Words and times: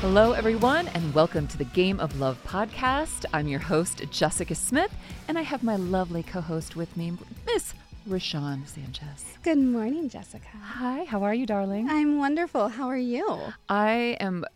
Hello, 0.00 0.32
everyone, 0.32 0.88
and 0.88 1.14
welcome 1.14 1.46
to 1.46 1.58
the 1.58 1.64
Game 1.64 2.00
of 2.00 2.18
Love 2.18 2.42
podcast. 2.46 3.26
I'm 3.34 3.46
your 3.46 3.60
host, 3.60 4.02
Jessica 4.10 4.54
Smith, 4.54 4.90
and 5.28 5.36
I 5.38 5.42
have 5.42 5.62
my 5.62 5.76
lovely 5.76 6.22
co 6.22 6.40
host 6.40 6.74
with 6.74 6.96
me, 6.96 7.12
Miss 7.44 7.74
Rochonne 8.08 8.66
Sanchez. 8.66 9.36
Good 9.42 9.58
morning, 9.58 10.08
Jessica. 10.08 10.48
Hi, 10.58 11.04
how 11.04 11.22
are 11.22 11.34
you, 11.34 11.44
darling? 11.44 11.90
I'm 11.90 12.16
wonderful. 12.16 12.68
How 12.68 12.88
are 12.88 12.96
you? 12.96 13.38
I 13.68 14.16
am 14.20 14.46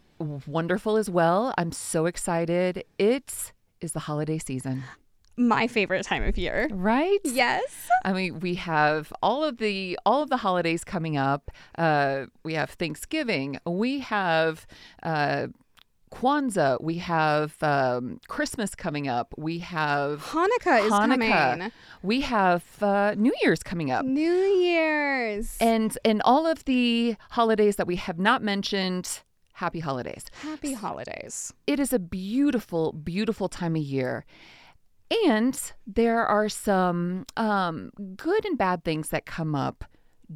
wonderful 0.46 0.96
as 0.96 1.10
well. 1.10 1.52
I'm 1.58 1.72
so 1.72 2.06
excited. 2.06 2.82
It 2.98 3.52
is 3.82 3.92
the 3.92 4.00
holiday 4.00 4.38
season. 4.38 4.84
My 5.37 5.66
favorite 5.66 6.05
time 6.05 6.23
of 6.23 6.38
year. 6.38 6.69
Right? 6.70 7.19
Yes. 7.24 7.88
I 8.05 8.12
mean, 8.12 8.41
we 8.41 8.55
have 8.55 9.12
all 9.23 9.42
of 9.42 9.59
the 9.59 9.98
all 10.06 10.23
of 10.23 10.30
the 10.30 10.37
holidays 10.37 10.84
coming 10.84 11.16
up. 11.16 11.51
Uh, 11.77 12.27
we 12.45 12.55
have 12.55 12.70
Thanksgiving. 12.70 13.59
We 13.66 13.98
have 14.01 14.66
uh, 15.02 15.48
Kwanzaa. 16.15 16.80
We 16.80 16.98
have 16.98 17.61
um, 17.62 18.20
Christmas 18.28 18.75
coming 18.75 19.09
up. 19.09 19.34
We 19.37 19.59
have 19.59 20.23
Hanukkah 20.23 20.84
is 20.84 20.91
coming. 20.91 21.73
We 22.03 22.20
have 22.20 22.64
uh, 22.80 23.14
New 23.16 23.34
Year's 23.42 23.62
coming 23.62 23.91
up. 23.91 24.05
New 24.05 24.33
Year's. 24.33 25.56
And 25.61 25.98
and 26.05 26.23
all 26.25 26.47
of 26.47 26.64
the 26.64 27.16
holidays 27.30 27.77
that 27.77 27.87
we 27.87 27.97
have 27.97 28.19
not 28.19 28.42
mentioned. 28.42 29.23
Happy 29.55 29.80
holidays. 29.80 30.25
Happy 30.42 30.73
holidays. 30.73 31.53
It 31.66 31.78
is 31.78 31.92
a 31.92 31.98
beautiful, 31.98 32.92
beautiful 32.92 33.48
time 33.48 33.77
of 33.77 33.83
year. 33.83 34.25
And 35.27 35.73
there 35.86 36.27
are 36.27 36.48
some 36.48 37.27
um, 37.36 37.92
good 38.16 38.44
and 38.44 38.58
bad 38.58 38.84
things 38.84 39.11
that 39.11 39.27
come 39.27 39.55
up 39.55 39.84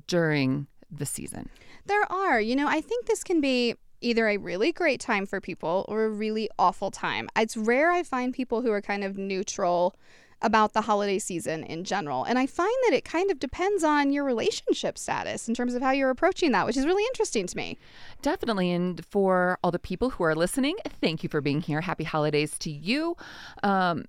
during 0.06 0.66
the 0.90 1.06
season. 1.06 1.48
There 1.86 2.10
are. 2.12 2.40
You 2.40 2.56
know, 2.56 2.68
I 2.68 2.80
think 2.80 3.06
this 3.06 3.24
can 3.24 3.40
be 3.40 3.74
either 4.00 4.28
a 4.28 4.36
really 4.36 4.72
great 4.72 5.00
time 5.00 5.26
for 5.26 5.40
people 5.40 5.84
or 5.88 6.04
a 6.04 6.10
really 6.10 6.48
awful 6.58 6.90
time. 6.90 7.28
It's 7.36 7.56
rare 7.56 7.90
I 7.90 8.02
find 8.02 8.32
people 8.32 8.62
who 8.62 8.70
are 8.70 8.82
kind 8.82 9.02
of 9.02 9.18
neutral 9.18 9.96
about 10.40 10.72
the 10.72 10.82
holiday 10.82 11.18
season 11.18 11.64
in 11.64 11.82
general. 11.82 12.22
And 12.22 12.38
I 12.38 12.46
find 12.46 12.72
that 12.86 12.94
it 12.94 13.04
kind 13.04 13.30
of 13.30 13.40
depends 13.40 13.82
on 13.82 14.12
your 14.12 14.22
relationship 14.22 14.96
status 14.96 15.48
in 15.48 15.54
terms 15.54 15.74
of 15.74 15.82
how 15.82 15.90
you're 15.90 16.10
approaching 16.10 16.52
that, 16.52 16.64
which 16.64 16.76
is 16.76 16.86
really 16.86 17.02
interesting 17.06 17.46
to 17.48 17.56
me. 17.56 17.76
Definitely. 18.22 18.70
And 18.70 19.04
for 19.04 19.58
all 19.64 19.72
the 19.72 19.80
people 19.80 20.10
who 20.10 20.22
are 20.22 20.36
listening, 20.36 20.76
thank 21.00 21.24
you 21.24 21.28
for 21.28 21.40
being 21.40 21.60
here. 21.60 21.80
Happy 21.80 22.04
holidays 22.04 22.56
to 22.60 22.70
you. 22.70 23.16
Um, 23.64 24.04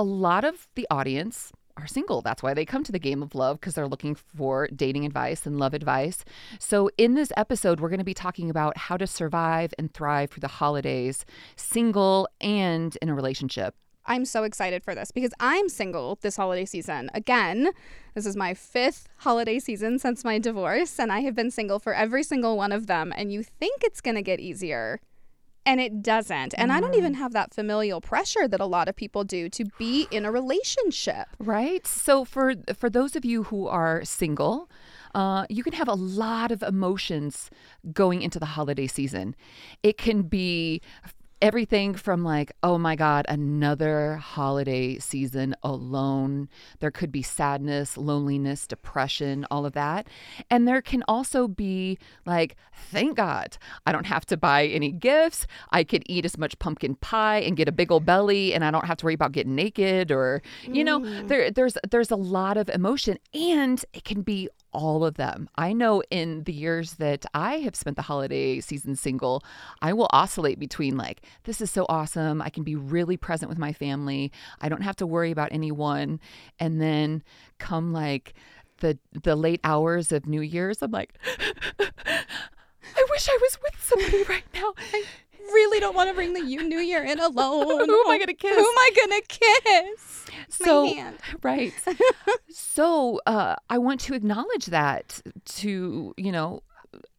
a 0.00 0.02
lot 0.02 0.46
of 0.46 0.66
the 0.76 0.86
audience 0.90 1.52
are 1.76 1.86
single. 1.86 2.22
That's 2.22 2.42
why 2.42 2.54
they 2.54 2.64
come 2.64 2.82
to 2.84 2.90
the 2.90 2.98
game 2.98 3.22
of 3.22 3.34
love 3.34 3.60
because 3.60 3.74
they're 3.74 3.86
looking 3.86 4.14
for 4.14 4.66
dating 4.74 5.04
advice 5.04 5.44
and 5.44 5.58
love 5.58 5.74
advice. 5.74 6.24
So, 6.58 6.88
in 6.96 7.16
this 7.16 7.30
episode, 7.36 7.80
we're 7.80 7.90
going 7.90 7.98
to 7.98 8.04
be 8.04 8.14
talking 8.14 8.48
about 8.48 8.78
how 8.78 8.96
to 8.96 9.06
survive 9.06 9.74
and 9.76 9.92
thrive 9.92 10.30
through 10.30 10.40
the 10.40 10.48
holidays, 10.48 11.26
single 11.54 12.28
and 12.40 12.96
in 13.02 13.10
a 13.10 13.14
relationship. 13.14 13.74
I'm 14.06 14.24
so 14.24 14.44
excited 14.44 14.82
for 14.82 14.94
this 14.94 15.10
because 15.12 15.34
I'm 15.38 15.68
single 15.68 16.18
this 16.22 16.36
holiday 16.36 16.64
season. 16.64 17.10
Again, 17.12 17.68
this 18.14 18.24
is 18.24 18.36
my 18.36 18.54
fifth 18.54 19.06
holiday 19.18 19.58
season 19.58 19.98
since 19.98 20.24
my 20.24 20.38
divorce, 20.38 20.98
and 20.98 21.12
I 21.12 21.20
have 21.20 21.34
been 21.34 21.50
single 21.50 21.78
for 21.78 21.92
every 21.92 22.22
single 22.22 22.56
one 22.56 22.72
of 22.72 22.86
them. 22.86 23.12
And 23.14 23.30
you 23.34 23.42
think 23.42 23.82
it's 23.84 24.00
going 24.00 24.16
to 24.16 24.22
get 24.22 24.40
easier, 24.40 24.98
and 25.66 25.80
it 25.80 26.02
doesn't. 26.02 26.54
And 26.56 26.72
I 26.72 26.80
don't 26.80 26.94
even 26.94 27.14
have 27.14 27.32
that 27.32 27.54
familial 27.54 28.00
pressure 28.00 28.48
that 28.48 28.60
a 28.60 28.66
lot 28.66 28.88
of 28.88 28.96
people 28.96 29.24
do 29.24 29.48
to 29.50 29.64
be 29.78 30.08
in 30.10 30.24
a 30.24 30.32
relationship. 30.32 31.28
Right. 31.38 31.86
So 31.86 32.24
for 32.24 32.54
for 32.74 32.88
those 32.88 33.16
of 33.16 33.24
you 33.24 33.44
who 33.44 33.66
are 33.66 34.04
single, 34.04 34.70
uh, 35.14 35.46
you 35.48 35.62
can 35.62 35.72
have 35.74 35.88
a 35.88 35.94
lot 35.94 36.50
of 36.50 36.62
emotions 36.62 37.50
going 37.92 38.22
into 38.22 38.38
the 38.38 38.46
holiday 38.46 38.86
season. 38.86 39.34
It 39.82 39.98
can 39.98 40.22
be 40.22 40.80
everything 41.42 41.94
from 41.94 42.22
like, 42.22 42.52
oh 42.62 42.78
my 42.78 42.96
God, 42.96 43.26
another 43.28 44.16
holiday 44.16 44.98
season 44.98 45.54
alone. 45.62 46.48
There 46.80 46.90
could 46.90 47.10
be 47.10 47.22
sadness, 47.22 47.96
loneliness, 47.96 48.66
depression, 48.66 49.46
all 49.50 49.66
of 49.66 49.72
that. 49.72 50.06
And 50.50 50.68
there 50.68 50.82
can 50.82 51.02
also 51.08 51.48
be 51.48 51.98
like, 52.26 52.56
thank 52.74 53.16
God, 53.16 53.56
I 53.86 53.92
don't 53.92 54.06
have 54.06 54.26
to 54.26 54.36
buy 54.36 54.66
any 54.66 54.92
gifts. 54.92 55.46
I 55.70 55.84
could 55.84 56.02
eat 56.06 56.24
as 56.24 56.36
much 56.36 56.58
pumpkin 56.58 56.94
pie 56.96 57.38
and 57.38 57.56
get 57.56 57.68
a 57.68 57.72
big 57.72 57.90
old 57.90 58.04
belly, 58.04 58.54
and 58.54 58.64
I 58.64 58.70
don't 58.70 58.86
have 58.86 58.98
to 58.98 59.06
worry 59.06 59.14
about 59.14 59.32
getting 59.32 59.54
naked 59.54 60.10
or, 60.10 60.42
you 60.62 60.84
know, 60.84 61.00
mm. 61.00 61.28
there, 61.28 61.50
there's 61.50 61.76
there's 61.90 62.10
a 62.10 62.16
lot 62.16 62.56
of 62.56 62.68
emotion, 62.68 63.18
and 63.32 63.84
it 63.92 64.04
can 64.04 64.22
be 64.22 64.48
all 64.72 65.04
of 65.04 65.14
them. 65.14 65.48
I 65.56 65.72
know 65.72 66.02
in 66.10 66.44
the 66.44 66.52
years 66.52 66.94
that 66.94 67.26
I 67.34 67.56
have 67.58 67.74
spent 67.74 67.96
the 67.96 68.02
holiday 68.02 68.60
season 68.60 68.96
single, 68.96 69.42
I 69.82 69.92
will 69.92 70.08
oscillate 70.12 70.58
between 70.58 70.96
like, 70.96 71.22
this 71.44 71.60
is 71.60 71.70
so 71.70 71.86
awesome. 71.88 72.40
I 72.42 72.50
can 72.50 72.62
be 72.62 72.76
really 72.76 73.16
present 73.16 73.48
with 73.48 73.58
my 73.58 73.72
family. 73.72 74.32
I 74.60 74.68
don't 74.68 74.82
have 74.82 74.96
to 74.96 75.06
worry 75.06 75.30
about 75.30 75.52
anyone. 75.52 76.20
And 76.58 76.80
then 76.80 77.22
come 77.58 77.92
like 77.92 78.34
the 78.78 78.98
the 79.12 79.36
late 79.36 79.60
hours 79.62 80.10
of 80.10 80.26
New 80.26 80.40
Year's, 80.40 80.82
I'm 80.82 80.90
like, 80.90 81.14
I 81.78 83.06
wish 83.10 83.28
I 83.28 83.38
was 83.40 83.58
with 83.62 83.82
somebody 83.82 84.22
right 84.28 84.44
now. 84.54 84.74
Really 85.52 85.80
don't 85.80 85.94
want 85.94 86.08
to 86.08 86.14
bring 86.14 86.32
the 86.32 86.40
you 86.42 86.62
New 86.62 86.78
Year 86.78 87.02
in 87.04 87.18
alone. 87.20 87.66
Who 87.88 88.00
am 88.04 88.10
I 88.10 88.18
gonna 88.18 88.34
kiss? 88.34 88.54
Who 88.56 88.60
am 88.60 88.78
I 88.78 88.90
gonna 89.00 89.20
kiss? 89.28 90.24
so 90.48 90.84
My 90.86 90.90
hand. 90.92 91.18
right 91.42 91.72
so 92.50 93.20
uh, 93.26 93.56
i 93.68 93.78
want 93.78 94.00
to 94.00 94.14
acknowledge 94.14 94.66
that 94.66 95.20
to 95.44 96.14
you 96.16 96.32
know 96.32 96.62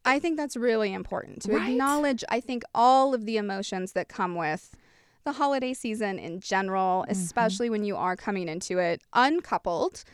I 0.04 0.18
think 0.18 0.36
that's 0.36 0.56
really 0.56 0.92
important 0.92 1.42
to 1.42 1.52
Right. 1.52 1.70
acknowledge, 1.70 2.22
I 2.28 2.40
think, 2.40 2.62
all 2.74 3.14
of 3.14 3.24
the 3.24 3.36
emotions 3.38 3.92
that 3.92 4.08
come 4.08 4.34
with 4.34 4.76
the 5.24 5.32
holiday 5.32 5.72
season 5.72 6.18
in 6.18 6.40
general, 6.40 7.02
Mm-hmm. 7.02 7.12
especially 7.12 7.70
when 7.70 7.82
you 7.84 7.96
are 7.96 8.14
coming 8.16 8.48
into 8.48 8.78
it 8.78 9.00
uncoupled. 9.14 10.04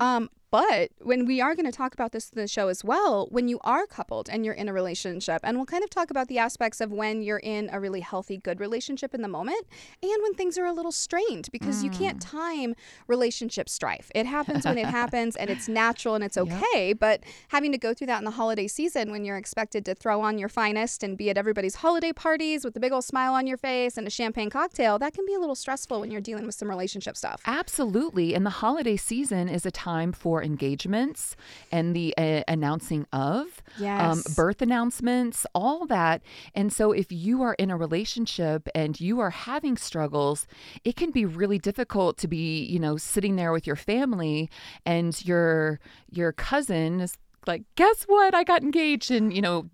Um, 0.00 0.30
but 0.54 0.90
when 1.00 1.26
we 1.26 1.40
are 1.40 1.56
going 1.56 1.66
to 1.66 1.72
talk 1.76 1.94
about 1.94 2.12
this 2.12 2.30
in 2.30 2.40
the 2.40 2.46
show 2.46 2.68
as 2.68 2.84
well, 2.84 3.26
when 3.32 3.48
you 3.48 3.58
are 3.64 3.86
coupled 3.88 4.28
and 4.30 4.44
you're 4.44 4.54
in 4.54 4.68
a 4.68 4.72
relationship, 4.72 5.40
and 5.42 5.56
we'll 5.56 5.66
kind 5.66 5.82
of 5.82 5.90
talk 5.90 6.12
about 6.12 6.28
the 6.28 6.38
aspects 6.38 6.80
of 6.80 6.92
when 6.92 7.22
you're 7.22 7.40
in 7.40 7.68
a 7.72 7.80
really 7.80 7.98
healthy, 7.98 8.36
good 8.36 8.60
relationship 8.60 9.12
in 9.16 9.20
the 9.22 9.26
moment 9.26 9.66
and 10.00 10.14
when 10.22 10.32
things 10.34 10.56
are 10.56 10.64
a 10.64 10.72
little 10.72 10.92
strained 10.92 11.48
because 11.50 11.82
you 11.82 11.90
can't 11.90 12.18
Mm. 12.18 12.30
time 12.30 12.74
relationship 13.08 13.68
strife. 13.68 14.12
It 14.14 14.26
happens 14.26 14.64
when 14.64 14.78
it 14.78 14.86
happens 15.00 15.34
and 15.34 15.50
it's 15.50 15.66
natural 15.66 16.14
and 16.14 16.22
it's 16.22 16.38
okay. 16.38 16.92
But 16.92 17.24
having 17.48 17.72
to 17.72 17.78
go 17.78 17.92
through 17.92 18.06
that 18.06 18.18
in 18.18 18.24
the 18.24 18.30
holiday 18.42 18.68
season 18.68 19.10
when 19.10 19.24
you're 19.24 19.36
expected 19.36 19.84
to 19.86 19.94
throw 19.96 20.20
on 20.20 20.38
your 20.38 20.48
finest 20.48 21.02
and 21.02 21.18
be 21.18 21.30
at 21.30 21.36
everybody's 21.36 21.74
holiday 21.76 22.12
parties 22.12 22.64
with 22.64 22.76
a 22.76 22.80
big 22.80 22.92
old 22.92 23.04
smile 23.04 23.34
on 23.34 23.48
your 23.48 23.56
face 23.58 23.96
and 23.98 24.06
a 24.06 24.10
champagne 24.10 24.50
cocktail, 24.50 25.00
that 25.00 25.14
can 25.14 25.26
be 25.26 25.34
a 25.34 25.40
little 25.40 25.56
stressful 25.56 25.98
when 25.98 26.12
you're 26.12 26.20
dealing 26.20 26.46
with 26.46 26.54
some 26.54 26.70
relationship 26.70 27.16
stuff. 27.16 27.42
absolutely 27.44 28.34
and 28.36 28.46
the 28.46 28.50
holiday 28.62 28.96
season 28.96 29.48
is 29.48 29.66
a 29.66 29.70
time 29.72 30.12
for 30.12 30.43
engagements 30.44 31.34
and 31.72 31.96
the 31.96 32.14
uh, 32.18 32.42
announcing 32.46 33.06
of 33.12 33.62
um, 34.12 34.22
birth 34.36 34.62
announcements 34.62 35.46
all 35.54 35.86
that. 35.86 36.22
And 36.54 36.72
so 36.72 36.92
if 36.92 37.10
you 37.10 37.42
are 37.42 37.54
in 37.54 37.70
a 37.70 37.76
relationship 37.76 38.68
and 38.74 39.00
you 39.00 39.20
are 39.20 39.30
having 39.30 39.76
struggles 39.76 40.46
it 40.84 40.94
can 40.96 41.10
be 41.10 41.24
really 41.24 41.58
difficult 41.58 42.16
to 42.18 42.28
be 42.28 42.64
you 42.64 42.78
know 42.78 42.96
sitting 42.96 43.36
there 43.36 43.52
with 43.52 43.66
your 43.66 43.76
family 43.76 44.50
and 44.84 45.24
your 45.26 45.80
your 46.10 46.32
cousin 46.32 47.00
is 47.00 47.16
like 47.46 47.62
guess 47.76 48.04
what? 48.04 48.34
I 48.34 48.42
got 48.44 48.62
engaged. 48.62 49.10
And 49.10 49.32
you 49.32 49.42
know 49.42 49.68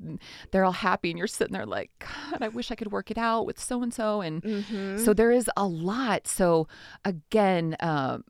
they're 0.51 0.65
all 0.65 0.73
happy 0.73 1.11
and 1.11 1.19
you're 1.19 1.29
sitting 1.29 1.53
there 1.53 1.67
like 1.67 1.91
god 2.01 2.43
i 2.43 2.49
wish 2.49 2.71
i 2.73 2.75
could 2.75 2.91
work 2.91 3.11
it 3.13 3.19
out 3.19 3.47
with 3.47 3.59
so 3.61 3.83
and 3.83 3.93
so. 3.95 4.21
And 4.21 4.43
Mm-hmm. 4.43 4.99
so 5.05 5.13
there 5.15 5.31
is 5.31 5.49
a 5.57 5.67
lot. 5.67 6.27
So 6.27 6.67
again 7.05 7.77
um, 7.81 8.25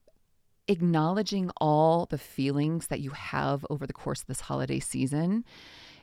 acknowledging 0.68 1.50
all 1.60 2.06
the 2.06 2.18
feelings 2.18 2.88
that 2.88 3.00
you 3.00 3.10
have 3.10 3.64
over 3.70 3.86
the 3.86 3.92
course 3.92 4.20
of 4.20 4.26
this 4.26 4.40
holiday 4.42 4.80
season 4.80 5.44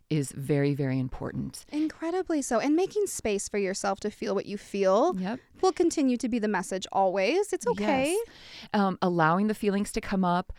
is 0.09 0.31
very 0.31 0.73
very 0.73 0.99
important 0.99 1.65
Incredibly 1.71 2.41
so. 2.41 2.59
And 2.59 2.75
making 2.75 3.07
space 3.07 3.49
for 3.49 3.57
yourself 3.57 3.99
to 4.01 4.09
feel 4.09 4.33
what 4.35 4.45
you 4.45 4.57
feel 4.57 5.15
yep 5.17 5.39
will 5.61 5.71
continue 5.71 6.17
to 6.17 6.29
be 6.29 6.39
the 6.39 6.47
message 6.47 6.87
always. 6.91 7.51
It's 7.51 7.67
okay. 7.67 8.11
Yes. 8.11 8.27
Um, 8.73 8.97
allowing 9.01 9.47
the 9.47 9.53
feelings 9.53 9.91
to 9.93 10.01
come 10.01 10.23
up, 10.23 10.53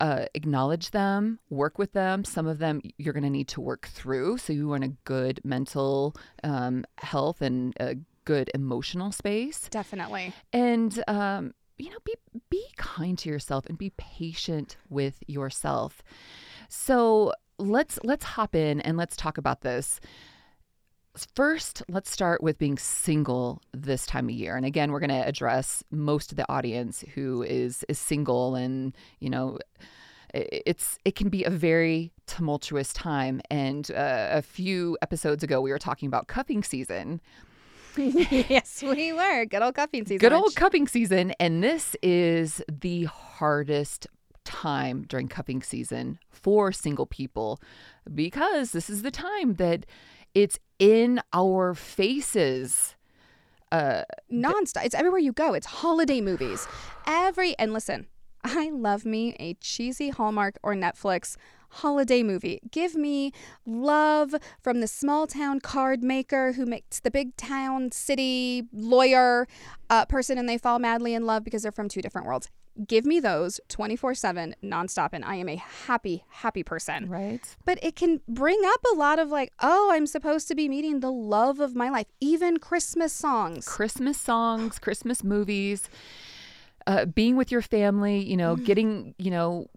uh, 0.00 0.26
acknowledge 0.34 0.90
them, 0.90 1.38
work 1.50 1.78
with 1.78 1.92
them. 1.92 2.24
Some 2.24 2.46
of 2.46 2.58
them 2.58 2.80
you're 2.98 3.12
going 3.12 3.22
to 3.24 3.30
need 3.30 3.48
to 3.48 3.60
work 3.60 3.86
through 3.88 4.38
so 4.38 4.52
you 4.52 4.68
want 4.68 4.84
a 4.84 4.92
good 5.04 5.40
mental 5.44 6.14
um, 6.44 6.84
health 6.98 7.42
and 7.42 7.74
a 7.80 7.96
good 8.24 8.50
emotional 8.54 9.10
space. 9.12 9.68
Definitely. 9.70 10.32
And 10.52 11.02
um, 11.08 11.54
you 11.82 11.90
know, 11.90 11.98
be 12.04 12.14
be 12.48 12.64
kind 12.76 13.18
to 13.18 13.28
yourself 13.28 13.66
and 13.66 13.76
be 13.76 13.90
patient 13.96 14.76
with 14.88 15.16
yourself. 15.26 16.02
So 16.68 17.32
let's 17.58 17.98
let's 18.04 18.24
hop 18.24 18.54
in 18.54 18.80
and 18.82 18.96
let's 18.96 19.16
talk 19.16 19.36
about 19.36 19.62
this. 19.62 19.98
First, 21.34 21.82
let's 21.88 22.10
start 22.10 22.42
with 22.42 22.56
being 22.56 22.78
single 22.78 23.60
this 23.72 24.06
time 24.06 24.28
of 24.28 24.34
year. 24.34 24.56
And 24.56 24.64
again, 24.64 24.92
we're 24.92 25.00
going 25.00 25.10
to 25.10 25.26
address 25.26 25.82
most 25.90 26.30
of 26.30 26.36
the 26.36 26.50
audience 26.50 27.04
who 27.14 27.42
is 27.42 27.84
is 27.88 27.98
single 27.98 28.54
and, 28.54 28.96
you 29.18 29.28
know, 29.28 29.58
it's 30.32 30.98
it 31.04 31.16
can 31.16 31.30
be 31.30 31.42
a 31.42 31.50
very 31.50 32.12
tumultuous 32.28 32.92
time 32.92 33.40
and 33.50 33.90
uh, 33.90 34.28
a 34.30 34.40
few 34.40 34.96
episodes 35.02 35.42
ago 35.42 35.60
we 35.60 35.70
were 35.70 35.78
talking 35.78 36.06
about 36.06 36.28
cuffing 36.28 36.62
season 36.62 37.20
yes, 37.96 38.82
we 38.82 39.12
were. 39.12 39.44
Good 39.44 39.62
old 39.62 39.74
cuffing 39.74 40.04
season. 40.04 40.18
Good 40.18 40.32
old 40.32 40.54
cuffing 40.54 40.88
season. 40.88 41.32
And 41.38 41.62
this 41.62 41.96
is 42.02 42.62
the 42.68 43.04
hardest 43.04 44.06
time 44.44 45.04
during 45.08 45.28
cuffing 45.28 45.62
season 45.62 46.18
for 46.30 46.72
single 46.72 47.06
people 47.06 47.60
because 48.12 48.72
this 48.72 48.90
is 48.90 49.02
the 49.02 49.10
time 49.10 49.54
that 49.54 49.86
it's 50.34 50.58
in 50.78 51.20
our 51.32 51.74
faces. 51.74 52.96
Uh, 53.70 54.02
nonstop. 54.30 54.84
It's 54.84 54.94
everywhere 54.94 55.20
you 55.20 55.32
go. 55.32 55.54
It's 55.54 55.66
holiday 55.66 56.20
movies. 56.20 56.66
Every 57.06 57.56
and 57.58 57.72
listen, 57.72 58.06
I 58.44 58.70
love 58.70 59.04
me 59.04 59.36
a 59.38 59.54
cheesy 59.54 60.10
Hallmark 60.10 60.58
or 60.62 60.74
Netflix 60.74 61.36
holiday 61.72 62.22
movie. 62.22 62.60
Give 62.70 62.94
me 62.94 63.32
love 63.66 64.34
from 64.60 64.80
the 64.80 64.86
small 64.86 65.26
town 65.26 65.60
card 65.60 66.02
maker 66.02 66.52
who 66.52 66.66
makes 66.66 67.00
the 67.00 67.10
big 67.10 67.36
town 67.36 67.90
city 67.92 68.64
lawyer 68.72 69.48
uh, 69.90 70.04
person 70.06 70.38
and 70.38 70.48
they 70.48 70.58
fall 70.58 70.78
madly 70.78 71.14
in 71.14 71.26
love 71.26 71.44
because 71.44 71.62
they're 71.62 71.72
from 71.72 71.88
two 71.88 72.02
different 72.02 72.26
worlds. 72.26 72.48
Give 72.86 73.04
me 73.04 73.20
those 73.20 73.60
24 73.68 74.14
7 74.14 74.54
nonstop, 74.64 75.10
and 75.12 75.26
I 75.26 75.34
am 75.34 75.46
a 75.46 75.56
happy, 75.56 76.24
happy 76.30 76.62
person. 76.62 77.06
right? 77.06 77.54
But 77.66 77.78
it 77.82 77.96
can 77.96 78.22
bring 78.26 78.60
up 78.64 78.80
a 78.94 78.96
lot 78.96 79.18
of 79.18 79.28
like, 79.28 79.52
oh, 79.60 79.90
I'm 79.92 80.06
supposed 80.06 80.48
to 80.48 80.54
be 80.54 80.70
meeting 80.70 81.00
the 81.00 81.12
love 81.12 81.60
of 81.60 81.76
my 81.76 81.90
life. 81.90 82.06
Even 82.18 82.58
Christmas 82.58 83.12
songs. 83.12 83.66
Christmas 83.66 84.18
songs, 84.18 84.78
Christmas 84.78 85.22
movies, 85.22 85.90
uh, 86.86 87.06
being 87.06 87.36
with 87.36 87.50
your 87.50 87.62
family, 87.62 88.22
you 88.22 88.36
know, 88.36 88.56
getting, 88.56 89.14
you 89.18 89.30
know, 89.30 89.68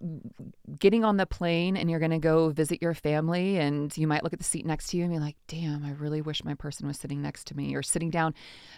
getting 0.79 1.03
on 1.03 1.17
the 1.17 1.25
plane 1.25 1.77
and 1.77 1.89
you're 1.89 1.99
going 1.99 2.11
to 2.11 2.19
go 2.19 2.49
visit 2.49 2.81
your 2.81 2.93
family 2.93 3.57
and 3.57 3.95
you 3.97 4.07
might 4.07 4.23
look 4.23 4.33
at 4.33 4.39
the 4.39 4.45
seat 4.45 4.65
next 4.65 4.87
to 4.87 4.97
you 4.97 5.03
and 5.03 5.13
be 5.13 5.19
like, 5.19 5.35
damn, 5.47 5.85
I 5.85 5.91
really 5.91 6.21
wish 6.21 6.43
my 6.43 6.53
person 6.53 6.87
was 6.87 6.97
sitting 6.97 7.21
next 7.21 7.45
to 7.47 7.55
me 7.55 7.75
or 7.75 7.83
sitting 7.83 8.09
down, 8.09 8.33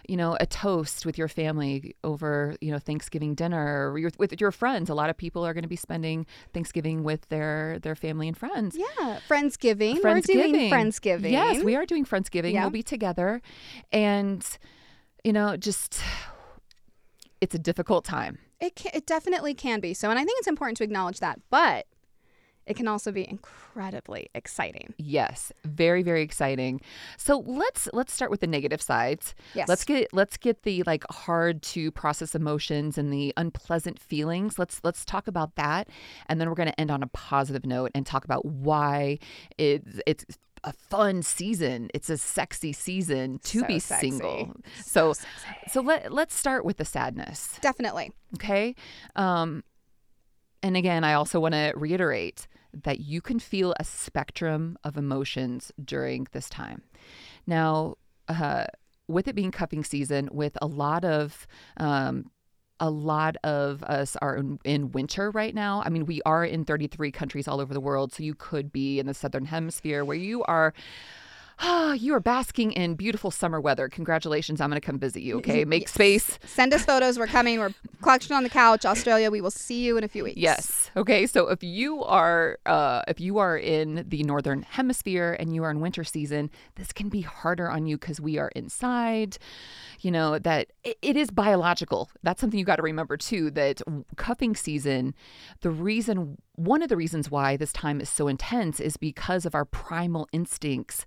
you 0.07 0.17
know, 0.17 0.37
a 0.39 0.45
toast 0.45 1.05
with 1.05 1.17
your 1.17 1.27
family 1.27 1.95
over, 2.03 2.55
you 2.61 2.71
know, 2.71 2.79
Thanksgiving 2.79 3.35
dinner 3.35 3.91
or 3.91 3.97
your, 3.97 4.11
with 4.17 4.39
your 4.39 4.51
friends. 4.51 4.89
A 4.89 4.95
lot 4.95 5.09
of 5.09 5.17
people 5.17 5.45
are 5.45 5.53
going 5.53 5.63
to 5.63 5.69
be 5.69 5.75
spending 5.75 6.25
Thanksgiving 6.53 7.03
with 7.03 7.27
their, 7.29 7.79
their 7.79 7.95
family 7.95 8.27
and 8.27 8.37
friends. 8.37 8.75
Yeah, 8.77 9.19
Friendsgiving. 9.27 10.03
We're 10.03 10.21
doing 10.21 10.71
Friendsgiving. 10.71 11.31
Yes, 11.31 11.63
we 11.63 11.75
are 11.75 11.85
doing 11.85 12.05
Friendsgiving. 12.05 12.53
Yeah. 12.53 12.61
We'll 12.61 12.71
be 12.71 12.83
together. 12.83 13.41
And, 13.91 14.45
you 15.23 15.33
know, 15.33 15.57
just 15.57 16.01
it's 17.41 17.55
a 17.55 17.59
difficult 17.59 18.05
time. 18.05 18.39
It 18.59 18.75
can, 18.75 18.91
it 18.93 19.05
definitely 19.05 19.53
can 19.53 19.79
be. 19.79 19.93
So, 19.93 20.09
and 20.09 20.17
I 20.17 20.23
think 20.23 20.37
it's 20.39 20.47
important 20.47 20.77
to 20.77 20.83
acknowledge 20.83 21.19
that, 21.19 21.39
but 21.49 21.85
it 22.67 22.75
can 22.75 22.87
also 22.87 23.11
be 23.11 23.27
incredibly 23.27 24.29
exciting. 24.35 24.93
Yes, 24.97 25.53
very 25.63 26.03
very 26.03 26.21
exciting. 26.21 26.81
So 27.17 27.39
let's 27.47 27.87
let's 27.93 28.13
start 28.13 28.29
with 28.29 28.41
the 28.41 28.47
negative 28.47 28.81
sides. 28.81 29.33
Yes. 29.55 29.69
Let's 29.69 29.85
get 29.85 30.13
let's 30.13 30.35
get 30.37 30.63
the 30.63 30.83
like 30.83 31.05
hard 31.09 31.61
to 31.63 31.91
process 31.91 32.35
emotions 32.35 32.97
and 32.97 33.11
the 33.11 33.33
unpleasant 33.37 33.99
feelings. 33.99 34.59
Let's 34.59 34.81
let's 34.83 35.05
talk 35.05 35.27
about 35.27 35.55
that 35.55 35.87
and 36.27 36.41
then 36.41 36.49
we're 36.49 36.55
going 36.55 36.69
to 36.69 36.79
end 36.79 36.91
on 36.91 37.01
a 37.01 37.07
positive 37.07 37.65
note 37.65 37.91
and 37.95 38.05
talk 38.05 38.25
about 38.25 38.45
why 38.45 39.19
it's 39.57 40.01
it's 40.05 40.25
a 40.67 40.73
fun 40.73 41.21
season. 41.23 41.89
It's 41.93 42.09
a 42.09 42.17
sexy 42.17 42.73
season 42.73 43.39
to 43.45 43.59
So 43.61 43.67
be 43.67 43.79
sexy. 43.79 44.11
single. 44.11 44.53
So 44.83 45.13
so 45.71 45.81
let 45.81 46.11
let's 46.11 46.35
start 46.35 46.65
with 46.65 46.75
the 46.77 46.85
sadness. 46.85 47.57
Definitely. 47.61 48.11
Okay. 48.35 48.75
Um, 49.15 49.63
and 50.61 50.75
again, 50.75 51.03
I 51.05 51.13
also 51.13 51.39
want 51.39 51.53
to 51.53 51.71
reiterate 51.75 52.47
that 52.83 52.99
you 52.99 53.21
can 53.21 53.39
feel 53.39 53.73
a 53.79 53.83
spectrum 53.85 54.77
of 54.83 54.97
emotions 54.97 55.71
during 55.83 56.27
this 56.33 56.49
time. 56.49 56.81
Now, 57.45 57.95
uh, 58.27 58.65
with 59.07 59.27
it 59.29 59.35
being 59.35 59.51
cuffing 59.51 59.85
season, 59.85 60.27
with 60.33 60.57
a 60.61 60.67
lot 60.67 61.05
of 61.05 61.47
um, 61.77 62.29
a 62.79 62.89
lot 62.89 63.37
of 63.43 63.83
us 63.83 64.15
are 64.21 64.35
in, 64.37 64.59
in 64.63 64.91
winter 64.91 65.31
right 65.31 65.53
now. 65.53 65.81
I 65.85 65.89
mean, 65.89 66.05
we 66.05 66.21
are 66.25 66.45
in 66.45 66.65
33 66.65 67.11
countries 67.11 67.47
all 67.47 67.59
over 67.59 67.73
the 67.73 67.79
world, 67.79 68.13
so 68.13 68.23
you 68.23 68.35
could 68.35 68.71
be 68.71 68.99
in 68.99 69.05
the 69.05 69.13
southern 69.13 69.45
hemisphere 69.45 70.05
where 70.05 70.17
you 70.17 70.43
are. 70.43 70.73
Ah, 71.59 71.93
you 71.93 72.13
are 72.13 72.19
basking 72.19 72.71
in 72.71 72.95
beautiful 72.95 73.31
summer 73.31 73.59
weather. 73.59 73.89
Congratulations. 73.89 74.61
I'm 74.61 74.69
going 74.69 74.79
to 74.79 74.85
come 74.85 74.99
visit 74.99 75.21
you. 75.23 75.37
Okay. 75.37 75.65
Make 75.65 75.83
Yes. 75.83 75.91
space. 75.91 76.39
Send 76.45 76.73
us 76.73 76.83
photos. 76.85 77.17
We're 77.17 77.27
coming. 77.27 77.59
We're 77.59 77.73
collection 78.01 78.35
on 78.35 78.43
the 78.43 78.49
couch, 78.49 78.85
Australia. 78.85 79.31
We 79.31 79.41
will 79.41 79.51
see 79.51 79.83
you 79.85 79.97
in 79.97 80.03
a 80.03 80.07
few 80.07 80.23
weeks. 80.23 80.37
Yes. 80.37 80.91
Okay. 80.95 81.25
So 81.27 81.49
if 81.49 81.63
you 81.63 82.03
are 82.03 82.59
uh, 82.65 83.01
if 83.07 83.19
you 83.19 83.37
are 83.39 83.57
in 83.57 84.05
the 84.07 84.23
northern 84.23 84.61
hemisphere 84.63 85.35
and 85.39 85.53
you 85.55 85.63
are 85.63 85.71
in 85.71 85.79
winter 85.79 86.03
season, 86.03 86.49
this 86.75 86.91
can 86.91 87.09
be 87.09 87.21
harder 87.21 87.69
on 87.69 87.85
you 87.87 87.97
because 87.97 88.21
we 88.21 88.37
are 88.37 88.49
inside. 88.55 89.37
You 90.01 90.11
know 90.11 90.37
that 90.39 90.67
it, 90.83 90.97
it 91.01 91.17
is 91.17 91.31
biological. 91.31 92.09
That's 92.21 92.39
something 92.39 92.59
you 92.59 92.65
got 92.65 92.75
to 92.75 92.83
remember 92.83 93.17
too. 93.17 93.49
That 93.51 93.81
cuffing 94.15 94.55
season, 94.55 95.15
the 95.61 95.71
reason 95.71 96.37
one 96.55 96.81
of 96.81 96.89
the 96.89 96.97
reasons 96.97 97.29
why 97.31 97.55
this 97.57 97.71
time 97.73 97.99
is 98.01 98.09
so 98.09 98.27
intense 98.27 98.79
is 98.79 98.97
because 98.97 99.45
of 99.45 99.53
our 99.55 99.65
primal 99.65 100.27
instincts 100.31 101.05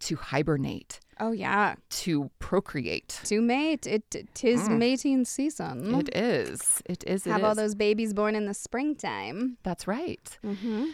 to 0.00 0.16
hibernate, 0.16 1.00
Oh 1.18 1.32
yeah. 1.32 1.74
to 1.90 2.30
procreate. 2.38 3.20
To 3.24 3.40
mate. 3.40 3.86
It 3.86 4.26
tis 4.34 4.68
mating 4.68 5.24
season. 5.26 5.94
It 5.94 6.14
is. 6.16 6.82
It 6.86 7.04
is. 7.06 7.26
It 7.26 7.30
Have 7.30 7.44
all 7.44 7.54
those 7.54 7.74
babies 7.74 8.14
born 8.14 8.34
in 8.34 8.46
the 8.46 8.54
springtime. 8.54 9.58
That's 9.62 9.86
right. 9.86 10.38
Mm-hmm. 10.44 10.86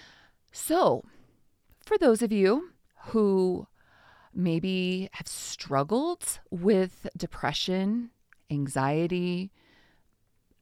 So, 0.52 1.04
for 1.84 1.96
those 1.98 2.22
of 2.22 2.32
you 2.32 2.70
who 3.08 3.66
maybe 4.34 5.08
have 5.12 5.28
struggled 5.28 6.40
with 6.50 7.06
depression, 7.16 8.10
anxiety, 8.50 9.50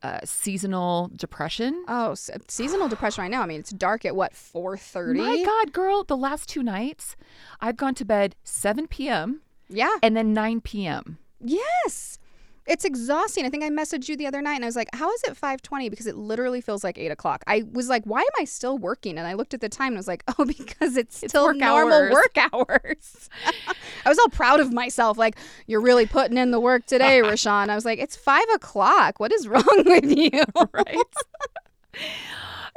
uh, 0.04 0.20
seasonal 0.24 1.10
depression. 1.16 1.84
Oh, 1.88 2.12
s 2.12 2.30
seasonal 2.46 2.88
depression 2.88 3.22
right 3.22 3.30
now. 3.30 3.42
I 3.42 3.46
mean, 3.46 3.58
it's 3.58 3.70
dark 3.70 4.04
at 4.04 4.14
what 4.14 4.34
four 4.36 4.76
thirty. 4.76 5.18
My 5.18 5.42
God, 5.42 5.72
girl, 5.72 6.04
the 6.04 6.16
last 6.16 6.48
two 6.48 6.62
nights, 6.62 7.16
I've 7.60 7.78
gone 7.78 7.94
to 7.94 8.04
bed 8.04 8.36
7 8.44 8.86
p.m. 8.86 9.40
Yeah. 9.68 9.96
and 10.02 10.14
then 10.14 10.34
9 10.34 10.60
p.m. 10.60 11.18
Yes. 11.40 12.18
It's 12.66 12.84
exhausting. 12.84 13.44
I 13.44 13.50
think 13.50 13.62
I 13.62 13.68
messaged 13.68 14.08
you 14.08 14.16
the 14.16 14.26
other 14.26 14.40
night 14.40 14.54
and 14.54 14.64
I 14.64 14.68
was 14.68 14.76
like, 14.76 14.88
how 14.94 15.10
is 15.12 15.22
it 15.24 15.36
520? 15.36 15.88
Because 15.90 16.06
it 16.06 16.16
literally 16.16 16.60
feels 16.62 16.82
like 16.82 16.96
8 16.96 17.10
o'clock. 17.10 17.44
I 17.46 17.64
was 17.72 17.88
like, 17.88 18.04
why 18.04 18.20
am 18.20 18.26
I 18.40 18.44
still 18.44 18.78
working? 18.78 19.18
And 19.18 19.26
I 19.26 19.34
looked 19.34 19.52
at 19.52 19.60
the 19.60 19.68
time 19.68 19.88
and 19.88 19.96
I 19.96 19.98
was 19.98 20.08
like, 20.08 20.24
oh, 20.38 20.44
because 20.46 20.96
it's, 20.96 21.22
It's 21.22 21.32
still 21.32 21.44
work 21.44 21.56
normal 21.56 21.92
hours. 21.92 22.12
work 22.12 22.36
hours. 22.52 23.28
I 24.06 24.08
was 24.08 24.18
all 24.18 24.28
proud 24.30 24.60
of 24.60 24.72
myself. 24.72 25.18
Like, 25.18 25.36
you're 25.66 25.82
really 25.82 26.06
putting 26.06 26.38
in 26.38 26.50
the 26.52 26.60
work 26.60 26.86
today, 26.86 27.20
Rochonne. 27.22 27.68
I 27.68 27.74
was 27.74 27.84
like, 27.84 27.98
it's 27.98 28.16
5 28.16 28.42
o'clock. 28.54 29.20
What 29.20 29.32
is 29.32 29.46
wrong 29.46 29.64
with 29.84 30.06
you? 30.16 30.42
right? 30.72 30.96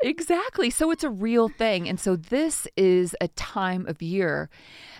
Exactly. 0.03 0.69
So 0.69 0.91
it's 0.91 1.03
a 1.03 1.09
real 1.09 1.49
thing. 1.49 1.87
And 1.87 1.99
so 1.99 2.15
this 2.15 2.67
is 2.75 3.15
a 3.21 3.27
time 3.29 3.85
of 3.87 4.01
year 4.01 4.49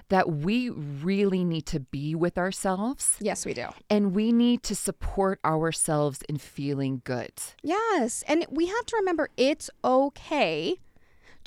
that 0.10 0.30
we 0.30 0.70
really 0.70 1.44
need 1.44 1.66
to 1.68 1.80
be 1.80 2.16
with 2.16 2.38
ourselves 2.38 3.18
yes, 3.20 3.46
we 3.46 3.54
do. 3.54 3.68
and 3.90 4.16
we 4.16 4.32
need 4.32 4.64
to 4.64 4.76
support 4.76 5.40
ourselves 5.44 6.22
in 6.30 6.38
feeling 6.38 7.02
good. 7.04 7.34
Yes. 7.62 8.24
And 8.28 8.46
we 8.50 8.68
have 8.68 8.86
to 8.86 8.96
remember 8.98 9.30
it's 9.36 9.70
okay 9.84 10.80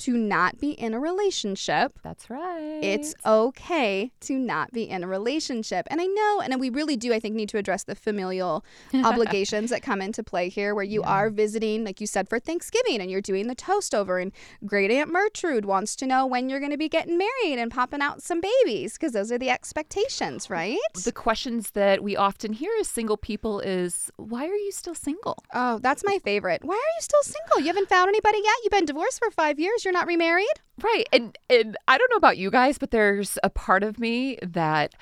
to 0.01 0.17
not 0.17 0.59
be 0.59 0.71
in 0.71 0.95
a 0.95 0.99
relationship. 0.99 1.99
That's 2.03 2.29
right. 2.29 2.79
It's 2.81 3.13
okay 3.23 4.11
to 4.21 4.33
not 4.37 4.71
be 4.71 4.89
in 4.89 5.03
a 5.03 5.07
relationship. 5.07 5.87
And 5.91 6.01
I 6.01 6.05
know, 6.05 6.41
and 6.41 6.59
we 6.59 6.71
really 6.71 6.97
do, 6.97 7.13
I 7.13 7.19
think, 7.19 7.35
need 7.35 7.49
to 7.49 7.57
address 7.57 7.83
the 7.83 7.93
familial 7.93 8.65
obligations 8.93 9.69
that 9.69 9.83
come 9.83 10.01
into 10.01 10.23
play 10.23 10.49
here, 10.49 10.73
where 10.73 10.83
you 10.83 11.03
are 11.03 11.29
visiting, 11.29 11.83
like 11.83 12.01
you 12.01 12.07
said, 12.07 12.27
for 12.27 12.39
Thanksgiving 12.39 12.99
and 12.99 13.11
you're 13.11 13.21
doing 13.21 13.47
the 13.47 13.53
toast 13.55 13.93
over. 13.93 14.17
And 14.17 14.31
great 14.65 14.89
Aunt 14.89 15.11
Mertrude 15.11 15.65
wants 15.65 15.95
to 15.97 16.07
know 16.07 16.25
when 16.25 16.49
you're 16.49 16.59
going 16.59 16.71
to 16.71 16.77
be 16.77 16.89
getting 16.89 17.17
married 17.17 17.59
and 17.59 17.69
popping 17.71 18.01
out 18.01 18.23
some 18.23 18.41
babies, 18.41 18.93
because 18.93 19.13
those 19.13 19.31
are 19.31 19.37
the 19.37 19.49
expectations, 19.49 20.49
right? 20.49 20.77
the 21.03 21.11
questions 21.11 21.71
that 21.71 22.03
we 22.03 22.15
often 22.15 22.53
hear 22.53 22.71
as 22.79 22.87
single 22.87 23.17
people 23.17 23.59
is 23.59 24.09
why 24.17 24.47
are 24.47 24.55
you 24.55 24.71
still 24.71 24.95
single? 24.95 25.37
Oh, 25.53 25.79
that's 25.79 26.03
my 26.03 26.17
favorite. 26.23 26.63
Why 26.63 26.75
are 26.75 26.93
you 26.97 27.01
still 27.01 27.23
single? 27.23 27.59
You 27.59 27.67
haven't 27.67 27.89
found 27.89 28.09
anybody 28.09 28.39
yet? 28.43 28.55
You've 28.63 28.71
been 28.71 28.85
divorced 28.85 29.19
for 29.19 29.29
five 29.31 29.59
years. 29.59 29.85
You're 29.85 29.90
not 29.91 30.07
remarried? 30.07 30.45
Right. 30.81 31.05
And 31.13 31.37
and 31.49 31.77
I 31.87 31.97
don't 31.97 32.09
know 32.09 32.17
about 32.17 32.37
you 32.37 32.49
guys, 32.51 32.77
but 32.77 32.91
there's 32.91 33.37
a 33.43 33.49
part 33.49 33.83
of 33.83 33.99
me 33.99 34.37
that 34.41 34.93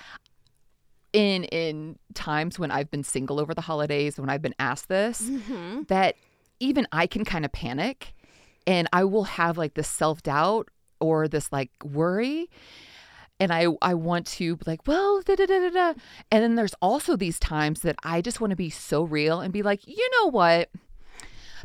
in 1.14 1.44
in 1.46 1.98
times 2.14 2.60
when 2.60 2.72
I've 2.72 2.92
been 2.92 3.04
single 3.04 3.40
over 3.40 3.54
the 3.54 3.62
holidays, 3.62 4.20
when 4.20 4.30
I've 4.30 4.42
been 4.42 4.56
asked 4.60 4.88
this, 4.90 5.22
Mm-hmm. 5.22 5.84
that 5.88 6.16
even 6.60 6.88
I 6.92 7.08
can 7.08 7.24
kind 7.26 7.46
of 7.46 7.52
panic 7.52 8.14
and 8.68 8.88
I 8.92 9.06
will 9.06 9.24
have 9.24 9.58
like 9.58 9.74
this 9.76 9.88
self-doubt 9.88 10.68
or 11.00 11.28
this 11.30 11.52
like 11.52 11.72
worry 11.84 12.50
and 13.40 13.54
I 13.54 13.68
I 13.82 13.94
want 13.94 14.28
to 14.28 14.58
be 14.58 14.64
like, 14.68 14.86
well, 14.86 15.22
da 15.22 15.36
da 15.36 15.46
da 15.46 15.60
da 15.60 15.70
da. 15.70 15.94
And 16.30 16.44
then 16.44 16.56
there's 16.56 16.76
also 16.82 17.16
these 17.16 17.40
times 17.40 17.80
that 17.82 17.96
I 18.04 18.22
just 18.22 18.42
want 18.42 18.52
to 18.52 18.58
be 18.58 18.70
so 18.70 19.04
real 19.04 19.40
and 19.40 19.54
be 19.54 19.64
like, 19.64 19.88
you 19.88 20.10
know 20.20 20.30
what? 20.30 20.70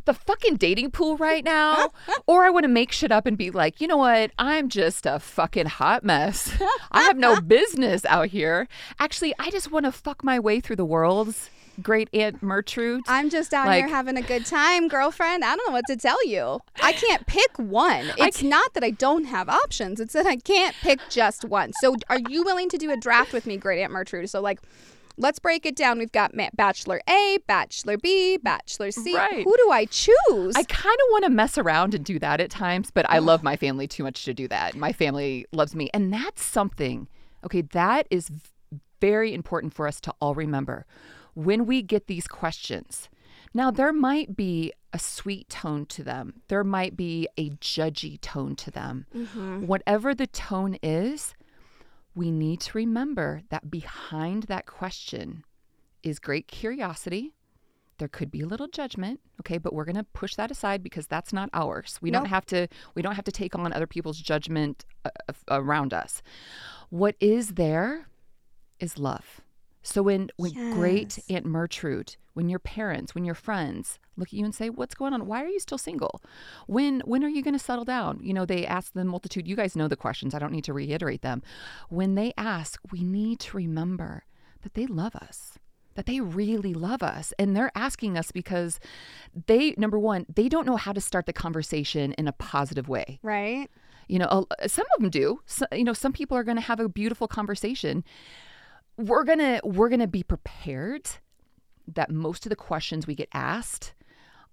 The 0.05 0.13
fucking 0.13 0.55
dating 0.57 0.91
pool 0.91 1.17
right 1.17 1.43
now, 1.43 1.91
or 2.27 2.43
I 2.43 2.49
want 2.49 2.63
to 2.63 2.67
make 2.69 2.91
shit 2.91 3.11
up 3.11 3.25
and 3.25 3.37
be 3.37 3.51
like, 3.51 3.81
you 3.81 3.87
know 3.87 3.97
what? 3.97 4.31
I'm 4.39 4.69
just 4.69 5.05
a 5.05 5.19
fucking 5.19 5.65
hot 5.67 6.03
mess. 6.03 6.51
I 6.91 7.03
have 7.03 7.17
no 7.17 7.41
business 7.55 8.05
out 8.05 8.27
here. 8.27 8.67
Actually, 8.99 9.33
I 9.39 9.49
just 9.51 9.71
want 9.71 9.85
to 9.85 9.91
fuck 9.91 10.23
my 10.23 10.39
way 10.39 10.59
through 10.59 10.77
the 10.77 10.85
world's 10.85 11.49
great 11.81 12.07
Aunt 12.13 12.41
Mertrude. 12.41 13.01
I'm 13.05 13.29
just 13.29 13.53
out 13.53 13.67
Like- 13.67 13.79
here 13.79 13.89
having 13.89 14.15
a 14.15 14.21
good 14.21 14.45
time, 14.45 14.87
girlfriend. 14.87 15.43
I 15.43 15.55
don't 15.57 15.67
know 15.67 15.73
what 15.73 15.83
to 15.87 15.97
tell 15.97 16.25
you. 16.25 16.61
I 16.81 16.93
can't 16.93 17.27
pick 17.27 17.59
one. 17.59 18.13
It's 18.17 18.41
not 18.41 18.73
that 18.75 18.83
I 18.83 18.91
don't 18.91 19.25
have 19.25 19.49
options. 19.49 19.99
It's 19.99 20.13
that 20.13 20.25
I 20.25 20.37
can't 20.37 20.73
pick 20.81 20.99
just 21.09 21.43
one. 21.43 21.73
So, 21.81 21.97
are 22.09 22.19
you 22.29 22.43
willing 22.43 22.69
to 22.69 22.77
do 22.77 22.91
a 22.91 22.95
draft 22.97 23.33
with 23.33 23.45
me, 23.45 23.57
Great 23.57 23.81
Aunt 23.81 23.91
Mertrude? 23.91 24.29
So, 24.29 24.39
like, 24.39 24.61
let's 25.17 25.39
break 25.39 25.65
it 25.65 25.75
down. 25.75 25.99
We've 25.99 26.11
got 26.11 26.33
Bachelor 26.55 27.01
A, 27.09 27.37
Bachelor 27.47 27.97
B, 27.97 28.37
Bachelor 28.37 28.91
C. 28.91 29.15
Right. 29.15 29.43
Who 29.43 29.55
do 29.57 29.71
I 29.71 29.85
choose? 29.85 30.55
I 30.55 30.63
kind 30.63 30.95
of 30.95 31.11
want 31.11 31.23
to 31.25 31.29
mess 31.29 31.57
around 31.57 31.93
and 31.93 32.03
do 32.03 32.19
that 32.19 32.41
at 32.41 32.49
times, 32.49 32.91
but 32.91 33.09
I 33.09 33.19
love 33.19 33.43
my 33.43 33.55
family 33.55 33.87
too 33.87 34.03
much 34.03 34.25
to 34.25 34.33
do 34.33 34.47
that. 34.47 34.75
My 34.75 34.91
family 34.91 35.45
loves 35.51 35.75
me. 35.75 35.89
And 35.93 36.11
that's 36.13 36.43
something, 36.43 37.07
okay, 37.45 37.61
that 37.61 38.07
is 38.09 38.31
very 39.01 39.33
important 39.33 39.73
for 39.73 39.87
us 39.87 39.99
to 40.01 40.13
all 40.19 40.35
remember. 40.35 40.85
When 41.33 41.65
we 41.65 41.81
get 41.81 42.07
these 42.07 42.27
questions, 42.27 43.09
now 43.53 43.71
there 43.71 43.93
might 43.93 44.35
be 44.35 44.73
a 44.93 44.99
sweet 44.99 45.49
tone 45.49 45.85
to 45.87 46.03
them, 46.03 46.41
there 46.47 46.63
might 46.63 46.95
be 46.95 47.27
a 47.37 47.49
judgy 47.51 48.19
tone 48.21 48.55
to 48.55 48.71
them. 48.71 49.05
Mm-hmm. 49.13 49.67
Whatever 49.67 50.15
the 50.15 50.27
tone 50.27 50.77
is, 50.81 51.33
we 52.15 52.31
need 52.31 52.61
to 52.61 52.77
remember 52.77 53.41
that 53.49 53.69
behind 53.69 54.43
that 54.43 54.65
question 54.65 55.43
is 56.01 56.19
great 56.19 56.47
curiosity. 56.47 57.33
There 57.97 58.07
could 58.07 58.31
be 58.31 58.41
a 58.41 58.45
little 58.45 58.67
judgment 58.67 59.21
okay 59.39 59.57
but 59.57 59.73
we're 59.73 59.85
going 59.85 59.95
to 59.95 60.03
push 60.03 60.35
that 60.35 60.51
aside 60.51 60.81
because 60.81 61.07
that's 61.07 61.31
not 61.31 61.49
ours. 61.53 61.99
We 62.01 62.11
don't 62.11 62.25
have 62.25 62.45
to 62.47 62.67
we 62.93 63.01
don't 63.01 63.15
have 63.15 63.25
to 63.25 63.31
take 63.31 63.55
on 63.55 63.71
other 63.73 63.87
people's 63.87 64.19
judgment 64.19 64.85
uh, 65.05 65.33
around 65.49 65.93
us. 65.93 66.21
What 66.89 67.15
is 67.19 67.49
there 67.49 68.07
is 68.79 68.97
love 68.97 69.41
so 69.85 70.01
when 70.01 70.29
when 70.37 70.51
great 70.73 71.19
aunt 71.29 71.45
mertrude 71.45 72.17
when 72.33 72.49
your 72.49 72.59
parents 72.59 73.13
when 73.13 73.23
your 73.23 73.35
friends 73.35 73.99
look 74.17 74.29
at 74.29 74.33
you 74.33 74.43
and 74.43 74.55
say 74.55 74.69
what's 74.69 74.95
going 74.95 75.13
on? 75.13 75.25
Why 75.27 75.43
are 75.43 75.47
you 75.47 75.59
still 75.59 75.77
single? 75.77 76.21
When 76.67 77.01
when 77.01 77.23
are 77.23 77.29
you 77.29 77.43
going 77.43 77.53
to 77.53 77.59
settle 77.59 77.85
down? 77.85 78.19
You 78.21 78.33
know 78.33 78.45
they 78.45 78.65
ask 78.65 78.93
the 78.93 79.05
multitude 79.05 79.47
you 79.47 79.55
guys 79.55 79.75
know 79.75 79.87
the 79.87 79.95
questions 79.95 80.33
i 80.33 80.39
don't 80.39 80.51
need 80.51 80.63
to 80.65 80.73
reiterate 80.73 81.21
them. 81.21 81.43
When 81.89 82.15
they 82.15 82.33
ask 82.35 82.81
we 82.91 83.03
need 83.03 83.39
to 83.41 83.57
remember 83.57 84.23
that 84.63 84.73
they 84.73 84.87
love 84.87 85.15
us 85.15 85.59
that 85.93 86.07
they 86.07 86.19
really 86.19 86.73
love 86.73 87.01
us 87.01 87.33
and 87.39 87.55
they're 87.55 87.71
asking 87.73 88.17
us 88.17 88.31
because 88.31 88.79
they 89.45 89.75
number 89.77 89.99
one 89.99 90.25
they 90.33 90.49
don't 90.49 90.65
know 90.65 90.75
how 90.77 90.91
to 90.93 90.99
start 90.99 91.25
the 91.27 91.33
conversation 91.33 92.13
in 92.13 92.27
a 92.27 92.33
positive 92.33 92.89
way. 92.89 93.19
Right? 93.21 93.69
you 94.07 94.19
know 94.19 94.45
some 94.67 94.85
of 94.95 95.01
them 95.01 95.09
do. 95.09 95.41
So, 95.45 95.65
you 95.71 95.83
know 95.83 95.93
some 95.93 96.13
people 96.13 96.37
are 96.37 96.43
going 96.43 96.57
to 96.57 96.61
have 96.61 96.79
a 96.79 96.89
beautiful 96.89 97.27
conversation 97.27 98.03
we're 98.97 99.23
going 99.23 99.39
to 99.39 99.61
we're 99.63 99.89
to 99.99 100.07
be 100.07 100.23
prepared 100.23 101.09
that 101.93 102.09
most 102.11 102.45
of 102.45 102.49
the 102.49 102.55
questions 102.55 103.05
we 103.05 103.15
get 103.15 103.29
asked 103.33 103.93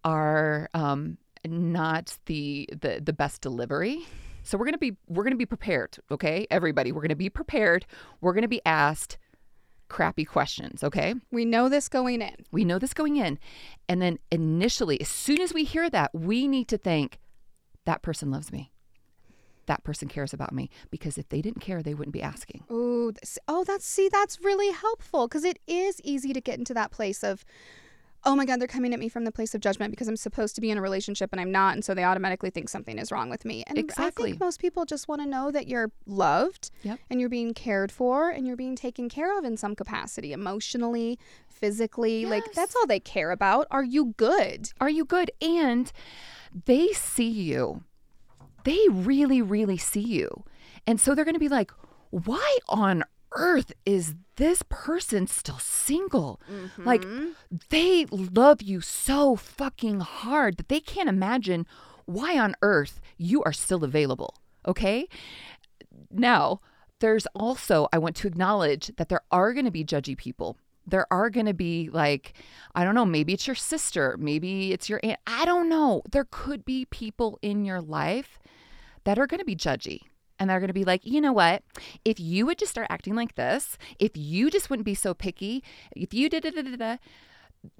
are 0.04 0.68
um, 0.74 1.16
not 1.46 2.18
the, 2.26 2.68
the 2.80 3.00
the 3.00 3.12
best 3.12 3.40
delivery 3.40 4.04
so 4.42 4.58
we're 4.58 4.64
to 4.72 4.78
be 4.78 4.96
we're 5.08 5.22
going 5.22 5.32
to 5.32 5.38
be 5.38 5.46
prepared 5.46 5.96
okay 6.10 6.46
everybody 6.50 6.92
we're 6.92 7.00
going 7.00 7.08
to 7.08 7.14
be 7.14 7.30
prepared 7.30 7.86
we're 8.20 8.32
going 8.32 8.42
to 8.42 8.48
be 8.48 8.60
asked 8.66 9.18
crappy 9.88 10.24
questions 10.24 10.82
okay 10.82 11.14
We 11.30 11.44
know 11.44 11.68
this 11.68 11.88
going 11.88 12.22
in. 12.22 12.34
we 12.50 12.64
know 12.64 12.78
this 12.78 12.94
going 12.94 13.16
in. 13.16 13.38
And 13.88 14.00
then 14.00 14.18
initially, 14.30 15.00
as 15.00 15.08
soon 15.08 15.40
as 15.40 15.52
we 15.52 15.64
hear 15.64 15.90
that, 15.90 16.10
we 16.14 16.48
need 16.48 16.66
to 16.68 16.78
think 16.78 17.18
that 17.84 18.00
person 18.00 18.30
loves 18.30 18.50
me. 18.50 18.71
That 19.66 19.84
person 19.84 20.08
cares 20.08 20.32
about 20.32 20.52
me. 20.52 20.70
Because 20.90 21.18
if 21.18 21.28
they 21.28 21.40
didn't 21.40 21.60
care, 21.60 21.82
they 21.82 21.94
wouldn't 21.94 22.12
be 22.12 22.22
asking. 22.22 22.64
This, 23.20 23.38
oh, 23.48 23.64
that's 23.64 23.86
see, 23.86 24.08
that's 24.08 24.40
really 24.42 24.72
helpful 24.72 25.28
because 25.28 25.44
it 25.44 25.58
is 25.66 26.00
easy 26.02 26.32
to 26.32 26.40
get 26.40 26.58
into 26.58 26.74
that 26.74 26.90
place 26.90 27.22
of, 27.22 27.44
oh 28.24 28.36
my 28.36 28.44
God, 28.44 28.60
they're 28.60 28.68
coming 28.68 28.94
at 28.94 29.00
me 29.00 29.08
from 29.08 29.24
the 29.24 29.32
place 29.32 29.52
of 29.54 29.60
judgment 29.60 29.90
because 29.90 30.06
I'm 30.06 30.16
supposed 30.16 30.54
to 30.54 30.60
be 30.60 30.70
in 30.70 30.78
a 30.78 30.80
relationship 30.80 31.30
and 31.32 31.40
I'm 31.40 31.50
not, 31.50 31.74
and 31.74 31.84
so 31.84 31.92
they 31.92 32.04
automatically 32.04 32.50
think 32.50 32.68
something 32.68 32.96
is 32.98 33.10
wrong 33.10 33.28
with 33.30 33.44
me. 33.44 33.64
And 33.66 33.76
I 33.76 33.80
Exactly. 33.80 34.30
think 34.30 34.40
most 34.40 34.60
people 34.60 34.84
just 34.84 35.08
want 35.08 35.22
to 35.22 35.28
know 35.28 35.50
that 35.50 35.66
you're 35.66 35.90
loved 36.06 36.70
Yep. 36.82 37.00
and 37.10 37.20
you're 37.20 37.28
being 37.28 37.52
cared 37.52 37.90
for 37.90 38.30
and 38.30 38.46
you're 38.46 38.56
being 38.56 38.76
taken 38.76 39.08
care 39.08 39.36
of 39.36 39.44
in 39.44 39.56
some 39.56 39.74
capacity, 39.74 40.32
emotionally, 40.32 41.18
physically. 41.48 42.24
Like 42.26 42.52
that's 42.52 42.76
all 42.76 42.86
they 42.86 43.00
care 43.00 43.32
about. 43.32 43.66
Are 43.72 43.84
you 43.84 44.14
good? 44.16 44.70
Are 44.80 44.90
you 44.90 45.04
good? 45.04 45.32
And 45.40 45.92
they 46.64 46.88
see 46.92 47.28
you. 47.28 47.82
They 48.64 48.78
really, 48.90 49.42
really 49.42 49.78
see 49.78 50.00
you. 50.00 50.44
And 50.86 51.00
so 51.00 51.14
they're 51.14 51.24
going 51.24 51.34
to 51.34 51.40
be 51.40 51.48
like, 51.48 51.70
why 52.10 52.58
on 52.68 53.04
earth 53.32 53.72
is 53.86 54.14
this 54.36 54.62
person 54.68 55.26
still 55.26 55.58
single? 55.58 56.40
Like, 56.78 57.02
mm-hmm. 57.02 57.30
they 57.70 58.06
love 58.06 58.62
you 58.62 58.80
so 58.80 59.36
fucking 59.36 60.00
hard 60.00 60.56
that 60.56 60.68
they 60.68 60.80
can't 60.80 61.08
imagine 61.08 61.66
why 62.04 62.38
on 62.38 62.54
earth 62.62 63.00
you 63.16 63.42
are 63.44 63.52
still 63.52 63.84
available. 63.84 64.36
Okay. 64.66 65.08
Now, 66.10 66.60
there's 67.00 67.26
also, 67.34 67.88
I 67.92 67.98
want 67.98 68.16
to 68.16 68.28
acknowledge 68.28 68.92
that 68.96 69.08
there 69.08 69.22
are 69.30 69.52
going 69.52 69.64
to 69.64 69.70
be 69.70 69.84
judgy 69.84 70.16
people. 70.16 70.56
There 70.86 71.06
are 71.12 71.30
going 71.30 71.46
to 71.46 71.54
be 71.54 71.88
like, 71.92 72.34
I 72.74 72.84
don't 72.84 72.94
know, 72.94 73.04
maybe 73.04 73.32
it's 73.32 73.46
your 73.46 73.56
sister, 73.56 74.16
maybe 74.18 74.72
it's 74.72 74.88
your 74.88 75.00
aunt. 75.02 75.20
I 75.26 75.44
don't 75.44 75.68
know. 75.68 76.02
There 76.10 76.26
could 76.30 76.64
be 76.64 76.86
people 76.86 77.38
in 77.42 77.64
your 77.64 77.80
life 77.80 78.38
that 79.04 79.18
are 79.18 79.26
going 79.26 79.40
to 79.40 79.44
be 79.44 79.56
judgy. 79.56 80.00
And 80.38 80.50
they're 80.50 80.58
going 80.58 80.68
to 80.68 80.74
be 80.74 80.84
like, 80.84 81.06
you 81.06 81.20
know 81.20 81.32
what? 81.32 81.62
If 82.04 82.18
you 82.18 82.46
would 82.46 82.58
just 82.58 82.72
start 82.72 82.88
acting 82.90 83.14
like 83.14 83.36
this, 83.36 83.78
if 84.00 84.16
you 84.16 84.50
just 84.50 84.70
wouldn't 84.70 84.86
be 84.86 84.94
so 84.94 85.14
picky, 85.14 85.62
if 85.94 86.12
you 86.12 86.28
did, 86.28 86.44
it 86.44 87.00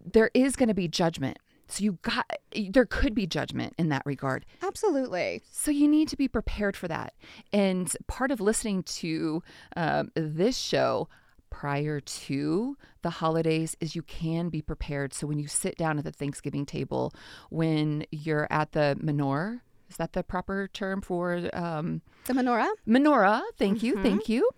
there 0.04 0.30
is 0.32 0.54
going 0.54 0.68
to 0.68 0.74
be 0.74 0.86
judgment. 0.86 1.38
So 1.66 1.82
you 1.82 1.98
got, 2.02 2.30
there 2.70 2.84
could 2.84 3.14
be 3.14 3.26
judgment 3.26 3.74
in 3.78 3.88
that 3.88 4.02
regard. 4.04 4.44
Absolutely. 4.60 5.42
So 5.50 5.70
you 5.70 5.88
need 5.88 6.06
to 6.08 6.16
be 6.16 6.28
prepared 6.28 6.76
for 6.76 6.86
that. 6.86 7.14
And 7.52 7.90
part 8.06 8.30
of 8.30 8.40
listening 8.40 8.82
to 8.84 9.42
um, 9.74 10.12
this 10.14 10.56
show 10.56 11.08
prior 11.52 12.00
to 12.00 12.76
the 13.02 13.10
holidays 13.10 13.76
is 13.78 13.94
you 13.94 14.02
can 14.02 14.48
be 14.48 14.62
prepared. 14.62 15.12
So 15.12 15.26
when 15.26 15.38
you 15.38 15.46
sit 15.46 15.76
down 15.76 15.98
at 15.98 16.04
the 16.04 16.10
Thanksgiving 16.10 16.64
table, 16.64 17.12
when 17.50 18.06
you're 18.10 18.48
at 18.50 18.72
the 18.72 18.96
menorah, 19.00 19.60
is 19.90 19.98
that 19.98 20.14
the 20.14 20.22
proper 20.22 20.66
term 20.72 21.02
for 21.02 21.50
um, 21.52 22.00
The 22.24 22.32
menorah, 22.32 22.70
menorah? 22.88 23.42
Thank 23.58 23.82
you, 23.82 24.02
thank 24.02 24.30
you. 24.30 24.48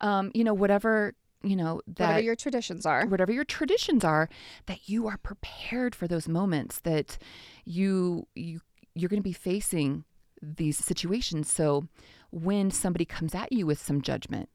Um, 0.00 0.32
you 0.34 0.42
know, 0.42 0.52
whatever 0.52 1.14
you 1.44 1.56
know 1.56 1.80
that 1.86 2.06
whatever 2.08 2.20
your 2.20 2.36
traditions 2.36 2.86
are. 2.86 3.04
whatever 3.06 3.32
your 3.32 3.44
traditions 3.44 4.04
are 4.04 4.28
that 4.66 4.88
you 4.88 5.08
are 5.08 5.16
prepared 5.16 5.92
for 5.92 6.06
those 6.06 6.28
moments 6.28 6.78
that 6.80 7.18
you 7.64 8.28
you 8.36 8.60
you're 8.94 9.08
going 9.08 9.18
to 9.18 9.28
be 9.28 9.32
facing 9.32 10.04
these 10.40 10.78
situations 10.78 11.50
so 11.50 11.88
when 12.30 12.70
somebody 12.70 13.04
comes 13.04 13.34
at 13.34 13.50
you 13.50 13.66
with 13.66 13.82
some 13.82 14.00
judgment 14.00 14.48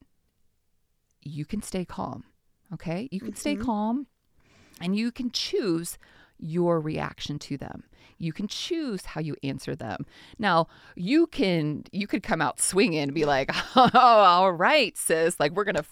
you 1.28 1.46
can 1.46 1.62
stay 1.62 1.86
calm 1.86 2.24
okay 2.74 3.08
you 3.12 3.20
can 3.20 3.36
stay 3.36 3.56
calm 3.56 4.08
and 4.82 4.96
you 4.96 5.12
can 5.12 5.32
choose 5.32 5.98
your 6.40 6.80
reaction 6.80 7.40
to 7.40 7.58
them 7.58 7.84
you 8.20 8.34
can 8.34 8.48
choose 8.48 9.06
how 9.06 9.22
you 9.22 9.36
answer 9.44 9.76
them 9.76 10.06
now 10.38 10.68
you 10.96 11.28
can 11.28 11.84
you 11.92 12.08
could 12.08 12.22
come 12.24 12.42
out 12.42 12.60
swinging 12.60 13.00
and 13.00 13.14
be 13.14 13.26
like 13.26 13.52
oh 13.76 13.90
all 13.94 14.52
right 14.52 14.98
sis 14.98 15.40
like 15.40 15.52
we're 15.54 15.64
gonna 15.64 15.84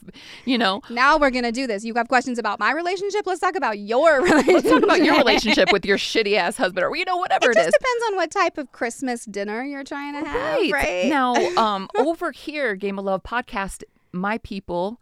you 0.46 0.58
know 0.58 0.82
Now 0.90 1.18
we're 1.18 1.30
gonna 1.32 1.52
do 1.52 1.68
this. 1.68 1.84
You 1.84 1.94
have 1.96 2.08
questions 2.08 2.40
about 2.40 2.60
my 2.60 2.72
relationship. 2.72 3.26
Let's 3.26 3.40
talk 3.42 3.56
about 3.56 3.80
your 3.80 4.22
relationship. 4.22 4.48
Let's 4.54 4.70
talk 4.70 4.84
about 4.84 5.04
your 5.04 5.18
relationship 5.18 5.72
with 5.72 5.86
your 5.86 5.98
shitty 5.98 6.36
ass 6.36 6.58
husband, 6.58 6.84
or 6.86 6.96
you 6.96 7.06
know, 7.06 7.18
whatever 7.18 7.50
It 7.52 7.58
it 7.58 7.64
just 7.64 7.78
depends 7.80 8.04
on 8.08 8.16
what 8.16 8.32
type 8.32 8.58
of 8.58 8.72
Christmas 8.72 9.26
dinner 9.26 9.64
you're 9.64 9.84
trying 9.84 10.14
to 10.14 10.28
have, 10.30 10.72
right? 10.72 11.08
now, 11.08 11.36
um, 11.58 11.88
over 11.98 12.32
here, 12.32 12.76
Game 12.76 12.98
of 13.00 13.06
Love 13.06 13.24
podcast, 13.24 13.84
my 14.12 14.38
people, 14.40 15.00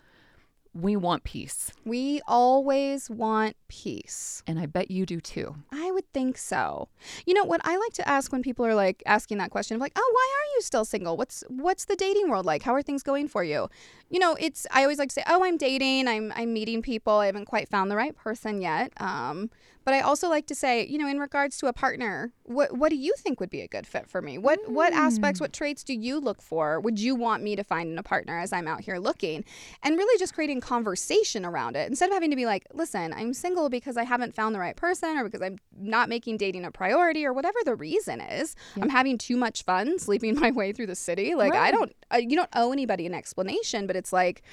we 0.73 0.95
want 0.95 1.23
peace, 1.23 1.71
We 1.85 2.21
always 2.27 3.09
want 3.09 3.55
peace. 3.67 4.41
and 4.47 4.59
I 4.59 4.65
bet 4.65 4.89
you 4.89 5.05
do 5.05 5.19
too. 5.21 5.55
I 5.71 5.91
would 5.91 6.11
think 6.13 6.37
so. 6.37 6.89
You 7.25 7.33
know 7.35 7.43
what 7.43 7.61
I 7.63 7.77
like 7.77 7.93
to 7.93 8.07
ask 8.09 8.31
when 8.31 8.41
people 8.41 8.65
are 8.65 8.73
like 8.75 9.03
asking 9.05 9.37
that 9.37 9.51
question 9.51 9.75
of 9.75 9.81
like, 9.81 9.93
"Oh, 9.95 10.11
why 10.13 10.33
are 10.39 10.47
you 10.55 10.61
still 10.61 10.85
single? 10.85 11.15
What's 11.15 11.43
what's 11.47 11.85
the 11.85 11.95
dating 11.95 12.29
world 12.29 12.45
like? 12.45 12.63
How 12.63 12.73
are 12.73 12.81
things 12.81 13.03
going 13.03 13.27
for 13.27 13.43
you?" 13.43 13.69
You 14.09 14.19
know, 14.19 14.35
it's 14.39 14.65
I 14.71 14.81
always 14.83 14.97
like 14.99 15.09
to 15.09 15.13
say, 15.15 15.23
"Oh, 15.27 15.43
I'm 15.43 15.57
dating. 15.57 16.07
I'm 16.07 16.31
I'm 16.35 16.53
meeting 16.53 16.81
people. 16.81 17.13
I 17.13 17.27
haven't 17.27 17.45
quite 17.45 17.69
found 17.69 17.91
the 17.91 17.95
right 17.95 18.15
person 18.15 18.61
yet." 18.61 18.93
Um, 18.99 19.49
but 19.85 19.93
I 19.93 20.01
also 20.01 20.29
like 20.29 20.47
to 20.47 20.55
say, 20.55 20.85
you 20.85 20.97
know, 20.97 21.07
in 21.07 21.19
regards 21.19 21.57
to 21.57 21.67
a 21.67 21.73
partner, 21.73 22.31
what 22.43 22.77
what 22.77 22.89
do 22.89 22.95
you 22.95 23.13
think 23.17 23.39
would 23.39 23.49
be 23.49 23.61
a 23.61 23.67
good 23.67 23.85
fit 23.87 24.09
for 24.09 24.21
me? 24.21 24.37
What 24.37 24.59
what 24.69 24.93
aspects, 24.93 25.39
what 25.41 25.53
traits 25.53 25.83
do 25.83 25.93
you 25.93 26.19
look 26.19 26.41
for? 26.41 26.79
Would 26.79 26.99
you 26.99 27.15
want 27.15 27.43
me 27.43 27.55
to 27.55 27.63
find 27.63 27.91
in 27.91 27.97
a 27.97 28.03
partner 28.03 28.39
as 28.39 28.53
I'm 28.53 28.67
out 28.67 28.81
here 28.81 28.97
looking? 28.97 29.43
And 29.81 29.97
really 29.97 30.17
just 30.19 30.33
creating 30.33 30.61
conversation 30.61 31.45
around 31.45 31.75
it 31.75 31.89
instead 31.89 32.09
of 32.09 32.13
having 32.13 32.29
to 32.29 32.35
be 32.35 32.45
like, 32.45 32.65
"Listen, 32.73 33.13
I'm 33.13 33.33
single 33.33 33.69
because 33.69 33.97
I 33.97 34.03
haven't 34.03 34.35
found 34.35 34.55
the 34.55 34.59
right 34.59 34.75
person 34.75 35.17
or 35.17 35.23
because 35.23 35.41
I'm 35.41 35.57
not 35.77 36.09
making 36.09 36.37
dating 36.37 36.65
a 36.65 36.71
priority 36.71 37.25
or 37.25 37.33
whatever 37.33 37.59
the 37.65 37.75
reason 37.75 38.21
is. 38.21 38.55
I'm 38.81 38.89
having 38.89 39.17
too 39.17 39.37
much 39.37 39.63
fun 39.63 39.99
sleeping 39.99 40.39
my 40.39 40.51
way 40.51 40.71
through 40.71 40.87
the 40.87 40.95
city. 40.95 41.35
Like 41.35 41.53
I 41.59 41.71
don't 41.71 41.93
uh, 42.13 42.17
you 42.17 42.35
don't 42.35 42.49
owe 42.53 42.71
anybody 42.71 43.05
an 43.05 43.13
explanation, 43.13 43.87
but 43.87 43.95
it's 43.95 44.13
like 44.13 44.43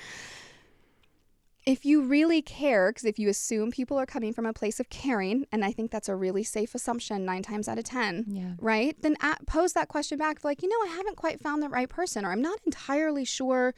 if 1.67 1.85
you 1.85 2.03
really 2.03 2.41
care, 2.43 2.91
because 2.91 3.05
if 3.05 3.19
you 3.19 3.29
assume 3.29 3.71
people 3.71 3.99
are 3.99 4.07
coming 4.07 4.33
from 4.33 4.47
a 4.47 4.53
place 4.53 4.81
of 4.81 4.89
caring, 4.89 5.47
and 5.53 5.65
I 5.65 5.73
think 5.73 5.91
that's 5.91 6.09
a 6.09 6.17
really 6.17 6.43
safe 6.43 6.75
assumption 6.75 7.25
nine 7.25 7.43
times 7.43 7.69
out 7.69 7.79
of 7.79 7.85
10, 7.85 8.25
Yeah. 8.29 8.53
right? 8.59 8.97
Then 9.03 9.17
a 9.23 9.37
pose 9.47 9.73
that 9.75 9.89
question 9.89 10.19
back, 10.19 10.43
like, 10.45 10.63
you 10.63 10.69
know, 10.69 10.91
I 10.91 10.97
haven't 10.97 11.17
quite 11.17 11.41
found 11.41 11.63
the 11.63 11.69
right 11.69 11.89
person, 11.89 12.25
or 12.25 12.33
I'm 12.33 12.43
not 12.43 12.59
entirely 12.65 13.25
sure 13.25 13.75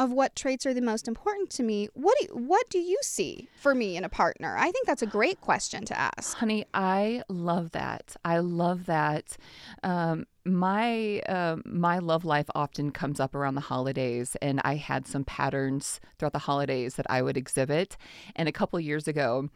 of 0.00 0.10
what 0.10 0.34
traits 0.34 0.64
are 0.64 0.72
the 0.72 0.80
most 0.80 1.06
important 1.06 1.50
to 1.50 1.62
me. 1.62 1.86
What 1.92 2.16
do 2.20 2.34
what 2.34 2.68
do 2.70 2.78
you 2.78 2.98
see 3.02 3.50
for 3.54 3.74
me 3.74 3.98
in 3.98 4.02
a 4.02 4.08
partner? 4.08 4.56
I 4.56 4.70
think 4.70 4.86
that's 4.86 5.02
a 5.02 5.06
great 5.06 5.42
question 5.42 5.84
to 5.84 5.98
ask. 5.98 6.38
Honey, 6.38 6.64
I 6.72 7.22
love 7.28 7.72
that. 7.72 8.16
I 8.24 8.38
love 8.38 8.86
that. 8.86 9.36
Um, 9.82 10.26
my 10.46 11.20
um 11.28 11.62
my 11.66 11.98
love 11.98 12.24
life 12.24 12.46
often 12.54 12.92
comes 12.92 13.20
up 13.20 13.34
around 13.34 13.56
the 13.56 13.60
holidays, 13.60 14.38
and 14.40 14.58
I 14.64 14.76
had 14.76 15.06
some 15.06 15.22
patterns 15.22 16.00
throughout 16.18 16.32
the 16.32 16.38
holidays 16.38 16.94
that 16.94 17.06
I 17.10 17.20
would 17.20 17.36
exhibit. 17.36 17.98
And 18.34 18.48
a 18.48 18.52
couple 18.52 18.80
years 18.80 19.06
ago, 19.06 19.50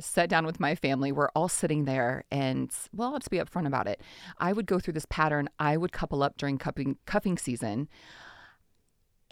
sat 0.00 0.28
down 0.28 0.44
with 0.46 0.58
my 0.58 0.74
family. 0.74 1.12
We're 1.12 1.30
all 1.36 1.48
sitting 1.48 1.84
there, 1.84 2.24
and 2.32 2.72
well, 2.92 3.12
let's 3.12 3.28
be 3.28 3.38
upfront 3.38 3.68
about 3.68 3.86
it. 3.86 4.00
I 4.38 4.52
would 4.52 4.66
go 4.66 4.80
through 4.80 4.94
this 4.94 5.06
pattern. 5.08 5.48
I 5.60 5.76
would 5.76 5.92
couple 5.92 6.24
up 6.24 6.36
during 6.36 6.58
cuffing 6.58 6.96
cuffing 7.06 7.38
season. 7.38 7.88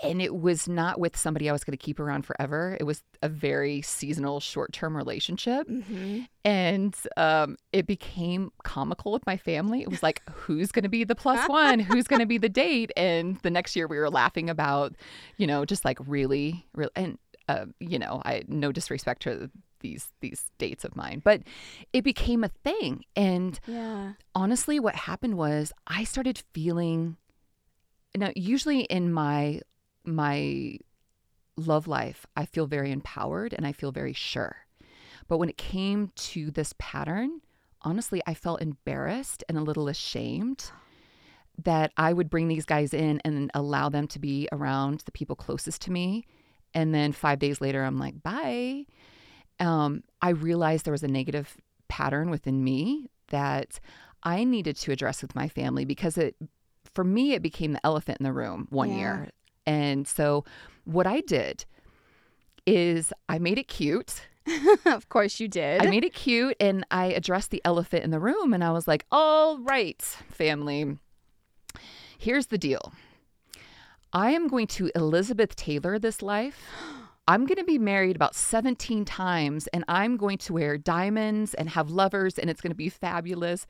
And 0.03 0.21
it 0.21 0.35
was 0.35 0.69
not 0.69 0.99
with 0.99 1.17
somebody 1.17 1.49
I 1.49 1.53
was 1.53 1.63
going 1.63 1.77
to 1.79 1.83
keep 1.83 2.01
around 2.01 2.27
forever. 2.27 2.77
It 2.81 2.85
was 2.85 3.03
a 3.23 3.29
very 3.29 3.81
seasonal, 3.81 4.41
short 4.41 4.73
term 4.73 4.97
relationship 4.97 5.69
and 6.45 6.95
um, 7.17 7.57
it 7.73 7.87
became 7.87 8.51
comical 8.65 9.13
with 9.13 9.25
my 9.25 9.37
family. 9.37 9.83
It 9.83 9.91
was 9.91 10.03
like, 10.03 10.21
who's 10.31 10.73
going 10.73 10.83
to 10.83 10.89
be 10.89 11.05
the 11.05 11.15
plus 11.15 11.49
one? 11.49 11.79
Who's 11.79 12.07
going 12.09 12.21
to 12.21 12.27
be 12.27 12.39
the 12.39 12.49
date? 12.49 12.91
And 12.97 13.39
the 13.43 13.51
next 13.51 13.77
year, 13.77 13.87
we 13.87 13.99
were 13.99 14.11
laughing 14.11 14.51
about, 14.51 14.95
you 15.37 15.47
know, 15.47 15.65
just 15.65 15.85
like 15.85 15.99
really, 16.07 16.67
really, 16.75 16.91
and 16.97 17.19
uh, 17.49 17.67
you 17.79 17.99
know, 17.99 18.21
I 18.25 18.43
no 18.49 18.73
disrespect 18.73 19.23
to 19.23 19.51
these 19.81 20.13
these 20.21 20.51
dates 20.59 20.85
of 20.85 20.97
mine, 20.97 21.21
but 21.23 21.43
it 21.93 22.03
became 22.03 22.43
a 22.43 22.49
thing. 22.49 23.05
And 23.15 23.61
Yeah. 23.67 24.15
honestly, 24.35 24.81
what 24.81 24.95
happened 24.97 25.37
was 25.37 25.73
I 25.87 26.05
started 26.05 26.43
feeling. 26.53 27.17
Now, 28.17 28.31
usually 28.35 28.81
in 28.83 29.13
my 29.13 29.61
my 30.05 30.79
love 31.57 31.87
life, 31.87 32.27
I 32.37 32.47
feel 32.47 32.67
very 32.67 32.91
empowered 32.91 33.53
and 33.53 33.67
I 33.67 33.73
feel 33.73 33.93
very 33.93 34.13
sure. 34.13 34.57
But 35.29 35.39
when 35.39 35.49
it 35.49 35.57
came 35.57 36.11
to 36.17 36.51
this 36.51 36.75
pattern, 36.79 37.41
honestly, 37.83 38.21
I 38.27 38.35
felt 38.35 38.61
embarrassed 38.61 39.45
and 39.49 39.57
a 39.57 39.63
little 39.63 39.89
ashamed 39.89 40.71
that 41.63 41.93
I 41.97 42.13
would 42.13 42.29
bring 42.31 42.49
these 42.49 42.65
guys 42.65 42.93
in 42.93 43.21
and 43.25 43.51
allow 43.55 43.89
them 43.89 44.09
to 44.09 44.19
be 44.19 44.49
around 44.51 45.01
the 45.05 45.13
people 45.13 45.37
closest 45.37 45.83
to 45.83 45.93
me. 45.93 46.27
And 46.75 46.93
then 46.93 47.13
five 47.13 47.39
days 47.39 47.61
later, 47.61 47.85
I'm 47.85 47.99
like, 47.99 48.23
bye. 48.23 48.87
Um, 49.61 50.03
I 50.21 50.31
realized 50.31 50.85
there 50.85 50.93
was 50.93 51.05
a 51.05 51.09
negative 51.09 51.57
pattern 51.89 52.31
within 52.31 52.65
me 52.65 53.09
that 53.29 53.79
I 54.25 54.43
needed 54.43 54.77
to 54.79 54.91
address 54.91 55.23
with 55.23 55.37
my 55.37 55.49
family 55.49 55.85
because 55.85 56.19
it, 56.19 56.35
for 56.93 57.05
me, 57.05 57.35
it 57.35 57.43
became 57.43 57.73
the 57.73 57.87
elephant 57.87 58.19
in 58.19 58.25
the 58.25 58.33
room 58.33 58.67
one 58.71 58.91
Yeah. 58.91 58.97
year. 58.97 59.29
And 59.67 60.07
so 60.07 60.45
what 60.85 61.07
I 61.07 61.21
did 61.21 61.65
is 62.67 63.13
I 63.29 63.39
made 63.39 63.59
it 63.59 63.69
cute. 63.69 64.27
of 64.87 65.09
course 65.09 65.41
you 65.41 65.49
did. 65.49 65.83
I 65.83 65.89
made 65.89 66.05
it 66.05 66.13
cute 66.15 66.57
and 66.61 66.85
I 66.91 67.07
addressed 67.07 67.51
the 67.51 67.63
elephant 67.65 68.05
in 68.05 68.11
the 68.11 68.21
room 68.21 68.53
and 68.53 68.63
I 68.63 68.73
was 68.73 68.87
like, 68.87 69.07
all 69.11 69.59
right, 69.59 70.03
family, 70.03 70.99
here's 72.19 72.47
the 72.47 72.59
deal. 72.59 72.93
I 74.13 74.31
am 74.31 74.49
going 74.49 74.67
to 74.69 74.91
Elizabeth 74.95 75.57
Taylor 75.57 75.99
this 75.99 76.23
life. 76.23 76.61
I'm 77.27 77.47
going 77.47 77.57
to 77.57 77.65
be 77.65 77.79
married 77.79 78.17
about 78.17 78.35
17 78.35 79.07
times 79.07 79.67
and 79.69 79.83
I'm 79.89 80.19
going 80.19 80.37
to 80.39 80.53
wear 80.53 80.77
diamonds 80.77 81.55
and 81.55 81.71
have 81.71 81.89
lovers 81.89 82.39
and 82.39 82.51
it's 82.51 82.61
going 82.61 82.71
to 82.71 82.77
be 82.77 82.91
fabulous. 82.91 83.67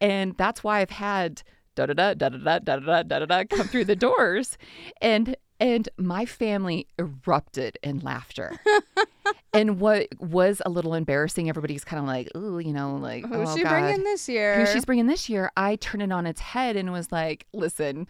And 0.00 0.34
that's 0.38 0.64
why 0.64 0.80
I've 0.80 0.88
had 0.88 1.42
da 1.74 1.86
da 1.86 1.94
da 1.94 2.14
da 2.14 2.28
da 2.28 2.58
da 2.58 2.76
da 2.76 3.02
da 3.02 3.18
da 3.20 3.26
da 3.26 3.44
come 3.44 3.68
through 3.68 3.84
the 3.84 3.96
doors. 3.96 4.58
And 5.00 5.36
and 5.58 5.88
my 5.96 6.24
family 6.26 6.86
erupted 6.98 7.78
in 7.82 8.00
laughter. 8.00 8.58
and 9.52 9.80
what 9.80 10.08
was 10.18 10.62
a 10.64 10.70
little 10.70 10.94
embarrassing, 10.94 11.48
everybody's 11.48 11.84
kind 11.84 12.00
of 12.00 12.06
like, 12.06 12.30
ooh, 12.36 12.58
you 12.58 12.72
know, 12.72 12.96
like, 12.96 13.26
Who's 13.26 13.48
oh, 13.50 13.56
she 13.56 13.62
God 13.62 13.70
bringing 13.70 14.04
this 14.04 14.28
year? 14.28 14.60
who 14.60 14.66
she's 14.72 14.84
bringing 14.84 15.06
this 15.06 15.28
year, 15.28 15.50
I 15.56 15.76
turned 15.76 16.02
it 16.02 16.12
on 16.12 16.26
its 16.26 16.40
head 16.40 16.76
and 16.76 16.92
was 16.92 17.10
like, 17.10 17.46
listen. 17.52 18.06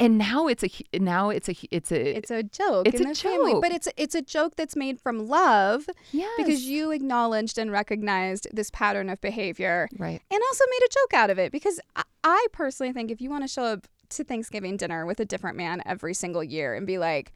And 0.00 0.16
now 0.16 0.46
it's 0.46 0.64
a 0.64 0.70
now 0.98 1.28
it's 1.28 1.48
a 1.50 1.54
it's 1.70 1.92
a 1.92 2.16
it's 2.16 2.30
a 2.30 2.42
joke 2.42 2.88
It's 2.88 2.98
in 2.98 3.06
a 3.06 3.10
the 3.10 3.14
family, 3.14 3.52
joke. 3.52 3.62
but 3.62 3.70
it's 3.70 3.86
it's 3.98 4.14
a 4.14 4.22
joke 4.22 4.56
that's 4.56 4.74
made 4.74 4.98
from 4.98 5.28
love 5.28 5.90
yes. 6.10 6.30
because 6.38 6.62
you 6.62 6.90
acknowledged 6.90 7.58
and 7.58 7.70
recognized 7.70 8.48
this 8.50 8.70
pattern 8.70 9.10
of 9.10 9.20
behavior 9.20 9.90
right 9.98 10.22
and 10.30 10.40
also 10.48 10.64
made 10.70 10.86
a 10.86 10.88
joke 10.88 11.12
out 11.12 11.28
of 11.28 11.38
it 11.38 11.52
because 11.52 11.78
I, 11.96 12.04
I 12.24 12.46
personally 12.50 12.94
think 12.94 13.10
if 13.10 13.20
you 13.20 13.28
want 13.28 13.44
to 13.44 13.48
show 13.48 13.64
up 13.64 13.86
to 14.08 14.24
Thanksgiving 14.24 14.78
dinner 14.78 15.04
with 15.04 15.20
a 15.20 15.26
different 15.26 15.58
man 15.58 15.82
every 15.84 16.14
single 16.14 16.42
year 16.42 16.74
and 16.74 16.86
be 16.86 16.96
like, 16.98 17.32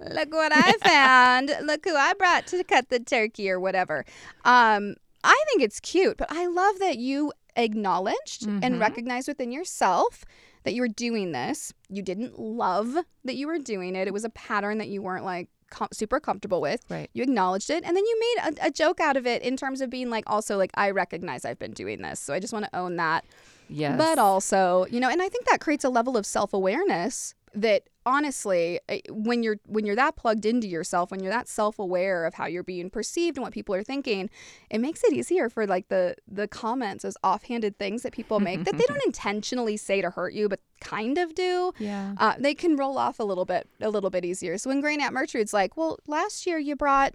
look 0.00 0.32
what 0.32 0.52
I 0.54 0.72
found, 0.78 1.52
look 1.64 1.84
who 1.84 1.94
I 1.96 2.12
brought 2.14 2.46
to 2.48 2.62
cut 2.64 2.88
the 2.88 3.00
turkey 3.00 3.50
or 3.50 3.58
whatever. 3.60 4.04
Um, 4.44 4.94
I 5.24 5.42
think 5.48 5.62
it's 5.62 5.80
cute, 5.80 6.16
but 6.16 6.28
I 6.30 6.46
love 6.46 6.78
that 6.78 6.98
you 6.98 7.32
acknowledged 7.56 8.46
and 8.46 8.62
Mhm. 8.62 8.80
recognized 8.80 9.28
within 9.28 9.52
yourself 9.52 10.24
that 10.64 10.74
you 10.74 10.82
were 10.82 10.88
doing 10.88 11.32
this. 11.32 11.72
You 11.88 12.02
didn't 12.02 12.38
love 12.38 12.96
that 13.24 13.36
you 13.36 13.46
were 13.46 13.58
doing 13.58 13.96
it. 13.96 14.06
It 14.08 14.12
was 14.14 14.24
a 14.24 14.30
pattern 14.30 14.78
that 14.78 14.88
you 14.88 15.02
weren't 15.02 15.24
like 15.24 15.48
com- 15.70 15.88
super 15.92 16.20
comfortable 16.20 16.60
with. 16.60 16.84
right 16.88 17.10
You 17.12 17.22
acknowledged 17.22 17.68
it, 17.70 17.84
and 17.84 17.96
then 17.96 18.04
you 18.04 18.20
made 18.20 18.58
a, 18.60 18.66
a 18.66 18.70
joke 18.70 19.00
out 19.00 19.16
of 19.16 19.26
it 19.26 19.42
in 19.42 19.56
terms 19.56 19.80
of 19.80 19.90
being 19.90 20.08
like, 20.10 20.24
also 20.26 20.56
like, 20.56 20.70
I 20.74 20.90
recognize 20.90 21.44
I've 21.44 21.58
been 21.58 21.72
doing 21.72 22.00
this, 22.02 22.20
so 22.20 22.32
I 22.32 22.40
just 22.40 22.52
want 22.52 22.64
to 22.66 22.76
own 22.76 22.96
that. 22.96 23.24
yes 23.68 23.96
But 23.98 24.18
also, 24.18 24.86
you 24.90 25.00
know, 25.00 25.08
and 25.10 25.20
I 25.20 25.28
think 25.28 25.46
that 25.46 25.60
creates 25.60 25.84
a 25.84 25.90
level 25.90 26.16
of 26.16 26.24
self 26.26 26.52
awareness 26.52 27.34
that 27.54 27.82
honestly, 28.08 28.80
eh, 28.88 29.00
when 29.10 29.42
you're 29.42 29.58
when 29.66 29.84
you're 29.84 29.96
that 29.96 30.16
plugged 30.16 30.46
into 30.46 30.66
yourself, 30.66 31.10
when 31.10 31.20
you're 31.20 31.32
that 31.32 31.46
self 31.48 31.78
aware 31.78 32.24
of 32.24 32.34
how 32.34 32.46
you're 32.46 32.62
being 32.62 32.90
perceived 32.90 33.36
and 33.36 33.44
what 33.44 33.52
people 33.52 33.74
are 33.74 33.84
thinking, 33.84 34.30
it 34.70 34.78
makes 34.78 35.04
it 35.04 35.12
easier 35.12 35.48
for 35.48 35.66
like 35.66 35.88
the 35.88 36.16
the 36.26 36.48
comments, 36.48 37.02
those 37.02 37.16
offhanded 37.22 37.78
things 37.78 38.02
that 38.02 38.12
people 38.12 38.40
make 38.40 38.64
that 38.64 38.76
they 38.76 38.84
don't 38.88 39.04
intentionally 39.06 39.76
say 39.76 40.00
to 40.00 40.10
hurt 40.10 40.32
you, 40.32 40.48
but 40.48 40.60
kind 40.80 41.18
of 41.18 41.34
do 41.34 41.72
yeah 41.80 42.14
uh, 42.18 42.34
they 42.38 42.54
can 42.54 42.76
roll 42.76 42.98
off 42.98 43.18
a 43.18 43.24
little 43.24 43.44
bit 43.44 43.68
a 43.80 43.90
little 43.90 44.10
bit 44.10 44.24
easier. 44.24 44.56
So 44.58 44.70
when 44.70 44.80
Great 44.80 45.00
Aunt 45.00 45.14
Gertrude's 45.14 45.52
like, 45.52 45.76
"Well, 45.76 45.98
last 46.06 46.46
year 46.46 46.58
you 46.58 46.74
brought 46.76 47.14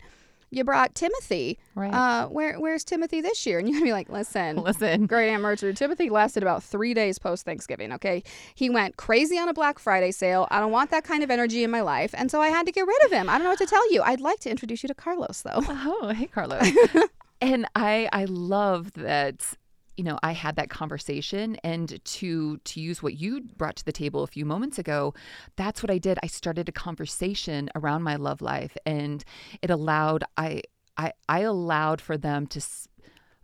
you 0.54 0.64
brought 0.64 0.96
Timothy. 0.96 1.60
right 1.76 1.94
Uh, 1.94 2.28
where 2.28 2.60
where's 2.60 2.84
Timothy 2.84 3.22
this 3.22 3.46
year?" 3.46 3.60
And 3.60 3.68
you're 3.68 3.76
gonna 3.76 3.86
be 3.86 3.94
like, 3.94 4.10
"Listen." 4.10 4.58
listen 4.58 5.06
Great 5.08 5.30
Aunt 5.30 5.42
Gertrude. 5.44 5.78
Timothy 5.78 6.10
lasted 6.10 6.44
about 6.44 6.64
three 6.64 6.94
days 6.94 7.20
post 7.20 7.46
Thanksgiving. 7.46 7.92
Okay, 7.94 8.24
he 8.56 8.70
went 8.70 8.98
crazy 8.98 9.38
on 9.38 9.50
a 9.50 9.54
Black 9.54 9.80
Friday 9.80 10.12
sale. 10.12 10.48
I 10.52 10.60
don't 10.60 10.72
want 10.72 10.92
that 10.92 11.04
kind 11.04 11.24
of 11.24 11.32
energy 11.32 11.64
in 11.64 11.72
my 11.72 11.82
life, 11.82 12.14
and 12.18 12.30
so 12.32 12.42
I 12.42 12.50
had 12.50 12.66
to 12.66 12.72
get 12.72 12.86
rid 12.88 13.06
of 13.06 13.12
him. 13.12 13.30
I 13.30 13.34
don't 13.34 13.44
know 13.44 13.50
what 13.52 13.60
to 13.60 13.66
tell 13.66 13.92
you. 13.92 14.02
I'd 14.02 14.22
like 14.22 14.40
to 14.42 14.50
introduce 14.50 14.84
you 14.84 14.88
to 14.88 14.96
Carlos, 14.96 15.42
though. 15.42 15.60
oh 15.68 16.14
hey 16.16 16.28
Carlos 16.28 16.68
and 17.42 17.66
I 17.76 18.10
I 18.12 18.26
love 18.26 18.94
that 18.94 19.58
you 19.98 20.04
know 20.04 20.18
I 20.24 20.32
had 20.32 20.56
that 20.56 20.70
conversation 20.70 21.58
and 21.64 22.04
to 22.04 22.58
to 22.58 22.80
use 22.82 23.04
what 23.04 23.16
you 23.16 23.42
brought 23.42 23.76
to 23.78 23.86
the 23.86 23.92
table 23.92 24.24
a 24.24 24.28
few 24.28 24.46
moments 24.46 24.80
ago 24.80 25.14
that's 25.56 25.84
what 25.84 25.92
I 25.92 25.98
did. 25.98 26.18
I 26.24 26.28
started 26.28 26.70
a 26.70 26.72
conversation 26.72 27.70
around 27.76 28.04
my 28.04 28.16
love 28.16 28.42
life 28.42 28.76
and 28.86 29.24
it 29.62 29.70
allowed 29.70 30.24
I 30.38 30.64
I 30.98 31.14
I 31.30 31.40
allowed 31.42 32.02
for 32.02 32.18
them 32.18 32.48
to 32.48 32.62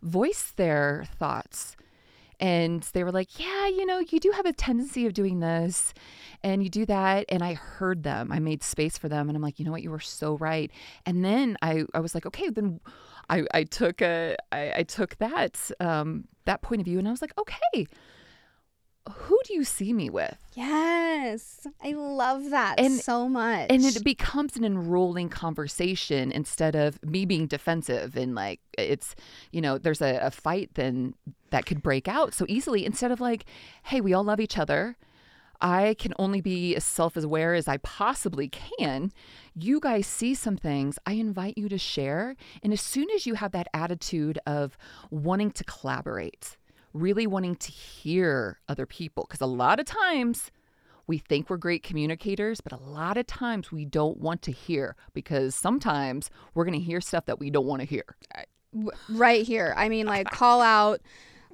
voice 0.02 0.52
their 0.56 1.06
thoughts. 1.18 1.76
And 2.38 2.82
they 2.94 3.04
were 3.04 3.12
like 3.12 3.38
yeah 3.38 3.68
you 3.68 3.84
know 3.84 3.98
you 3.98 4.18
do 4.18 4.30
have 4.32 4.46
a 4.46 4.52
tendency 4.52 5.06
of 5.06 5.12
doing 5.12 5.40
this 5.40 5.92
and 6.42 6.62
you 6.62 6.70
do 6.70 6.86
that. 6.86 7.26
And 7.28 7.42
i 7.42 7.54
heard 7.54 8.02
them. 8.02 8.32
I 8.32 8.38
made 8.38 8.62
space 8.62 8.96
for 8.98 9.08
them 9.08 9.28
and 9.28 9.36
i'm 9.36 9.42
like 9.42 9.58
you 9.58 9.64
know 9.64 9.72
what? 9.72 9.82
You 9.82 9.90
were 9.90 10.00
so 10.00 10.36
right. 10.38 10.70
And 11.06 11.24
then 11.24 11.56
i, 11.62 11.84
I 11.94 12.00
was 12.00 12.14
like 12.14 12.26
okay 12.26 12.48
then 12.48 12.80
i, 13.28 13.44
I 13.52 13.64
took 13.64 14.00
a 14.02 14.36
I, 14.50 14.72
I 14.76 14.82
took 14.82 15.18
that 15.18 15.70
um, 15.80 16.24
that 16.50 16.62
point 16.62 16.80
of 16.80 16.84
view 16.84 16.98
and 16.98 17.06
i 17.08 17.10
was 17.10 17.22
like 17.22 17.32
okay 17.38 17.86
who 19.12 19.40
do 19.46 19.54
you 19.54 19.64
see 19.64 19.92
me 19.94 20.10
with? 20.10 20.36
Yes, 20.54 21.66
I 21.82 21.92
love 21.92 22.50
that 22.50 22.78
And- 22.78 23.00
so 23.00 23.28
much. 23.28 23.66
and 23.70 23.82
it 23.84 24.04
becomes 24.04 24.56
an 24.56 24.64
enrolling 24.64 25.30
conversation 25.30 26.30
instead 26.30 26.76
of 26.76 27.02
me 27.02 27.24
being 27.24 27.46
defensive 27.46 28.14
and 28.14 28.34
like 28.34 28.60
it's 28.78 29.16
you 29.52 29.60
know 29.62 29.78
there's 29.78 30.02
a, 30.02 30.18
a 30.22 30.30
fight 30.30 30.70
then 30.74 31.14
that 31.50 31.64
could 31.66 31.82
break 31.82 32.08
out 32.08 32.34
so 32.34 32.44
easily 32.48 32.84
instead 32.84 33.10
of 33.10 33.20
like 33.20 33.46
hey 33.84 34.00
we 34.00 34.12
all 34.12 34.22
love 34.22 34.38
each 34.38 34.58
other 34.58 34.96
I 35.60 35.94
can 35.98 36.14
only 36.18 36.40
be 36.40 36.74
as 36.76 36.84
self 36.84 37.16
aware 37.16 37.54
as 37.54 37.68
I 37.68 37.78
possibly 37.78 38.48
can. 38.48 39.12
You 39.54 39.80
guys 39.80 40.06
see 40.06 40.34
some 40.34 40.56
things, 40.56 40.98
I 41.06 41.12
invite 41.12 41.58
you 41.58 41.68
to 41.68 41.78
share. 41.78 42.36
And 42.62 42.72
as 42.72 42.80
soon 42.80 43.08
as 43.10 43.26
you 43.26 43.34
have 43.34 43.52
that 43.52 43.68
attitude 43.74 44.38
of 44.46 44.76
wanting 45.10 45.50
to 45.52 45.64
collaborate, 45.64 46.56
really 46.92 47.26
wanting 47.26 47.56
to 47.56 47.70
hear 47.70 48.60
other 48.68 48.86
people, 48.86 49.26
because 49.28 49.40
a 49.40 49.46
lot 49.46 49.80
of 49.80 49.86
times 49.86 50.50
we 51.06 51.18
think 51.18 51.50
we're 51.50 51.56
great 51.56 51.82
communicators, 51.82 52.60
but 52.60 52.72
a 52.72 52.76
lot 52.76 53.16
of 53.16 53.26
times 53.26 53.72
we 53.72 53.84
don't 53.84 54.18
want 54.18 54.42
to 54.42 54.52
hear 54.52 54.94
because 55.12 55.54
sometimes 55.56 56.30
we're 56.54 56.64
going 56.64 56.78
to 56.78 56.84
hear 56.84 57.00
stuff 57.00 57.26
that 57.26 57.40
we 57.40 57.50
don't 57.50 57.66
want 57.66 57.80
to 57.80 57.86
hear. 57.86 58.04
Uh, 58.36 58.42
right 59.08 59.44
here. 59.44 59.74
I 59.76 59.88
mean, 59.88 60.06
like 60.06 60.30
call 60.30 60.60
out, 60.60 61.00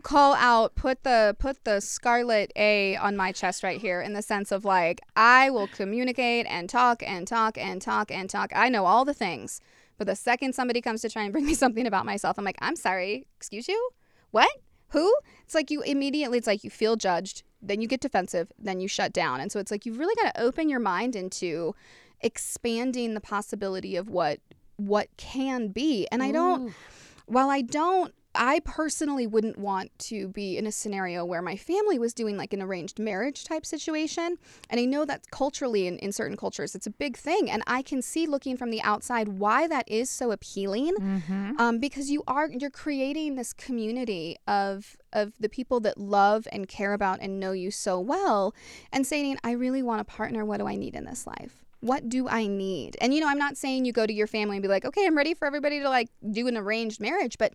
call 0.06 0.34
out. 0.34 0.74
Put 0.74 1.02
the 1.02 1.36
put 1.38 1.64
the 1.64 1.80
scarlet 1.80 2.52
A 2.56 2.96
on 2.96 3.16
my 3.16 3.32
chest 3.32 3.62
right 3.62 3.80
here 3.80 4.00
in 4.00 4.12
the 4.12 4.22
sense 4.22 4.52
of 4.52 4.64
like 4.64 5.00
I 5.16 5.50
will 5.50 5.66
communicate 5.66 6.46
and 6.48 6.68
talk 6.68 7.02
and 7.02 7.26
talk 7.26 7.58
and 7.58 7.82
talk 7.82 8.10
and 8.10 8.30
talk. 8.30 8.52
I 8.54 8.68
know 8.68 8.86
all 8.86 9.04
the 9.04 9.14
things, 9.14 9.60
but 9.98 10.06
the 10.06 10.16
second 10.16 10.54
somebody 10.54 10.80
comes 10.80 11.02
to 11.02 11.08
try 11.08 11.24
and 11.24 11.32
bring 11.32 11.46
me 11.46 11.54
something 11.62 11.86
about 11.86 12.06
myself, 12.06 12.38
I'm 12.38 12.44
like, 12.44 12.58
I'm 12.60 12.76
sorry. 12.76 13.26
Excuse 13.36 13.68
you. 13.68 13.90
What? 14.30 14.50
Who? 14.90 15.12
It's 15.44 15.54
like 15.54 15.70
you 15.70 15.82
immediately. 15.82 16.38
It's 16.38 16.46
like 16.46 16.62
you 16.62 16.70
feel 16.70 16.96
judged 16.96 17.42
then 17.62 17.80
you 17.80 17.88
get 17.88 18.00
defensive, 18.00 18.52
then 18.58 18.80
you 18.80 18.88
shut 18.88 19.12
down. 19.12 19.40
And 19.40 19.50
so 19.50 19.58
it's 19.58 19.70
like 19.70 19.86
you've 19.86 19.98
really 19.98 20.14
got 20.22 20.34
to 20.34 20.40
open 20.40 20.68
your 20.68 20.80
mind 20.80 21.16
into 21.16 21.74
expanding 22.20 23.14
the 23.14 23.20
possibility 23.20 23.96
of 23.96 24.08
what 24.08 24.40
what 24.76 25.08
can 25.16 25.68
be. 25.68 26.06
And 26.12 26.22
I 26.22 26.32
don't 26.32 26.74
while 27.26 27.50
I 27.50 27.62
don't 27.62 28.14
I 28.36 28.60
personally 28.60 29.26
wouldn't 29.26 29.58
want 29.58 29.90
to 30.00 30.28
be 30.28 30.56
in 30.56 30.66
a 30.66 30.72
scenario 30.72 31.24
where 31.24 31.42
my 31.42 31.56
family 31.56 31.98
was 31.98 32.14
doing 32.14 32.36
like 32.36 32.52
an 32.52 32.62
arranged 32.62 32.98
marriage 32.98 33.44
type 33.44 33.66
situation. 33.66 34.38
And 34.70 34.80
I 34.80 34.84
know 34.84 35.04
that 35.04 35.30
culturally, 35.30 35.86
in, 35.86 35.98
in 35.98 36.12
certain 36.12 36.36
cultures, 36.36 36.74
it's 36.74 36.86
a 36.86 36.90
big 36.90 37.16
thing. 37.16 37.50
And 37.50 37.62
I 37.66 37.82
can 37.82 38.02
see 38.02 38.26
looking 38.26 38.56
from 38.56 38.70
the 38.70 38.82
outside 38.82 39.28
why 39.28 39.66
that 39.68 39.88
is 39.88 40.10
so 40.10 40.30
appealing 40.30 40.94
mm-hmm. 40.96 41.52
um, 41.58 41.78
because 41.78 42.10
you 42.10 42.22
are, 42.26 42.48
you're 42.48 42.70
creating 42.70 43.34
this 43.34 43.52
community 43.52 44.36
of, 44.46 44.96
of 45.12 45.32
the 45.38 45.48
people 45.48 45.80
that 45.80 45.98
love 45.98 46.46
and 46.52 46.68
care 46.68 46.92
about 46.92 47.18
and 47.20 47.40
know 47.40 47.52
you 47.52 47.70
so 47.70 47.98
well 48.00 48.54
and 48.92 49.06
saying, 49.06 49.38
I 49.42 49.52
really 49.52 49.82
want 49.82 50.00
a 50.00 50.04
partner. 50.04 50.44
What 50.44 50.58
do 50.58 50.66
I 50.66 50.76
need 50.76 50.94
in 50.94 51.04
this 51.04 51.26
life? 51.26 51.65
What 51.86 52.08
do 52.08 52.28
I 52.28 52.46
need? 52.46 52.96
And 53.00 53.14
you 53.14 53.20
know, 53.20 53.28
I'm 53.28 53.38
not 53.38 53.56
saying 53.56 53.84
you 53.84 53.92
go 53.92 54.06
to 54.06 54.12
your 54.12 54.26
family 54.26 54.56
and 54.56 54.62
be 54.62 54.68
like, 54.68 54.84
okay, 54.84 55.06
I'm 55.06 55.16
ready 55.16 55.34
for 55.34 55.46
everybody 55.46 55.80
to 55.80 55.88
like 55.88 56.08
do 56.30 56.46
an 56.48 56.56
arranged 56.56 57.00
marriage, 57.00 57.38
but 57.38 57.54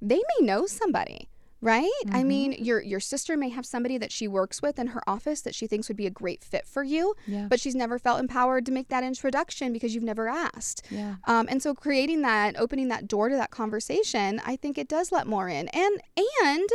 they 0.00 0.16
may 0.16 0.46
know 0.46 0.66
somebody 0.66 1.28
right 1.62 1.88
mm-hmm. 2.04 2.16
i 2.16 2.24
mean 2.24 2.52
your 2.52 2.82
your 2.82 3.00
sister 3.00 3.36
may 3.36 3.48
have 3.48 3.64
somebody 3.64 3.96
that 3.96 4.12
she 4.12 4.26
works 4.26 4.60
with 4.60 4.78
in 4.78 4.88
her 4.88 5.00
office 5.08 5.40
that 5.40 5.54
she 5.54 5.66
thinks 5.66 5.88
would 5.88 5.96
be 5.96 6.06
a 6.06 6.10
great 6.10 6.42
fit 6.44 6.66
for 6.66 6.82
you 6.82 7.14
yeah. 7.26 7.46
but 7.48 7.60
she's 7.60 7.74
never 7.74 7.98
felt 7.98 8.18
empowered 8.18 8.66
to 8.66 8.72
make 8.72 8.88
that 8.88 9.04
introduction 9.04 9.72
because 9.72 9.94
you've 9.94 10.02
never 10.02 10.28
asked 10.28 10.84
yeah. 10.90 11.14
um, 11.26 11.46
and 11.48 11.62
so 11.62 11.72
creating 11.72 12.20
that 12.22 12.58
opening 12.58 12.88
that 12.88 13.06
door 13.06 13.28
to 13.28 13.36
that 13.36 13.50
conversation 13.50 14.40
i 14.44 14.56
think 14.56 14.76
it 14.76 14.88
does 14.88 15.12
let 15.12 15.26
more 15.26 15.48
in 15.48 15.68
and 15.68 16.00
and 16.44 16.68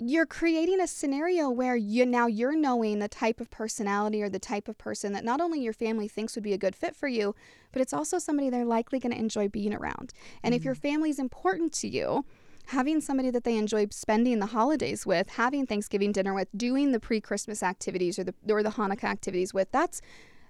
you're 0.00 0.26
creating 0.26 0.80
a 0.80 0.86
scenario 0.86 1.50
where 1.50 1.76
you 1.76 2.06
now 2.06 2.26
you're 2.26 2.56
knowing 2.56 2.98
the 2.98 3.08
type 3.08 3.40
of 3.40 3.50
personality 3.50 4.22
or 4.22 4.28
the 4.28 4.38
type 4.38 4.68
of 4.68 4.78
person 4.78 5.12
that 5.12 5.24
not 5.24 5.40
only 5.40 5.60
your 5.60 5.72
family 5.72 6.08
thinks 6.08 6.34
would 6.34 6.44
be 6.44 6.52
a 6.52 6.58
good 6.58 6.74
fit 6.74 6.96
for 6.96 7.06
you, 7.06 7.34
but 7.72 7.82
it's 7.82 7.92
also 7.92 8.18
somebody 8.18 8.48
they're 8.48 8.64
likely 8.64 8.98
going 8.98 9.12
to 9.12 9.18
enjoy 9.18 9.48
being 9.48 9.74
around. 9.74 10.12
And 10.42 10.52
mm-hmm. 10.52 10.60
if 10.60 10.64
your 10.64 10.74
mm. 10.74 10.80
family 10.80 11.10
is 11.10 11.18
important 11.18 11.72
to 11.74 11.88
you, 11.88 12.24
having 12.66 13.00
somebody 13.00 13.30
that 13.30 13.44
they 13.44 13.56
enjoy 13.56 13.86
spending 13.90 14.38
the 14.38 14.46
holidays 14.46 15.04
with, 15.04 15.28
having 15.30 15.66
Thanksgiving 15.66 16.12
dinner 16.12 16.32
with, 16.32 16.48
doing 16.56 16.92
the 16.92 17.00
pre-Christmas 17.00 17.62
activities 17.62 18.18
or 18.18 18.24
the 18.24 18.34
or 18.48 18.62
the 18.62 18.70
Hanukkah 18.70 19.04
activities 19.04 19.52
with, 19.52 19.70
that's 19.72 20.00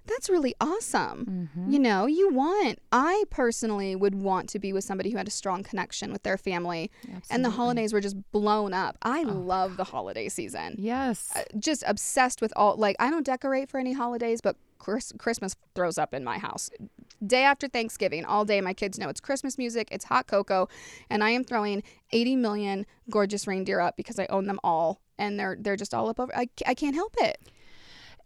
that's 0.05 0.29
really 0.29 0.55
awesome. 0.59 1.49
Mm-hmm. 1.55 1.71
You 1.71 1.79
know, 1.79 2.05
you 2.05 2.33
want, 2.33 2.79
I 2.91 3.23
personally 3.29 3.95
would 3.95 4.15
want 4.15 4.49
to 4.49 4.59
be 4.59 4.73
with 4.73 4.83
somebody 4.83 5.11
who 5.11 5.17
had 5.17 5.27
a 5.27 5.31
strong 5.31 5.63
connection 5.63 6.11
with 6.11 6.23
their 6.23 6.37
family. 6.37 6.91
Absolutely. 7.03 7.21
And 7.29 7.45
the 7.45 7.51
holidays 7.51 7.93
were 7.93 8.01
just 8.01 8.17
blown 8.31 8.73
up. 8.73 8.97
I 9.01 9.21
oh, 9.21 9.31
love 9.31 9.77
the 9.77 9.83
holiday 9.83 10.29
season. 10.29 10.75
Yes. 10.77 11.31
Uh, 11.35 11.43
just 11.59 11.83
obsessed 11.87 12.41
with 12.41 12.51
all, 12.55 12.75
like, 12.77 12.95
I 12.99 13.09
don't 13.09 13.25
decorate 13.25 13.69
for 13.69 13.79
any 13.79 13.93
holidays, 13.93 14.41
but 14.41 14.55
Chris, 14.79 15.13
Christmas 15.17 15.55
throws 15.75 15.97
up 15.97 16.13
in 16.13 16.23
my 16.23 16.39
house. 16.39 16.71
Day 17.25 17.43
after 17.43 17.67
Thanksgiving, 17.67 18.25
all 18.25 18.45
day, 18.45 18.61
my 18.61 18.73
kids 18.73 18.97
know 18.97 19.09
it's 19.09 19.21
Christmas 19.21 19.57
music, 19.57 19.87
it's 19.91 20.05
hot 20.05 20.25
cocoa, 20.25 20.67
and 21.09 21.23
I 21.23 21.29
am 21.29 21.43
throwing 21.43 21.83
80 22.11 22.35
million 22.37 22.85
gorgeous 23.09 23.45
reindeer 23.45 23.79
up 23.79 23.95
because 23.95 24.17
I 24.17 24.25
own 24.31 24.47
them 24.47 24.59
all. 24.63 24.99
And 25.19 25.39
they're 25.39 25.55
they're 25.59 25.75
just 25.75 25.93
all 25.93 26.09
up 26.09 26.19
over. 26.19 26.35
I, 26.35 26.49
I 26.65 26.73
can't 26.73 26.95
help 26.95 27.13
it. 27.19 27.39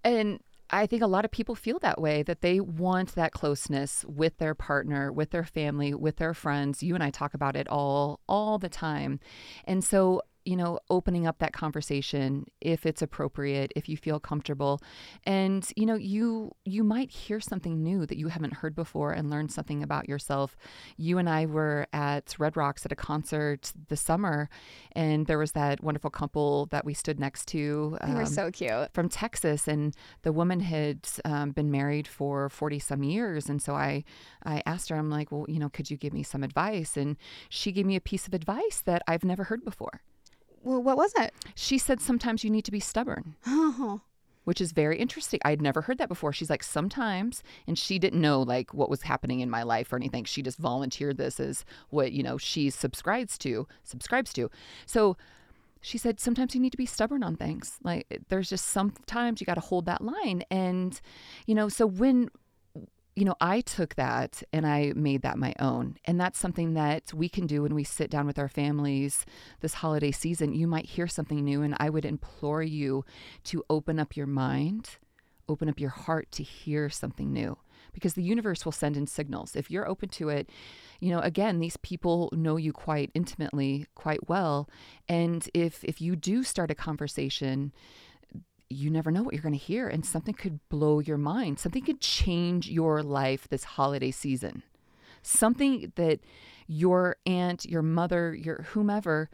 And 0.05 0.39
I 0.75 0.88
think 0.88 1.01
a 1.01 1.07
lot 1.07 1.23
of 1.23 1.31
people 1.31 1.55
feel 1.55 1.79
that 1.79 2.01
way 2.01 2.21
that 2.23 2.41
they 2.41 2.59
want 2.59 3.15
that 3.15 3.31
closeness 3.31 4.03
with 4.07 4.38
their 4.39 4.53
partner, 4.53 5.11
with 5.11 5.31
their 5.31 5.45
family, 5.45 5.93
with 5.93 6.17
their 6.17 6.33
friends. 6.33 6.83
You 6.83 6.95
and 6.95 7.03
I 7.03 7.11
talk 7.11 7.33
about 7.33 7.55
it 7.55 7.67
all 7.69 8.19
all 8.27 8.57
the 8.57 8.69
time. 8.69 9.21
And 9.63 9.83
so 9.83 10.21
you 10.45 10.55
know, 10.55 10.79
opening 10.89 11.27
up 11.27 11.39
that 11.39 11.53
conversation 11.53 12.45
if 12.62 12.86
it's 12.86 13.01
appropriate, 13.01 13.73
if 13.75 13.89
you 13.89 13.97
feel 13.97 14.19
comfortable. 14.19 14.79
And, 15.25 15.67
you 15.75 15.86
know, 15.86 15.95
you 15.95 16.51
you 16.63 16.84
might 16.84 17.12
hear 17.12 17.39
something 17.39 17.81
new 17.81 18.05
that 18.05 18.17
you 18.17 18.27
haven't 18.27 18.53
heard 18.53 18.75
before 18.75 19.12
and 19.12 19.29
learn 19.29 19.49
something 19.49 19.84
about 19.84 20.08
yourself. 20.08 20.55
You 20.97 21.17
and 21.17 21.27
I 21.27 21.45
were 21.45 21.88
at 21.91 22.36
Red 22.38 22.55
Rocks 22.55 22.86
at 22.86 22.91
a 22.91 22.95
concert 22.95 23.73
this 23.89 24.01
summer, 24.01 24.49
and 24.93 25.25
there 25.25 25.38
was 25.38 25.53
that 25.53 25.84
wonderful 25.84 26.10
couple 26.10 26.67
that 26.67 26.86
we 26.86 26.93
stood 26.93 27.19
next 27.19 27.47
to. 27.49 27.97
Um, 28.01 28.10
they 28.10 28.15
were 28.15 28.21
um, 28.21 28.27
so 28.27 28.51
cute. 28.51 28.93
From 28.93 29.10
Texas, 29.10 29.67
and 29.67 29.95
the 30.21 30.31
woman 30.31 30.60
had 30.60 31.08
um, 31.25 31.51
been 31.51 31.71
married 31.71 32.08
for 32.08 32.49
40 32.49 32.79
some 32.79 33.03
years. 33.03 33.49
And 33.49 33.62
so 33.62 33.73
I, 33.73 34.03
I 34.43 34.62
asked 34.65 34.89
her, 34.89 34.95
I'm 34.95 35.10
like, 35.10 35.31
well, 35.31 35.45
you 35.47 35.60
know, 35.60 35.69
could 35.69 35.89
you 35.89 35.97
give 35.97 36.13
me 36.13 36.23
some 36.23 36.43
advice? 36.43 36.97
And 36.97 37.17
she 37.49 37.71
gave 37.71 37.86
me 37.86 37.95
a 37.95 38.01
piece 38.01 38.27
of 38.27 38.34
advice 38.34 38.81
that 38.86 39.01
I've 39.08 39.23
never 39.23 39.45
heard 39.45 39.63
before. 39.63 40.01
Well, 40.65 40.82
what 40.82 40.97
was 40.97 41.13
it? 41.15 41.34
She 41.54 41.78
said 41.78 42.01
sometimes 42.01 42.43
you 42.43 42.49
need 42.49 42.65
to 42.65 42.71
be 42.71 42.80
stubborn. 42.80 43.36
Oh. 43.45 44.01
Which 44.45 44.60
is 44.60 44.71
very 44.71 44.97
interesting. 44.97 45.39
I 45.45 45.51
had 45.51 45.62
never 45.62 45.82
heard 45.82 45.99
that 45.99 46.10
before. 46.10 46.34
She's 46.34 46.49
like, 46.49 46.63
sometimes, 46.63 47.43
and 47.67 47.78
she 47.78 47.99
didn't 47.99 48.19
know 48.19 48.41
like 48.41 48.73
what 48.73 48.89
was 48.89 49.04
happening 49.04 49.39
in 49.39 49.49
my 49.49 49.62
life 49.62 49.93
or 49.93 49.95
anything. 49.95 50.23
She 50.23 50.41
just 50.41 50.58
volunteered 50.58 51.17
this 51.17 51.39
as 51.39 51.65
what, 51.89 52.12
you 52.12 52.23
know, 52.23 52.38
she 52.38 52.71
subscribes 52.71 53.38
to, 53.39 53.67
subscribes 53.84 54.34
to. 54.34 54.49
So 54.88 55.17
she 55.82 55.99
said, 55.99 56.19
sometimes 56.19 56.56
you 56.56 56.62
need 56.62 56.71
to 56.71 56.78
be 56.78 56.88
stubborn 56.88 57.21
on 57.21 57.36
things. 57.36 57.78
Like 57.84 58.21
there's 58.30 58.49
just 58.49 58.65
sometimes 58.67 59.39
you 59.39 59.45
got 59.45 59.56
to 59.56 59.62
hold 59.62 59.86
that 59.86 60.01
line. 60.01 60.43
And, 60.49 60.99
you 61.45 61.54
know, 61.54 61.69
so 61.69 61.86
when 61.86 62.30
you 63.15 63.23
know, 63.23 63.36
I 63.39 63.62
took 63.62 63.95
that 63.95 64.43
and 64.51 64.67
I 64.67 64.91
made 64.93 65.21
that 65.21 65.38
my 65.38 65.54
own. 65.60 65.95
And 66.04 66.19
that's 66.19 66.38
something 66.38 66.73
that 66.73 67.13
we 67.13 67.30
can 67.30 67.47
do 67.47 67.62
when 67.63 67.73
we 67.73 67.86
sit 67.86 68.10
down 68.10 68.28
with 68.28 68.38
our 68.38 68.49
families 68.49 69.25
this 69.62 69.75
holiday 69.75 70.12
season. 70.12 70.54
You 70.54 70.67
might 70.67 70.86
hear 70.86 71.08
something 71.08 71.43
new, 71.43 71.62
and 71.62 71.75
I 71.80 71.89
would 71.89 72.04
implore 72.04 72.62
you 72.62 73.06
to 73.45 73.63
open 73.69 73.99
up 73.99 74.17
your 74.17 74.28
mind, 74.28 74.97
open 75.47 75.69
up 75.69 75.80
your 75.80 75.91
heart 75.91 76.30
to 76.34 76.43
hear 76.43 76.89
something 76.89 77.32
new 77.32 77.58
because 77.93 78.15
the 78.15 78.23
universe 78.23 78.65
will 78.65 78.73
send 78.73 78.97
in 78.97 79.08
signals. 79.08 79.56
If 79.56 79.71
you're 79.71 79.88
open 79.88 80.10
to 80.10 80.28
it, 80.28 80.49
you 80.99 81.10
know, 81.10 81.19
again, 81.19 81.60
these 81.60 81.78
people 81.78 82.30
know 82.34 82.58
you 82.58 82.73
quite 82.73 83.12
intimately, 83.13 83.88
quite 83.95 84.28
well. 84.28 84.69
And 85.08 85.49
if 85.54 85.84
if 85.86 86.01
you 86.01 86.17
do 86.17 86.43
start 86.43 86.71
a 86.71 86.75
conversation, 86.75 87.71
you 88.75 88.89
never 88.89 89.11
know 89.11 89.23
what 89.23 89.33
you're 89.33 89.43
going 89.43 89.53
to 89.53 89.59
hear, 89.59 89.88
and 89.88 90.05
something 90.05 90.33
could 90.33 90.59
blow 90.69 90.99
your 90.99 91.17
mind. 91.17 91.59
Something 91.59 91.83
could 91.83 92.01
change 92.01 92.69
your 92.69 93.01
life 93.01 93.47
this 93.47 93.63
holiday 93.63 94.11
season. 94.11 94.63
Something 95.21 95.91
that 95.95 96.19
your 96.67 97.17
aunt, 97.25 97.65
your 97.65 97.81
mother, 97.81 98.35
your 98.35 98.65
whomever 98.69 99.29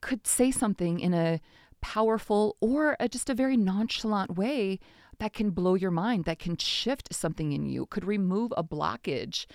could 0.00 0.26
say 0.26 0.50
something 0.50 1.00
in 1.00 1.14
a 1.14 1.40
powerful 1.80 2.56
or 2.60 2.96
a, 3.00 3.08
just 3.08 3.30
a 3.30 3.34
very 3.34 3.56
nonchalant 3.56 4.36
way 4.36 4.78
that 5.20 5.32
can 5.32 5.50
blow 5.50 5.74
your 5.74 5.90
mind, 5.90 6.24
that 6.24 6.38
can 6.38 6.56
shift 6.56 7.14
something 7.14 7.52
in 7.52 7.66
you, 7.66 7.86
could 7.86 8.04
remove 8.04 8.52
a 8.56 8.64
blockage. 8.64 9.46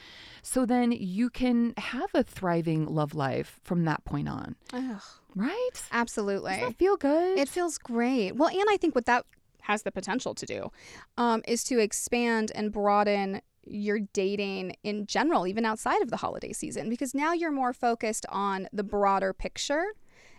So 0.42 0.66
then 0.66 0.92
you 0.92 1.30
can 1.30 1.74
have 1.78 2.10
a 2.14 2.24
thriving 2.24 2.86
love 2.86 3.14
life 3.14 3.60
from 3.64 3.84
that 3.86 4.06
point 4.06 4.30
on. 4.30 4.56
Ugh. 4.72 5.02
Right? 5.36 5.72
Absolutely. 5.92 6.54
Does 6.54 6.62
that 6.62 6.78
feel 6.78 6.96
good? 6.96 7.38
It 7.38 7.50
feels 7.50 7.78
great. 7.78 8.36
Well, 8.36 8.50
and 8.50 8.66
I 8.70 8.78
think 8.78 8.96
what 8.96 9.06
that 9.08 9.26
has 9.62 9.82
the 9.82 9.92
potential 9.92 10.36
to 10.36 10.46
do 10.46 10.72
um, 11.18 11.42
is 11.48 11.64
to 11.66 11.80
expand 11.80 12.52
and 12.54 12.72
broaden 12.72 13.42
your 13.68 14.00
dating 14.14 14.76
in 14.84 15.08
general, 15.08 15.48
even 15.48 15.66
outside 15.66 16.02
of 16.04 16.12
the 16.12 16.18
holiday 16.18 16.54
season, 16.54 16.88
because 16.88 17.16
now 17.16 17.34
you're 17.34 17.52
more 17.52 17.74
focused 17.74 18.28
on 18.30 18.68
the 18.72 18.84
broader 18.84 19.34
picture 19.34 19.94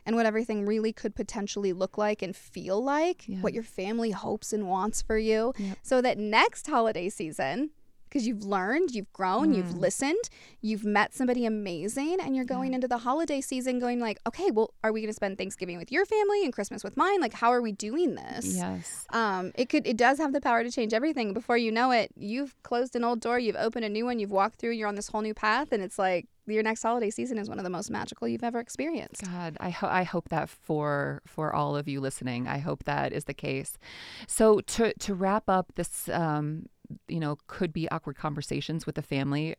and 0.06 0.16
what 0.16 0.24
everything 0.24 0.64
really 0.64 0.92
could 0.92 1.14
potentially 1.14 1.74
look 1.74 1.98
like 1.98 2.22
and 2.22 2.34
feel 2.34 2.82
like, 2.82 3.28
yeah. 3.28 3.40
what 3.40 3.52
your 3.52 3.62
family 3.64 4.12
hopes 4.12 4.52
and 4.54 4.66
wants 4.68 5.02
for 5.02 5.18
you, 5.18 5.52
yep. 5.58 5.76
so 5.82 6.00
that 6.00 6.16
next 6.16 6.66
holiday 6.68 7.10
season, 7.10 7.70
because 8.08 8.24
you've 8.24 8.44
learned, 8.44 8.92
you've 8.94 9.12
grown, 9.12 9.52
you've 9.52 9.74
Mm. 9.74 9.80
listened, 9.80 10.30
you've 10.62 10.84
met 10.84 11.12
somebody 11.12 11.44
amazing, 11.44 12.18
and 12.20 12.36
you're 12.36 12.44
going 12.44 12.72
into 12.72 12.86
the 12.86 12.98
holiday 12.98 13.40
season 13.40 13.80
going 13.80 13.98
like, 13.98 14.20
okay, 14.28 14.52
well, 14.52 14.72
are 14.84 14.92
we 14.92 15.00
going 15.00 15.10
to 15.10 15.14
spend 15.14 15.36
Thanksgiving 15.36 15.76
with 15.76 15.90
your 15.90 16.06
family 16.06 16.44
and 16.44 16.52
Christmas 16.52 16.84
with 16.84 16.96
mine? 16.96 17.20
Like, 17.20 17.34
how 17.34 17.50
are 17.50 17.60
we 17.60 17.72
doing 17.72 18.14
this? 18.14 18.56
Yes. 18.56 19.06
Um, 19.10 19.50
it 19.56 19.68
could, 19.68 19.86
it 19.88 19.96
does 19.96 20.18
have 20.18 20.32
the 20.32 20.40
power 20.40 20.62
to 20.62 20.70
change 20.70 20.94
everything. 20.94 21.34
Before 21.34 21.58
you 21.58 21.72
know 21.72 21.90
it, 21.90 22.12
you've 22.16 22.54
closed 22.62 22.94
an 22.94 23.02
old 23.02 23.20
door, 23.20 23.40
you've 23.40 23.56
opened 23.56 23.84
a 23.84 23.88
new 23.88 24.04
one, 24.04 24.20
you've 24.20 24.30
walked 24.30 24.60
through, 24.60 24.70
you're 24.70 24.88
on 24.88 24.94
this 24.94 25.08
whole 25.08 25.20
new 25.20 25.34
path, 25.34 25.72
and 25.72 25.82
it's 25.82 25.98
like 25.98 26.26
your 26.46 26.62
next 26.62 26.82
holiday 26.82 27.10
season 27.10 27.38
is 27.38 27.48
one 27.48 27.58
of 27.58 27.64
the 27.64 27.70
most 27.70 27.90
magical 27.90 28.28
you've 28.28 28.44
ever 28.44 28.60
experienced. 28.60 29.22
God, 29.24 29.56
I, 29.60 29.70
ho- 29.70 29.88
I 29.88 30.02
hope 30.04 30.28
that 30.30 30.48
for 30.48 31.22
for 31.26 31.54
all 31.54 31.76
of 31.76 31.88
you 31.88 32.00
listening, 32.00 32.46
I 32.48 32.58
hope 32.58 32.84
that 32.84 33.12
is 33.12 33.24
the 33.24 33.34
case. 33.34 33.78
So 34.26 34.60
to 34.60 34.92
to 34.94 35.14
wrap 35.14 35.48
up 35.48 35.72
this, 35.74 36.08
um, 36.08 36.66
you 37.08 37.20
know, 37.20 37.36
could 37.46 37.72
be 37.72 37.88
awkward 37.90 38.16
conversations 38.16 38.86
with 38.86 38.94
the 38.94 39.02
family 39.02 39.56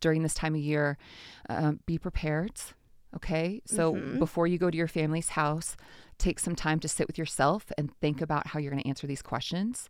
during 0.00 0.22
this 0.22 0.34
time 0.34 0.54
of 0.54 0.60
year. 0.60 0.98
Um, 1.48 1.80
be 1.86 1.98
prepared. 1.98 2.52
Okay, 3.14 3.62
so 3.64 3.94
Mhm. 3.94 4.18
before 4.18 4.48
you 4.48 4.58
go 4.58 4.70
to 4.72 4.76
your 4.76 4.88
family's 4.88 5.28
house, 5.30 5.76
take 6.18 6.40
some 6.40 6.56
time 6.56 6.80
to 6.80 6.88
sit 6.88 7.06
with 7.06 7.16
yourself 7.16 7.70
and 7.78 7.94
think 8.00 8.20
about 8.20 8.48
how 8.48 8.58
you're 8.58 8.72
going 8.72 8.82
to 8.82 8.88
answer 8.88 9.06
these 9.06 9.22
questions. 9.22 9.88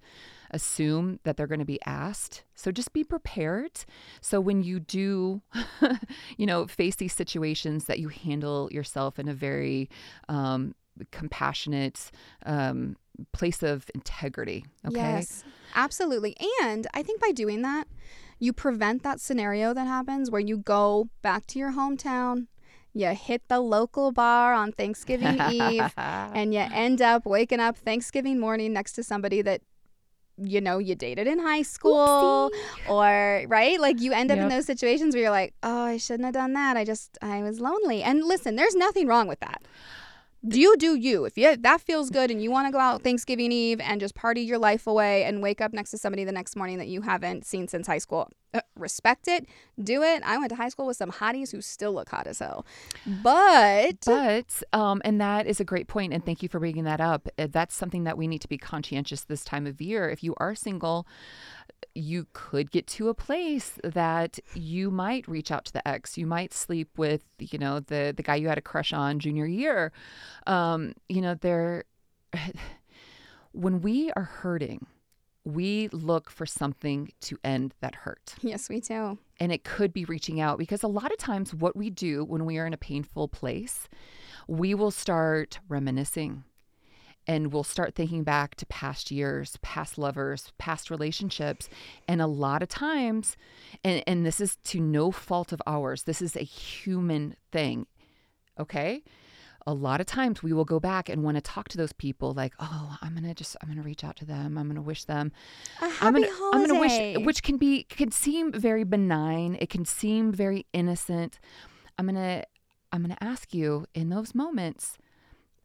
Assume 0.54 1.18
that 1.24 1.36
they're 1.36 1.48
going 1.48 1.58
to 1.58 1.64
be 1.64 1.80
asked. 1.84 2.44
So 2.54 2.70
just 2.70 2.92
be 2.92 3.02
prepared. 3.02 3.84
So 4.20 4.40
when 4.40 4.62
you 4.62 4.78
do, 4.78 5.42
you 6.36 6.46
know, 6.46 6.68
face 6.68 6.94
these 6.94 7.12
situations, 7.12 7.86
that 7.86 7.98
you 7.98 8.08
handle 8.08 8.68
yourself 8.70 9.18
in 9.18 9.26
a 9.26 9.34
very 9.34 9.90
um, 10.28 10.76
compassionate 11.10 12.12
um, 12.46 12.96
place 13.32 13.62
of 13.64 13.90
integrity. 13.96 14.64
Okay. 14.86 14.96
Yes, 14.96 15.42
absolutely. 15.74 16.36
And 16.62 16.86
I 16.94 17.02
think 17.02 17.20
by 17.20 17.32
doing 17.32 17.62
that, 17.62 17.88
you 18.38 18.52
prevent 18.52 19.02
that 19.02 19.20
scenario 19.20 19.74
that 19.74 19.86
happens 19.86 20.30
where 20.30 20.40
you 20.40 20.58
go 20.58 21.08
back 21.22 21.46
to 21.48 21.58
your 21.58 21.72
hometown, 21.72 22.46
you 22.92 23.08
hit 23.08 23.42
the 23.48 23.60
local 23.60 24.12
bar 24.12 24.54
on 24.54 24.72
Thanksgiving 24.72 25.40
Eve, 25.50 25.92
and 25.96 26.54
you 26.54 26.60
end 26.60 27.02
up 27.02 27.26
waking 27.26 27.60
up 27.60 27.76
Thanksgiving 27.76 28.38
morning 28.38 28.72
next 28.72 28.92
to 28.92 29.02
somebody 29.02 29.42
that 29.42 29.62
you 30.37 30.61
know 30.61 30.79
you 30.79 30.94
dated 30.94 31.27
in 31.27 31.38
high 31.38 31.62
school 31.62 32.51
or 32.88 33.44
right? 33.49 33.81
Like 33.81 34.01
you 34.01 34.12
end 34.12 34.31
up 34.31 34.38
in 34.38 34.49
those 34.49 34.66
situations 34.66 35.14
where 35.14 35.23
you're 35.23 35.31
like 35.31 35.55
oh 35.62 35.85
i 35.85 35.97
shouldn't 35.97 36.25
have 36.25 36.35
done 36.35 36.53
that. 36.55 36.77
I 36.77 36.85
just 36.85 37.18
i 37.23 37.42
was 37.42 37.61
lonely. 37.61 38.03
And 38.03 38.25
listen 38.25 38.57
there's 38.57 38.75
nothing 38.75 39.07
wrong 39.07 39.29
with 39.29 39.40
that 39.40 39.62
you 40.46 40.76
do 40.76 40.94
you 40.94 41.24
if 41.24 41.38
you 41.38 41.57
that 41.57 41.80
feels 41.80 42.11
good 42.11 42.30
and 42.30 42.42
you 42.42 42.50
want 42.50 42.66
to 42.66 42.72
go 42.72 42.78
out 42.78 43.02
thanksgiving 43.02 43.50
eve 43.50 43.80
and 43.80 44.00
just 44.00 44.14
party 44.14 44.42
your 44.42 44.59
life 44.59 44.87
away 44.87 45.24
and 45.24 45.42
wake 45.42 45.61
up 45.61 45.72
next 45.72 45.90
to 45.90 45.98
somebody 45.98 46.24
the 46.24 46.33
next 46.33 46.54
morning 46.57 46.78
that 46.78 46.88
you 46.88 47.02
haven't 47.02 47.46
seen 47.46 47.66
since 47.66 47.87
high 47.87 47.98
school 47.98 48.30
uh, 48.52 48.61
respect 48.76 49.26
it 49.26 49.46
do 49.83 50.02
it 50.02 50.22
i 50.24 50.37
went 50.37 50.50
to 50.50 50.57
high 50.57 50.68
school 50.68 50.87
with 50.87 50.96
some 50.96 51.11
hotties 51.11 51.50
who 51.50 51.61
still 51.61 51.92
look 51.92 52.09
hot 52.11 52.26
as 52.26 52.38
hell 52.38 52.64
but 53.22 54.04
But, 54.04 54.62
um, 54.72 55.00
and 55.04 55.20
that 55.20 55.46
is 55.46 55.61
a 55.61 55.64
great 55.64 55.88
point, 55.88 56.12
and 56.12 56.24
thank 56.24 56.42
you 56.42 56.48
for 56.48 56.59
bringing 56.59 56.85
that 56.85 57.00
up. 57.00 57.28
Uh, 57.38 57.48
That's 57.50 57.74
something 57.74 58.04
that 58.04 58.16
we 58.16 58.26
need 58.26 58.40
to 58.40 58.48
be 58.48 58.59
conscientious 58.59 59.24
this 59.24 59.44
time 59.44 59.66
of 59.66 59.80
year. 59.80 60.09
If 60.09 60.22
you 60.22 60.35
are 60.38 60.54
single, 60.54 61.07
you 61.94 62.26
could 62.33 62.70
get 62.70 62.87
to 62.88 63.09
a 63.09 63.14
place 63.14 63.78
that 63.85 64.38
you 64.54 64.90
might 64.90 65.26
reach 65.28 65.50
out 65.50 65.64
to 65.66 65.72
the 65.72 65.87
ex. 65.87 66.18
You 66.18 66.26
might 66.26 66.52
sleep 66.52 66.90
with, 66.96 67.22
you 67.38 67.59
know, 67.59 67.80
the 67.80 68.12
the 68.16 68.22
guy 68.22 68.37
you 68.37 68.48
had 68.48 68.59
a 68.59 68.62
crush 68.62 68.92
on 68.92 69.18
junior 69.18 69.46
year. 69.46 69.92
Um, 70.46 70.94
you 71.09 71.20
know, 71.20 71.35
there. 71.35 71.85
When 73.57 73.83
we 73.83 74.11
are 74.16 74.24
hurting, 74.24 74.85
we 75.44 75.88
look 75.92 76.28
for 76.28 76.44
something 76.44 77.12
to 77.20 77.38
end 77.44 77.72
that 77.80 77.94
hurt. 77.94 78.35
yes 78.40 78.68
we 78.68 78.80
do 78.80 79.16
And 79.38 79.52
it 79.52 79.62
could 79.62 79.92
be 79.92 80.04
reaching 80.07 80.40
out 80.40 80.59
because 80.59 80.83
a 80.83 80.88
lot 80.88 81.12
of 81.12 81.18
times, 81.18 81.54
what 81.54 81.76
we 81.76 81.88
do 81.88 82.24
when 82.24 82.46
we 82.46 82.59
are 82.59 82.66
in 82.66 82.72
a 82.72 82.76
painful 82.78 83.28
place, 83.28 83.88
we 84.48 84.74
will 84.74 84.90
start 84.90 85.61
reminiscing 85.68 86.42
and 87.26 87.52
we'll 87.52 87.64
start 87.64 87.94
thinking 87.94 88.22
back 88.22 88.54
to 88.56 88.66
past 88.66 89.10
years, 89.10 89.56
past 89.62 89.96
lovers, 89.98 90.52
past 90.58 90.90
relationships. 90.90 91.68
And 92.06 92.20
a 92.20 92.26
lot 92.26 92.62
of 92.62 92.68
times, 92.68 93.37
and, 93.82 94.02
and 94.06 94.26
this 94.26 94.40
is 94.40 94.56
to 94.64 94.80
no 94.80 95.10
fault 95.10 95.52
of 95.52 95.62
ours, 95.66 96.02
this 96.02 96.20
is 96.20 96.37
a 96.37 96.42
human 96.42 97.37
thing. 97.50 97.87
Okay. 98.58 99.02
A 99.66 99.72
lot 99.72 99.98
of 99.98 100.06
times 100.06 100.42
we 100.42 100.52
will 100.52 100.66
go 100.66 100.78
back 100.78 101.08
and 101.08 101.22
want 101.22 101.38
to 101.38 101.40
talk 101.40 101.68
to 101.68 101.78
those 101.78 101.94
people 101.94 102.34
like, 102.34 102.52
oh, 102.60 102.98
I'm 103.00 103.12
going 103.14 103.24
to 103.24 103.32
just, 103.32 103.56
I'm 103.62 103.68
going 103.68 103.80
to 103.80 103.82
reach 103.82 104.04
out 104.04 104.16
to 104.16 104.26
them. 104.26 104.58
I'm 104.58 104.66
going 104.66 104.76
to 104.76 104.82
wish 104.82 105.04
them 105.04 105.32
a 105.80 105.88
happy 105.88 106.06
I'm 106.06 106.12
gonna, 106.12 106.26
holiday 106.30 106.58
I'm 106.58 106.66
gonna 106.66 106.80
wish, 106.80 107.24
which 107.24 107.42
can 107.42 107.56
be 107.56 107.84
can 107.84 108.10
seem 108.10 108.52
very 108.52 108.84
benign. 108.84 109.56
It 109.58 109.70
can 109.70 109.87
seem 109.87 110.32
very 110.32 110.66
innocent. 110.74 111.40
I'm 111.98 112.04
gonna, 112.04 112.44
I'm 112.92 113.00
gonna 113.00 113.16
ask 113.22 113.54
you 113.54 113.87
in 113.94 114.10
those 114.10 114.34
moments, 114.34 114.98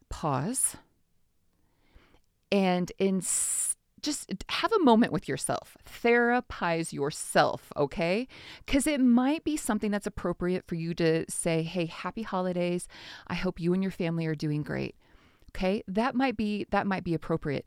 pause, 0.08 0.76
and 2.50 2.90
in 2.98 3.22
just 4.02 4.32
have 4.48 4.72
a 4.72 4.78
moment 4.78 5.12
with 5.12 5.28
yourself. 5.28 5.76
Therapize 5.84 6.92
yourself, 6.92 7.70
okay? 7.76 8.26
Because 8.64 8.86
it 8.86 9.00
might 9.00 9.44
be 9.44 9.56
something 9.58 9.90
that's 9.90 10.06
appropriate 10.06 10.66
for 10.66 10.74
you 10.74 10.94
to 10.94 11.30
say, 11.30 11.62
"Hey, 11.62 11.86
happy 11.86 12.22
holidays. 12.22 12.88
I 13.26 13.34
hope 13.34 13.60
you 13.60 13.74
and 13.74 13.82
your 13.82 13.92
family 13.92 14.26
are 14.26 14.34
doing 14.34 14.62
great." 14.62 14.96
Okay, 15.50 15.82
that 15.88 16.14
might 16.14 16.36
be 16.36 16.66
that 16.70 16.86
might 16.86 17.04
be 17.04 17.14
appropriate. 17.14 17.66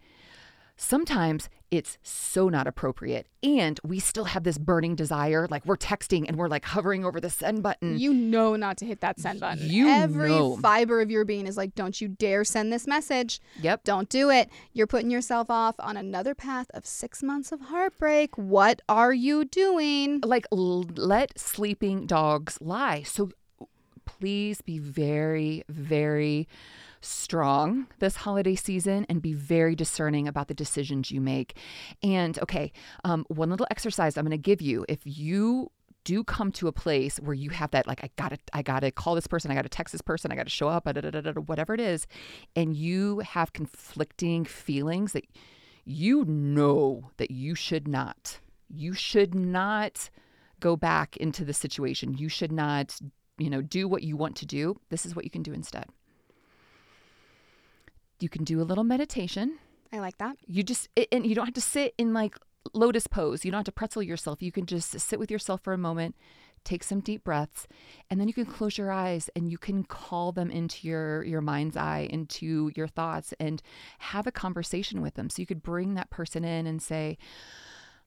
Sometimes 0.75 1.49
it's 1.69 1.97
so 2.03 2.49
not 2.49 2.67
appropriate, 2.67 3.27
and 3.41 3.79
we 3.83 3.99
still 3.99 4.25
have 4.25 4.43
this 4.43 4.57
burning 4.57 4.95
desire, 4.95 5.47
like 5.49 5.65
we're 5.65 5.77
texting 5.77 6.27
and 6.27 6.35
we're 6.37 6.47
like 6.47 6.65
hovering 6.65 7.05
over 7.05 7.19
the 7.19 7.29
send 7.29 7.63
button. 7.63 7.97
You 7.97 8.13
know 8.13 8.55
not 8.55 8.77
to 8.77 8.85
hit 8.85 9.01
that 9.01 9.19
send 9.19 9.39
button. 9.39 9.69
You 9.69 9.87
Every 9.87 10.29
know. 10.29 10.57
fiber 10.57 11.01
of 11.01 11.09
your 11.09 11.25
being 11.25 11.47
is 11.47 11.57
like, 11.57 11.73
don't 11.75 11.99
you 11.99 12.07
dare 12.07 12.43
send 12.43 12.71
this 12.73 12.85
message. 12.87 13.39
Yep. 13.61 13.83
Don't 13.83 14.09
do 14.09 14.29
it. 14.29 14.49
You're 14.73 14.87
putting 14.87 15.09
yourself 15.11 15.49
off 15.49 15.75
on 15.79 15.95
another 15.97 16.35
path 16.35 16.67
of 16.73 16.85
six 16.85 17.23
months 17.23 17.51
of 17.51 17.61
heartbreak. 17.61 18.37
What 18.37 18.81
are 18.89 19.13
you 19.13 19.45
doing? 19.45 20.21
Like 20.23 20.45
l- 20.51 20.85
let 20.95 21.39
sleeping 21.39 22.05
dogs 22.07 22.57
lie. 22.61 23.03
So 23.03 23.31
please 24.05 24.61
be 24.61 24.79
very, 24.79 25.63
very 25.69 26.47
strong 27.03 27.87
this 27.99 28.15
holiday 28.15 28.55
season 28.55 29.05
and 29.09 29.21
be 29.21 29.33
very 29.33 29.75
discerning 29.75 30.27
about 30.27 30.47
the 30.47 30.53
decisions 30.53 31.11
you 31.11 31.21
make. 31.21 31.57
And 32.01 32.39
okay, 32.39 32.71
um, 33.03 33.25
one 33.27 33.49
little 33.49 33.67
exercise 33.71 34.17
I'm 34.17 34.25
going 34.25 34.31
to 34.31 34.37
give 34.37 34.61
you 34.61 34.85
if 34.87 35.01
you 35.03 35.71
do 36.03 36.23
come 36.23 36.51
to 36.51 36.67
a 36.67 36.71
place 36.71 37.17
where 37.17 37.33
you 37.33 37.49
have 37.49 37.71
that 37.71 37.87
like 37.87 38.03
I 38.03 38.09
gotta 38.17 38.37
I 38.51 38.61
gotta 38.61 38.91
call 38.91 39.15
this 39.15 39.25
person 39.25 39.51
I 39.51 39.55
gotta 39.55 39.69
text 39.69 39.93
this 39.93 40.01
person 40.01 40.33
I 40.33 40.35
gotta 40.35 40.49
show 40.49 40.67
up 40.67 40.85
whatever 40.85 41.73
it 41.73 41.79
is 41.79 42.07
and 42.57 42.75
you 42.75 43.19
have 43.19 43.53
conflicting 43.53 44.43
feelings 44.43 45.13
that 45.13 45.25
you 45.85 46.25
know 46.25 47.11
that 47.15 47.31
you 47.31 47.55
should 47.55 47.87
not 47.87 48.39
you 48.69 48.93
should 48.93 49.33
not 49.33 50.09
go 50.59 50.75
back 50.75 51.17
into 51.17 51.43
the 51.43 51.53
situation. 51.53 52.17
You 52.17 52.29
should 52.29 52.51
not 52.51 52.97
you 53.37 53.49
know 53.49 53.61
do 53.61 53.87
what 53.87 54.03
you 54.03 54.15
want 54.15 54.35
to 54.37 54.45
do. 54.45 54.79
This 54.89 55.05
is 55.05 55.15
what 55.15 55.25
you 55.25 55.31
can 55.31 55.43
do 55.43 55.53
instead 55.53 55.85
you 58.19 58.29
can 58.29 58.43
do 58.43 58.61
a 58.61 58.63
little 58.63 58.83
meditation. 58.83 59.57
I 59.91 59.99
like 59.99 60.17
that. 60.17 60.37
you 60.47 60.63
just 60.63 60.89
it- 60.95 61.09
and 61.11 61.25
you 61.25 61.35
don't 61.35 61.45
have 61.45 61.53
to 61.55 61.61
sit 61.61 61.93
in 61.97 62.13
like 62.13 62.35
lotus 62.73 63.07
pose. 63.07 63.43
You 63.45 63.51
don't 63.51 63.59
have 63.59 63.65
to 63.65 63.71
pretzel 63.71 64.01
yourself. 64.01 64.41
You 64.41 64.51
can 64.51 64.65
just 64.65 64.99
sit 64.99 65.19
with 65.19 65.29
yourself 65.29 65.61
for 65.61 65.73
a 65.73 65.77
moment 65.77 66.15
take 66.65 66.81
some 66.81 67.01
deep 67.01 67.25
breaths 67.25 67.67
and 68.09 68.21
then 68.21 68.27
you 68.29 68.33
can 68.33 68.45
close 68.45 68.77
your 68.77 68.89
eyes 68.89 69.29
and 69.35 69.51
you 69.51 69.57
can 69.57 69.83
call 69.83 70.31
them 70.31 70.49
into 70.49 70.87
your 70.87 71.21
your 71.25 71.41
mind's 71.41 71.75
eye 71.75 72.07
into 72.09 72.71
your 72.73 72.87
thoughts 72.87 73.33
and 73.37 73.61
have 73.99 74.25
a 74.27 74.31
conversation 74.31 75.01
with 75.01 75.15
them. 75.15 75.29
So 75.29 75.41
you 75.41 75.45
could 75.45 75.61
bring 75.61 75.95
that 75.95 76.09
person 76.09 76.45
in 76.45 76.65
and 76.65 76.81
say 76.81 77.17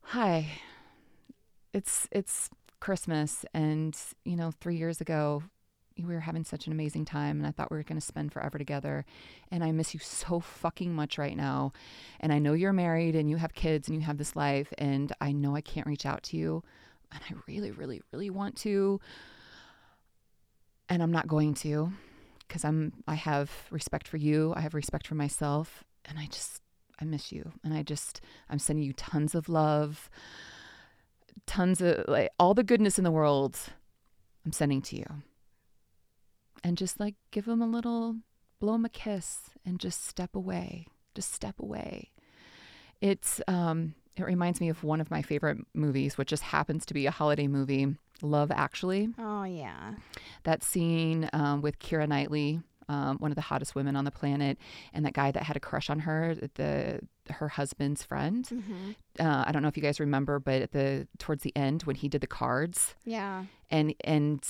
hi 0.01 0.49
it's 1.75 2.09
it's 2.11 2.49
christmas 2.81 3.45
and 3.53 3.95
you 4.25 4.37
know 4.37 4.53
3 4.61 4.77
years 4.77 5.01
ago 5.01 5.42
we 5.99 6.15
were 6.15 6.21
having 6.21 6.45
such 6.45 6.67
an 6.67 6.73
amazing 6.73 7.05
time 7.05 7.39
and 7.39 7.47
I 7.47 7.51
thought 7.51 7.71
we 7.71 7.77
were 7.77 7.83
going 7.83 8.01
to 8.01 8.07
spend 8.07 8.33
forever 8.33 8.59
together 8.59 9.05
and 9.51 9.65
I 9.65 9.73
miss 9.73 9.95
you 9.95 10.01
so 10.01 10.41
fucking 10.41 10.95
much 10.95 11.17
right 11.17 11.37
now. 11.37 11.73
And 12.21 12.33
I 12.33 12.39
know 12.39 12.53
you're 12.53 12.73
married 12.73 13.17
and 13.17 13.31
you 13.31 13.37
have 13.37 13.55
kids 13.55 13.89
and 13.89 13.97
you 13.97 14.03
have 14.03 14.19
this 14.19 14.37
life 14.37 14.73
and 14.79 15.13
I 15.21 15.33
know 15.33 15.57
I 15.57 15.61
can't 15.63 15.87
reach 15.87 16.05
out 16.05 16.23
to 16.25 16.37
you 16.37 16.63
and 17.13 17.21
I 17.31 17.35
really 17.47 17.71
really 17.71 18.03
really 18.13 18.31
want 18.31 18.57
to 18.59 19.01
and 20.89 21.03
I'm 21.03 21.13
not 21.13 21.29
going 21.29 21.55
to 21.55 21.93
cuz 22.49 22.65
I'm 22.65 22.93
I 23.07 23.15
have 23.15 23.51
respect 23.71 24.07
for 24.07 24.19
you 24.19 24.53
I 24.55 24.61
have 24.61 24.75
respect 24.75 25.07
for 25.07 25.15
myself 25.15 25.85
and 26.05 26.19
I 26.19 26.27
just 26.27 26.61
I 27.01 27.05
miss 27.05 27.33
you 27.33 27.53
and 27.65 27.73
I 27.73 27.83
just 27.83 28.21
I'm 28.51 28.59
sending 28.59 28.85
you 28.85 28.93
tons 28.93 29.35
of 29.35 29.49
love 29.49 30.11
tons 31.47 31.81
of 31.81 32.05
like 32.09 32.31
all 32.39 32.55
the 32.55 32.65
goodness 32.65 32.99
in 32.99 33.05
the 33.05 33.11
world 33.11 33.59
I'm 34.45 34.53
sending 34.53 34.83
to 34.83 34.97
you 34.97 35.23
and 36.66 36.76
just 36.76 36.98
like 36.98 37.14
give 37.31 37.44
them 37.46 37.62
a 37.62 37.66
little 37.66 38.16
blow 38.61 38.72
them 38.72 38.85
a 38.85 38.88
kiss 38.88 39.50
and 39.64 39.79
just 39.79 40.05
step 40.07 40.35
away 40.35 40.87
just 41.14 41.33
step 41.33 41.55
away 41.61 42.11
it's 43.00 43.40
um 43.46 43.94
it 44.16 44.24
reminds 44.24 44.61
me 44.61 44.70
of 44.70 44.83
one 44.83 45.02
of 45.02 45.11
my 45.11 45.20
favorite 45.20 45.59
movies, 45.74 46.16
which 46.16 46.31
just 46.31 46.42
happens 46.42 46.87
to 46.87 46.94
be 46.94 47.05
a 47.05 47.11
holiday 47.11 47.46
movie, 47.48 47.96
Love 48.22 48.50
Actually. 48.50 49.11
Oh 49.18 49.44
yeah. 49.44 49.92
That 50.44 50.62
scene 50.62 51.29
um, 51.35 51.61
with 51.61 51.79
Keira 51.81 52.09
Knightley, 52.09 52.62
um, 52.88 53.18
one 53.18 53.31
of 53.31 53.35
the 53.35 53.42
hottest 53.42 53.74
women 53.74 53.94
on 53.94 54.07
the 54.07 54.11
planet, 54.11 54.57
and 54.94 55.05
that 55.05 55.12
guy 55.12 55.31
that 55.33 55.42
had 55.42 55.55
a 55.55 55.61
crush 55.61 55.90
on 55.90 55.98
her, 55.98 56.35
the 56.55 57.00
her 57.29 57.48
husband's 57.48 58.02
friend. 58.05 58.46
Mm-hmm. 58.50 58.90
Uh, 59.20 59.44
I 59.46 59.52
don't 59.52 59.61
know 59.61 59.68
if 59.68 59.76
you 59.76 59.83
guys 59.83 60.00
remember, 60.00 60.38
but 60.38 60.62
at 60.62 60.72
the 60.72 61.07
towards 61.18 61.42
the 61.42 61.55
end 61.55 61.83
when 61.83 61.96
he 61.96 62.09
did 62.09 62.22
the 62.22 62.26
cards, 62.26 62.94
Yeah. 63.05 63.44
and 63.70 63.94
and 64.02 64.42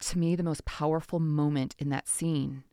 to 0.00 0.18
me 0.18 0.34
the 0.34 0.42
most 0.42 0.64
powerful 0.64 1.20
moment 1.20 1.74
in 1.78 1.88
that 1.90 2.08
scene 2.08 2.64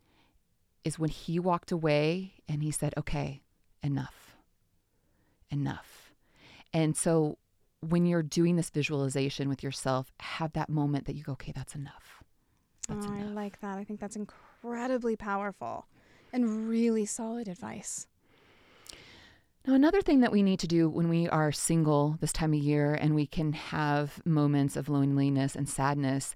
is 0.84 0.98
when 0.98 1.10
he 1.10 1.40
walked 1.40 1.72
away 1.72 2.34
and 2.48 2.64
he 2.64 2.72
said 2.72 2.94
okay 2.98 3.42
enough 3.84 4.36
enough 5.50 6.14
and 6.74 6.96
so 6.98 7.38
when 7.82 8.06
you're 8.06 8.24
doing 8.24 8.56
this 8.56 8.70
visualization 8.70 9.48
with 9.48 9.62
yourself 9.62 10.12
have 10.20 10.54
that 10.54 10.70
moment 10.70 11.06
that 11.06 11.16
you 11.16 11.24
go 11.24 11.34
okay 11.34 11.54
that's 11.56 11.76
enough 11.76 12.24
that's 12.88 13.06
oh, 13.06 13.14
I 13.14 13.24
like 13.24 13.60
that. 13.62 13.78
I 13.78 13.84
think 13.84 14.00
that's 14.00 14.16
incredibly 14.16 15.16
powerful 15.16 15.88
and 16.32 16.70
really 16.70 17.06
solid 17.06 17.48
advice. 17.48 18.08
Now, 19.66 19.74
another 19.74 20.02
thing 20.02 20.22
that 20.22 20.32
we 20.32 20.44
need 20.44 20.60
to 20.62 20.68
do 20.68 20.88
when 20.90 21.10
we 21.10 21.28
are 21.28 21.52
single 21.52 22.18
this 22.22 22.32
time 22.32 22.54
of 22.54 22.60
year 22.60 22.94
and 22.94 23.14
we 23.14 23.28
can 23.28 23.52
have 23.52 24.22
moments 24.26 24.78
of 24.78 24.88
loneliness 24.88 25.56
and 25.56 25.68
sadness 25.68 26.36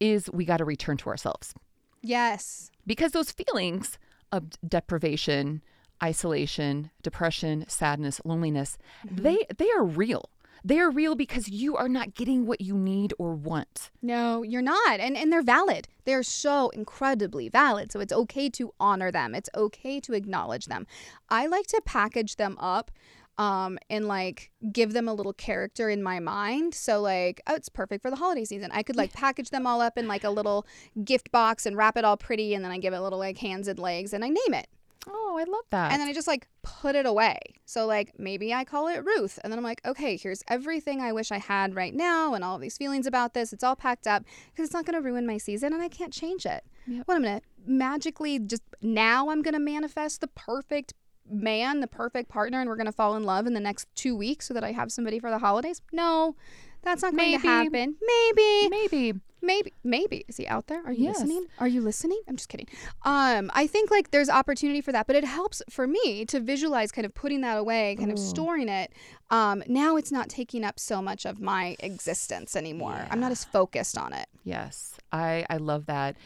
is 0.00 0.30
we 0.32 0.44
got 0.44 0.58
to 0.58 0.64
return 0.64 0.96
to 0.98 1.08
ourselves. 1.08 1.54
Yes. 2.02 2.70
because 2.86 3.12
those 3.12 3.32
feelings 3.32 3.98
of 4.32 4.44
deprivation 4.66 5.62
isolation 6.02 6.90
depression 7.02 7.64
sadness 7.66 8.20
loneliness 8.24 8.78
mm-hmm. 9.04 9.22
they 9.22 9.44
they 9.56 9.68
are 9.72 9.84
real 9.84 10.30
they 10.64 10.78
are 10.78 10.90
real 10.90 11.14
because 11.14 11.48
you 11.48 11.76
are 11.76 11.88
not 11.88 12.14
getting 12.14 12.46
what 12.46 12.60
you 12.60 12.74
need 12.76 13.14
or 13.18 13.34
want 13.34 13.90
No, 14.02 14.42
you're 14.42 14.62
not. 14.62 15.00
And 15.00 15.16
and 15.16 15.32
they're 15.32 15.42
valid. 15.42 15.88
They're 16.04 16.22
so 16.22 16.70
incredibly 16.70 17.48
valid. 17.48 17.92
So 17.92 18.00
it's 18.00 18.12
okay 18.12 18.48
to 18.50 18.72
honor 18.80 19.10
them. 19.10 19.34
It's 19.34 19.50
okay 19.54 20.00
to 20.00 20.14
acknowledge 20.14 20.66
them. 20.66 20.86
I 21.28 21.46
like 21.46 21.66
to 21.68 21.80
package 21.84 22.36
them 22.36 22.56
up 22.58 22.90
um 23.38 23.78
and 23.88 24.06
like 24.08 24.50
give 24.72 24.92
them 24.92 25.08
a 25.08 25.14
little 25.14 25.32
character 25.32 25.88
in 25.88 26.02
my 26.02 26.18
mind. 26.18 26.74
So 26.74 27.00
like, 27.00 27.40
oh, 27.46 27.54
it's 27.54 27.68
perfect 27.68 28.02
for 28.02 28.10
the 28.10 28.16
holiday 28.16 28.44
season. 28.44 28.70
I 28.72 28.82
could 28.82 28.96
like 28.96 29.12
package 29.12 29.50
them 29.50 29.66
all 29.66 29.80
up 29.80 29.96
in 29.96 30.08
like 30.08 30.24
a 30.24 30.30
little 30.30 30.66
gift 31.04 31.30
box 31.30 31.64
and 31.64 31.76
wrap 31.76 31.96
it 31.96 32.04
all 32.04 32.16
pretty 32.16 32.54
and 32.54 32.64
then 32.64 32.72
I 32.72 32.78
give 32.78 32.92
it 32.94 33.00
little 33.00 33.18
like 33.18 33.38
hands 33.38 33.68
and 33.68 33.78
legs 33.78 34.12
and 34.12 34.24
I 34.24 34.28
name 34.28 34.54
it. 34.54 34.66
oh 35.06 35.36
i 35.38 35.44
love 35.44 35.64
that 35.70 35.92
And 35.92 36.00
then 36.00 36.08
I 36.08 36.12
just 36.12 36.26
like 36.26 36.48
put 36.62 36.96
it 36.96 37.06
away. 37.06 37.38
So 37.64 37.86
like 37.86 38.18
maybe 38.18 38.52
I 38.52 38.64
call 38.64 38.88
it 38.88 39.04
Ruth. 39.04 39.38
And 39.42 39.52
then 39.52 39.58
I'm 39.58 39.64
like, 39.64 39.80
okay, 39.86 40.16
here's 40.16 40.42
everything 40.48 41.00
I 41.00 41.12
wish 41.12 41.30
I 41.30 41.38
had 41.38 41.76
right 41.76 41.94
now 41.94 42.34
and 42.34 42.42
all 42.44 42.56
of 42.56 42.60
these 42.60 42.76
feelings 42.76 43.06
about 43.06 43.34
this. 43.34 43.52
It's 43.52 43.62
all 43.64 43.76
packed 43.76 44.06
up 44.08 44.24
because 44.50 44.64
it's 44.66 44.74
not 44.74 44.84
going 44.84 45.00
to 45.00 45.06
ruin 45.08 45.26
my 45.26 45.38
season 45.38 45.72
and 45.72 45.80
I 45.82 45.88
can't 45.88 46.12
change 46.12 46.44
it. 46.44 46.64
Yep. 46.88 47.06
What 47.06 47.14
I'm 47.16 47.22
going 47.22 47.38
to 47.40 47.44
magically 47.66 48.38
just 48.38 48.62
now 48.82 49.28
I'm 49.30 49.42
going 49.42 49.54
to 49.54 49.60
manifest 49.60 50.20
the 50.20 50.26
perfect 50.28 50.94
man, 51.30 51.80
the 51.80 51.86
perfect 51.86 52.28
partner, 52.28 52.60
and 52.60 52.68
we're 52.68 52.76
going 52.76 52.86
to 52.86 52.92
fall 52.92 53.16
in 53.16 53.24
love 53.24 53.46
in 53.46 53.54
the 53.54 53.60
next 53.60 53.88
two 53.94 54.16
weeks 54.16 54.46
so 54.46 54.54
that 54.54 54.64
I 54.64 54.72
have 54.72 54.90
somebody 54.92 55.18
for 55.18 55.30
the 55.30 55.38
holidays. 55.38 55.82
No, 55.92 56.36
that's 56.82 57.02
not 57.02 57.16
going 57.16 57.38
to 57.40 57.46
happen. 57.46 57.96
Maybe. 58.06 58.68
maybe 58.68 59.20
Maybe, 59.40 59.72
maybe 59.84 60.24
is 60.26 60.36
he 60.36 60.48
out 60.48 60.66
there? 60.66 60.84
Are 60.84 60.92
you 60.92 61.04
Yes. 61.04 61.20
listening? 61.20 61.46
Are 61.60 61.68
you 61.68 61.80
listening? 61.80 62.20
I'm 62.26 62.34
just 62.34 62.48
kidding. 62.48 62.66
Um, 63.04 63.52
I 63.54 63.68
think 63.68 63.88
like 63.88 64.10
there's 64.10 64.28
opportunity 64.28 64.80
for 64.80 64.90
that, 64.90 65.06
but 65.06 65.14
it 65.14 65.22
helps 65.24 65.62
for 65.70 65.86
me 65.86 66.24
to 66.26 66.40
visualize 66.40 66.90
kind 66.90 67.06
of 67.06 67.14
putting 67.14 67.40
that 67.42 67.56
away, 67.56 67.94
kind 67.96 68.10
of 68.10 68.18
storing 68.18 68.68
it. 68.68 68.92
Um, 69.30 69.62
now 69.68 69.96
it's 69.96 70.10
not 70.10 70.28
taking 70.28 70.64
up 70.64 70.80
so 70.80 71.00
much 71.00 71.24
of 71.24 71.40
my 71.40 71.76
existence 71.78 72.56
anymore. 72.56 73.06
I'm 73.12 73.20
not 73.20 73.30
as 73.30 73.44
focused 73.44 73.96
on 73.96 74.12
it. 74.12 74.26
Yes, 74.42 74.96
I 75.12 75.46
I 75.48 75.58
love 75.58 75.86
that, 75.86 76.16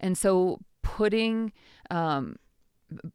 and 0.00 0.16
so 0.16 0.60
putting 0.80 1.52
um, 1.90 2.36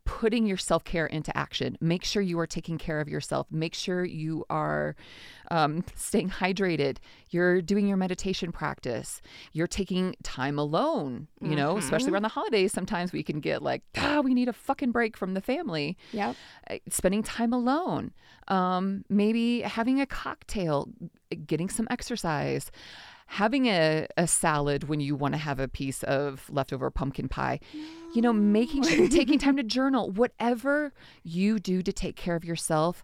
putting 0.05 0.45
your 0.45 0.57
self 0.57 0.83
care 0.83 1.05
into 1.07 1.35
action. 1.37 1.77
Make 1.81 2.03
sure 2.03 2.21
you 2.21 2.39
are 2.39 2.47
taking 2.47 2.77
care 2.77 2.99
of 3.01 3.07
yourself. 3.07 3.47
Make 3.51 3.73
sure 3.73 4.03
you 4.05 4.45
are 4.49 4.95
um, 5.51 5.83
staying 5.95 6.29
hydrated. 6.29 6.97
You're 7.29 7.61
doing 7.61 7.87
your 7.87 7.97
meditation 7.97 8.51
practice. 8.51 9.21
You're 9.53 9.67
taking 9.67 10.15
time 10.23 10.57
alone. 10.59 11.27
You 11.41 11.55
know, 11.55 11.77
especially 11.77 12.11
around 12.11 12.23
the 12.23 12.29
holidays. 12.29 12.71
Sometimes 12.73 13.11
we 13.11 13.23
can 13.23 13.39
get 13.39 13.61
like, 13.61 13.83
ah, 13.97 14.21
we 14.23 14.33
need 14.33 14.47
a 14.49 14.53
fucking 14.53 14.91
break 14.91 15.15
from 15.17 15.33
the 15.33 15.41
family 15.41 15.97
Yeah. 16.11 16.33
uh, 16.69 16.77
spending 16.89 17.23
time 17.23 17.53
alone, 17.53 18.11
um, 18.47 19.03
maybe 19.09 19.61
having 19.61 20.01
a 20.01 20.05
cocktail, 20.05 20.89
getting 21.45 21.69
some 21.69 21.87
exercise, 21.89 22.71
having 23.27 23.67
a, 23.67 24.07
a 24.17 24.27
salad 24.27 24.85
when 24.85 24.99
you 24.99 25.15
want 25.15 25.33
to 25.33 25.37
have 25.37 25.59
a 25.59 25.67
piece 25.67 26.03
of 26.03 26.49
leftover 26.49 26.89
pumpkin 26.89 27.27
pie, 27.29 27.59
you 28.13 28.21
know, 28.21 28.33
making 28.33 28.83
taking 29.09 29.37
time 29.37 29.57
to 29.57 29.63
journal, 29.63 30.09
whatever 30.09 30.93
you 31.23 31.59
do 31.59 31.81
to 31.81 31.93
take 31.93 32.15
care 32.15 32.35
of 32.35 32.43
yourself, 32.43 33.03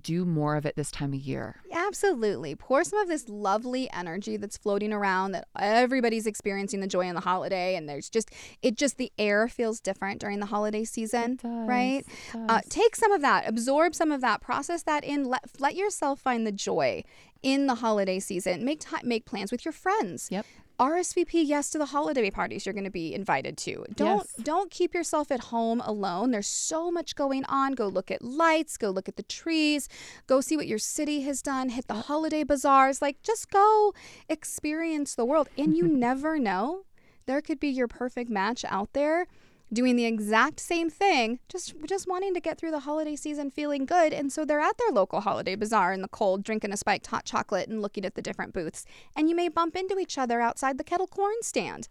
do 0.00 0.24
more 0.24 0.56
of 0.56 0.66
it 0.66 0.74
this 0.76 0.90
time 0.90 1.12
of 1.12 1.20
year. 1.20 1.56
Absolutely. 1.72 2.54
Pour 2.54 2.82
some 2.84 2.98
of 2.98 3.08
this 3.08 3.28
lovely 3.28 3.88
energy 3.92 4.36
that's 4.36 4.56
floating 4.56 4.92
around 4.92 5.32
that 5.32 5.46
everybody's 5.58 6.26
experiencing 6.26 6.80
the 6.80 6.86
joy 6.86 7.06
in 7.06 7.14
the 7.14 7.20
holiday 7.20 7.76
and 7.76 7.88
there's 7.88 8.08
just 8.08 8.30
it 8.62 8.76
just 8.76 8.96
the 8.96 9.12
air 9.18 9.48
feels 9.48 9.80
different 9.80 10.20
during 10.20 10.40
the 10.40 10.46
holiday 10.46 10.84
season, 10.84 11.38
right? 11.44 12.04
Uh, 12.48 12.60
take 12.68 12.96
some 12.96 13.12
of 13.12 13.20
that, 13.22 13.46
absorb 13.48 13.94
some 13.94 14.10
of 14.10 14.20
that, 14.20 14.40
process 14.40 14.82
that 14.82 15.04
in. 15.04 15.24
Let, 15.24 15.42
let 15.60 15.76
yourself 15.76 16.20
find 16.20 16.46
the 16.46 16.52
joy 16.52 17.04
in 17.44 17.66
the 17.66 17.76
holiday 17.76 18.18
season. 18.18 18.64
Make 18.64 18.80
time, 18.80 19.02
make 19.04 19.26
plans 19.26 19.52
with 19.52 19.64
your 19.64 19.72
friends. 19.72 20.28
Yep. 20.32 20.46
RSVP 20.80 21.46
yes 21.46 21.70
to 21.70 21.78
the 21.78 21.86
holiday 21.86 22.30
parties 22.30 22.66
you're 22.66 22.72
going 22.72 22.82
to 22.84 22.90
be 22.90 23.14
invited 23.14 23.56
to. 23.58 23.84
Don't 23.94 24.26
Yes. 24.36 24.44
don't 24.44 24.72
keep 24.72 24.92
yourself 24.92 25.30
at 25.30 25.38
home 25.54 25.80
alone. 25.82 26.32
There's 26.32 26.48
so 26.48 26.90
much 26.90 27.14
going 27.14 27.44
on. 27.44 27.74
Go 27.74 27.86
look 27.86 28.10
at 28.10 28.22
lights, 28.22 28.76
go 28.76 28.90
look 28.90 29.08
at 29.08 29.14
the 29.14 29.22
trees, 29.22 29.88
go 30.26 30.40
see 30.40 30.56
what 30.56 30.66
your 30.66 30.80
city 30.80 31.20
has 31.20 31.42
done, 31.42 31.68
hit 31.68 31.86
the 31.86 31.94
holiday 31.94 32.42
bazaars, 32.42 33.00
like 33.00 33.22
just 33.22 33.50
go 33.50 33.94
experience 34.28 35.14
the 35.14 35.24
world. 35.24 35.48
And 35.56 35.76
you 35.76 35.86
never 36.08 36.40
know. 36.40 36.86
There 37.26 37.40
could 37.40 37.60
be 37.60 37.68
your 37.68 37.86
perfect 37.88 38.28
match 38.28 38.64
out 38.68 38.94
there 38.94 39.26
doing 39.74 39.96
the 39.96 40.06
exact 40.06 40.60
same 40.60 40.88
thing, 40.88 41.40
just 41.48 41.74
just 41.86 42.08
wanting 42.08 42.34
to 42.34 42.40
get 42.40 42.58
through 42.58 42.70
the 42.70 42.80
holiday 42.80 43.16
season 43.16 43.50
feeling 43.50 43.84
good. 43.84 44.12
And 44.12 44.32
so 44.32 44.44
they're 44.44 44.60
at 44.60 44.78
their 44.78 44.90
local 44.92 45.20
holiday 45.20 45.56
bazaar 45.56 45.92
in 45.92 46.02
the 46.02 46.08
cold, 46.08 46.42
drinking 46.44 46.72
a 46.72 46.76
spiked 46.76 47.06
hot 47.08 47.24
chocolate 47.24 47.68
and 47.68 47.82
looking 47.82 48.04
at 48.04 48.14
the 48.14 48.22
different 48.22 48.54
booths. 48.54 48.86
And 49.16 49.28
you 49.28 49.36
may 49.36 49.48
bump 49.48 49.76
into 49.76 49.98
each 49.98 50.16
other 50.16 50.40
outside 50.40 50.78
the 50.78 50.84
kettle 50.84 51.06
corn 51.06 51.34
stand. 51.42 51.88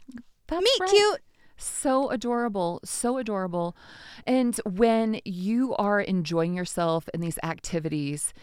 That's 0.47 0.63
Meet 0.63 0.79
right. 0.79 0.89
cute. 0.89 1.21
So 1.55 2.09
adorable, 2.09 2.79
so 2.83 3.17
adorable. 3.17 3.75
And 4.25 4.59
when 4.65 5.21
you 5.23 5.75
are 5.75 6.01
enjoying 6.01 6.55
yourself 6.55 7.07
in 7.13 7.21
these 7.21 7.37
activities, 7.43 8.33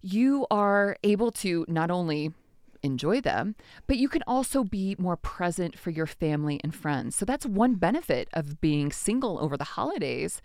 you 0.00 0.46
are 0.50 0.96
able 1.02 1.32
to 1.32 1.64
not 1.68 1.90
only 1.90 2.32
enjoy 2.82 3.20
them, 3.20 3.54
but 3.86 3.96
you 3.96 4.08
can 4.08 4.22
also 4.26 4.64
be 4.64 4.96
more 4.98 5.16
present 5.16 5.78
for 5.78 5.90
your 5.90 6.06
family 6.06 6.60
and 6.62 6.74
friends. 6.74 7.16
So 7.16 7.24
that's 7.24 7.46
one 7.46 7.74
benefit 7.74 8.28
of 8.32 8.60
being 8.60 8.92
single 8.92 9.38
over 9.38 9.56
the 9.56 9.64
holidays 9.64 10.40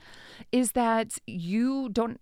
is 0.52 0.74
that 0.74 1.18
you 1.26 1.90
don't 1.90 2.20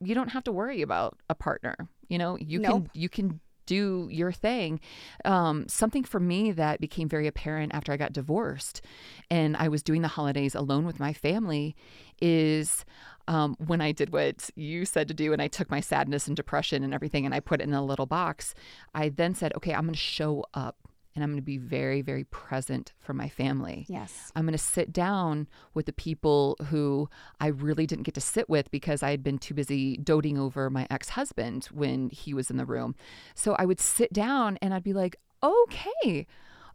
you 0.00 0.14
don't 0.14 0.30
have 0.30 0.44
to 0.44 0.52
worry 0.52 0.82
about 0.82 1.16
a 1.30 1.34
partner. 1.34 1.76
You 2.08 2.18
know, 2.18 2.36
you 2.38 2.58
Nope. 2.58 2.88
can 2.92 3.00
you 3.00 3.08
can 3.08 3.40
do 3.64 4.08
your 4.10 4.32
thing. 4.32 4.80
Um, 5.24 5.68
something 5.68 6.02
for 6.02 6.18
me 6.18 6.50
that 6.50 6.80
became 6.80 7.08
very 7.08 7.28
apparent 7.28 7.72
after 7.74 7.92
I 7.92 7.96
got 7.96 8.12
divorced 8.12 8.82
and 9.30 9.56
I 9.56 9.68
was 9.68 9.84
doing 9.84 10.02
the 10.02 10.08
holidays 10.08 10.56
alone 10.56 10.84
with 10.84 10.98
my 10.98 11.12
family 11.12 11.76
is 12.20 12.84
um, 13.28 13.56
when 13.66 13.80
I 13.80 13.92
did 13.92 14.12
what 14.12 14.50
you 14.54 14.84
said 14.84 15.08
to 15.08 15.14
do 15.14 15.32
and 15.32 15.40
I 15.40 15.48
took 15.48 15.70
my 15.70 15.80
sadness 15.80 16.26
and 16.26 16.36
depression 16.36 16.82
and 16.82 16.92
everything 16.94 17.24
and 17.24 17.34
I 17.34 17.40
put 17.40 17.60
it 17.60 17.64
in 17.64 17.74
a 17.74 17.84
little 17.84 18.06
box, 18.06 18.54
I 18.94 19.08
then 19.08 19.34
said, 19.34 19.54
okay, 19.56 19.74
I'm 19.74 19.82
going 19.82 19.94
to 19.94 19.98
show 19.98 20.44
up 20.54 20.76
and 21.14 21.22
I'm 21.22 21.30
going 21.30 21.40
to 21.40 21.42
be 21.42 21.58
very, 21.58 22.00
very 22.00 22.24
present 22.24 22.92
for 22.98 23.12
my 23.12 23.28
family. 23.28 23.84
Yes. 23.88 24.32
I'm 24.34 24.44
going 24.44 24.52
to 24.52 24.58
sit 24.58 24.92
down 24.92 25.46
with 25.74 25.86
the 25.86 25.92
people 25.92 26.56
who 26.68 27.08
I 27.38 27.48
really 27.48 27.86
didn't 27.86 28.04
get 28.04 28.14
to 28.14 28.20
sit 28.20 28.48
with 28.48 28.70
because 28.70 29.02
I 29.02 29.10
had 29.10 29.22
been 29.22 29.38
too 29.38 29.54
busy 29.54 29.98
doting 29.98 30.38
over 30.38 30.70
my 30.70 30.86
ex 30.90 31.10
husband 31.10 31.66
when 31.66 32.08
he 32.10 32.32
was 32.32 32.50
in 32.50 32.56
the 32.56 32.64
room. 32.64 32.94
So 33.34 33.54
I 33.58 33.66
would 33.66 33.80
sit 33.80 34.12
down 34.12 34.58
and 34.62 34.72
I'd 34.72 34.84
be 34.84 34.94
like, 34.94 35.16
okay, 35.42 36.26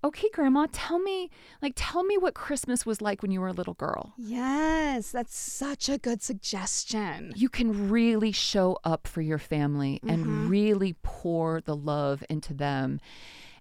okay, 0.04 0.30
grandma, 0.34 0.68
tell 0.72 1.00
me, 1.00 1.30
like, 1.62 1.74
tell 1.76 2.04
me 2.04 2.18
what 2.18 2.34
Christmas 2.34 2.86
was 2.86 3.02
like 3.02 3.22
when 3.22 3.32
you 3.32 3.42
were 3.42 3.48
a 3.48 3.54
little 3.54 3.74
girl. 3.74 4.14
Yes, 4.18 5.12
that's 5.12 5.36
such 5.38 5.90
a 5.90 5.98
good 5.98 6.22
suggestion. 6.22 7.34
You 7.36 7.50
can 7.50 7.90
really 7.90 8.32
show 8.32 8.78
up 8.84 9.08
for 9.08 9.22
your 9.22 9.40
family 9.40 10.00
Mm-hmm. 10.04 10.10
and 10.10 10.50
really 10.50 10.96
pour 11.02 11.62
the 11.62 11.76
love 11.76 12.24
into 12.30 12.54
them. 12.54 13.00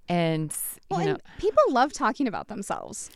And, 0.08 0.54
Well, 0.90 1.00
you 1.00 1.06
know, 1.06 1.12
and 1.12 1.22
people 1.38 1.62
love 1.68 1.92
talking 1.92 2.28
about 2.28 2.48
themselves. 2.48 3.10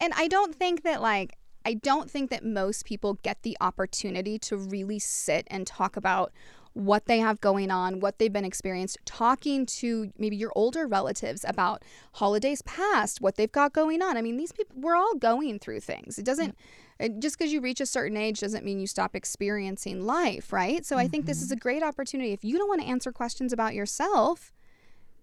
And 0.00 0.12
I 0.16 0.28
don't 0.28 0.54
think 0.54 0.82
that 0.82 1.00
like 1.02 1.36
I 1.64 1.74
don't 1.74 2.08
think 2.08 2.30
that 2.30 2.44
most 2.44 2.84
people 2.84 3.14
get 3.24 3.42
the 3.42 3.56
opportunity 3.60 4.38
to 4.40 4.56
really 4.56 5.00
sit 5.00 5.48
and 5.50 5.66
talk 5.66 5.96
about 5.96 6.32
what 6.76 7.06
they 7.06 7.20
have 7.20 7.40
going 7.40 7.70
on, 7.70 8.00
what 8.00 8.18
they've 8.18 8.32
been 8.32 8.44
experienced, 8.44 8.98
talking 9.06 9.64
to 9.64 10.12
maybe 10.18 10.36
your 10.36 10.52
older 10.54 10.86
relatives 10.86 11.42
about 11.48 11.82
holidays 12.12 12.60
past, 12.62 13.22
what 13.22 13.36
they've 13.36 13.50
got 13.50 13.72
going 13.72 14.02
on. 14.02 14.18
I 14.18 14.20
mean, 14.20 14.36
these 14.36 14.52
people, 14.52 14.76
we're 14.78 14.94
all 14.94 15.14
going 15.14 15.58
through 15.58 15.80
things. 15.80 16.18
It 16.18 16.26
doesn't, 16.26 16.54
it, 17.00 17.18
just 17.18 17.38
because 17.38 17.50
you 17.50 17.62
reach 17.62 17.80
a 17.80 17.86
certain 17.86 18.18
age 18.18 18.40
doesn't 18.40 18.62
mean 18.62 18.78
you 18.78 18.86
stop 18.86 19.16
experiencing 19.16 20.04
life, 20.04 20.52
right? 20.52 20.84
So 20.84 20.98
I 20.98 21.08
think 21.08 21.24
this 21.24 21.40
is 21.40 21.48
mm-hmm. 21.48 21.54
a 21.54 21.60
great 21.60 21.82
opportunity. 21.82 22.34
If 22.34 22.44
you 22.44 22.58
don't 22.58 22.68
want 22.68 22.82
to 22.82 22.86
answer 22.86 23.10
questions 23.10 23.54
about 23.54 23.72
yourself, 23.72 24.52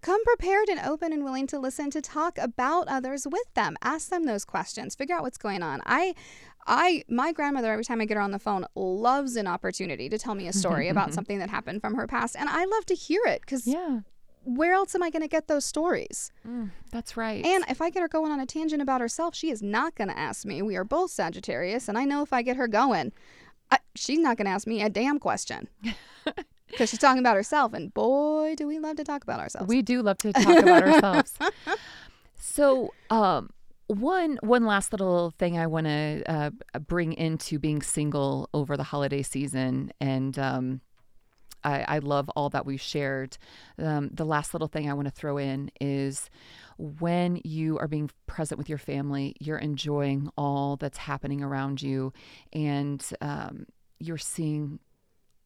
come 0.02 0.22
prepared 0.24 0.68
and 0.68 0.80
open 0.80 1.12
and 1.12 1.24
willing 1.24 1.46
to 1.46 1.58
listen 1.58 1.88
to 1.90 2.02
talk 2.02 2.36
about 2.36 2.86
others 2.88 3.26
with 3.26 3.54
them 3.54 3.74
ask 3.80 4.10
them 4.10 4.24
those 4.24 4.44
questions 4.44 4.94
figure 4.94 5.16
out 5.16 5.22
what's 5.22 5.38
going 5.38 5.62
on 5.62 5.80
i 5.86 6.14
i 6.66 7.02
my 7.08 7.32
grandmother 7.32 7.70
every 7.72 7.84
time 7.84 8.00
i 8.00 8.04
get 8.04 8.16
her 8.16 8.22
on 8.22 8.30
the 8.30 8.38
phone 8.38 8.64
loves 8.74 9.36
an 9.36 9.46
opportunity 9.46 10.08
to 10.08 10.18
tell 10.18 10.34
me 10.34 10.46
a 10.48 10.52
story 10.52 10.88
about 10.88 11.12
something 11.18 11.38
that 11.38 11.50
happened 11.50 11.80
from 11.80 11.94
her 11.94 12.06
past 12.06 12.34
and 12.38 12.48
i 12.48 12.64
love 12.64 12.86
to 12.86 12.94
hear 12.94 13.20
it 13.26 13.40
because 13.40 13.66
Yeah. 13.66 14.00
where 14.44 14.72
else 14.74 14.94
am 14.94 15.02
i 15.02 15.10
going 15.10 15.22
to 15.22 15.28
get 15.28 15.48
those 15.48 15.64
stories 15.64 16.30
Mm, 16.46 16.70
that's 16.90 17.16
right. 17.16 17.44
and 17.44 17.64
if 17.68 17.80
i 17.80 17.90
get 17.90 18.00
her 18.00 18.08
going 18.08 18.30
on 18.32 18.40
a 18.40 18.46
tangent 18.46 18.82
about 18.82 19.00
herself 19.00 19.34
she 19.34 19.50
is 19.50 19.62
not 19.62 19.94
going 19.94 20.08
to 20.08 20.18
ask 20.18 20.44
me 20.44 20.62
we 20.62 20.76
are 20.76 20.84
both 20.84 21.10
sagittarius 21.10 21.88
and 21.88 21.96
i 21.98 22.04
know 22.04 22.22
if 22.22 22.32
i 22.32 22.42
get 22.42 22.56
her 22.56 22.68
going 22.68 23.12
I, 23.70 23.78
she's 23.94 24.18
not 24.18 24.36
going 24.36 24.44
to 24.46 24.50
ask 24.52 24.66
me 24.66 24.82
a 24.82 24.90
damn 24.90 25.18
question 25.18 25.68
because 26.68 26.90
she's 26.90 26.98
talking 26.98 27.18
about 27.20 27.34
herself 27.36 27.72
and 27.72 27.92
boy 27.94 28.54
do 28.56 28.66
we 28.66 28.78
love 28.78 28.96
to 28.96 29.04
talk 29.04 29.22
about 29.24 29.40
ourselves 29.40 29.68
We 29.68 29.80
do 29.82 30.02
love 30.02 30.18
to 30.18 30.32
talk 30.32 30.58
about 30.62 30.82
ourselves. 30.82 31.38
So, 32.36 32.94
um, 33.10 33.50
one 33.86 34.38
one 34.42 34.64
last 34.64 34.92
little 34.92 35.30
thing 35.30 35.58
I 35.58 35.66
want 35.66 35.86
to 35.86 36.22
uh, 36.26 36.50
bring 36.80 37.12
into 37.12 37.58
being 37.58 37.82
single 37.82 38.48
over 38.54 38.76
the 38.76 38.82
holiday 38.82 39.22
season, 39.22 39.92
and 40.00 40.38
um, 40.38 40.80
I, 41.62 41.84
I 41.86 41.98
love 41.98 42.28
all 42.30 42.50
that 42.50 42.66
we've 42.66 42.80
shared. 42.80 43.36
Um, 43.78 44.10
the 44.12 44.24
last 44.24 44.54
little 44.54 44.68
thing 44.68 44.88
I 44.88 44.94
want 44.94 45.06
to 45.06 45.12
throw 45.12 45.38
in 45.38 45.70
is 45.80 46.30
when 46.78 47.40
you 47.44 47.78
are 47.78 47.88
being 47.88 48.10
present 48.26 48.58
with 48.58 48.68
your 48.68 48.78
family, 48.78 49.34
you're 49.40 49.58
enjoying 49.58 50.30
all 50.36 50.76
that's 50.76 50.98
happening 50.98 51.42
around 51.42 51.82
you, 51.82 52.12
and 52.52 53.04
um, 53.20 53.66
you're 53.98 54.18
seeing 54.18 54.78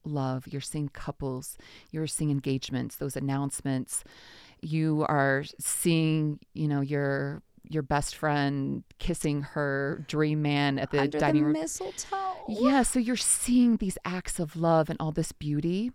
love, 0.04 0.46
you're 0.48 0.60
seeing 0.60 0.88
couples, 0.88 1.58
you're 1.90 2.06
seeing 2.06 2.30
engagements, 2.30 2.96
those 2.96 3.16
announcements. 3.16 4.04
You 4.60 5.04
are 5.08 5.44
seeing, 5.60 6.40
you 6.54 6.66
know, 6.66 6.80
your 6.80 7.42
your 7.70 7.82
best 7.82 8.16
friend 8.16 8.84
kissing 8.98 9.42
her 9.42 10.04
dream 10.08 10.42
man 10.42 10.78
at 10.78 10.90
the 10.90 11.00
under 11.00 11.18
dining 11.18 11.42
the 11.42 11.46
room. 11.46 11.52
mistletoe. 11.54 12.44
Yeah, 12.48 12.82
so 12.82 12.98
you're 12.98 13.16
seeing 13.16 13.76
these 13.76 13.98
acts 14.04 14.38
of 14.38 14.56
love 14.56 14.88
and 14.88 14.96
all 15.00 15.12
this 15.12 15.32
beauty. 15.32 15.92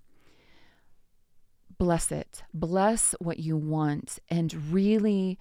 Bless 1.78 2.12
it. 2.12 2.44
Bless 2.54 3.16
what 3.20 3.40
you 3.40 3.58
want 3.58 4.20
and 4.30 4.72
really 4.72 5.38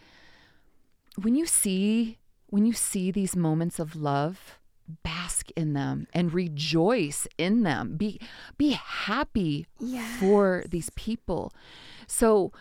when 1.17 1.35
you 1.35 1.47
see 1.47 2.19
when 2.47 2.67
you 2.67 2.73
see 2.75 3.11
these 3.11 3.35
moments 3.35 3.79
of 3.79 3.97
love, 3.97 4.59
bask 5.03 5.51
in 5.57 5.73
them 5.73 6.07
and 6.13 6.35
rejoice 6.35 7.27
in 7.39 7.63
them. 7.63 7.97
Be 7.97 8.21
be 8.59 8.73
happy 8.73 9.67
for 10.19 10.65
these 10.69 10.91
people. 10.91 11.53
So, 12.07 12.53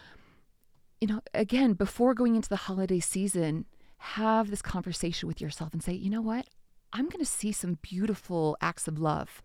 you 1.01 1.07
know, 1.07 1.21
again, 1.33 1.73
before 1.73 2.13
going 2.13 2.35
into 2.35 2.47
the 2.47 2.55
holiday 2.55 2.99
season, 2.99 3.65
have 3.97 4.49
this 4.49 4.61
conversation 4.61 5.27
with 5.27 5.41
yourself 5.41 5.73
and 5.73 5.83
say, 5.83 5.93
you 5.93 6.09
know 6.09 6.21
what? 6.21 6.47
I'm 6.93 7.09
going 7.09 7.23
to 7.23 7.29
see 7.29 7.51
some 7.51 7.79
beautiful 7.81 8.55
acts 8.61 8.87
of 8.87 8.99
love. 8.99 9.41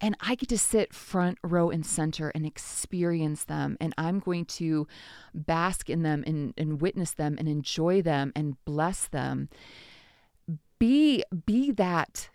And 0.00 0.16
I 0.20 0.34
get 0.34 0.48
to 0.48 0.58
sit 0.58 0.92
front 0.92 1.38
row 1.44 1.70
and 1.70 1.86
center 1.86 2.30
and 2.30 2.44
experience 2.44 3.44
them. 3.44 3.76
And 3.80 3.94
I'm 3.96 4.18
going 4.18 4.44
to 4.46 4.86
bask 5.34 5.88
in 5.88 6.02
them 6.02 6.24
and, 6.26 6.54
and 6.56 6.80
witness 6.80 7.12
them 7.12 7.36
and 7.38 7.48
enjoy 7.48 8.02
them 8.02 8.32
and 8.34 8.56
bless 8.64 9.06
them. 9.06 9.48
Be 10.80 11.22
be 11.46 11.70
that, 11.70 12.28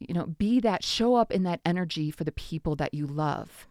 you 0.00 0.14
know, 0.14 0.26
be 0.26 0.58
that, 0.60 0.82
show 0.82 1.14
up 1.14 1.30
in 1.30 1.44
that 1.44 1.60
energy 1.64 2.10
for 2.10 2.24
the 2.24 2.32
people 2.32 2.74
that 2.76 2.92
you 2.92 3.06
love. 3.06 3.68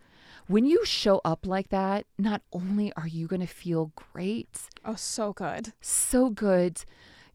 When 0.51 0.65
you 0.65 0.83
show 0.85 1.21
up 1.23 1.45
like 1.45 1.69
that, 1.69 2.05
not 2.17 2.41
only 2.51 2.91
are 2.97 3.07
you 3.07 3.25
going 3.27 3.39
to 3.41 3.47
feel 3.47 3.91
great, 3.95 4.59
Oh, 4.83 4.95
so 4.95 5.33
good. 5.33 5.73
so 5.81 6.29
good 6.29 6.83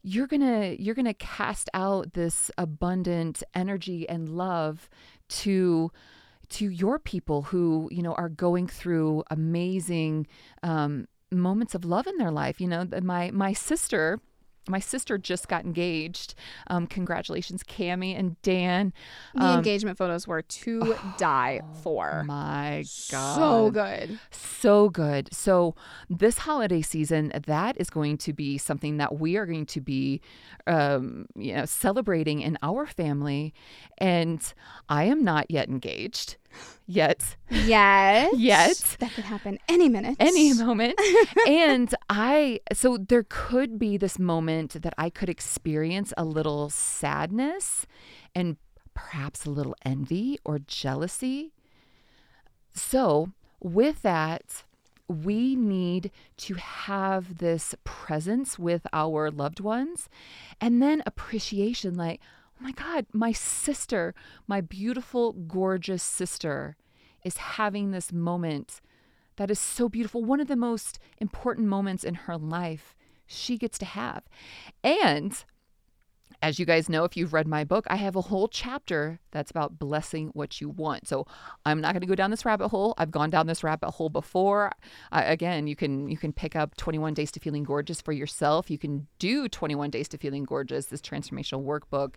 you're 0.08 0.28
gonna 0.28 0.76
you're 0.78 0.94
gonna 0.94 1.12
cast 1.14 1.68
out 1.74 2.12
this 2.12 2.48
abundant 2.56 3.42
energy 3.54 4.08
and 4.08 4.28
love 4.28 4.88
to 5.28 5.90
to 6.50 6.64
your 6.70 6.96
people 7.00 7.42
who 7.50 7.88
you 7.90 8.02
know 8.04 8.14
are 8.14 8.28
going 8.28 8.68
through 8.68 9.24
amazing 9.32 10.14
um, 10.62 11.08
moments 11.32 11.74
of 11.74 11.84
love 11.84 12.06
in 12.06 12.18
their 12.18 12.30
life 12.30 12.60
you 12.60 12.68
know 12.68 12.86
my 13.02 13.32
my 13.32 13.52
sister 13.52 14.20
my 14.68 14.78
sister 14.80 15.18
just 15.18 15.48
got 15.48 15.64
engaged 15.64 16.34
um, 16.68 16.86
congratulations 16.86 17.62
cami 17.62 18.18
and 18.18 18.40
dan 18.42 18.92
The 19.34 19.44
Um, 19.44 19.58
engagement 19.58 19.98
photos 19.98 20.26
were 20.26 20.42
to 20.42 20.96
die 21.18 21.60
for. 21.82 22.24
my 22.26 22.84
god 23.10 23.36
So 23.36 23.70
good. 23.70 24.18
so 24.30 24.88
good. 24.90 25.32
So 25.32 25.74
this 26.10 26.38
holiday 26.38 26.82
season, 26.82 27.32
that 27.46 27.76
is 27.78 27.90
going 27.90 28.18
to 28.18 28.32
be 28.32 28.58
something 28.58 28.96
that 28.98 29.18
we 29.18 29.36
are 29.36 29.46
going 29.46 29.66
to 29.66 29.80
be, 29.80 30.20
um, 30.66 31.26
you 31.36 31.54
know, 31.54 31.64
celebrating 31.64 32.40
in 32.40 32.58
our 32.62 32.86
family. 32.86 33.54
And 33.98 34.40
I 34.88 35.04
am 35.04 35.22
not 35.24 35.50
yet 35.50 35.68
engaged, 35.68 36.36
yet, 36.86 37.36
Yes. 37.50 38.32
Yet. 38.36 38.96
That 39.00 39.12
could 39.12 39.24
happen 39.24 39.58
any 39.68 39.88
minute. 39.88 40.16
any 40.20 40.52
moment. 40.64 40.98
and 41.48 41.94
I, 42.08 42.60
so 42.72 42.96
there 42.96 43.24
could 43.28 43.78
be 43.78 43.96
this 43.96 44.18
moment 44.18 44.82
that 44.82 44.94
I 44.98 45.10
could 45.10 45.28
experience 45.28 46.12
a 46.16 46.24
little 46.24 46.70
sadness 46.70 47.86
and 48.34 48.56
perhaps 48.94 49.44
a 49.44 49.50
little 49.50 49.76
envy 49.84 50.38
or 50.44 50.58
jealousy. 50.58 51.52
So, 52.74 53.32
with 53.60 54.02
that, 54.02 54.64
we 55.08 55.54
need 55.56 56.10
to 56.36 56.54
have 56.54 57.38
this 57.38 57.74
presence 57.84 58.58
with 58.58 58.86
our 58.92 59.30
loved 59.30 59.60
ones 59.60 60.08
and 60.60 60.82
then 60.82 61.02
appreciation 61.06 61.94
like, 61.94 62.20
oh 62.58 62.64
my 62.64 62.72
God, 62.72 63.06
my 63.12 63.32
sister, 63.32 64.14
my 64.46 64.60
beautiful, 64.60 65.32
gorgeous 65.32 66.02
sister 66.02 66.76
is 67.24 67.36
having 67.36 67.90
this 67.90 68.12
moment 68.12 68.80
that 69.36 69.50
is 69.50 69.58
so 69.58 69.88
beautiful. 69.88 70.24
One 70.24 70.40
of 70.40 70.48
the 70.48 70.56
most 70.56 70.98
important 71.18 71.68
moments 71.68 72.04
in 72.04 72.14
her 72.14 72.36
life 72.36 72.94
she 73.26 73.58
gets 73.58 73.78
to 73.78 73.84
have. 73.84 74.22
And 74.82 75.44
as 76.42 76.58
you 76.58 76.66
guys 76.66 76.88
know, 76.88 77.04
if 77.04 77.16
you've 77.16 77.32
read 77.32 77.46
my 77.46 77.64
book, 77.64 77.86
I 77.88 77.96
have 77.96 78.16
a 78.16 78.20
whole 78.20 78.48
chapter 78.48 79.18
that's 79.30 79.50
about 79.50 79.78
blessing 79.78 80.30
what 80.34 80.60
you 80.60 80.68
want. 80.68 81.06
So 81.08 81.26
I'm 81.64 81.80
not 81.80 81.92
going 81.92 82.00
to 82.00 82.06
go 82.06 82.14
down 82.14 82.30
this 82.30 82.44
rabbit 82.44 82.68
hole. 82.68 82.94
I've 82.98 83.10
gone 83.10 83.30
down 83.30 83.46
this 83.46 83.64
rabbit 83.64 83.90
hole 83.92 84.08
before. 84.08 84.72
Uh, 85.12 85.22
again, 85.26 85.66
you 85.66 85.76
can 85.76 86.08
you 86.08 86.16
can 86.16 86.32
pick 86.32 86.56
up 86.56 86.76
21 86.76 87.14
Days 87.14 87.30
to 87.32 87.40
Feeling 87.40 87.64
Gorgeous 87.64 88.00
for 88.00 88.12
yourself. 88.12 88.70
You 88.70 88.78
can 88.78 89.06
do 89.18 89.48
21 89.48 89.90
Days 89.90 90.08
to 90.08 90.18
Feeling 90.18 90.44
Gorgeous, 90.44 90.86
this 90.86 91.00
transformational 91.00 91.64
workbook 91.64 92.14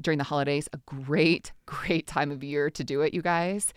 during 0.00 0.18
the 0.18 0.24
holidays. 0.24 0.68
A 0.72 0.78
great, 0.86 1.52
great 1.66 2.06
time 2.06 2.30
of 2.30 2.42
year 2.42 2.70
to 2.70 2.84
do 2.84 3.02
it, 3.02 3.12
you 3.12 3.22
guys. 3.22 3.72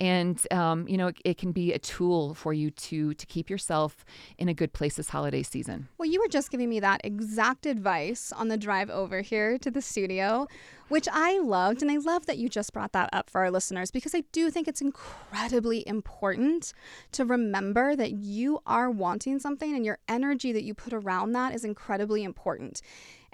And 0.00 0.40
um, 0.50 0.88
you 0.88 0.96
know, 0.96 1.08
it, 1.08 1.18
it 1.24 1.38
can 1.38 1.52
be 1.52 1.72
a 1.72 1.78
tool 1.78 2.34
for 2.34 2.52
you 2.52 2.70
to 2.70 3.14
to 3.14 3.26
keep 3.26 3.50
yourself 3.50 4.04
in 4.38 4.48
a 4.48 4.54
good 4.54 4.72
place 4.72 4.96
this 4.96 5.08
holiday 5.08 5.42
season. 5.42 5.88
Well, 5.98 6.08
you 6.08 6.20
were 6.20 6.28
just 6.28 6.50
giving 6.50 6.68
me 6.68 6.80
that 6.80 7.00
exact 7.04 7.66
advice 7.66 8.32
on 8.32 8.48
the 8.48 8.56
drive 8.56 8.90
over 8.90 9.20
here 9.20 9.58
to 9.58 9.70
the 9.70 9.82
studio, 9.82 10.46
which 10.88 11.08
I 11.12 11.38
loved. 11.38 11.82
And 11.82 11.90
I 11.90 11.96
love 11.96 12.26
that 12.26 12.38
you 12.38 12.48
just 12.48 12.72
brought 12.72 12.92
that 12.92 13.10
up 13.12 13.30
for 13.30 13.40
our 13.40 13.50
listeners 13.50 13.90
because 13.90 14.14
I 14.14 14.22
do 14.32 14.50
think 14.50 14.68
it's 14.68 14.80
incredibly 14.80 15.86
important 15.86 16.72
to 17.12 17.24
remember 17.24 17.96
that 17.96 18.12
you 18.12 18.60
are 18.66 18.90
wanting 18.90 19.38
something 19.38 19.74
and 19.74 19.84
your 19.84 19.98
energy 20.08 20.52
that 20.52 20.64
you 20.64 20.74
put 20.74 20.92
around 20.92 21.32
that 21.32 21.54
is 21.54 21.64
incredibly 21.64 22.24
important. 22.24 22.80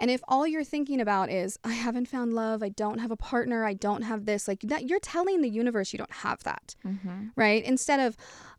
And 0.03 0.11
if 0.11 0.21
all 0.27 0.49
you're 0.49 0.65
thinking 0.65 1.01
about 1.01 1.31
is, 1.31 1.61
I 1.63 1.75
haven't 1.75 2.09
found 2.09 2.35
love, 2.35 2.61
I 2.61 2.71
don't 2.71 2.99
have 2.99 3.13
a 3.13 3.17
partner, 3.17 3.65
I 3.65 3.75
don't 3.75 4.03
have 4.03 4.27
this, 4.27 4.49
like 4.49 4.59
that, 4.63 4.85
you're 4.89 4.99
telling 4.99 5.43
the 5.43 5.49
universe 5.49 5.93
you 5.93 5.99
don't 5.99 6.13
have 6.13 6.43
that, 6.43 6.75
mm-hmm. 6.85 7.29
right? 7.37 7.63
Instead 7.65 8.01
of, 8.01 8.17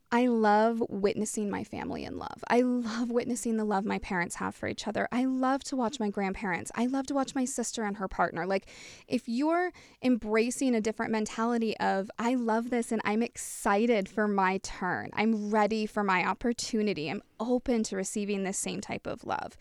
I 0.09 0.27
love 0.27 0.81
witnessing 0.89 1.49
my 1.49 1.65
family 1.65 2.05
in 2.05 2.17
love. 2.17 2.43
I 2.47 2.61
love 2.61 3.09
witnessing 3.09 3.57
the 3.57 3.65
love 3.65 3.83
my 3.83 3.97
parents 3.99 4.35
have 4.35 4.55
for 4.55 4.67
each 4.67 4.87
other. 4.87 5.09
I 5.11 5.25
love 5.25 5.65
to 5.65 5.75
watch 5.75 5.99
my 5.99 6.09
grandparents. 6.09 6.71
I 6.75 6.85
love 6.85 7.07
to 7.07 7.13
watch 7.15 7.35
my 7.35 7.45
sister 7.45 7.83
and 7.83 7.97
her 7.97 8.07
partner. 8.07 8.45
Like, 8.45 8.67
if 9.07 9.23
you're 9.27 9.71
embracing 10.01 10.75
a 10.75 10.81
different 10.81 11.11
mentality 11.11 11.75
of, 11.77 12.09
I 12.19 12.35
love 12.35 12.69
this 12.69 12.91
and 12.91 13.01
I'm 13.03 13.21
excited 13.21 14.07
for 14.07 14.29
my 14.29 14.59
turn, 14.59 15.09
I'm 15.13 15.49
ready 15.49 15.87
for 15.87 16.05
my 16.05 16.25
opportunity, 16.25 17.09
I'm 17.09 17.23
open 17.37 17.83
to 17.83 17.97
receiving 17.97 18.43
this 18.43 18.57
same 18.57 18.79
type 18.79 19.07
of 19.07 19.25
love. 19.25 19.57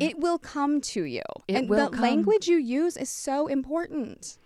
It 0.00 0.18
will 0.18 0.38
come 0.38 0.80
to 0.80 1.04
you. 1.04 1.22
It 1.46 1.56
and 1.56 1.68
will 1.68 1.90
the 1.90 1.96
come. 1.96 2.02
language 2.02 2.48
you 2.48 2.56
use 2.56 2.96
is 2.96 3.08
so 3.08 3.46
important. 3.46 4.38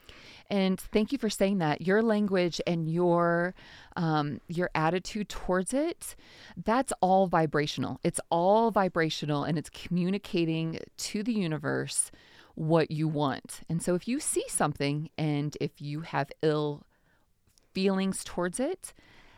And 0.51 0.79
thank 0.79 1.13
you 1.13 1.19
for 1.19 1.31
saying 1.31 1.59
that. 1.59 1.81
Your 1.81 2.03
language 2.03 2.61
and 2.67 2.91
your 2.91 3.55
um, 3.97 4.41
your 4.49 4.71
attitude 4.75 5.29
towards 5.29 5.73
it, 5.73 6.15
that's 6.63 6.93
all 7.01 7.27
vibrational. 7.27 8.01
It's 8.05 8.21
all 8.31 8.71
vibrational, 8.71 9.45
and 9.45 9.57
it's 9.57 9.71
communicating 9.71 10.81
to 10.99 11.23
the 11.23 11.33
universe 11.33 12.11
what 12.55 12.91
you 12.91 13.09
want. 13.09 13.61
And 13.69 13.83
so, 13.83 13.95
if 13.95 14.07
you 14.07 14.21
see 14.21 14.45
something 14.49 15.09
and 15.17 15.57
if 15.61 15.81
you 15.81 16.03
have 16.03 16.31
ill 16.43 16.83
feelings 17.73 18.23
towards 18.23 18.61
it, 18.61 18.93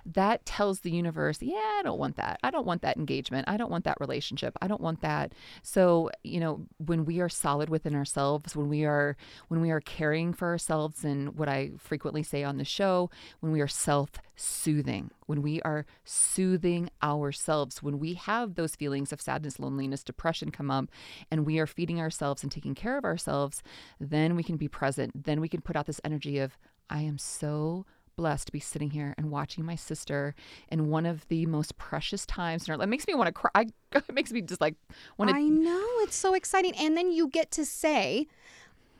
that 0.06 0.44
tells 0.44 0.80
the 0.80 0.90
universe, 0.90 1.38
yeah, 1.40 1.56
I 1.56 1.80
don't 1.82 1.98
want 1.98 2.16
that. 2.16 2.38
I 2.42 2.50
don't 2.50 2.66
want 2.66 2.82
that 2.82 2.96
engagement. 2.96 3.48
I 3.48 3.56
don't 3.56 3.70
want 3.70 3.84
that 3.84 3.98
relationship. 4.00 4.56
I 4.60 4.68
don't 4.68 4.80
want 4.80 5.00
that. 5.00 5.32
So, 5.62 6.10
you 6.22 6.40
know, 6.40 6.66
when 6.78 7.04
we 7.04 7.20
are 7.20 7.28
solid 7.28 7.70
within 7.70 7.94
ourselves, 7.94 8.54
when 8.54 8.68
we 8.68 8.84
are 8.84 9.16
when 9.48 9.60
we 9.60 9.70
are 9.70 9.80
caring 9.80 10.32
for 10.34 10.48
ourselves 10.48 11.04
and 11.04 11.36
what 11.36 11.48
I 11.48 11.72
frequently 11.78 12.22
say 12.22 12.44
on 12.44 12.58
the 12.58 12.64
show, 12.64 13.10
when 13.40 13.52
we 13.52 13.60
are 13.60 13.68
self-soothing, 13.68 15.10
when 15.26 15.42
we 15.42 15.62
are 15.62 15.86
soothing 16.04 16.90
ourselves, 17.02 17.82
when 17.82 17.98
we 17.98 18.14
have 18.14 18.54
those 18.54 18.76
feelings 18.76 19.12
of 19.12 19.20
sadness, 19.20 19.58
loneliness, 19.58 20.04
depression 20.04 20.50
come 20.50 20.70
up 20.70 20.90
and 21.30 21.46
we 21.46 21.58
are 21.58 21.66
feeding 21.66 22.00
ourselves 22.00 22.42
and 22.42 22.52
taking 22.52 22.74
care 22.74 22.98
of 22.98 23.04
ourselves, 23.04 23.62
then 23.98 24.36
we 24.36 24.42
can 24.42 24.56
be 24.56 24.68
present. 24.68 25.24
Then 25.24 25.40
we 25.40 25.48
can 25.48 25.62
put 25.62 25.76
out 25.76 25.86
this 25.86 26.00
energy 26.04 26.38
of 26.38 26.58
I 26.90 27.00
am 27.00 27.16
so 27.16 27.86
blessed 28.16 28.46
to 28.46 28.52
be 28.52 28.60
sitting 28.60 28.90
here 28.90 29.14
and 29.16 29.30
watching 29.30 29.64
my 29.64 29.76
sister 29.76 30.34
in 30.68 30.88
one 30.88 31.06
of 31.06 31.26
the 31.28 31.46
most 31.46 31.76
precious 31.76 32.24
times 32.26 32.66
in 32.66 32.72
our 32.72 32.78
life. 32.78 32.86
It 32.86 32.90
makes 32.90 33.06
me 33.06 33.14
want 33.14 33.28
to 33.28 33.32
cry. 33.32 33.66
It 33.94 34.14
makes 34.14 34.32
me 34.32 34.40
just 34.42 34.60
like 34.60 34.74
want 35.18 35.30
to. 35.30 35.36
I 35.36 35.42
know 35.42 35.86
it's 36.00 36.16
so 36.16 36.34
exciting, 36.34 36.74
and 36.76 36.96
then 36.96 37.12
you 37.12 37.28
get 37.28 37.50
to 37.52 37.64
say, 37.64 38.26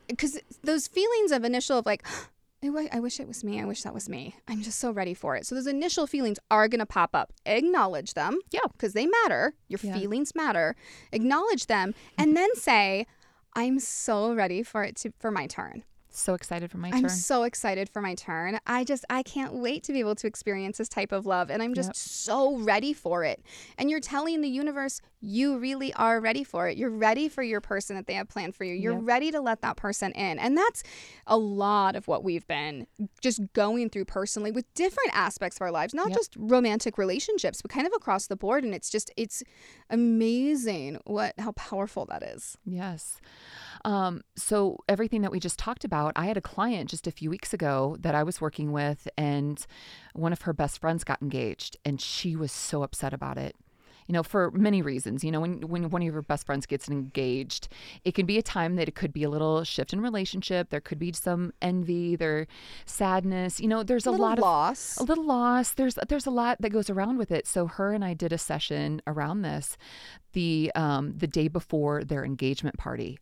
because 0.09 0.39
those 0.63 0.87
feelings 0.87 1.33
of 1.33 1.45
initial 1.45 1.79
of 1.79 1.87
like. 1.87 2.05
I 2.65 2.89
I 2.93 3.01
wish 3.01 3.21
it 3.21 3.29
was 3.29 3.45
me. 3.45 3.61
I 3.61 3.67
wish 3.67 3.83
that 3.83 3.93
was 3.93 4.09
me. 4.09 4.37
I'm 4.49 4.63
just 4.63 4.79
so 4.81 4.91
ready 4.91 5.13
for 5.13 5.37
it. 5.37 5.45
So 5.45 5.55
those 5.55 5.67
initial 5.67 6.07
feelings 6.07 6.39
are 6.51 6.67
going 6.67 6.79
to 6.79 6.87
pop 6.87 7.11
up. 7.15 7.31
Acknowledge 7.45 8.15
them. 8.15 8.39
Yeah. 8.53 8.61
Because 8.73 8.95
they 8.95 9.05
matter. 9.07 9.53
Your 9.69 9.79
Yeah. 9.83 9.93
feelings 9.99 10.35
matter. 10.35 10.75
Acknowledge 11.13 11.67
them 11.67 11.95
and 12.17 12.35
then 12.35 12.49
say, 12.55 13.07
I'm 13.55 13.79
so 13.79 14.33
ready 14.33 14.63
for 14.63 14.83
it 14.83 14.97
to 14.97 15.13
for 15.21 15.31
my 15.31 15.47
turn. 15.47 15.85
So 16.17 16.35
excited 16.35 16.71
for 16.71 16.79
my 16.79 16.91
turn. 16.91 17.05
I'm 17.05 17.09
so 17.09 17.43
excited 17.43 17.89
for 17.89 18.01
my 18.01 18.15
turn. 18.15 18.59
I 18.67 18.85
just 18.85 19.05
I 19.11 19.23
can't 19.25 19.53
wait 19.55 19.83
to 19.85 19.93
be 19.93 19.99
able 20.01 20.15
to 20.17 20.27
experience 20.27 20.79
this 20.79 20.89
type 20.89 21.11
of 21.13 21.27
love 21.27 21.51
and 21.51 21.63
I'm 21.63 21.75
just 21.75 21.89
Yep. 21.89 21.97
so 21.97 22.57
ready 22.59 22.93
for 22.93 23.25
it. 23.25 23.43
And 23.79 23.91
you're 23.91 24.01
telling 24.01 24.41
the 24.41 24.49
universe 24.49 25.01
you 25.21 25.59
really 25.59 25.93
are 25.95 26.21
ready 26.21 26.45
for 26.45 26.69
it. 26.69 26.77
You're 26.77 26.91
ready 26.91 27.29
for 27.29 27.43
your 27.43 27.61
person 27.61 27.97
that 27.97 28.07
they 28.07 28.15
have 28.15 28.29
planned 28.29 28.55
for 28.55 28.63
you. 28.65 28.75
You're 28.75 28.93
Yep. 28.95 29.03
ready 29.05 29.31
to 29.33 29.41
let 29.41 29.61
that 29.63 29.77
person 29.77 30.13
in. 30.13 30.39
And 30.39 30.57
that's 30.57 30.83
a 31.27 31.37
lot 31.37 31.97
of 31.97 32.07
what 32.07 32.23
we've 32.23 32.47
been 32.47 32.87
just 33.21 33.41
going 33.55 33.91
through 33.91 34.05
personally 34.05 34.53
with 34.53 34.73
different 34.75 35.11
aspects 35.15 35.57
of 35.57 35.63
our 35.63 35.71
lives, 35.73 35.95
not 35.95 36.11
Yep. 36.11 36.17
just 36.17 36.37
romantic 36.37 36.97
relationships, 36.97 37.61
but 37.61 37.71
kind 37.71 37.87
of 37.87 37.93
across 37.97 38.27
the 38.29 38.37
board 38.37 38.63
and 38.65 38.75
it's 38.75 38.89
just 38.91 39.11
it's 39.17 39.43
amazing 39.91 41.01
what 41.07 41.35
how 41.39 41.53
powerful 41.53 42.05
that 42.07 42.23
is. 42.23 42.57
Yes. 42.65 43.19
Um, 43.85 44.23
so 44.35 44.79
everything 44.89 45.23
that 45.23 45.31
we 45.31 45.39
just 45.39 45.59
talked 45.59 45.85
about, 45.85 46.13
I 46.17 46.27
had 46.27 46.37
a 46.37 46.43
client 46.43 46.89
just 46.91 47.07
a 47.07 47.11
few 47.11 47.29
weeks 47.29 47.53
ago 47.53 47.97
that 48.01 48.15
I 48.15 48.23
was 48.23 48.41
working 48.41 48.73
with, 48.73 49.07
and 49.19 49.65
one 50.15 50.33
of 50.33 50.43
her 50.43 50.53
best 50.53 50.81
friends 50.81 51.05
got 51.05 51.21
engaged, 51.21 51.77
and 51.85 52.01
she 52.01 52.35
was 52.35 52.51
so 52.51 52.83
upset 52.83 53.13
about 53.13 53.37
it. 53.37 53.55
You 54.07 54.13
know, 54.13 54.23
for 54.23 54.51
many 54.51 54.83
reasons. 54.83 55.25
You 55.25 55.33
know, 55.33 55.41
when 55.41 55.63
when 55.63 55.89
one 55.89 56.03
of 56.03 56.13
your 56.13 56.21
best 56.21 56.45
friends 56.45 56.67
gets 56.67 56.91
engaged, 56.91 57.69
it 58.05 58.15
can 58.15 58.27
be 58.27 58.37
a 58.37 58.43
time 58.43 58.77
that 58.77 58.87
it 58.87 58.95
could 58.95 59.15
be 59.15 59.23
a 59.23 59.31
little 59.31 59.65
shift 59.65 59.95
in 59.95 60.01
relationship. 60.03 60.69
There 60.69 60.81
could 60.81 60.99
be 60.99 61.13
some 61.13 61.55
envy, 61.63 62.15
there 62.15 62.47
sadness. 62.85 63.61
You 63.61 63.69
know, 63.69 63.83
there's 63.83 64.05
a, 64.05 64.11
little 64.11 64.27
lot 64.27 64.39
of 64.39 64.43
loss. 64.45 64.99
a 64.99 65.05
little 65.05 65.25
loss. 65.25 65.73
There's 65.73 65.99
there's 66.09 66.27
a 66.27 66.31
lot 66.31 66.61
that 66.61 66.69
goes 66.69 66.91
around 66.91 67.17
with 67.17 67.31
it. 67.31 67.47
So 67.47 67.67
her 67.67 67.95
and 67.95 68.05
I 68.05 68.13
did 68.13 68.31
a 68.31 68.39
session 68.39 69.01
around 69.07 69.41
this, 69.41 69.79
the 70.35 70.71
um, 70.75 71.15
the 71.17 71.27
day 71.27 71.49
before 71.49 72.05
their 72.05 72.27
engagement 72.27 72.77
party, 72.77 73.19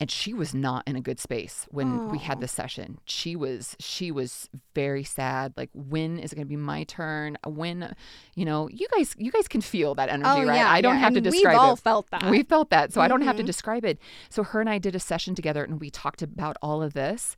and 0.00 0.10
she 0.10 0.32
was 0.32 0.54
not 0.54 0.82
in 0.86 0.96
a 0.96 1.00
good 1.00 1.20
space 1.20 1.66
when 1.70 2.08
we 2.08 2.16
had 2.18 2.38
Oh. 2.38 2.40
this 2.40 2.52
session. 2.52 2.98
She 3.04 3.36
was 3.36 3.76
she 3.78 4.10
was 4.10 4.48
very 4.74 5.04
sad. 5.04 5.52
Like 5.58 5.68
when 5.74 6.18
is 6.18 6.32
it 6.32 6.36
going 6.36 6.46
to 6.46 6.48
be 6.48 6.56
my 6.56 6.84
turn? 6.84 7.36
When, 7.46 7.94
you 8.34 8.46
know, 8.46 8.68
you 8.70 8.86
guys 8.96 9.14
you 9.18 9.30
guys 9.30 9.46
can 9.46 9.60
feel 9.60 9.94
that 9.96 10.08
energy, 10.08 10.30
oh 10.30 10.44
right? 10.46 10.56
yeah, 10.56 10.70
I 10.70 10.80
don't 10.80 10.94
yeah. 10.94 11.00
have 11.00 11.12
to 11.12 11.18
and 11.18 11.24
describe 11.24 11.52
We've 11.54 11.60
all 11.60 11.74
it. 11.74 11.80
felt 11.80 12.10
that. 12.10 12.30
We 12.30 12.42
felt 12.42 12.70
that, 12.70 12.92
so 12.94 13.00
I 13.02 13.08
don't 13.08 13.20
have 13.22 13.36
to 13.36 13.42
Mhm. 13.42 13.46
describe 13.46 13.84
it. 13.84 13.98
So 14.30 14.42
her 14.42 14.60
and 14.60 14.70
I 14.70 14.78
did 14.78 14.94
a 14.96 15.00
session 15.00 15.34
together, 15.34 15.62
and 15.62 15.78
we 15.80 15.90
talked 15.90 16.22
about 16.22 16.56
all 16.62 16.82
of 16.82 16.94
this, 16.94 17.36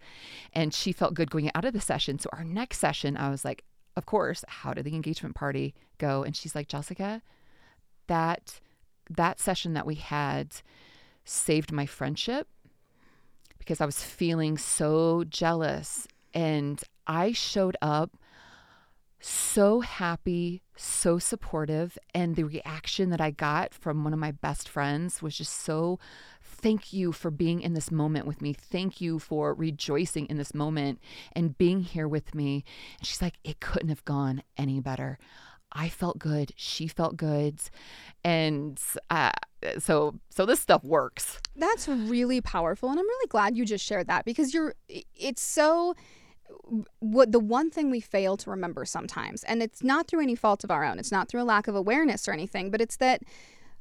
and 0.52 0.72
she 0.72 0.92
felt 0.92 1.14
good 1.14 1.30
going 1.32 1.50
out 1.56 1.64
of 1.64 1.72
the 1.72 1.80
session. 1.80 2.18
So 2.20 2.30
our 2.32 2.44
next 2.44 2.78
session, 2.78 3.16
I 3.16 3.28
was 3.28 3.44
like, 3.44 3.64
"Of 3.96 4.06
course, 4.06 4.44
how 4.46 4.72
did 4.72 4.84
the 4.84 4.94
engagement 4.94 5.34
party 5.34 5.74
go?" 5.98 6.22
And 6.22 6.36
she's 6.36 6.54
like, 6.54 6.68
"Jessica, 6.68 7.22
that 8.06 8.60
that 9.10 9.40
session 9.40 9.72
that 9.74 9.84
we 9.84 9.96
had 9.96 10.54
saved 11.24 11.72
my 11.72 11.86
friendship 11.86 12.48
because 13.62 13.80
I 13.80 13.86
was 13.86 14.02
feeling 14.02 14.58
so 14.58 15.24
jealous, 15.24 16.08
and 16.34 16.82
I 17.06 17.32
showed 17.32 17.76
up." 17.80 18.16
so 19.24 19.80
happy, 19.80 20.62
so 20.76 21.18
supportive. 21.18 21.96
And 22.14 22.34
the 22.34 22.44
reaction 22.44 23.10
that 23.10 23.20
I 23.20 23.30
got 23.30 23.72
from 23.72 24.02
one 24.02 24.12
of 24.12 24.18
my 24.18 24.32
best 24.32 24.68
friends 24.68 25.22
was 25.22 25.36
just 25.36 25.52
so 25.52 25.98
thank 26.42 26.92
you 26.92 27.12
for 27.12 27.30
being 27.30 27.60
in 27.60 27.74
this 27.74 27.90
moment 27.90 28.26
with 28.26 28.42
me. 28.42 28.52
Thank 28.52 29.00
you 29.00 29.18
for 29.18 29.54
rejoicing 29.54 30.26
in 30.26 30.38
this 30.38 30.54
moment 30.54 31.00
and 31.34 31.56
being 31.56 31.80
here 31.82 32.08
with 32.08 32.34
me. 32.34 32.64
And 32.98 33.06
she's 33.06 33.22
like, 33.22 33.38
it 33.44 33.60
couldn't 33.60 33.88
have 33.90 34.04
gone 34.04 34.42
any 34.56 34.80
better. 34.80 35.18
I 35.72 35.88
felt 35.88 36.18
good. 36.18 36.52
She 36.56 36.86
felt 36.86 37.16
good. 37.16 37.60
And 38.24 38.80
uh, 39.10 39.32
so, 39.78 40.14
so 40.30 40.46
this 40.46 40.60
stuff 40.60 40.84
works. 40.84 41.40
That's 41.56 41.88
really 41.88 42.40
powerful, 42.40 42.90
and 42.90 42.98
I'm 42.98 43.06
really 43.06 43.28
glad 43.28 43.56
you 43.56 43.64
just 43.64 43.84
shared 43.84 44.06
that 44.08 44.24
because 44.24 44.54
you're. 44.54 44.74
It's 44.88 45.42
so. 45.42 45.94
What 46.98 47.32
the 47.32 47.40
one 47.40 47.70
thing 47.70 47.90
we 47.90 48.00
fail 48.00 48.36
to 48.36 48.50
remember 48.50 48.84
sometimes, 48.84 49.42
and 49.44 49.62
it's 49.62 49.82
not 49.82 50.06
through 50.06 50.20
any 50.20 50.34
fault 50.34 50.64
of 50.64 50.70
our 50.70 50.84
own. 50.84 50.98
It's 50.98 51.10
not 51.10 51.28
through 51.28 51.42
a 51.42 51.44
lack 51.44 51.66
of 51.66 51.74
awareness 51.74 52.28
or 52.28 52.32
anything, 52.32 52.70
but 52.70 52.80
it's 52.80 52.96
that 52.98 53.22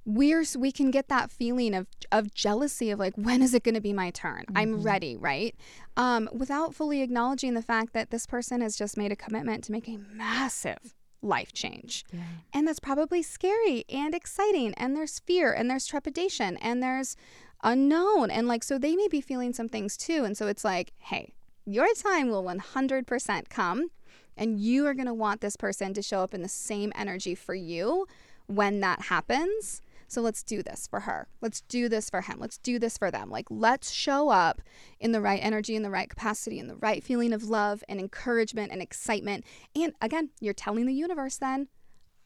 we're 0.06 0.46
we 0.58 0.72
can 0.72 0.90
get 0.90 1.10
that 1.10 1.30
feeling 1.30 1.76
of 1.76 1.88
of 2.12 2.34
jealousy 2.34 2.90
of 2.90 3.00
like 3.00 3.14
when 3.16 3.42
is 3.42 3.54
it 3.54 3.64
going 3.64 3.76
to 3.76 3.82
be 3.82 3.94
my 3.94 4.10
turn? 4.12 4.46
I'm 4.56 4.82
ready, 4.82 5.16
right? 5.16 5.56
Um, 5.98 6.30
without 6.32 6.74
fully 6.74 7.02
acknowledging 7.02 7.54
the 7.54 7.62
fact 7.62 7.94
that 7.94 8.10
this 8.10 8.26
person 8.26 8.62
has 8.62 8.76
just 8.76 8.98
made 8.98 9.12
a 9.12 9.16
commitment 9.16 9.64
to 9.66 9.72
make 9.72 9.88
a 9.88 9.98
massive 10.14 10.96
life 11.22 11.54
change. 11.54 12.06
Yeah. 12.12 12.20
And 12.54 12.68
that's 12.68 12.80
probably 12.80 13.22
scary 13.22 13.86
and 13.90 14.14
exciting. 14.14 14.74
And 14.76 14.96
there's 14.96 15.20
fear 15.20 15.54
and 15.54 15.70
there's 15.70 15.86
trepidation 15.86 16.58
and 16.58 16.82
there's 16.82 17.16
unknown. 17.64 18.32
And 18.32 18.48
like, 18.48 18.64
so 18.64 18.78
they 18.78 18.96
may 18.96 19.08
be 19.08 19.22
feeling 19.22 19.54
some 19.54 19.70
things 19.70 19.98
too. 19.98 20.24
And 20.24 20.38
so 20.38 20.48
it's 20.48 20.64
like, 20.64 20.94
hey, 21.00 21.34
your 21.66 21.88
time 21.94 22.30
will 22.30 22.44
100% 22.44 23.50
come. 23.50 23.92
And 24.38 24.60
you 24.60 24.88
are 24.88 24.94
going 24.94 25.08
to 25.08 25.14
want 25.14 25.42
this 25.42 25.56
person 25.56 25.94
to 25.94 26.02
show 26.02 26.22
up 26.22 26.34
in 26.34 26.42
the 26.42 26.48
same 26.48 26.92
energy 26.96 27.36
for 27.36 27.54
you 27.54 28.08
when 28.48 28.80
that 28.80 29.04
happens. 29.04 29.82
So 30.12 30.20
let's 30.20 30.44
do 30.44 30.62
this 30.62 30.88
for 30.88 31.00
her. 31.02 31.30
Let's 31.40 31.62
do 31.62 31.88
this 31.88 32.10
for 32.10 32.20
him. 32.20 32.36
Let's 32.38 32.58
do 32.58 32.80
this 32.80 32.98
for 32.98 33.12
them. 33.12 33.30
Like, 33.30 33.46
let's 33.50 33.92
show 33.92 34.28
up 34.28 34.62
in 35.00 35.14
the 35.14 35.22
right 35.22 35.40
energy, 35.42 35.74
in 35.74 35.84
the 35.84 35.90
right 35.90 36.10
capacity, 36.10 36.60
in 36.60 36.68
the 36.68 36.76
right 36.76 37.02
feeling 37.02 37.32
of 37.32 37.46
love 37.46 37.82
and 37.88 37.98
encouragement 37.98 38.74
and 38.74 38.82
excitement. 38.82 39.46
And 39.74 39.94
again, 40.02 40.32
you're 40.42 40.54
telling 40.54 40.86
the 40.86 40.94
universe 40.94 41.38
then, 41.38 41.70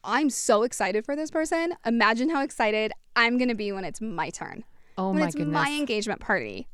I'm 0.03 0.31
so 0.31 0.63
excited 0.63 1.05
for 1.05 1.15
this 1.15 1.29
person. 1.29 1.75
Imagine 1.85 2.31
how 2.31 2.41
excited 2.41 2.91
I'm 3.15 3.37
going 3.37 3.49
to 3.49 3.55
be 3.55 3.71
when 3.71 3.85
it's 3.85 4.01
my 4.01 4.31
turn. 4.31 4.63
Oh 4.97 5.11
when 5.11 5.19
my 5.19 5.27
it's 5.27 5.35
goodness. 5.35 5.53
my 5.53 5.69
engagement 5.71 6.21
party. 6.21 6.67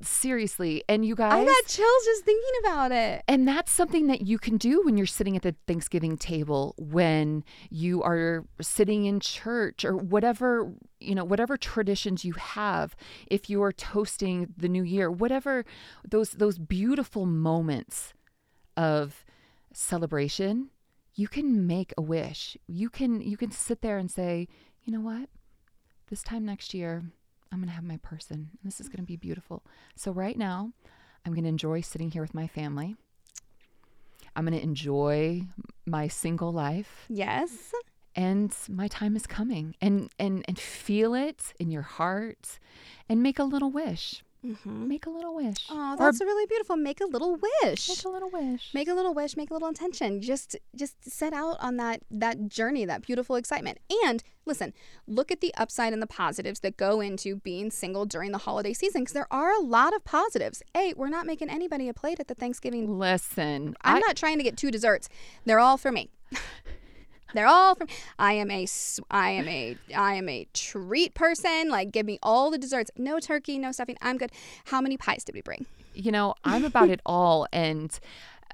Seriously. 0.00 0.82
And 0.88 1.04
you 1.04 1.14
guys. 1.14 1.32
I 1.32 1.44
got 1.44 1.66
chills 1.66 2.04
just 2.04 2.24
thinking 2.24 2.50
about 2.64 2.92
it. 2.92 3.22
And 3.28 3.46
that's 3.46 3.70
something 3.70 4.06
that 4.06 4.22
you 4.22 4.38
can 4.38 4.56
do 4.56 4.82
when 4.84 4.96
you're 4.96 5.06
sitting 5.06 5.36
at 5.36 5.42
the 5.42 5.54
Thanksgiving 5.66 6.16
table, 6.16 6.74
when 6.78 7.44
you 7.70 8.02
are 8.02 8.44
sitting 8.60 9.04
in 9.04 9.20
church 9.20 9.84
or 9.84 9.96
whatever, 9.96 10.72
you 11.00 11.14
know, 11.14 11.24
whatever 11.24 11.56
traditions 11.56 12.24
you 12.24 12.32
have, 12.32 12.96
if 13.26 13.50
you 13.50 13.62
are 13.62 13.72
toasting 13.72 14.54
the 14.56 14.68
new 14.68 14.82
year, 14.82 15.10
whatever 15.10 15.64
those 16.08 16.30
those 16.30 16.58
beautiful 16.58 17.26
moments 17.26 18.14
of 18.76 19.24
celebration, 19.72 20.70
you 21.14 21.28
can 21.28 21.66
make 21.66 21.92
a 21.98 22.02
wish. 22.02 22.56
You 22.66 22.88
can 22.88 23.20
you 23.20 23.36
can 23.36 23.50
sit 23.50 23.82
there 23.82 23.98
and 23.98 24.10
say, 24.10 24.48
"You 24.84 24.92
know 24.92 25.00
what? 25.00 25.28
This 26.08 26.22
time 26.22 26.44
next 26.44 26.74
year, 26.74 27.04
I'm 27.52 27.58
going 27.58 27.68
to 27.68 27.74
have 27.74 27.84
my 27.84 27.98
person. 27.98 28.50
This 28.64 28.80
is 28.80 28.88
going 28.88 28.98
to 29.00 29.06
be 29.06 29.16
beautiful." 29.16 29.62
So 29.94 30.10
right 30.10 30.36
now, 30.36 30.72
I'm 31.24 31.32
going 31.34 31.44
to 31.44 31.48
enjoy 31.48 31.82
sitting 31.82 32.10
here 32.10 32.22
with 32.22 32.34
my 32.34 32.46
family. 32.48 32.96
I'm 34.34 34.46
going 34.46 34.58
to 34.58 34.64
enjoy 34.64 35.42
my 35.86 36.08
single 36.08 36.52
life. 36.52 37.04
Yes. 37.08 37.72
and 38.14 38.54
my 38.68 38.88
time 38.88 39.16
is 39.16 39.26
coming 39.26 39.74
and 39.80 40.10
and 40.18 40.44
and 40.46 40.58
feel 40.58 41.14
it 41.14 41.54
in 41.58 41.70
your 41.70 41.82
heart 41.82 42.58
and 43.08 43.22
make 43.22 43.38
a 43.38 43.44
little 43.44 43.70
wish 43.70 44.22
Mm-hmm. 44.44 44.88
make 44.88 45.06
a 45.06 45.10
little 45.10 45.34
wish. 45.36 45.66
Oh, 45.70 45.92
Or 45.92 45.96
that's 45.96 46.20
really 46.20 46.46
beautiful. 46.46 46.76
Make 46.76 47.00
a 47.00 47.04
little 47.06 47.36
wish. 47.62 47.88
make 47.88 48.04
a 48.04 48.08
little 48.08 48.28
wish. 48.30 48.74
Make 48.74 48.88
a 48.88 48.94
little 48.94 49.14
wish 49.14 49.36
make 49.36 49.50
a 49.50 49.52
little 49.54 49.68
intention. 49.68 50.20
Just 50.20 50.56
just 50.74 50.96
set 51.08 51.32
out 51.32 51.56
on 51.60 51.76
that 51.76 52.00
that 52.10 52.48
journey 52.48 52.84
that 52.84 53.02
beautiful 53.02 53.36
excitement. 53.36 53.78
And 54.04 54.22
listen 54.44 54.72
look 55.06 55.30
at 55.30 55.40
the 55.40 55.54
upside 55.54 55.92
and 55.92 56.02
the 56.02 56.06
positives 56.08 56.58
that 56.60 56.76
go 56.76 57.00
into 57.00 57.36
being 57.36 57.70
single 57.70 58.04
during 58.04 58.32
the 58.32 58.38
holiday 58.38 58.72
season 58.72 59.02
because 59.02 59.12
there 59.14 59.32
are 59.32 59.52
a 59.52 59.60
lot 59.60 59.94
of 59.94 60.02
positives. 60.04 60.60
A 60.76 60.92
we're 60.94 61.08
not 61.08 61.24
making 61.26 61.48
anybody 61.48 61.88
a 61.88 61.94
plate 61.94 62.18
at 62.18 62.26
the 62.26 62.34
thanksgiving 62.34 62.98
listen 62.98 63.76
i'm 63.82 63.96
I- 63.96 64.00
not 64.00 64.16
trying 64.16 64.38
to 64.38 64.42
get 64.44 64.56
two 64.56 64.72
desserts. 64.72 65.08
They're 65.44 65.60
all 65.60 65.76
for 65.78 65.92
me 65.92 66.10
they're 67.34 67.46
all 67.46 67.74
from 67.74 67.88
i 68.18 68.32
am 68.32 68.50
a. 68.50 68.66
I 69.10 69.30
am 69.30 69.48
a 69.48 69.76
i 69.96 70.14
am 70.14 70.28
a 70.28 70.46
treat 70.52 71.14
person. 71.14 71.68
Like 71.68 71.92
give 71.92 72.06
me 72.06 72.18
all 72.22 72.50
the 72.50 72.58
desserts. 72.58 72.90
No 72.96 73.18
turkey 73.18 73.58
no 73.58 73.72
stuffing. 73.72 73.96
I'm 74.02 74.18
good. 74.18 74.32
How 74.66 74.80
many 74.80 74.96
pies 74.96 75.24
did 75.24 75.34
we 75.34 75.42
bring? 75.42 75.66
You 75.94 76.12
know 76.12 76.34
i'm 76.44 76.64
about 76.64 76.88
it 76.88 77.00
all 77.04 77.46
and 77.52 77.98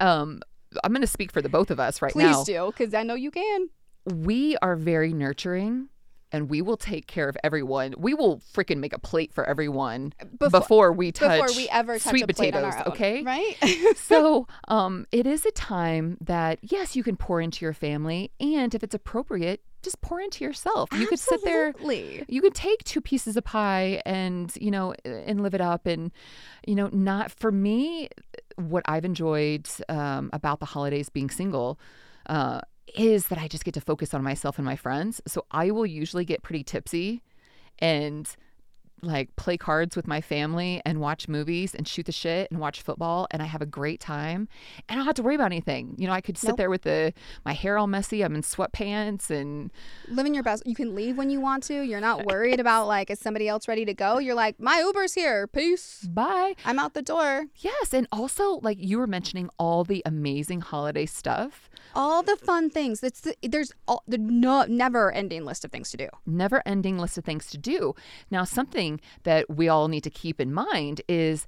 um 0.00 0.42
i'm 0.82 0.92
going 0.92 1.00
to 1.02 1.06
speak 1.06 1.32
for 1.32 1.40
the 1.40 1.48
both 1.48 1.70
of 1.70 1.78
us 1.80 2.02
right 2.02 2.12
please 2.12 2.24
now. 2.24 2.44
Please 2.44 2.46
do 2.46 2.66
because 2.76 2.94
i 2.94 3.02
know 3.02 3.14
you 3.14 3.30
can. 3.30 3.68
We 4.04 4.56
are 4.58 4.74
very 4.76 5.12
nurturing 5.12 5.88
and 6.32 6.50
we 6.50 6.62
will 6.62 6.76
take 6.76 7.06
care 7.06 7.28
of 7.28 7.36
everyone. 7.42 7.94
We 7.96 8.14
will 8.14 8.40
freaking 8.54 8.78
make 8.78 8.92
a 8.92 8.98
plate 8.98 9.32
for 9.32 9.44
everyone 9.44 10.12
Before- 10.38 10.60
before, 10.60 10.92
we 10.92 11.12
touch 11.12 11.40
before 11.40 11.56
we 11.56 11.68
ever 11.68 11.98
touch 11.98 12.10
sweet 12.10 12.24
a 12.24 12.26
plate 12.26 12.52
potatoes, 12.52 12.74
on 12.74 12.80
our 12.80 12.86
own, 12.86 12.92
okay? 12.92 13.22
right 13.22 13.56
so, 13.96 14.46
um 14.68 15.06
it 15.12 15.26
is 15.26 15.46
a 15.46 15.50
time 15.52 16.18
that 16.20 16.58
yes, 16.62 16.96
you 16.96 17.02
can 17.02 17.16
pour 17.16 17.40
into 17.40 17.64
your 17.64 17.72
family 17.74 18.30
and 18.40 18.74
if 18.74 18.82
it's 18.82 18.94
appropriate, 18.94 19.62
just 19.82 20.00
pour 20.00 20.20
into 20.20 20.44
yourself. 20.44 20.90
You 20.92 21.06
could 21.06 21.18
sit 21.20 21.44
there 21.44 21.72
you 22.28 22.42
could 22.42 22.54
take 22.54 22.82
two 22.84 23.00
pieces 23.00 23.36
of 23.36 23.44
pie 23.44 24.02
and 24.04 24.52
you 24.60 24.70
know 24.70 24.94
and 25.04 25.42
live 25.42 25.54
it 25.54 25.60
up 25.60 25.86
and 25.86 26.10
you 26.66 26.74
know 26.74 26.88
not 26.92 27.30
for 27.30 27.52
me 27.52 28.08
what 28.56 28.82
i've 28.86 29.04
enjoyed 29.04 29.68
um, 29.88 30.30
about 30.32 30.58
the 30.60 30.66
holidays 30.66 31.08
being 31.08 31.30
single 31.30 31.78
uh, 32.28 32.60
is 32.96 33.28
that 33.28 33.38
i 33.38 33.48
just 33.48 33.64
get 33.64 33.74
to 33.74 33.80
focus 33.80 34.14
on 34.14 34.22
myself 34.22 34.58
and 34.58 34.64
my 34.64 34.76
friends 34.76 35.20
so 35.26 35.44
i 35.50 35.70
will 35.70 35.86
usually 35.86 36.24
get 36.24 36.42
pretty 36.42 36.62
tipsy 36.64 37.22
and 37.78 38.36
like 39.00 39.34
play 39.36 39.56
cards 39.56 39.94
with 39.94 40.08
my 40.08 40.20
family 40.20 40.82
and 40.84 41.00
watch 41.00 41.28
movies 41.28 41.72
and 41.72 41.86
shoot 41.86 42.04
the 42.06 42.10
shit 42.10 42.50
and 42.50 42.58
watch 42.58 42.82
football 42.82 43.28
and 43.30 43.40
I 43.40 43.44
have 43.44 43.62
a 43.62 43.66
great 43.66 44.00
time 44.00 44.48
and 44.88 44.90
I 44.90 44.94
don't 44.96 45.04
have 45.06 45.14
to 45.14 45.22
worry 45.22 45.36
about 45.36 45.46
anything. 45.52 45.94
You 45.98 46.08
know, 46.08 46.12
I 46.12 46.20
could 46.20 46.36
sit 46.36 46.48
Nope. 46.48 46.56
there 46.56 46.68
with 46.68 46.82
the 46.82 47.12
my 47.44 47.52
hair 47.52 47.78
all 47.78 47.86
messy, 47.86 48.22
I'm 48.24 48.34
in 48.34 48.42
sweatpants 48.42 49.30
and 49.30 49.70
Living 50.08 50.34
your 50.34 50.42
best. 50.42 50.64
You 50.66 50.74
can 50.74 50.96
leave 50.96 51.16
when 51.16 51.30
you 51.30 51.40
want 51.40 51.62
to. 51.64 51.80
You're 51.82 52.00
not 52.00 52.26
worried 52.32 52.58
about 52.58 52.88
like 52.88 53.08
is 53.08 53.20
somebody 53.20 53.46
else 53.46 53.68
ready 53.68 53.84
to 53.84 53.94
go. 53.94 54.18
You're 54.18 54.34
like, 54.34 54.58
my 54.58 54.80
Uber's 54.80 55.14
here. 55.14 55.46
Peace. 55.46 56.00
bye. 56.10 56.54
I'm 56.64 56.80
out 56.80 56.94
the 56.94 57.02
door. 57.02 57.44
Yes, 57.58 57.94
and 57.94 58.08
also 58.10 58.54
like 58.64 58.78
you 58.80 58.98
were 58.98 59.06
mentioning 59.06 59.48
all 59.60 59.84
the 59.84 60.02
amazing 60.06 60.60
holiday 60.60 61.06
stuff. 61.06 61.67
All 61.98 62.22
the 62.22 62.36
fun 62.36 62.70
things. 62.70 63.02
It's 63.02 63.22
the, 63.22 63.34
there's 63.42 63.72
all, 63.88 64.04
the 64.06 64.18
no, 64.18 64.64
never 64.68 65.10
ending 65.10 65.44
list 65.44 65.64
of 65.64 65.72
things 65.72 65.90
to 65.90 65.96
do. 65.96 66.08
Never 66.24 66.62
ending 66.64 66.96
list 66.96 67.18
of 67.18 67.24
things 67.24 67.50
to 67.50 67.58
do. 67.58 67.96
Now, 68.30 68.44
something 68.44 69.00
that 69.24 69.50
we 69.50 69.68
all 69.68 69.88
need 69.88 70.04
to 70.04 70.10
keep 70.10 70.40
in 70.40 70.54
mind 70.54 71.02
is 71.08 71.44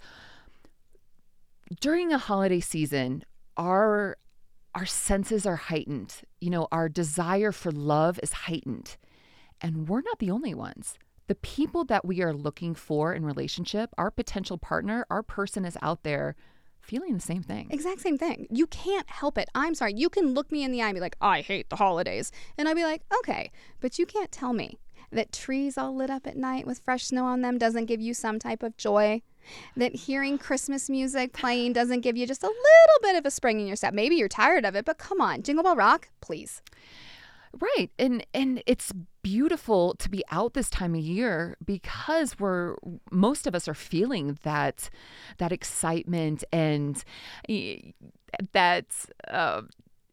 during 1.81 2.13
a 2.13 2.19
holiday 2.19 2.59
season, 2.59 3.25
our 3.57 4.17
our 4.75 4.87
senses 4.87 5.47
are 5.47 5.57
heightened. 5.57 6.17
You 6.41 6.51
know, 6.51 6.67
our 6.73 6.89
desire 6.89 7.53
for 7.53 7.71
love 7.71 8.19
is 8.21 8.33
heightened. 8.33 8.97
And 9.61 9.89
we're 9.89 10.01
not 10.01 10.19
the 10.19 10.33
only 10.33 10.55
ones. 10.55 10.99
The 11.29 11.37
people 11.37 11.85
that 11.85 12.05
we 12.05 12.23
are 12.23 12.33
looking 12.33 12.75
for 12.75 13.15
in 13.15 13.25
relationship, 13.25 13.91
our 13.97 14.11
potential 14.11 14.59
partner, 14.59 15.07
our 15.11 15.23
person 15.23 15.65
is 15.65 15.79
out 15.81 16.03
there 16.03 16.35
feeling 16.91 17.15
the 17.15 17.21
same 17.21 17.43
thing. 17.43 17.69
Exact 17.71 18.01
same 18.01 18.19
thing. 18.19 18.49
You 18.51 18.67
can't 18.67 19.09
help 19.09 19.39
it. 19.39 19.49
I'm 19.55 19.77
sorry. 19.77 19.95
You 19.95 20.11
can 20.11 20.35
look 20.35 20.51
me 20.51 20.65
in 20.65 20.73
the 20.73 20.83
eye 20.83 20.89
and 20.89 20.95
be 20.97 21.01
like, 21.01 21.17
I 21.21 21.41
hate 21.41 21.71
the 21.71 21.77
holidays. 21.77 22.33
And 22.59 22.69
I'd 22.69 22.75
be 22.75 22.83
like, 22.83 23.03
okay, 23.21 23.53
but 23.81 23.97
you 23.97 24.07
can't 24.07 24.33
tell 24.33 24.53
me 24.53 24.81
that 25.13 25.33
trees 25.33 25.79
all 25.79 25.95
lit 25.95 26.11
up 26.11 26.27
at 26.27 26.37
night 26.37 26.67
with 26.67 26.81
fresh 26.81 27.05
snow 27.05 27.27
on 27.27 27.43
them 27.43 27.59
doesn't 27.59 27.87
give 27.87 28.01
you 28.01 28.13
some 28.13 28.41
type 28.41 28.65
of 28.65 28.77
joy. 28.77 29.23
That 29.77 29.95
hearing 29.95 30.37
Christmas 30.37 30.91
music 30.91 31.33
playing 31.33 31.75
doesn't 31.75 32.01
give 32.01 32.17
you 32.17 32.27
just 32.27 32.43
a 32.43 32.49
little 32.49 33.01
bit 33.03 33.17
of 33.17 33.25
a 33.25 33.31
spring 33.31 33.61
in 33.61 33.69
your 33.69 33.77
step. 33.77 33.95
Maybe 33.95 34.17
you're 34.17 34.29
tired 34.29 34.65
of 34.65 34.75
it, 34.75 34.85
but 34.85 34.99
come 34.99 35.21
on, 35.21 35.43
Jingle 35.43 35.63
Bell 35.63 35.77
Rock, 35.77 36.09
please. 36.21 36.61
Right. 37.59 37.91
And 37.99 38.25
and 38.33 38.63
it's 38.67 38.93
beautiful 39.23 39.95
to 39.95 40.09
be 40.09 40.23
out 40.31 40.55
this 40.55 40.71
time 40.71 40.95
of 40.95 41.01
year 41.01 41.57
because 41.65 42.39
we're 42.39 42.77
most 43.11 43.47
of 43.47 43.55
us 43.57 43.67
are 43.67 43.75
feeling 43.75 44.39
that 44.45 44.89
that 45.39 45.51
excitement 45.51 46.45
and 46.53 47.03
that 48.53 48.87
uh, 49.29 49.63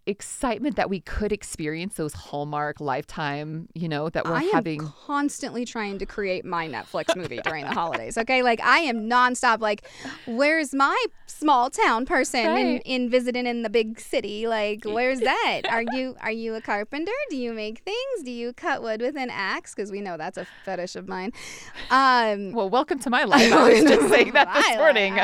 excitement 0.08 0.76
that 0.78 0.90
we 0.90 1.02
could 1.02 1.32
experience 1.32 1.96
those 1.96 2.14
Hallmark 2.14 2.80
lifetime, 2.80 3.68
you 3.74 3.88
know, 3.90 4.10
that 4.10 4.26
we're 4.26 4.34
I 4.36 4.44
having 4.54 4.80
constantly 5.06 5.66
trying 5.66 6.00
to 6.00 6.06
create 6.06 6.46
my 6.46 6.68
Netflix 6.68 7.16
movie 7.16 7.40
during 7.44 7.66
the 7.66 7.74
holidays. 7.74 8.18
Okay, 8.18 8.42
like 8.42 8.60
I 8.62 8.80
am 8.80 9.10
nonstop. 9.10 9.60
Like, 9.60 9.86
where's 10.26 10.74
my 10.74 10.96
small 11.26 11.70
town 11.70 12.06
person 12.06 12.40
in, 12.46 12.48
Right. 12.74 12.82
in 12.86 13.10
visiting 13.10 13.46
in 13.46 13.64
the 13.64 13.70
big 13.70 14.00
city? 14.00 14.48
Like, 14.48 14.82
where's 14.86 15.20
that? 15.20 15.62
Are 15.70 15.84
you 15.94 16.16
are 16.22 16.32
you 16.32 16.56
a 16.56 16.62
carpenter? 16.62 17.12
Do 17.30 17.36
you 17.36 17.52
make 17.54 17.80
things? 17.80 18.24
Do 18.24 18.32
you 18.32 18.54
cut 18.54 18.82
wood 18.82 19.02
with 19.02 19.18
an 19.18 19.30
axe? 19.30 19.76
Because 19.76 19.92
we 19.92 20.00
know 20.00 20.16
that's 20.18 20.38
a 20.38 20.48
fetish 20.64 20.96
of 20.96 21.08
mine. 21.08 21.34
Um, 21.92 22.54
well, 22.54 22.70
welcome 22.70 23.00
to 23.00 23.10
my 23.10 23.24
life. 23.26 23.52
I 23.52 23.70
was 23.70 23.84
just 23.84 24.10
saying 24.10 24.32
that 24.34 24.54
this 24.54 24.78
morning. 24.78 25.16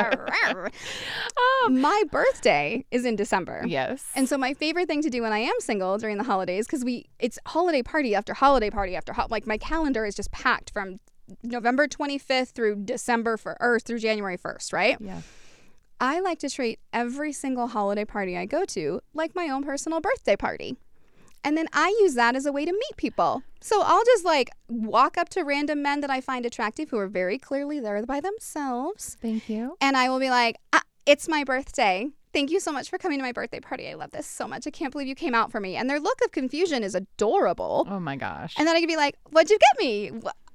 my 1.82 2.02
birthday 2.10 2.84
is 2.90 3.04
in 3.04 3.16
December. 3.16 3.62
yes. 3.66 4.04
And 4.14 4.28
so 4.28 4.36
my 4.36 4.52
favorite 4.54 4.73
thing 4.84 5.00
to 5.02 5.10
do 5.10 5.22
when 5.22 5.32
I 5.32 5.38
am 5.38 5.54
single 5.60 5.96
during 5.98 6.18
the 6.18 6.24
holidays, 6.24 6.66
because 6.66 6.84
we 6.84 7.06
it's 7.20 7.38
holiday 7.46 7.82
party 7.82 8.14
after 8.14 8.34
holiday 8.34 8.70
party 8.70 8.96
after 8.96 9.12
ho- 9.12 9.28
like 9.30 9.46
my 9.46 9.58
calendar 9.58 10.04
is 10.04 10.14
just 10.16 10.32
packed 10.32 10.70
from 10.70 10.98
November 11.42 11.86
25th 11.86 12.50
through 12.50 12.76
December 12.84 13.36
for 13.36 13.56
or 13.60 13.78
through 13.78 13.98
January 13.98 14.36
1st, 14.36 14.72
right? 14.72 14.96
yeah. 15.00 15.20
I 16.00 16.20
like 16.20 16.40
to 16.40 16.50
treat 16.50 16.80
every 16.92 17.32
single 17.32 17.68
holiday 17.68 18.04
party 18.04 18.36
I 18.36 18.46
go 18.46 18.64
to 18.66 19.00
like 19.14 19.34
my 19.34 19.48
own 19.48 19.62
personal 19.62 20.00
birthday 20.00 20.36
party. 20.36 20.76
And 21.44 21.56
then 21.56 21.66
I 21.72 21.88
use 22.00 22.14
that 22.14 22.34
as 22.34 22.46
a 22.46 22.52
way 22.52 22.64
to 22.64 22.72
meet 22.72 22.96
people. 22.96 23.42
So 23.60 23.82
I'll 23.82 24.04
just 24.04 24.24
like 24.24 24.50
walk 24.68 25.16
up 25.16 25.28
to 25.30 25.42
random 25.42 25.82
men 25.82 26.00
that 26.00 26.10
I 26.10 26.20
find 26.20 26.44
attractive 26.44 26.90
who 26.90 26.98
are 26.98 27.06
very 27.06 27.38
clearly 27.38 27.80
there 27.80 28.04
by 28.04 28.20
themselves. 28.20 29.16
Thank 29.20 29.48
you. 29.48 29.76
And 29.80 29.96
I 29.96 30.08
will 30.08 30.20
be 30.20 30.30
like, 30.30 30.56
ah, 30.72 30.82
it's 31.06 31.28
my 31.28 31.44
birthday. 31.44 32.08
Thank 32.34 32.50
you 32.50 32.58
so 32.58 32.72
much 32.72 32.90
for 32.90 32.98
coming 32.98 33.20
to 33.20 33.22
my 33.22 33.30
birthday 33.30 33.60
party. 33.60 33.88
I 33.88 33.94
love 33.94 34.10
this 34.10 34.26
so 34.26 34.48
much. 34.48 34.66
I 34.66 34.70
can't 34.70 34.90
believe 34.90 35.06
you 35.06 35.14
came 35.14 35.36
out 35.36 35.52
for 35.52 35.60
me. 35.60 35.76
And 35.76 35.88
their 35.88 36.00
look 36.00 36.18
of 36.24 36.32
confusion 36.32 36.82
is 36.82 36.96
adorable. 36.96 37.86
Oh 37.88 38.00
my 38.00 38.16
gosh. 38.16 38.54
And 38.58 38.66
then 38.66 38.74
I 38.74 38.80
can 38.80 38.88
be 38.88 38.96
like, 38.96 39.16
what'd 39.30 39.50
you 39.50 39.58
get 39.58 39.78
me? 39.78 40.10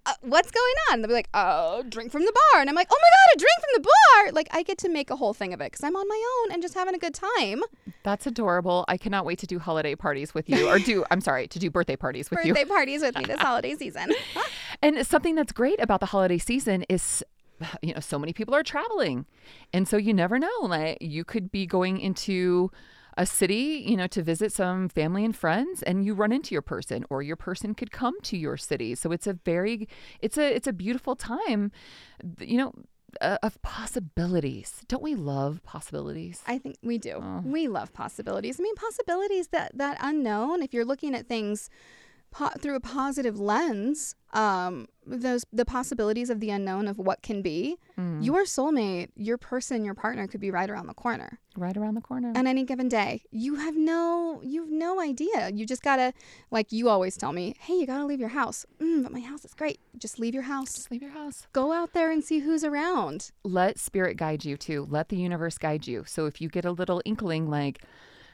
Uh, 0.05 0.13
what's 0.21 0.51
going 0.51 0.73
on? 0.91 1.01
They'll 1.01 1.07
be 1.07 1.13
like, 1.13 1.29
oh, 1.33 1.83
drink 1.87 2.11
from 2.11 2.25
the 2.25 2.33
bar. 2.33 2.59
And 2.59 2.69
I'm 2.69 2.75
like, 2.75 2.89
oh 2.91 2.97
my 3.01 3.09
God, 3.09 3.35
a 3.35 3.39
drink 3.39 3.53
from 3.61 3.81
the 3.81 3.89
bar. 3.89 4.31
Like, 4.33 4.49
I 4.51 4.63
get 4.63 4.77
to 4.79 4.89
make 4.89 5.09
a 5.09 5.15
whole 5.15 5.33
thing 5.33 5.53
of 5.53 5.61
it 5.61 5.71
because 5.71 5.85
I'm 5.85 5.95
on 5.95 6.05
my 6.05 6.23
own 6.43 6.51
and 6.51 6.61
just 6.61 6.73
having 6.73 6.95
a 6.95 6.97
good 6.97 7.13
time. 7.13 7.61
That's 8.03 8.27
adorable. 8.27 8.83
I 8.89 8.97
cannot 8.97 9.23
wait 9.23 9.39
to 9.39 9.47
do 9.47 9.57
holiday 9.57 9.95
parties 9.95 10.33
with 10.33 10.49
you 10.49 10.67
or 10.67 10.79
do 10.79 11.05
I'm 11.11 11.21
sorry, 11.21 11.47
to 11.47 11.59
do 11.59 11.69
birthday 11.71 11.95
parties 11.95 12.29
with 12.29 12.43
you. 12.43 12.53
Birthday 12.53 12.67
parties 12.67 13.01
with 13.03 13.17
me 13.17 13.23
this 13.23 13.39
holiday 13.39 13.75
season. 13.75 14.11
And 14.81 15.07
something 15.07 15.35
that's 15.35 15.53
great 15.53 15.81
about 15.81 16.01
the 16.01 16.07
holiday 16.07 16.39
season 16.39 16.83
is 16.89 17.23
you 17.81 17.93
know 17.93 17.99
so 17.99 18.19
many 18.19 18.33
people 18.33 18.55
are 18.55 18.63
traveling. 18.63 19.25
And 19.73 19.87
so 19.87 19.97
you 19.97 20.13
never 20.13 20.39
know 20.39 20.59
like 20.61 20.97
you 21.01 21.23
could 21.23 21.51
be 21.51 21.65
going 21.65 21.99
into 21.99 22.71
a 23.17 23.25
city, 23.25 23.83
you 23.85 23.97
know, 23.97 24.07
to 24.07 24.23
visit 24.23 24.53
some 24.53 24.87
family 24.87 25.25
and 25.25 25.35
friends 25.35 25.83
and 25.83 26.05
you 26.05 26.13
run 26.13 26.31
into 26.31 26.55
your 26.55 26.61
person 26.61 27.05
or 27.09 27.21
your 27.21 27.35
person 27.35 27.75
could 27.75 27.91
come 27.91 28.19
to 28.21 28.37
your 28.37 28.55
city. 28.55 28.95
So 28.95 29.11
it's 29.11 29.27
a 29.27 29.33
very 29.33 29.87
it's 30.21 30.37
a 30.37 30.55
it's 30.55 30.67
a 30.67 30.73
beautiful 30.73 31.15
time 31.15 31.71
you 32.39 32.57
know 32.57 32.73
uh, 33.21 33.37
of 33.43 33.61
possibilities. 33.61 34.83
Don't 34.87 35.03
we 35.03 35.15
love 35.15 35.61
possibilities? 35.63 36.41
I 36.47 36.57
think 36.57 36.77
we 36.83 36.97
do. 36.97 37.19
Oh. 37.21 37.41
We 37.43 37.67
love 37.67 37.93
possibilities. 37.93 38.59
I 38.59 38.63
mean, 38.63 38.75
possibilities 38.75 39.47
that 39.49 39.77
that 39.77 39.97
unknown. 40.01 40.61
If 40.61 40.73
you're 40.73 40.85
looking 40.85 41.15
at 41.15 41.27
things 41.27 41.69
po- 42.31 42.49
through 42.59 42.75
a 42.75 42.79
positive 42.79 43.39
lens, 43.39 44.15
um, 44.33 44.87
those 45.05 45.45
the 45.51 45.65
possibilities 45.65 46.29
of 46.29 46.39
the 46.39 46.49
unknown 46.49 46.87
of 46.87 46.97
what 46.97 47.21
can 47.21 47.41
be. 47.41 47.77
Mm. 47.97 48.23
Your 48.23 48.43
soulmate, 48.43 49.09
your 49.15 49.37
person, 49.37 49.83
your 49.83 49.95
partner 49.95 50.27
could 50.27 50.41
be 50.41 50.51
right 50.51 50.69
around 50.69 50.87
the 50.87 50.93
corner 50.93 51.39
right 51.59 51.75
around 51.75 51.95
the 51.95 52.01
corner. 52.01 52.31
on 52.35 52.47
any 52.47 52.63
given 52.63 52.87
day. 52.87 53.21
You 53.31 53.55
have 53.55 53.75
no, 53.75 54.41
you 54.43 54.61
have 54.61 54.71
no 54.71 54.99
idea. 54.99 55.49
You 55.53 55.65
just 55.65 55.83
gotta, 55.83 56.13
like 56.51 56.71
you 56.71 56.89
always 56.89 57.17
tell 57.17 57.33
me, 57.33 57.55
hey, 57.59 57.73
you 57.73 57.85
gotta 57.85 58.05
leave 58.05 58.19
your 58.19 58.29
house. 58.29 58.65
Mm, 58.79 59.03
but 59.03 59.11
my 59.11 59.19
house 59.19 59.45
is 59.45 59.53
great. 59.53 59.79
Just 59.97 60.19
leave 60.19 60.33
your 60.33 60.43
house. 60.43 60.73
Just 60.75 60.91
leave 60.91 61.01
your 61.01 61.11
house. 61.11 61.47
Go 61.53 61.71
out 61.71 61.93
there 61.93 62.11
and 62.11 62.23
see 62.23 62.39
who's 62.39 62.63
around. 62.63 63.31
let 63.43 63.77
spirit 63.79 64.17
guide 64.17 64.45
you 64.45 64.57
too. 64.57 64.87
Let 64.89 65.09
the 65.09 65.17
universe 65.17 65.57
guide 65.57 65.87
you. 65.87 66.03
So 66.07 66.25
if 66.25 66.41
you 66.41 66.49
get 66.49 66.65
a 66.65 66.71
little 66.71 67.01
inkling 67.05 67.49
like, 67.49 67.83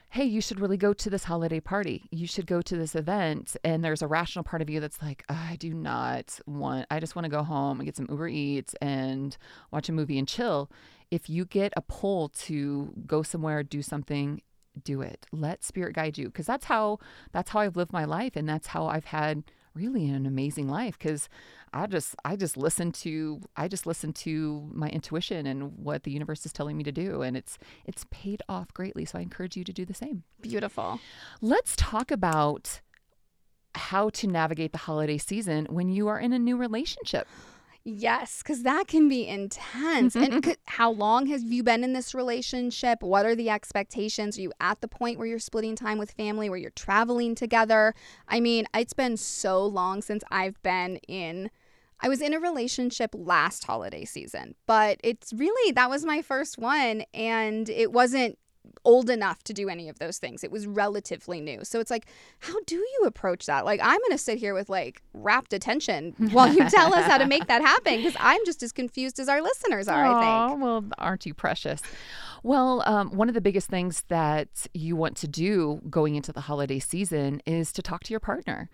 hey, 0.10 0.24
you 0.24 0.40
should 0.40 0.60
really 0.60 0.78
go 0.78 0.94
to 0.94 1.10
this 1.10 1.26
holiday 1.26 1.60
party. 1.60 2.08
You 2.12 2.28
should 2.28 2.48
go 2.48 2.62
to 2.62 2.78
this 2.78 2.96
event. 2.96 3.56
And 3.64 3.84
there's 3.84 4.02
a 4.02 4.08
rational 4.08 4.44
part 4.44 4.62
of 4.62 4.70
you 4.70 4.80
that's 4.80 5.02
like, 5.02 5.26
I 5.28 5.58
do 5.60 5.74
not 5.74 6.40
want, 6.46 6.88
I 6.90 7.00
just 7.00 7.16
want 7.16 7.26
to 7.26 7.30
go 7.30 7.44
home 7.44 7.80
and 7.80 7.86
get 7.86 7.98
some 7.98 8.08
Uber 8.10 8.30
Eats 8.30 8.76
and 8.82 9.36
watch 9.72 9.90
a 9.90 9.92
movie 9.92 10.18
and 10.18 10.28
chill. 10.28 10.72
If 11.12 11.30
you 11.30 11.46
get 11.46 11.74
a 11.76 11.82
pull 11.82 12.30
to 12.30 12.94
go 13.06 13.24
somewhere, 13.24 13.62
do 13.64 13.82
something, 13.82 14.42
do 14.84 15.02
it. 15.02 15.26
Let 15.32 15.64
spirit 15.64 15.96
guide 15.96 16.18
you. 16.18 16.30
Cause 16.32 16.46
that's 16.46 16.66
how, 16.66 17.00
that's 17.32 17.50
how 17.50 17.60
I've 17.60 17.76
lived 17.76 17.94
my 17.94 18.06
life. 18.06 18.36
And 18.36 18.48
that's 18.48 18.68
how 18.68 18.88
I've 18.88 19.06
had 19.06 19.44
really 19.76 20.10
an 20.10 20.26
amazing 20.26 20.68
life 20.70 20.98
because 20.98 21.30
I 21.74 21.86
just 21.88 22.16
I 22.24 22.36
just 22.36 22.56
listen 22.58 22.92
to 22.94 23.42
I 23.56 23.68
just 23.68 23.86
listen 23.86 24.14
to 24.14 24.70
my 24.74 24.88
intuition 24.90 25.46
and 25.46 25.78
what 25.78 26.04
the 26.04 26.12
universe 26.12 26.46
is 26.46 26.54
telling 26.54 26.78
me 26.78 26.84
to 26.86 26.92
do 26.92 27.22
and 27.22 27.36
it's 27.36 27.58
it's 27.86 28.06
paid 28.10 28.42
off 28.48 28.74
greatly 28.74 29.06
so 29.06 29.20
I 29.20 29.22
encourage 29.22 29.58
you 29.58 29.64
to 29.66 29.74
do 29.74 29.86
the 29.86 29.94
same. 29.94 30.24
Beautiful. 30.42 31.00
Let's 31.42 31.76
talk 31.76 32.10
about 32.12 32.80
how 33.76 34.10
to 34.10 34.28
navigate 34.28 34.72
the 34.72 34.80
holiday 34.80 35.18
season 35.18 35.68
when 35.70 35.90
you 35.90 36.08
are 36.08 36.20
in 36.20 36.32
a 36.32 36.40
new 36.40 36.56
relationship. 36.58 37.28
Yes, 37.88 38.42
because 38.42 38.64
that 38.64 38.88
can 38.88 39.08
be 39.08 39.28
intense. 39.28 40.16
and 40.16 40.34
mm-hmm. 40.34 40.52
how 40.66 40.90
long 40.90 41.28
have 41.28 41.44
you 41.44 41.62
been 41.62 41.84
in 41.84 41.94
this 41.94 42.16
relationship? 42.16 43.04
What 43.04 43.28
are 43.28 43.36
the 43.36 43.52
expectations? 43.52 44.40
Are 44.40 44.42
you 44.42 44.52
at 44.60 44.82
the 44.82 44.88
point 44.88 45.20
where 45.20 45.28
you're 45.28 45.38
splitting 45.38 45.76
time 45.76 46.00
with 46.00 46.10
family, 46.12 46.50
where 46.50 46.58
you're 46.58 46.72
traveling 46.72 47.36
together? 47.36 47.94
I 48.28 48.40
mean, 48.40 48.66
it's 48.74 48.94
been 48.94 49.18
so 49.18 49.64
long 49.64 50.02
since 50.02 50.24
I've 50.32 50.62
been 50.64 50.98
in. 51.08 51.52
I 52.02 52.10
was 52.10 52.22
in 52.22 52.34
a 52.34 52.40
relationship 52.40 53.12
last 53.14 53.64
holiday 53.66 54.04
season, 54.04 54.56
but 54.66 55.00
it's 55.04 55.32
really 55.32 55.72
that 55.74 55.90
was 55.90 56.04
my 56.04 56.24
first 56.24 56.58
one 56.58 57.04
and 57.14 57.70
it 57.70 57.92
wasn't 57.92 58.40
old 58.84 59.10
enough 59.10 59.44
to 59.44 59.54
do 59.54 59.70
any 59.70 59.90
of 59.90 60.00
those 60.00 60.18
things. 60.18 60.44
It 60.44 60.52
was 60.52 60.68
relatively 60.68 61.42
new. 61.42 61.64
So 61.64 61.80
it's 61.80 61.92
like, 61.92 62.08
how 62.40 62.56
do 62.66 62.76
you 62.76 63.04
approach 63.06 63.46
that? 63.46 63.66
Like, 63.66 63.80
I'm 63.84 64.00
going 64.00 64.12
to 64.12 64.18
sit 64.18 64.38
here 64.38 64.54
with 64.54 64.70
like 64.70 65.02
rapt 65.14 65.54
attention 65.54 66.14
while 66.32 66.52
you 66.52 66.70
tell 66.70 66.94
us 66.94 67.06
how 67.06 67.18
to 67.18 67.26
make 67.26 67.48
that 67.48 67.62
happen 67.62 67.98
because 67.98 68.16
I'm 68.20 68.44
just 68.46 68.64
as 68.64 68.72
confused 68.72 69.20
as 69.20 69.30
our 69.30 69.42
listeners 69.42 69.88
are, 69.88 70.04
Aww, 70.04 70.16
I 70.16 70.48
think. 70.50 70.62
Well, 70.62 70.86
aren't 70.98 71.26
you 71.26 71.34
precious? 71.34 71.82
Well, 72.44 72.84
um, 72.86 73.10
one 73.10 73.28
of 73.28 73.34
the 73.34 73.42
biggest 73.42 73.70
things 73.70 74.04
that 74.10 74.68
you 74.74 74.96
want 74.96 75.18
to 75.18 75.28
do 75.28 75.82
going 75.90 76.16
into 76.16 76.32
the 76.32 76.42
holiday 76.42 76.80
season 76.80 77.42
is 77.46 77.72
to 77.74 77.82
talk 77.82 78.04
to 78.04 78.12
your 78.12 78.20
partner 78.20 78.70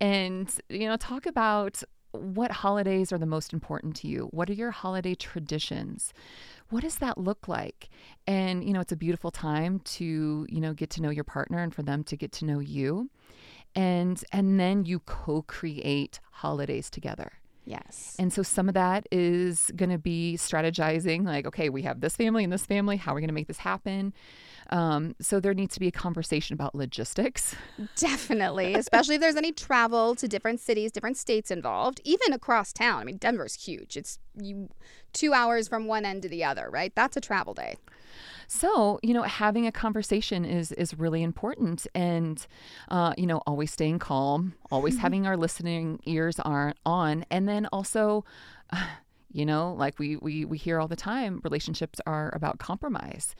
and, 0.00 0.48
you 0.68 0.86
know, 0.86 0.96
talk 0.96 1.26
about 1.26 1.82
what 2.16 2.50
holidays 2.50 3.12
are 3.12 3.18
the 3.18 3.26
most 3.26 3.52
important 3.52 3.96
to 3.96 4.08
you? 4.08 4.28
What 4.32 4.50
are 4.50 4.54
your 4.54 4.70
holiday 4.70 5.14
traditions? 5.14 6.12
what 6.70 6.82
does 6.82 6.96
that 6.96 7.18
look 7.18 7.48
like? 7.48 7.88
And, 8.26 8.64
you 8.64 8.72
know, 8.72 8.80
it's 8.80 8.92
a 8.92 8.96
beautiful 8.96 9.30
time 9.30 9.80
to, 9.80 10.46
you 10.48 10.60
know, 10.60 10.72
get 10.72 10.90
to 10.90 11.02
know 11.02 11.10
your 11.10 11.24
partner 11.24 11.62
and 11.62 11.74
for 11.74 11.82
them 11.82 12.02
to 12.04 12.16
get 12.16 12.32
to 12.32 12.44
know 12.44 12.58
you. 12.58 13.10
And 13.74 14.22
and 14.32 14.58
then 14.58 14.84
you 14.84 15.00
co-create 15.00 16.20
holidays 16.32 16.88
together. 16.88 17.32
Yes. 17.66 18.16
And 18.18 18.32
so 18.32 18.42
some 18.42 18.68
of 18.68 18.74
that 18.74 19.06
is 19.10 19.70
going 19.76 19.90
to 19.90 19.98
be 19.98 20.36
strategizing 20.38 21.24
like, 21.24 21.46
okay, 21.46 21.68
we 21.68 21.82
have 21.82 22.00
this 22.00 22.16
family 22.16 22.44
and 22.44 22.52
this 22.52 22.64
family. 22.64 22.96
How 22.96 23.12
are 23.12 23.16
we 23.16 23.20
going 23.20 23.28
to 23.28 23.34
make 23.34 23.48
this 23.48 23.58
happen? 23.58 24.14
Um, 24.70 25.14
so 25.20 25.40
there 25.40 25.54
needs 25.54 25.74
to 25.74 25.80
be 25.80 25.88
a 25.88 25.92
conversation 25.92 26.54
about 26.54 26.74
logistics. 26.74 27.54
Definitely, 27.96 28.74
especially 28.82 29.16
if 29.16 29.20
there's 29.20 29.36
any 29.36 29.52
travel 29.52 30.14
to 30.16 30.28
different 30.28 30.60
cities, 30.60 30.92
different 30.92 31.16
states 31.16 31.50
involved, 31.50 32.00
even 32.04 32.32
across 32.32 32.72
town. 32.72 33.00
I 33.00 33.04
mean, 33.04 33.16
Denver's 33.16 33.54
huge. 33.54 33.96
It's 33.96 34.18
you 34.34 34.68
two 35.12 35.32
hours 35.32 35.68
from 35.68 35.86
one 35.86 36.04
end 36.04 36.22
to 36.22 36.28
the 36.28 36.44
other, 36.44 36.68
right? 36.70 36.92
That's 36.94 37.16
a 37.16 37.20
travel 37.20 37.54
day. 37.54 37.76
So, 38.48 39.00
you 39.02 39.12
know, 39.12 39.22
having 39.22 39.66
a 39.66 39.72
conversation 39.72 40.44
is 40.44 40.72
is 40.72 40.98
really 40.98 41.22
important, 41.22 41.86
and 41.94 42.44
uh, 42.88 43.14
you 43.16 43.26
know, 43.26 43.42
always 43.46 43.72
staying 43.72 43.98
calm, 43.98 44.54
always 44.70 44.98
having 45.04 45.26
our 45.26 45.36
listening 45.36 46.00
ears 46.04 46.38
are 46.40 46.74
on, 46.84 47.24
and 47.30 47.48
then 47.48 47.66
also. 47.72 48.24
Uh, 48.70 48.84
you 49.36 49.44
know 49.44 49.74
like 49.74 49.98
we, 49.98 50.16
we 50.16 50.44
we 50.44 50.56
hear 50.56 50.80
all 50.80 50.88
the 50.88 50.96
time 50.96 51.40
relationships 51.44 52.00
are 52.06 52.34
about 52.34 52.58
compromise. 52.58 53.34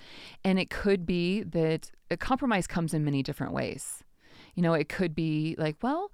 And 0.44 0.58
it 0.58 0.70
could 0.70 1.06
be 1.06 1.42
that 1.42 1.90
a 2.10 2.16
compromise 2.16 2.66
comes 2.66 2.92
in 2.92 3.04
many 3.04 3.22
different 3.22 3.52
ways. 3.52 4.04
You 4.54 4.62
know 4.62 4.74
it 4.74 4.88
could 4.88 5.14
be 5.14 5.54
like 5.58 5.76
well 5.82 6.12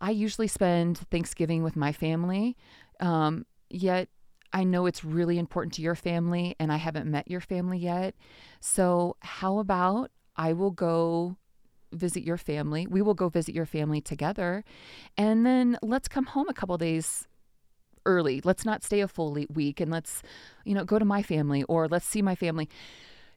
i 0.00 0.10
usually 0.10 0.46
spend 0.46 0.98
thanksgiving 1.10 1.62
with 1.62 1.74
my 1.74 1.92
family 1.92 2.56
um, 3.00 3.46
yet 3.70 4.08
i 4.52 4.62
know 4.62 4.86
it's 4.86 5.04
really 5.04 5.38
important 5.38 5.72
to 5.74 5.82
your 5.82 5.94
family 5.94 6.54
and 6.60 6.72
i 6.72 6.76
haven't 6.76 7.10
met 7.10 7.30
your 7.30 7.40
family 7.40 7.78
yet. 7.78 8.14
So 8.60 9.16
how 9.20 9.58
about 9.58 10.10
i 10.36 10.52
will 10.52 10.70
go 10.70 11.36
visit 11.92 12.22
your 12.22 12.36
family? 12.36 12.86
We 12.86 13.02
will 13.02 13.14
go 13.14 13.28
visit 13.28 13.54
your 13.54 13.66
family 13.66 14.00
together. 14.00 14.64
And 15.16 15.46
then 15.46 15.78
let's 15.82 16.08
come 16.08 16.26
home 16.26 16.48
a 16.48 16.54
couple 16.54 16.76
days 16.76 17.26
early. 18.06 18.40
Let's 18.42 18.64
not 18.64 18.82
stay 18.82 19.00
a 19.00 19.08
full 19.08 19.36
week 19.52 19.80
and 19.80 19.90
let's, 19.90 20.22
you 20.64 20.74
know, 20.74 20.84
go 20.84 20.98
to 20.98 21.04
my 21.04 21.22
family 21.22 21.64
or 21.64 21.88
let's 21.88 22.06
see 22.06 22.22
my 22.22 22.34
family. 22.34 22.68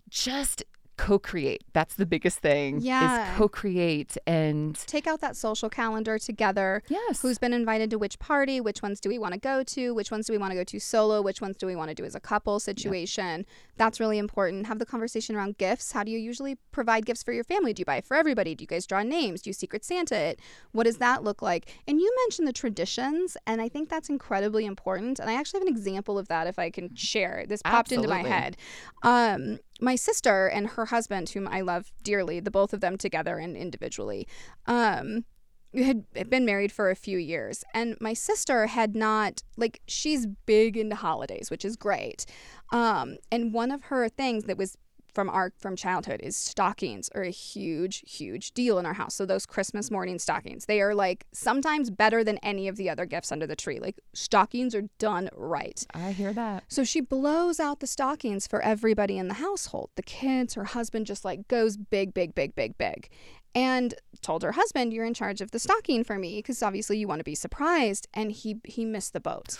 Just 0.09 0.63
co-create. 0.99 1.63
That's 1.71 1.95
the 1.95 2.05
biggest 2.05 2.39
thing. 2.39 2.81
Yeah. 2.81 3.31
Is 3.31 3.37
co-create 3.37 4.17
and 4.27 4.75
take 4.85 5.07
out 5.07 5.21
that 5.21 5.37
social 5.37 5.69
calendar 5.69 6.19
together. 6.19 6.83
Yes. 6.89 7.21
Who's 7.21 7.37
been 7.37 7.53
invited 7.53 7.89
to 7.91 7.97
which 7.97 8.19
party? 8.19 8.59
Which 8.59 8.81
ones 8.81 8.99
do 8.99 9.07
we 9.07 9.17
want 9.17 9.33
to 9.33 9.39
go 9.39 9.63
to? 9.63 9.93
Which 9.93 10.11
ones 10.11 10.27
do 10.27 10.33
we 10.33 10.37
want 10.37 10.51
to 10.51 10.57
go 10.57 10.65
to 10.65 10.79
solo? 10.79 11.21
Which 11.21 11.39
ones 11.39 11.55
do 11.55 11.65
we 11.65 11.75
want 11.75 11.87
to 11.87 11.95
do 11.95 12.03
as 12.03 12.15
a 12.15 12.19
couple 12.19 12.59
situation? 12.59 13.39
Yep. 13.39 13.47
That's 13.77 13.99
really 14.01 14.17
important. 14.17 14.67
Have 14.67 14.77
the 14.77 14.85
conversation 14.85 15.37
around 15.37 15.57
gifts. 15.57 15.93
How 15.93 16.03
do 16.03 16.11
you 16.11 16.19
usually 16.19 16.55
provide 16.73 17.05
gifts 17.05 17.23
for 17.23 17.31
your 17.31 17.45
family? 17.45 17.71
Do 17.71 17.79
you 17.79 17.85
buy 17.85 18.01
for 18.01 18.17
everybody? 18.17 18.53
Do 18.53 18.63
you 18.63 18.67
guys 18.67 18.85
draw 18.85 19.01
names? 19.01 19.41
Do 19.41 19.49
you 19.49 19.53
secret 19.53 19.85
Santa 19.85 20.17
it? 20.17 20.41
What 20.73 20.83
does 20.83 20.97
that 20.97 21.23
look 21.23 21.41
like? 21.41 21.73
And 21.87 22.01
you 22.01 22.13
mentioned 22.25 22.45
the 22.45 22.53
traditions, 22.53 23.37
and 23.47 23.61
I 23.61 23.69
think 23.69 23.87
that's 23.87 24.09
incredibly 24.09 24.65
important. 24.65 25.19
And 25.19 25.29
I 25.29 25.35
actually 25.35 25.61
have 25.61 25.67
an 25.67 25.73
example 25.73 26.19
of 26.19 26.27
that 26.27 26.45
if 26.45 26.59
I 26.59 26.69
can 26.69 26.93
share. 26.93 27.45
This 27.47 27.61
popped 27.61 27.93
Absolutely. 27.93 28.17
into 28.17 28.29
my 28.29 28.35
head. 28.35 28.57
Um, 29.03 29.59
my 29.79 29.95
sister 29.95 30.47
and 30.47 30.67
her 30.71 30.85
husband, 30.85 31.29
whom 31.29 31.47
I 31.47 31.61
love 31.61 31.91
dearly, 32.03 32.39
the 32.39 32.51
both 32.51 32.73
of 32.73 32.81
them 32.81 32.97
together 32.97 33.37
and 33.37 33.55
individually, 33.55 34.27
um, 34.65 35.25
had 35.73 36.05
been 36.29 36.45
married 36.45 36.71
for 36.71 36.89
a 36.89 36.95
few 36.95 37.17
years. 37.17 37.63
And 37.73 37.95
my 38.01 38.13
sister 38.13 38.67
had 38.67 38.95
not, 38.95 39.43
like, 39.55 39.81
she's 39.87 40.25
big 40.45 40.75
into 40.77 40.95
holidays, 40.95 41.51
which 41.51 41.63
is 41.63 41.75
great. 41.75 42.25
Um, 42.71 43.17
and 43.31 43.53
one 43.53 43.71
of 43.71 43.83
her 43.83 44.09
things 44.09 44.45
that 44.45 44.57
was 44.57 44.77
from 45.19 45.29
our 45.31 45.51
from 45.57 45.75
childhood 45.75 46.21
is 46.23 46.37
stockings 46.37 47.09
are 47.13 47.23
a 47.23 47.29
huge 47.29 48.05
huge 48.09 48.53
deal 48.53 48.79
in 48.79 48.85
our 48.85 48.93
house. 48.93 49.15
So 49.15 49.25
those 49.25 49.45
christmas 49.45 49.91
morning 49.91 50.17
stockings 50.17 50.65
they 50.65 50.79
are 50.79 50.95
like 50.95 51.25
sometimes 51.33 51.89
better 51.89 52.23
than 52.23 52.37
any 52.37 52.69
of 52.69 52.77
the 52.77 52.89
other 52.89 53.05
gifts 53.05 53.29
under 53.29 53.45
the 53.45 53.57
tree. 53.57 53.81
Like 53.81 53.99
stockings 54.13 54.73
are 54.73 54.83
done 54.97 55.27
right. 55.35 55.85
I 55.93 56.13
hear 56.13 56.31
that. 56.31 56.63
So 56.69 56.85
she 56.85 57.01
blows 57.01 57.59
out 57.59 57.81
the 57.81 57.87
stockings 57.87 58.47
for 58.47 58.61
everybody 58.61 59.17
in 59.17 59.27
the 59.27 59.33
household. 59.33 59.89
The 59.97 60.03
kids 60.03 60.53
her 60.53 60.63
husband 60.63 61.05
just 61.05 61.25
like 61.25 61.49
goes 61.49 61.75
big 61.75 62.13
big 62.13 62.33
big 62.33 62.55
big 62.55 62.77
big 62.77 63.09
and 63.53 63.95
told 64.21 64.41
her 64.43 64.53
husband 64.53 64.93
you're 64.93 65.03
in 65.03 65.13
charge 65.13 65.41
of 65.41 65.51
the 65.51 65.59
stocking 65.59 66.05
for 66.05 66.17
me 66.17 66.37
because 66.37 66.63
obviously 66.63 66.97
you 66.97 67.09
want 67.09 67.19
to 67.19 67.25
be 67.25 67.35
surprised 67.35 68.07
and 68.13 68.31
he 68.31 68.61
he 68.63 68.85
missed 68.85 69.11
the 69.11 69.19
boat 69.19 69.57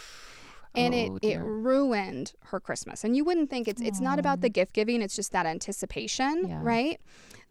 and 0.76 0.94
oh, 0.94 1.20
it, 1.22 1.34
it 1.34 1.38
ruined 1.40 2.34
her 2.46 2.60
Christmas. 2.60 3.04
And 3.04 3.16
you 3.16 3.24
wouldn't 3.24 3.50
think 3.50 3.68
it's 3.68 3.82
Aww. 3.82 3.88
it's 3.88 4.00
not 4.00 4.20
about 4.20 4.42
the 4.42 4.50
gift 4.50 4.74
giving; 4.74 5.02
it's 5.02 5.16
just 5.16 5.32
that 5.32 5.46
anticipation, 5.46 6.48
yeah. 6.48 6.60
right? 6.62 7.02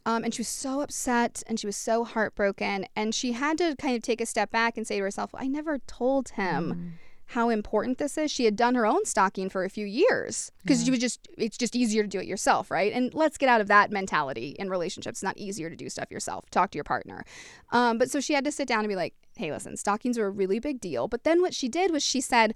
Um, 0.06 0.24
and 0.24 0.32
she 0.32 0.40
was 0.40 0.48
so 0.48 0.80
upset 0.80 1.42
and 1.46 1.60
she 1.60 1.66
was 1.66 1.76
so 1.76 2.04
heartbroken, 2.04 2.86
and 2.96 3.14
she 3.14 3.32
had 3.32 3.58
to 3.58 3.76
kind 3.76 3.96
of 3.96 4.02
take 4.02 4.20
a 4.20 4.26
step 4.26 4.50
back 4.50 4.76
and 4.76 4.86
say 4.86 4.96
to 4.96 5.02
herself, 5.02 5.30
"I 5.34 5.46
never 5.46 5.78
told 5.78 6.30
him." 6.30 6.74
Mm. 6.74 6.90
How 7.32 7.50
important 7.50 7.98
this 7.98 8.16
is. 8.16 8.30
She 8.30 8.46
had 8.46 8.56
done 8.56 8.74
her 8.74 8.86
own 8.86 9.04
stocking 9.04 9.50
for 9.50 9.62
a 9.62 9.68
few 9.68 9.84
years 9.84 10.50
because 10.62 10.80
yeah. 10.80 10.84
she 10.86 10.90
was 10.92 11.00
just, 11.00 11.28
it's 11.36 11.58
just 11.58 11.76
easier 11.76 12.02
to 12.02 12.08
do 12.08 12.18
it 12.18 12.24
yourself, 12.26 12.70
right? 12.70 12.90
And 12.90 13.12
let's 13.12 13.36
get 13.36 13.50
out 13.50 13.60
of 13.60 13.68
that 13.68 13.90
mentality 13.90 14.56
in 14.58 14.70
relationships. 14.70 15.18
It's 15.18 15.22
not 15.22 15.36
easier 15.36 15.68
to 15.68 15.76
do 15.76 15.90
stuff 15.90 16.10
yourself. 16.10 16.48
Talk 16.48 16.70
to 16.70 16.78
your 16.78 16.84
partner. 16.84 17.26
Um, 17.70 17.98
but 17.98 18.10
so 18.10 18.20
she 18.20 18.32
had 18.32 18.44
to 18.44 18.50
sit 18.50 18.66
down 18.66 18.78
and 18.78 18.88
be 18.88 18.96
like, 18.96 19.12
hey, 19.36 19.52
listen, 19.52 19.76
stockings 19.76 20.16
are 20.16 20.26
a 20.26 20.30
really 20.30 20.58
big 20.58 20.80
deal. 20.80 21.06
But 21.06 21.24
then 21.24 21.42
what 21.42 21.52
she 21.52 21.68
did 21.68 21.90
was 21.90 22.02
she 22.02 22.22
said, 22.22 22.54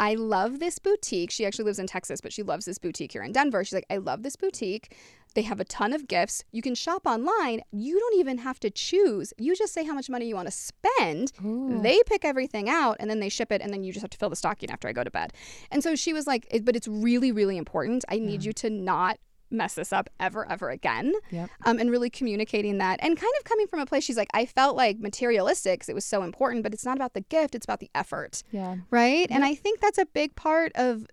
I 0.00 0.14
love 0.14 0.60
this 0.60 0.78
boutique. 0.78 1.30
She 1.30 1.44
actually 1.44 1.66
lives 1.66 1.78
in 1.78 1.86
Texas, 1.86 2.22
but 2.22 2.32
she 2.32 2.42
loves 2.42 2.64
this 2.64 2.78
boutique 2.78 3.12
here 3.12 3.22
in 3.22 3.32
Denver. 3.32 3.62
She's 3.62 3.74
like, 3.74 3.86
I 3.90 3.98
love 3.98 4.22
this 4.22 4.34
boutique. 4.34 4.96
They 5.34 5.42
have 5.42 5.60
a 5.60 5.64
ton 5.64 5.92
of 5.92 6.08
gifts. 6.08 6.42
You 6.52 6.62
can 6.62 6.74
shop 6.74 7.06
online. 7.06 7.60
You 7.70 8.00
don't 8.00 8.18
even 8.18 8.38
have 8.38 8.58
to 8.60 8.70
choose. 8.70 9.32
You 9.36 9.54
just 9.54 9.74
say 9.74 9.84
how 9.84 9.92
much 9.92 10.08
money 10.08 10.26
you 10.26 10.34
want 10.34 10.48
to 10.48 10.52
spend. 10.52 11.32
Ooh. 11.44 11.80
They 11.82 12.00
pick 12.06 12.24
everything 12.24 12.68
out 12.68 12.96
and 12.98 13.10
then 13.10 13.20
they 13.20 13.28
ship 13.28 13.52
it 13.52 13.60
and 13.60 13.72
then 13.72 13.84
you 13.84 13.92
just 13.92 14.02
have 14.02 14.10
to 14.10 14.18
fill 14.18 14.30
the 14.30 14.36
stocking 14.36 14.70
after 14.70 14.88
I 14.88 14.92
go 14.92 15.04
to 15.04 15.10
bed. 15.10 15.34
And 15.70 15.84
so 15.84 15.94
she 15.94 16.14
was 16.14 16.26
like, 16.26 16.48
but 16.64 16.74
it's 16.74 16.88
really, 16.88 17.30
really 17.30 17.58
important. 17.58 18.04
I 18.08 18.18
need 18.18 18.42
yeah. 18.42 18.48
you 18.48 18.52
to 18.54 18.70
not 18.70 19.18
mess 19.50 19.74
this 19.74 19.92
up 19.92 20.08
ever, 20.18 20.50
ever 20.50 20.70
again. 20.70 21.12
Yep. 21.30 21.50
Um, 21.64 21.78
and 21.78 21.90
really 21.90 22.10
communicating 22.10 22.78
that 22.78 23.00
and 23.02 23.16
kind 23.16 23.32
of 23.38 23.44
coming 23.44 23.66
from 23.66 23.80
a 23.80 23.86
place 23.86 24.04
she's 24.04 24.16
like, 24.16 24.30
I 24.34 24.46
felt 24.46 24.76
like 24.76 24.98
materialistic 24.98 25.80
because 25.80 25.88
it 25.88 25.94
was 25.94 26.04
so 26.04 26.22
important, 26.22 26.62
but 26.62 26.72
it's 26.72 26.84
not 26.84 26.96
about 26.96 27.14
the 27.14 27.22
gift, 27.22 27.54
it's 27.54 27.64
about 27.64 27.80
the 27.80 27.90
effort. 27.94 28.42
Yeah. 28.50 28.76
Right. 28.90 29.20
Yep. 29.20 29.30
And 29.30 29.44
I 29.44 29.54
think 29.54 29.80
that's 29.80 29.98
a 29.98 30.06
big 30.06 30.36
part 30.36 30.72
of 30.74 31.06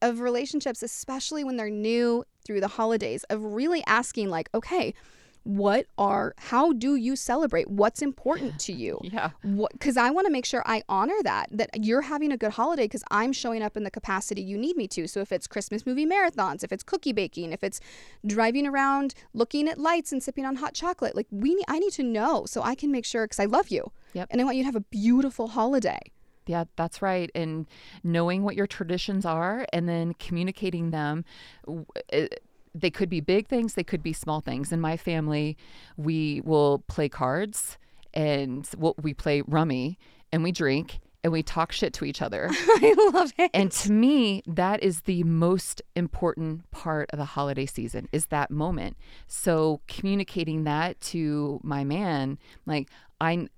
of 0.00 0.20
relationships, 0.20 0.82
especially 0.82 1.42
when 1.42 1.56
they're 1.56 1.70
new 1.70 2.24
through 2.46 2.60
the 2.60 2.68
holidays, 2.68 3.24
of 3.30 3.42
really 3.42 3.82
asking 3.86 4.30
like, 4.30 4.48
okay, 4.54 4.94
what 5.48 5.86
are 5.96 6.34
how 6.36 6.74
do 6.74 6.94
you 6.94 7.16
celebrate? 7.16 7.70
What's 7.70 8.02
important 8.02 8.58
to 8.60 8.72
you? 8.72 9.00
Yeah. 9.08 9.30
Because 9.72 9.96
I 9.96 10.10
want 10.10 10.26
to 10.26 10.30
make 10.30 10.44
sure 10.44 10.62
I 10.66 10.82
honor 10.86 11.16
that 11.22 11.48
that 11.50 11.82
you're 11.82 12.02
having 12.02 12.30
a 12.30 12.36
good 12.36 12.50
holiday 12.50 12.84
because 12.84 13.02
I'm 13.10 13.32
showing 13.32 13.62
up 13.62 13.74
in 13.74 13.84
the 13.84 13.90
capacity 13.90 14.42
you 14.42 14.58
need 14.58 14.76
me 14.76 14.86
to. 14.88 15.08
So 15.08 15.20
if 15.20 15.32
it's 15.32 15.46
Christmas 15.46 15.86
movie 15.86 16.04
marathons, 16.04 16.62
if 16.62 16.70
it's 16.70 16.82
cookie 16.82 17.14
baking, 17.14 17.52
if 17.52 17.64
it's 17.64 17.80
driving 18.26 18.66
around 18.66 19.14
looking 19.32 19.66
at 19.66 19.78
lights 19.78 20.12
and 20.12 20.22
sipping 20.22 20.44
on 20.44 20.56
hot 20.56 20.74
chocolate, 20.74 21.16
like 21.16 21.26
we 21.30 21.54
need, 21.54 21.64
I 21.68 21.78
need 21.78 21.92
to 21.92 22.02
know 22.02 22.44
so 22.44 22.62
I 22.62 22.74
can 22.74 22.92
make 22.92 23.06
sure 23.06 23.24
because 23.24 23.40
I 23.40 23.46
love 23.46 23.68
you. 23.68 23.90
Yep. 24.12 24.28
And 24.30 24.42
I 24.42 24.44
want 24.44 24.58
you 24.58 24.62
to 24.64 24.66
have 24.66 24.76
a 24.76 24.80
beautiful 24.80 25.48
holiday. 25.48 26.00
Yeah, 26.46 26.64
that's 26.76 27.00
right. 27.00 27.30
And 27.34 27.66
knowing 28.04 28.42
what 28.42 28.56
your 28.56 28.66
traditions 28.66 29.24
are 29.24 29.66
and 29.72 29.88
then 29.88 30.14
communicating 30.14 30.90
them. 30.90 31.24
They 32.80 32.90
could 32.90 33.08
be 33.08 33.20
big 33.20 33.48
things, 33.48 33.74
they 33.74 33.84
could 33.84 34.02
be 34.02 34.12
small 34.12 34.40
things. 34.40 34.72
In 34.72 34.80
my 34.80 34.96
family, 34.96 35.56
we 35.96 36.40
will 36.44 36.84
play 36.88 37.08
cards 37.08 37.78
and 38.14 38.68
we'll, 38.76 38.94
we 39.00 39.14
play 39.14 39.42
rummy 39.46 39.98
and 40.32 40.42
we 40.42 40.52
drink 40.52 41.00
and 41.24 41.32
we 41.32 41.42
talk 41.42 41.72
shit 41.72 41.92
to 41.94 42.04
each 42.04 42.22
other. 42.22 42.48
I 42.52 43.10
love 43.12 43.32
it. 43.38 43.50
And 43.52 43.72
to 43.72 43.92
me, 43.92 44.42
that 44.46 44.82
is 44.82 45.02
the 45.02 45.24
most 45.24 45.82
important 45.96 46.70
part 46.70 47.10
of 47.12 47.18
the 47.18 47.24
holiday 47.24 47.66
season 47.66 48.08
is 48.12 48.26
that 48.26 48.50
moment. 48.50 48.96
So 49.26 49.80
communicating 49.88 50.64
that 50.64 51.00
to 51.02 51.60
my 51.62 51.84
man, 51.84 52.38
like 52.66 52.88
I'm 53.20 53.48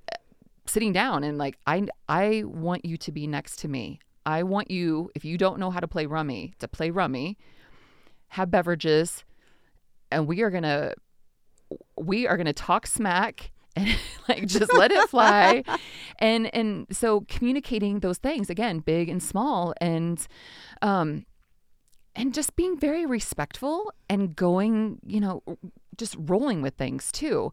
sitting 0.67 0.93
down 0.93 1.25
and 1.25 1.37
like 1.37 1.59
I 1.67 1.87
I 2.09 2.45
want 2.47 2.85
you 2.85 2.97
to 2.97 3.13
be 3.13 3.27
next 3.27 3.59
to 3.61 3.69
me. 3.69 4.01
I 4.25 4.43
want 4.43 4.71
you 4.71 5.11
if 5.15 5.25
you 5.25 5.37
don't 5.37 5.59
know 5.59 5.71
how 5.71 5.81
to 5.81 5.89
play 5.89 6.07
rummy, 6.07 6.55
to 6.61 6.69
play 6.69 6.91
rummy, 6.91 7.37
have 8.31 8.51
beverages, 8.51 9.25
and 10.11 10.27
we 10.27 10.43
are 10.43 10.51
to 10.63 10.95
we 11.97 12.27
are 12.27 12.37
to 12.47 12.53
talk 12.53 12.87
smack 12.87 13.53
and 13.77 13.89
like 14.29 14.47
just 14.47 14.73
let 14.73 14.91
it 14.91 15.09
fly. 15.09 15.63
And 16.23 16.55
and 16.55 16.87
so 16.91 17.25
communicating 17.29 18.01
those 18.01 18.19
things 18.19 18.51
again 18.51 18.81
big 18.81 19.09
and 19.09 19.23
small 19.23 19.73
and 19.81 20.27
um 20.83 21.25
and 22.15 22.35
just 22.35 22.57
being 22.57 22.79
very 22.79 23.07
respectful 23.07 23.91
and 24.11 24.37
going 24.37 24.99
you 25.07 25.19
know 25.19 25.43
just 25.97 26.15
rolling 26.19 26.61
with 26.61 26.75
things 26.75 27.11
too. 27.11 27.53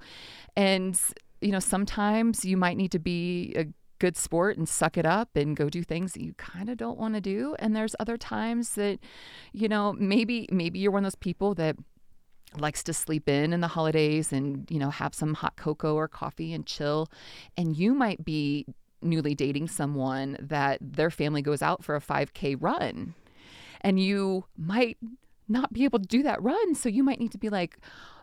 And 0.57 0.99
you 1.39 1.51
know 1.51 1.59
sometimes 1.59 2.43
you 2.43 2.57
might 2.57 2.75
need 2.75 2.91
to 2.91 2.99
be 2.99 3.53
a 3.55 3.67
good 3.99 4.17
sport 4.17 4.57
and 4.57 4.67
suck 4.67 4.97
it 4.97 5.05
up 5.05 5.35
and 5.35 5.55
go 5.55 5.69
do 5.69 5.83
things 5.83 6.13
that 6.13 6.23
you 6.23 6.33
kind 6.33 6.69
of 6.69 6.77
don't 6.77 6.97
want 6.97 7.15
to 7.15 7.21
do. 7.21 7.55
And 7.59 7.75
there's 7.75 7.95
other 7.99 8.17
times 8.17 8.75
that 8.75 8.99
you 9.53 9.67
know 9.67 9.93
maybe 9.93 10.47
maybe 10.51 10.79
you're 10.79 10.91
one 10.91 11.03
of 11.03 11.11
those 11.11 11.15
people 11.15 11.53
that 11.55 11.75
likes 12.57 12.81
to 12.83 12.93
sleep 12.93 13.27
in 13.27 13.51
in 13.53 13.61
the 13.61 13.67
holidays 13.67 14.31
and 14.31 14.69
you 14.71 14.79
know 14.79 14.89
have 14.89 15.13
some 15.13 15.33
hot 15.33 15.55
cocoa 15.57 15.95
or 15.95 16.07
coffee 16.07 16.53
and 16.53 16.65
chill. 16.65 17.09
And 17.57 17.75
you 17.75 17.93
might 17.93 18.23
be 18.23 18.65
newly 19.01 19.35
dating 19.35 19.67
someone 19.67 20.37
that 20.39 20.79
their 20.81 21.11
family 21.11 21.41
goes 21.41 21.61
out 21.61 21.83
for 21.83 21.95
a 21.95 22.01
5k 22.01 22.57
run. 22.59 23.13
And 23.81 23.99
you 23.99 24.45
might 24.57 24.97
not 25.49 25.71
be 25.73 25.83
able 25.83 25.99
to 25.99 26.05
do 26.07 26.23
that 26.23 26.41
run 26.41 26.75
so 26.75 26.89
you 26.89 27.03
might 27.03 27.19
need 27.19 27.31
to 27.31 27.37
be 27.37 27.49
like 27.49 27.77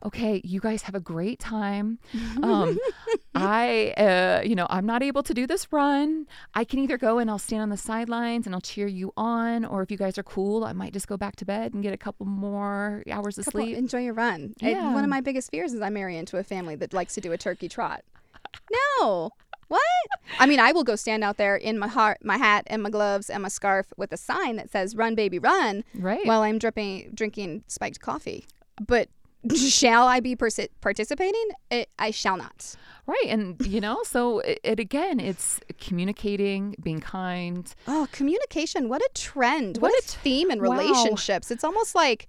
okay 0.05 0.41
you 0.45 0.61
guys 0.61 0.83
have 0.83 0.95
a 0.95 1.01
great 1.01 1.39
time 1.39 1.99
um, 2.43 2.79
i 3.35 3.95
uh, 3.97 4.43
you 4.45 4.55
know 4.55 4.67
i'm 4.71 4.85
not 4.85 5.03
able 5.03 5.23
to 5.23 5.33
do 5.33 5.47
this 5.47 5.73
run 5.73 6.27
i 6.55 6.65
can 6.65 6.79
either 6.79 6.99
go 6.99 7.19
and 7.19 7.31
i'll 7.31 7.39
stand 7.39 7.63
on 7.63 7.71
the 7.71 7.77
sidelines 7.77 8.47
and 8.47 8.55
i'll 8.55 8.61
cheer 8.61 8.87
you 8.87 9.13
on 9.17 9.65
or 9.65 9.83
if 9.83 9.91
you 9.91 9.97
guys 9.97 10.19
are 10.19 10.23
cool 10.23 10.65
i 10.65 10.73
might 10.73 10.93
just 10.93 11.09
go 11.09 11.17
back 11.17 11.37
to 11.37 11.45
bed 11.45 11.73
and 11.73 11.83
get 11.83 11.95
a 11.95 11.97
couple 11.97 12.27
more 12.27 13.03
hours 13.11 13.39
of 13.39 13.45
Couple- 13.47 13.63
sleep 13.63 13.77
enjoy 13.77 14.01
your 14.01 14.15
run. 14.15 14.55
Yeah. 14.61 14.93
one 14.95 15.05
of 15.05 15.11
my 15.11 15.21
biggest 15.21 15.51
fears 15.51 15.73
is 15.73 15.81
I 15.81 15.89
marry 15.91 16.17
into 16.17 16.37
a 16.39 16.43
family 16.45 16.75
that 16.77 16.93
likes 16.93 17.15
to 17.15 17.21
do 17.21 17.33
a 17.33 17.39
turkey 17.39 17.69
trot. 17.69 18.03
No. 19.01 19.31
What? 19.69 19.81
I 20.39 20.47
mean, 20.47 20.61
I 20.61 20.73
will 20.73 20.85
go 20.85 20.97
stand 20.97 21.25
out 21.25 21.37
there 21.37 21.57
in 21.57 21.79
my 21.79 21.89
heart, 21.89 22.19
my 22.23 22.37
hat, 22.37 22.65
and 22.69 22.83
my 22.83 22.91
gloves 22.91 23.31
and 23.31 23.43
my 23.43 23.49
scarf 23.49 23.93
with 23.97 24.13
a 24.13 24.17
sign 24.17 24.57
that 24.57 24.71
says 24.71 24.97
"Run, 24.97 25.15
baby, 25.15 25.39
run," 25.39 25.85
right 25.95 26.27
while 26.27 26.43
I'm 26.43 26.59
dripping, 26.59 27.11
drinking 27.15 27.65
spiked 27.67 28.01
coffee. 28.01 28.47
But 28.87 29.09
shall 29.55 30.07
I 30.07 30.21
be 30.21 30.37
participating? 30.37 31.49
It, 31.71 31.89
I 31.99 32.11
shall 32.11 32.37
not. 32.37 32.77
Right. 33.07 33.27
And, 33.29 33.61
you 33.67 33.81
know, 33.83 34.03
so 34.03 34.39
it, 34.39 34.61
it 34.65 34.81
again, 34.81 35.21
it's 35.21 35.61
communicating, 35.79 36.75
being 36.83 37.01
kind. 37.01 37.73
Oh, 37.87 38.09
communication! 38.13 38.89
What 38.89 39.03
a 39.03 39.11
trend! 39.15 39.77
What, 39.77 39.93
What 39.93 40.05
a 40.05 40.09
t- 40.09 40.19
theme 40.23 40.51
in 40.51 40.63
wow. 40.63 40.71
relationships. 40.71 41.51
It's 41.51 41.65
almost 41.65 41.95
like 41.95 42.29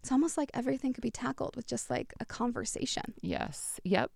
it's 0.00 0.12
almost 0.12 0.36
like 0.36 0.50
everything 0.54 0.92
could 0.92 1.02
be 1.02 1.10
tackled 1.10 1.56
with 1.56 1.66
just 1.66 1.88
like 1.90 2.12
a 2.20 2.24
conversation. 2.24 3.14
Yes. 3.22 3.80
Yep. 3.84 4.10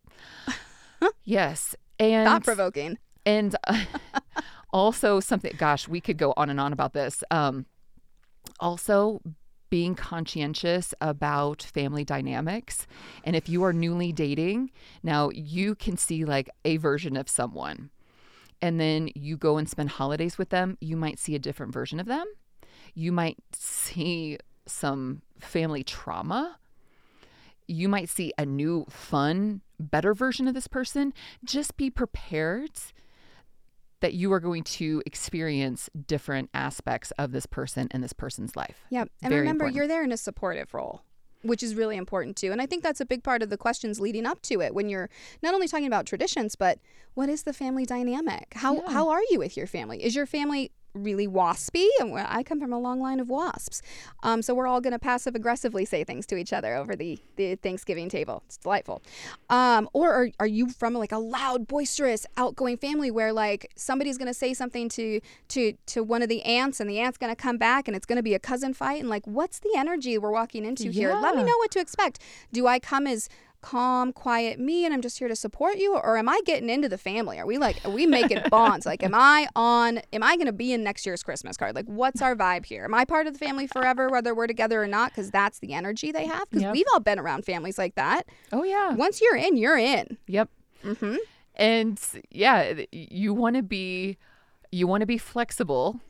yes. 1.25 1.75
And 1.99 2.27
Thought 2.27 2.45
provoking. 2.45 2.99
and 3.27 3.57
uh, 3.67 3.85
also 4.73 5.21
something 5.21 5.55
gosh, 5.59 5.89
we 5.89 6.01
could 6.01 6.17
go 6.19 6.35
on 6.37 6.51
and 6.51 6.61
on 6.61 6.73
about 6.73 6.93
this. 6.93 7.23
Um 7.31 7.67
also 8.61 9.21
being 9.71 9.95
conscientious 9.95 10.95
about 11.01 11.63
family 11.63 12.05
dynamics. 12.05 12.87
And 13.25 13.37
if 13.37 13.49
you 13.49 13.63
are 13.65 13.73
newly 13.73 14.13
dating, 14.13 14.71
now 15.03 15.31
you 15.35 15.75
can 15.75 15.97
see 15.99 16.25
like 16.25 16.49
a 16.65 16.79
version 16.79 17.17
of 17.17 17.29
someone. 17.29 17.91
And 18.63 18.81
then 18.81 19.11
you 19.15 19.37
go 19.37 19.59
and 19.59 19.69
spend 19.69 19.91
holidays 19.91 20.39
with 20.39 20.49
them, 20.49 20.79
you 20.81 20.97
might 20.97 21.19
see 21.19 21.35
a 21.35 21.39
different 21.39 21.73
version 21.73 22.01
of 22.01 22.07
them. 22.07 22.25
You 22.95 23.13
might 23.13 23.37
see 23.53 24.39
some 24.67 25.23
family 25.39 25.85
trauma. 25.85 26.59
You 27.69 27.89
might 27.89 28.09
see 28.09 28.33
a 28.39 28.45
new, 28.45 28.87
fun, 28.89 29.61
better 29.79 30.15
version 30.15 30.49
of 30.49 30.55
this 30.55 30.67
person. 30.67 31.13
Just 31.45 31.77
be 31.77 31.91
prepared 31.91 32.71
that 34.01 34.15
you 34.15 34.33
are 34.33 34.41
going 34.41 34.63
to 34.63 35.03
experience 35.07 35.91
different 36.07 36.49
aspects 36.55 37.11
of 37.19 37.33
this 37.33 37.47
person 37.47 37.89
and 37.91 38.03
this 38.03 38.13
person's 38.13 38.57
life. 38.57 38.87
Yeah. 38.91 39.03
And 39.23 39.31
Very 39.31 39.41
remember, 39.41 39.65
important. 39.65 39.77
you're 39.77 39.89
there 39.89 40.05
in 40.05 40.13
a 40.13 40.17
supportive 40.17 40.73
role, 40.73 41.03
which 41.43 41.63
is 41.65 41.75
really 41.75 41.97
important 41.97 42.37
too. 42.37 42.53
And 42.53 42.63
I 42.63 42.67
think 42.67 42.83
that's 42.85 43.01
a 43.01 43.07
big 43.07 43.23
part 43.25 43.43
of 43.43 43.51
the 43.51 43.57
questions 43.59 44.01
leading 44.01 44.25
up 44.25 44.41
to 44.43 44.61
it 44.61 44.73
when 44.73 44.89
you're 44.89 45.11
not 45.43 45.53
only 45.53 45.67
talking 45.67 45.87
about 45.87 46.07
traditions, 46.07 46.55
but 46.55 46.79
what 47.15 47.29
is 47.29 47.43
the 47.43 47.53
family 47.53 47.85
dynamic? 47.85 48.53
How, 48.55 48.77
Yeah. 48.77 48.91
how 48.93 49.09
are 49.09 49.23
you 49.31 49.39
with 49.41 49.57
your 49.57 49.67
family? 49.67 50.03
Is 50.05 50.15
your 50.15 50.27
family 50.27 50.71
really 50.95 51.29
waspy? 51.29 51.87
And 52.01 52.19
I 52.19 52.43
come 52.43 52.61
from 52.61 52.73
a 52.73 52.79
long 52.79 53.01
line 53.01 53.21
of 53.21 53.29
wasps. 53.29 53.83
Um, 54.23 54.43
so 54.43 54.55
we're 54.55 54.67
all 54.67 54.81
going 54.81 54.93
to 54.93 54.99
passive 54.99 55.35
aggressively 55.35 55.85
say 55.85 56.05
things 56.05 56.27
to 56.27 56.37
each 56.37 56.53
other 56.53 56.75
over 56.75 56.97
the, 56.97 57.19
the 57.37 57.57
Thanksgiving 57.57 58.09
table. 58.09 58.43
It's 58.47 58.57
delightful. 58.57 59.03
Um, 59.51 59.89
or 59.93 60.13
are, 60.13 60.29
are 60.41 60.47
you 60.47 60.69
from 60.69 60.95
like 60.95 61.13
a 61.13 61.19
loud, 61.19 61.67
boisterous, 61.67 62.27
outgoing 62.37 62.77
family 62.77 63.11
where 63.11 63.33
like 63.33 63.71
somebody's 63.77 64.19
going 64.19 64.29
to 64.29 64.35
say 64.35 64.55
something 64.55 64.89
to, 64.91 65.21
to, 65.49 65.75
to 65.87 66.03
one 66.03 66.23
of 66.23 66.29
the 66.29 66.43
aunts 66.43 66.81
and 66.81 66.89
the 66.89 66.99
aunt's 66.99 67.19
going 67.19 67.35
to 67.35 67.41
come 67.41 67.59
back 67.59 67.89
and 67.89 67.97
it's 67.97 68.07
going 68.07 68.17
to 68.17 68.23
be 68.23 68.35
a 68.35 68.39
cousin 68.39 68.75
fight? 68.75 69.01
And 69.01 69.09
like, 69.09 69.27
what's 69.27 69.59
the 69.59 69.73
energy 69.77 70.19
we're 70.19 70.33
walking 70.33 70.65
into 70.65 70.91
here? 70.91 71.15
Let 71.15 71.37
me 71.37 71.43
know 71.43 71.57
what 71.59 71.71
to 71.73 71.81
expect. 71.81 72.21
Do 72.53 72.67
I 72.67 72.79
come 72.79 73.07
as 73.07 73.29
calm, 73.61 74.13
quiet 74.13 74.59
me 74.59 74.85
and 74.85 74.95
I'm 74.95 75.03
just 75.03 75.19
here 75.19 75.29
to 75.29 75.37
support 75.37 75.77
you? 75.77 75.97
Or 75.97 76.17
am 76.17 76.29
I 76.29 76.41
getting 76.45 76.71
into 76.71 76.89
the 76.89 76.99
family? 76.99 77.39
Are 77.39 77.47
we 77.47 77.59
like, 77.59 77.85
are 77.85 77.91
we 77.91 78.07
making 78.07 78.41
bonds? 78.51 78.87
Like, 78.87 79.03
am 79.03 79.15
I 79.15 79.49
on, 79.57 79.99
am 80.13 80.23
I 80.23 80.37
going 80.37 80.47
to 80.47 80.53
be 80.53 80.73
in 80.73 80.83
next 80.85 81.05
year's 81.07 81.23
Christmas 81.23 81.57
card? 81.57 81.75
Like, 81.75 81.87
what's 81.87 82.23
our 82.23 82.37
vibe 82.37 82.67
here? 82.67 82.85
Am 82.85 82.95
I 82.95 83.05
part 83.05 83.27
of 83.27 83.33
the 83.33 83.39
family 83.39 83.67
forever, 83.67 84.09
whether 84.09 84.35
we're 84.35 84.47
together 84.47 84.83
or 84.83 84.87
not? 84.87 85.11
Because 85.11 85.31
that's 85.31 85.59
the 85.59 85.73
energy 85.75 86.13
they 86.13 86.27
have. 86.27 86.49
Because 86.51 86.63
Yep. 86.63 86.73
we've 86.73 86.87
all 86.93 87.01
been 87.01 87.19
around 87.19 87.45
families 87.45 87.79
like 87.79 87.95
that. 87.97 88.29
Oh, 88.53 88.63
yeah. 88.63 88.95
Once 88.95 89.21
you're 89.21 89.37
in, 89.37 89.57
you're 89.57 89.79
in. 89.79 90.19
Yep. 90.27 90.49
Mm-hmm. 90.85 91.17
And 91.57 92.01
yeah, 92.31 92.75
you 92.93 93.35
want 93.35 93.57
to 93.57 93.63
be 93.63 94.17
you 94.71 94.87
want 94.87 95.01
to 95.01 95.07
be 95.07 95.19
flexible 95.19 96.01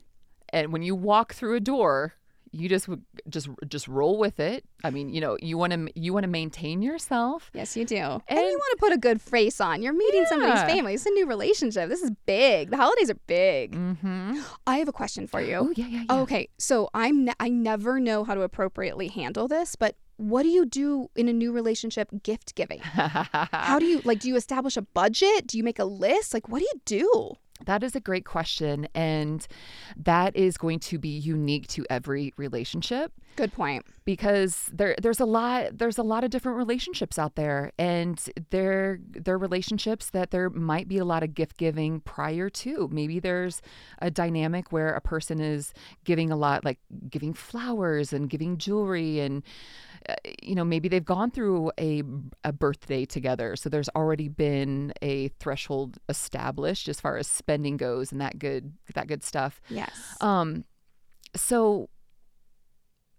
and 0.51 0.73
when 0.73 0.83
you 0.83 0.95
walk 0.95 1.33
through 1.33 1.55
a 1.55 1.61
door, 1.61 2.15
you 2.53 2.69
just 2.69 2.89
just 3.29 3.49
just 3.69 3.89
roll 3.89 4.19
with 4.19 4.41
it. 4.41 4.65
I 4.85 4.91
mean, 4.91 5.11
you 5.11 5.21
know, 5.21 5.37
you 5.43 5.59
want 5.59 5.73
to 5.73 5.89
you 5.95 6.13
want 6.13 6.25
to 6.25 6.29
maintain 6.29 6.83
yourself. 6.83 7.51
Yes, 7.55 7.77
you 7.77 7.85
do. 7.85 7.97
And, 7.97 8.23
And- 8.29 8.39
you 8.39 8.59
want 8.59 8.71
to 8.73 8.77
put 8.79 8.93
a 8.93 8.99
good 8.99 9.21
face 9.21 9.61
on. 9.61 9.83
You're 9.83 9.93
meeting 9.93 10.25
somebody's 10.29 10.63
family. 10.63 10.95
It's 10.95 11.07
a 11.07 11.11
new 11.11 11.27
relationship. 11.27 11.89
This 11.89 12.03
is 12.03 12.11
big. 12.27 12.71
The 12.71 12.77
holidays 12.77 13.11
are 13.11 13.19
big. 13.27 13.73
Mhm. 13.73 14.43
I 14.67 14.79
have 14.79 14.89
a 14.89 14.93
question 14.93 15.27
for 15.27 15.41
you. 15.41 15.57
Oh, 15.57 15.73
yeah, 15.77 15.87
yeah, 15.87 16.05
yeah. 16.09 16.21
Okay, 16.23 16.49
so 16.59 16.89
I'm 16.95 17.25
ne- 17.27 17.35
I 17.41 17.49
never 17.49 18.01
know 18.01 18.25
how 18.25 18.35
to 18.35 18.43
appropriately 18.43 19.09
handle 19.09 19.49
this, 19.49 19.77
but 19.77 19.97
what 20.17 20.43
do 20.43 20.49
you 20.49 20.67
do 20.67 21.09
in 21.15 21.29
a 21.29 21.33
new 21.33 21.53
relationship 21.53 22.09
gift 22.25 22.57
giving? 22.57 22.81
How 22.83 23.79
do 23.79 23.87
you 23.87 24.01
like 24.05 24.19
do 24.19 24.27
you 24.29 24.35
establish 24.35 24.77
a 24.77 24.83
budget? 24.83 25.47
Do 25.47 25.57
you 25.57 25.63
make 25.63 25.79
a 25.79 25.85
list? 25.85 26.35
Like 26.35 26.49
what 26.49 26.59
do 26.59 26.65
you 26.65 26.81
do? 26.85 27.35
That 27.67 27.83
is 27.83 27.95
a 27.97 28.01
great 28.01 28.25
question. 28.25 28.89
And 28.95 29.47
that 29.97 30.37
is 30.37 30.57
going 30.57 30.81
to 30.81 30.99
be 30.99 31.09
unique 31.09 31.67
to 31.69 31.85
every 31.91 32.33
relationship 32.37 33.13
Good 33.37 33.53
point. 33.53 33.85
because 34.05 34.71
there 34.73 34.97
there's 35.01 35.21
a 35.21 35.25
lot 35.25 35.79
there's 35.79 35.99
a 35.99 36.03
lot 36.03 36.25
of 36.25 36.31
different 36.31 36.59
relationships 36.59 37.19
out 37.19 37.37
there 37.37 37.73
and 37.79 38.21
there 38.51 38.99
there 39.11 39.35
are 39.35 39.39
relationships 39.39 40.11
that 40.11 40.31
there 40.31 40.51
might 40.51 40.89
be 40.89 40.99
a 40.99 41.05
lot 41.05 41.23
of 41.23 41.35
gift 41.35 41.57
giving 41.57 42.01
prior 42.01 42.51
to 42.51 42.89
maybe 42.91 43.21
there's 43.21 43.63
a 44.01 44.11
dynamic 44.11 44.73
where 44.73 44.93
a 44.95 45.01
person 45.01 45.41
is 45.41 45.73
giving 46.05 46.31
a 46.31 46.37
lot 46.37 46.65
like 46.65 46.79
giving 47.09 47.33
flowers 47.33 48.13
and 48.13 48.29
giving 48.29 48.57
jewelry 48.59 49.21
and 49.21 49.43
you 50.43 50.55
know, 50.55 50.65
maybe 50.65 50.89
they've 50.89 51.05
gone 51.05 51.31
through 51.31 51.73
a 51.79 52.03
a 52.45 52.53
birthday 52.53 53.05
together, 53.05 53.57
so 53.57 53.69
there's 53.69 53.89
already 53.91 54.29
been 54.29 54.93
a 55.03 55.29
threshold 55.41 55.99
established 56.09 56.89
as 56.89 57.01
far 57.01 57.17
as 57.17 57.27
spending 57.27 57.77
goes 57.77 58.13
and 58.13 58.21
that 58.21 58.39
good 58.39 58.73
that 58.95 59.07
good 59.07 59.23
stuff. 59.23 59.61
Yes. 59.69 59.93
Um, 60.21 60.65
so 61.37 61.89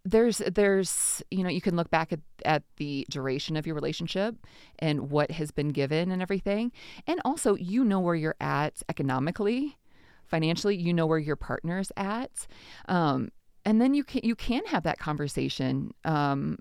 there's 0.06 0.38
there's 0.40 1.22
you 1.30 1.44
know 1.44 1.50
you 1.50 1.62
can 1.62 1.76
look 1.76 1.90
back 1.90 2.14
at, 2.14 2.20
at 2.46 2.64
the 2.78 3.06
duration 3.10 3.56
of 3.56 3.66
your 3.66 3.76
relationship 3.76 4.36
and 4.80 5.12
what 5.12 5.32
has 5.32 5.52
been 5.52 5.70
given 5.70 6.12
and 6.12 6.22
everything 6.22 6.72
and 7.06 7.20
also 7.26 7.56
you 7.56 7.84
know 7.84 8.00
where 8.00 8.16
you're 8.16 8.36
at 8.40 8.82
economically 8.88 9.78
financially 10.26 10.76
you 10.76 10.94
know 10.94 11.06
where 11.06 11.18
your 11.18 11.36
partner's 11.36 11.92
at 11.98 12.48
um, 12.88 13.30
and 13.66 13.82
then 13.82 13.94
you 13.94 14.04
can 14.04 14.22
you 14.24 14.36
can 14.36 14.66
have 14.68 14.84
that 14.84 15.00
conversation 15.00 15.94
um, 16.06 16.58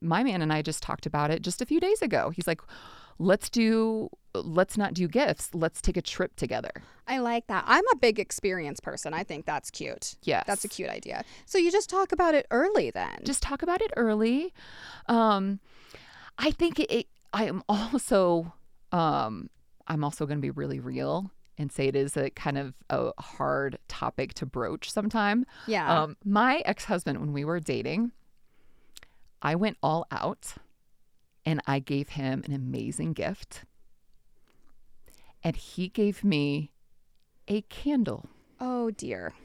my 0.00 0.22
man 0.22 0.42
and 0.42 0.52
i 0.52 0.62
just 0.62 0.82
talked 0.82 1.06
about 1.06 1.30
it 1.30 1.42
just 1.42 1.62
a 1.62 1.66
few 1.66 1.80
days 1.80 2.02
ago 2.02 2.30
he's 2.30 2.46
like 2.46 2.60
let's 3.18 3.48
do 3.50 4.08
let's 4.34 4.76
not 4.76 4.94
do 4.94 5.06
gifts 5.06 5.50
let's 5.54 5.80
take 5.80 5.96
a 5.96 6.02
trip 6.02 6.34
together 6.36 6.70
I 7.06 7.18
like 7.18 7.48
that. 7.48 7.64
I'm 7.66 7.84
a 7.92 7.96
big 7.96 8.20
experience 8.20 8.78
person. 8.78 9.12
I 9.12 9.24
think 9.24 9.44
that's 9.44 9.70
cute. 9.70 10.14
yes 10.22 10.44
That's 10.46 10.64
a 10.64 10.68
cute 10.68 10.88
idea. 10.88 11.24
So 11.46 11.58
you 11.58 11.70
just 11.70 11.90
talk 11.90 12.12
about 12.12 12.34
it 12.34 12.46
early 12.50 12.90
then. 12.90 13.18
just 13.24 13.42
talk 13.42 13.62
about 13.62 13.82
it 13.82 13.90
early. 13.96 14.54
Um, 15.08 15.58
I 16.38 16.52
think 16.52 16.78
it, 16.78 17.08
I 17.32 17.44
am 17.46 17.62
also 17.68 18.54
um, 18.92 19.50
I'm 19.88 20.04
also 20.04 20.26
going 20.26 20.38
to 20.38 20.42
be 20.42 20.50
really 20.50 20.80
real 20.80 21.30
and 21.58 21.70
say 21.70 21.86
it 21.86 21.96
is 21.96 22.16
a 22.16 22.30
kind 22.30 22.56
of 22.56 22.74
a 22.88 23.10
hard 23.20 23.78
topic 23.88 24.34
to 24.34 24.46
broach 24.46 24.90
sometime. 24.90 25.44
yeah. 25.66 26.02
Um, 26.02 26.16
my 26.24 26.62
ex 26.64 26.84
husband, 26.84 27.18
when 27.20 27.32
we 27.32 27.44
were 27.44 27.60
dating, 27.60 28.12
I 29.42 29.54
went 29.54 29.76
all 29.82 30.06
out 30.10 30.54
and 31.44 31.60
I 31.66 31.80
gave 31.80 32.10
him 32.10 32.42
an 32.46 32.52
amazing 32.52 33.12
gift. 33.12 33.64
And 35.42 35.56
he 35.56 35.88
gave 35.88 36.22
me 36.22 36.70
a 37.48 37.62
candle. 37.62 38.26
oh 38.60 38.90
dear. 38.90 39.34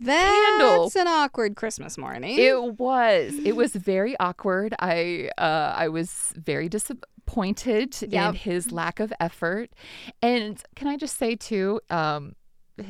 That's 0.00 0.58
Candle. 0.58 0.90
an 0.96 1.06
awkward 1.06 1.54
Christmas 1.56 1.96
morning. 1.96 2.36
It 2.38 2.78
was. 2.78 3.32
It 3.44 3.56
was 3.56 3.72
very 3.74 4.18
awkward. 4.18 4.74
I 4.78 5.30
uh, 5.38 5.72
I 5.76 5.88
was 5.88 6.32
very 6.36 6.68
disappointed 6.68 8.02
in 8.02 8.34
his 8.34 8.72
lack 8.72 8.98
of 9.00 9.12
effort. 9.20 9.70
And 10.20 10.60
can 10.74 10.88
I 10.88 10.96
just 10.96 11.16
say 11.16 11.36
too, 11.36 11.80
um, 11.90 12.34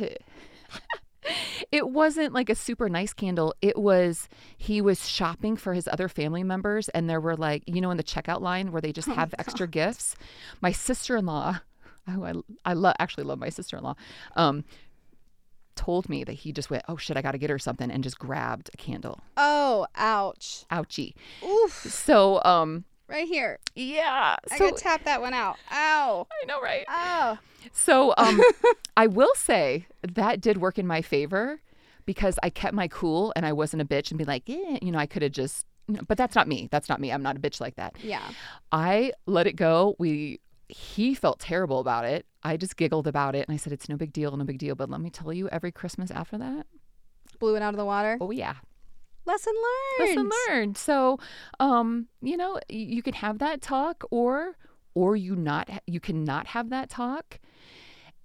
it 1.73 1.89
wasn't 1.89 2.33
like 2.33 2.49
a 2.51 2.55
super 2.55 2.89
nice 2.89 3.13
candle. 3.13 3.55
It 3.63 3.79
was 3.79 4.29
he 4.57 4.81
was 4.81 5.09
shopping 5.09 5.57
for 5.57 5.75
his 5.75 5.89
other 5.89 6.09
family 6.09 6.43
members, 6.43 6.89
and 6.91 7.09
there 7.09 7.21
were 7.21 7.37
like 7.37 7.63
you 7.67 7.81
know 7.81 7.91
in 7.91 7.97
the 7.97 8.05
checkout 8.05 8.41
line 8.41 8.73
where 8.73 8.81
they 8.83 8.93
just 8.93 9.09
Oh, 9.09 9.15
have 9.15 9.35
extra 9.39 9.67
gifts. 9.67 10.17
My 10.61 10.73
sister 10.73 11.17
in 11.17 11.27
law, 11.27 11.61
who 12.09 12.25
I 12.27 12.33
I 12.65 12.73
love 12.75 12.97
actually 12.99 13.25
love 13.25 13.39
my 13.39 13.49
sister 13.51 13.77
in 13.77 13.85
law. 13.85 13.95
Um, 14.37 14.65
told 15.77 16.09
me 16.09 16.23
that 16.23 16.35
he 16.35 16.53
just 16.53 16.71
went, 16.71 16.85
oh 16.89 16.97
shit, 16.97 17.17
I 17.17 17.23
got 17.23 17.33
to 17.33 17.39
get 17.39 17.51
her 17.51 17.59
something, 17.59 17.91
and 17.91 18.05
just 18.05 18.19
grabbed 18.19 18.71
a 18.73 18.77
candle. 18.77 19.21
oh, 19.37 19.87
ouch. 19.97 20.65
Ouchie. 20.71 21.15
Oof. 21.45 21.73
So, 21.73 22.41
um, 22.45 22.85
Right 23.09 23.29
here. 23.29 23.59
yeah. 23.75 24.37
I 24.51 24.57
So 24.59 24.71
gotta 24.71 24.81
tap 24.83 25.05
that 25.05 25.21
one 25.21 25.35
out. 25.35 25.57
Ow. 25.73 26.27
I 26.43 26.47
know, 26.47 26.61
right? 26.61 26.85
Oh. 26.89 27.39
So, 27.73 28.15
um, 28.17 28.41
I 28.97 29.07
will 29.07 29.33
say 29.37 29.87
that 30.15 30.41
did 30.41 30.59
work 30.59 30.79
in 30.79 30.87
my 30.87 31.03
favor 31.03 31.61
because 32.07 32.39
I 32.43 32.51
kept 32.51 32.75
my 32.75 32.89
cool 32.89 33.33
and 33.37 33.45
I 33.47 33.53
wasn't 33.53 33.83
a 33.83 33.85
bitch 33.85 34.11
and 34.11 34.19
be 34.19 34.25
like, 34.25 34.43
yeah, 34.47 34.79
you 34.83 34.91
know, 34.91 34.99
I 34.99 35.07
could 35.07 35.23
have 35.23 35.33
just. 35.33 35.67
But 36.09 36.17
that's 36.17 36.35
not 36.35 36.49
me. 36.49 36.69
That's 36.71 36.89
not 36.89 36.99
me. 36.99 37.13
I'm 37.13 37.23
not 37.23 37.37
a 37.37 37.41
bitch 37.41 37.61
like 37.61 37.77
that. 37.77 37.97
Yeah. 38.03 38.23
I 38.73 39.13
let 39.27 39.47
it 39.47 39.55
go. 39.57 39.97
We. 39.99 40.41
He 40.69 41.15
felt 41.15 41.41
terrible 41.41 41.79
about 41.79 42.07
it. 42.07 42.25
I 42.43 42.57
just 42.57 42.79
giggled 42.79 43.07
about 43.07 43.35
it 43.35 43.47
and 43.47 43.55
I 43.55 43.59
said, 43.59 43.71
"It's 43.75 43.87
no 43.87 43.97
big 43.97 44.15
deal, 44.15 44.35
no 44.35 44.45
big 44.45 44.57
deal." 44.59 44.75
But 44.75 44.89
let 44.89 45.03
me 45.03 45.11
tell 45.11 45.31
you, 45.31 45.47
every 45.51 45.71
Christmas 45.71 46.11
after 46.11 46.39
that, 46.39 46.65
Blew 47.39 47.55
it 47.57 47.61
out 47.63 47.75
of 47.75 47.79
the 47.79 47.85
water. 47.85 48.17
oh 48.19 48.31
yeah, 48.31 48.55
Lesson 49.27 49.55
learned. 49.55 50.09
lesson 50.09 50.31
learned. 50.49 50.79
So, 50.79 51.19
um, 51.61 52.09
you 52.21 52.37
know, 52.37 52.61
you 52.69 53.03
can 53.03 53.15
have 53.15 53.39
that 53.39 53.61
talk, 53.63 54.05
or 54.11 54.57
or 54.95 55.17
you 55.17 55.35
not 55.35 55.69
you 55.87 56.01
cannot 56.01 56.49
have 56.49 56.71
that 56.71 56.91
talk, 56.91 57.41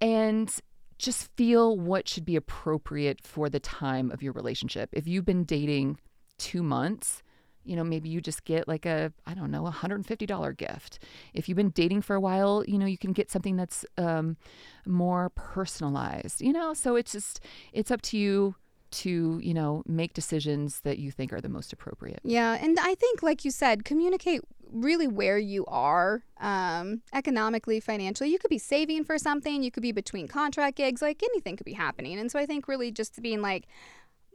and 0.00 0.52
just 0.98 1.30
feel 1.36 1.78
what 1.78 2.06
should 2.06 2.26
be 2.26 2.36
appropriate 2.36 3.20
for 3.22 3.48
the 3.48 3.60
time 3.60 4.10
of 4.10 4.22
your 4.22 4.34
relationship. 4.34 4.90
If 4.92 5.08
you've 5.08 5.24
been 5.24 5.44
dating 5.44 5.98
two 6.40 6.62
months. 6.62 7.22
You 7.62 7.76
know, 7.76 7.84
maybe 7.84 8.08
you 8.08 8.22
just 8.22 8.44
get 8.44 8.66
like 8.66 8.86
a, 8.86 9.12
I 9.26 9.34
don't 9.34 9.50
know, 9.50 9.66
a 9.66 9.70
$150 9.70 10.56
gift. 10.56 10.98
If 11.34 11.46
you've 11.46 11.56
been 11.56 11.70
dating 11.70 12.00
for 12.02 12.16
a 12.16 12.20
while, 12.20 12.64
you 12.66 12.78
know, 12.78 12.86
you 12.86 12.96
can 12.96 13.12
get 13.12 13.30
something 13.30 13.56
that's 13.56 13.84
um, 13.98 14.38
more 14.86 15.28
personalized, 15.34 16.40
you 16.40 16.54
know? 16.54 16.72
So 16.72 16.96
it's 16.96 17.12
just, 17.12 17.40
it's 17.74 17.90
up 17.90 18.00
to 18.02 18.18
you 18.18 18.54
to, 18.90 19.40
you 19.42 19.54
know, 19.54 19.82
make 19.86 20.14
decisions 20.14 20.80
that 20.80 20.98
you 20.98 21.10
think 21.10 21.32
are 21.32 21.40
the 21.40 21.48
most 21.48 21.72
appropriate. 21.72 22.20
Yeah, 22.24 22.56
and 22.60 22.78
I 22.80 22.94
think, 22.94 23.22
like 23.22 23.44
you 23.44 23.50
said, 23.50 23.84
communicate 23.84 24.42
really 24.72 25.08
where 25.08 25.38
you 25.38 25.64
are 25.66 26.22
um, 26.38 27.02
economically, 27.12 27.80
financially. 27.80 28.30
You 28.30 28.38
could 28.38 28.50
be 28.50 28.58
saving 28.58 29.04
for 29.04 29.18
something. 29.18 29.62
You 29.62 29.70
could 29.70 29.82
be 29.82 29.92
between 29.92 30.28
contract 30.28 30.76
gigs. 30.76 31.02
Like 31.02 31.22
anything 31.22 31.56
could 31.56 31.64
be 31.64 31.72
happening. 31.72 32.18
And 32.18 32.30
so 32.30 32.38
I 32.38 32.46
think 32.46 32.68
really 32.68 32.90
just 32.90 33.20
being 33.20 33.42
like, 33.42 33.66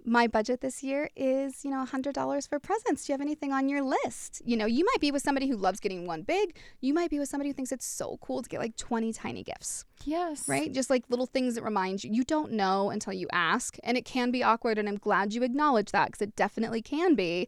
my 0.05 0.27
budget 0.27 0.61
this 0.61 0.83
year 0.83 1.09
is, 1.15 1.65
you 1.65 1.71
know, 1.71 1.83
$100 1.83 2.47
for 2.47 2.59
presents. 2.59 3.05
Do 3.05 3.11
you 3.11 3.13
have 3.15 3.21
anything 3.21 3.51
on 3.51 3.67
your 3.69 3.81
list? 3.81 4.41
You 4.45 4.55
know, 4.55 4.65
you 4.65 4.85
might 4.85 5.01
be 5.01 5.11
with 5.11 5.23
somebody 5.23 5.47
who 5.47 5.57
loves 5.57 5.79
getting 5.79 6.05
one 6.05 6.21
big. 6.21 6.55
You 6.81 6.93
might 6.93 7.09
be 7.09 7.17
with 7.19 7.27
somebody 7.29 7.49
who 7.49 7.53
thinks 7.53 7.71
it's 7.71 7.85
so 7.85 8.17
cool 8.21 8.43
to 8.43 8.49
get 8.49 8.59
like 8.59 8.75
20 8.77 9.11
tiny 9.13 9.43
gifts, 9.43 9.85
Yes. 10.05 10.47
right? 10.47 10.71
Just 10.71 10.89
like 10.89 11.03
little 11.09 11.25
things 11.25 11.55
that 11.55 11.63
remind 11.63 12.03
you. 12.03 12.11
You 12.13 12.23
don't 12.23 12.51
know 12.51 12.91
until 12.91 13.13
you 13.13 13.27
ask. 13.31 13.77
And 13.83 13.97
it 13.97 14.05
can 14.05 14.29
be 14.31 14.43
awkward. 14.43 14.77
And 14.77 14.87
I'm 14.87 14.97
glad 14.97 15.33
you 15.33 15.41
acknowledge 15.43 15.91
that 15.91 16.07
because 16.07 16.21
it 16.21 16.35
definitely 16.35 16.81
can 16.81 17.15
be. 17.15 17.47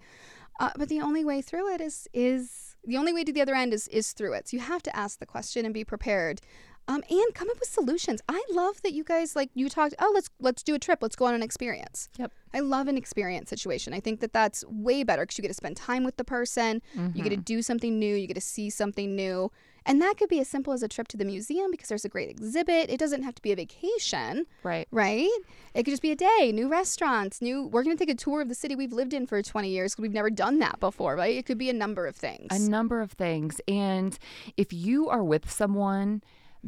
Uh, 0.59 0.71
but 0.75 0.89
the 0.89 0.99
only 1.01 1.23
way 1.23 1.41
through 1.41 1.71
it 1.73 1.79
is 1.81 2.07
is 2.13 2.75
the 2.83 2.97
only 2.97 3.13
way 3.13 3.23
to 3.23 3.31
the 3.31 3.41
other 3.41 3.53
end 3.53 3.73
is 3.73 3.87
is 3.89 4.13
through 4.13 4.33
it. 4.33 4.47
So 4.47 4.57
you 4.57 4.61
have 4.63 4.81
to 4.83 4.95
ask 4.95 5.19
the 5.19 5.25
question 5.27 5.65
and 5.65 5.73
be 5.73 5.83
prepared, 5.83 6.41
um, 6.87 7.03
and 7.09 7.33
come 7.33 7.49
up 7.49 7.59
with 7.59 7.69
solutions. 7.69 8.21
I 8.29 8.41
love 8.51 8.81
that 8.83 8.93
you 8.93 9.03
guys 9.03 9.35
like 9.35 9.49
you 9.53 9.69
talked. 9.69 9.95
Oh, 9.99 10.11
let's 10.13 10.29
let's 10.39 10.63
do 10.63 10.73
a 10.75 10.79
trip. 10.79 10.99
Let's 11.01 11.15
go 11.15 11.25
on 11.25 11.33
an 11.33 11.43
experience. 11.43 12.09
Yep. 12.17 12.31
I 12.53 12.59
love 12.61 12.87
an 12.87 12.97
experience 12.97 13.49
situation. 13.49 13.93
I 13.93 13.99
think 13.99 14.19
that 14.21 14.33
that's 14.33 14.63
way 14.67 15.03
better 15.03 15.23
because 15.23 15.37
you 15.37 15.41
get 15.41 15.49
to 15.49 15.53
spend 15.53 15.77
time 15.77 16.03
with 16.03 16.17
the 16.17 16.23
person. 16.23 16.81
You 17.13 17.21
get 17.23 17.29
to 17.29 17.37
do 17.37 17.61
something 17.61 17.99
new. 17.99 18.15
You 18.15 18.25
get 18.27 18.35
to 18.35 18.41
see 18.41 18.69
something 18.69 19.15
new. 19.15 19.51
And 19.85 20.01
that 20.01 20.17
could 20.17 20.27
be 20.27 20.41
as 20.41 20.49
simple 20.49 20.73
as 20.73 20.83
a 20.83 20.89
trip 20.89 21.07
to 21.09 21.17
the 21.17 21.23
museum 21.23 21.71
because 21.71 21.87
there's 21.87 22.03
a 22.03 22.09
great 22.09 22.29
exhibit. 22.29 22.89
It 22.89 22.99
doesn't 22.99 23.23
have 23.23 23.35
to 23.35 23.41
be 23.41 23.53
a 23.53 23.55
vacation 23.55 24.45
Right. 24.61 24.85
right? 24.91 25.29
It 25.73 25.83
could 25.83 25.91
just 25.91 26.01
be 26.01 26.11
a 26.11 26.15
day, 26.15 26.51
new 26.53 26.67
restaurants, 26.67 27.41
new. 27.41 27.67
We're 27.67 27.83
gonna 27.83 27.95
take 27.95 28.09
a 28.09 28.15
tour 28.15 28.41
of 28.41 28.49
the 28.49 28.55
city 28.55 28.75
we've 28.75 28.91
lived 28.91 29.13
in 29.13 29.25
for 29.27 29.41
20 29.41 29.69
years 29.69 29.93
because 29.93 30.01
we've 30.01 30.11
never 30.13 30.29
done 30.29 30.59
that 30.59 30.81
before, 30.81 31.15
right? 31.15 31.37
It 31.37 31.45
could 31.45 31.57
be 31.57 31.69
a 31.69 31.73
number 31.73 32.05
of 32.05 32.17
things. 32.17 32.47
A 32.51 32.59
number 32.69 32.99
of 32.99 33.13
things. 33.13 33.61
And 33.65 34.17
if 34.57 34.73
you 34.73 35.07
are 35.07 35.23
with 35.23 35.49
someone 35.49 36.21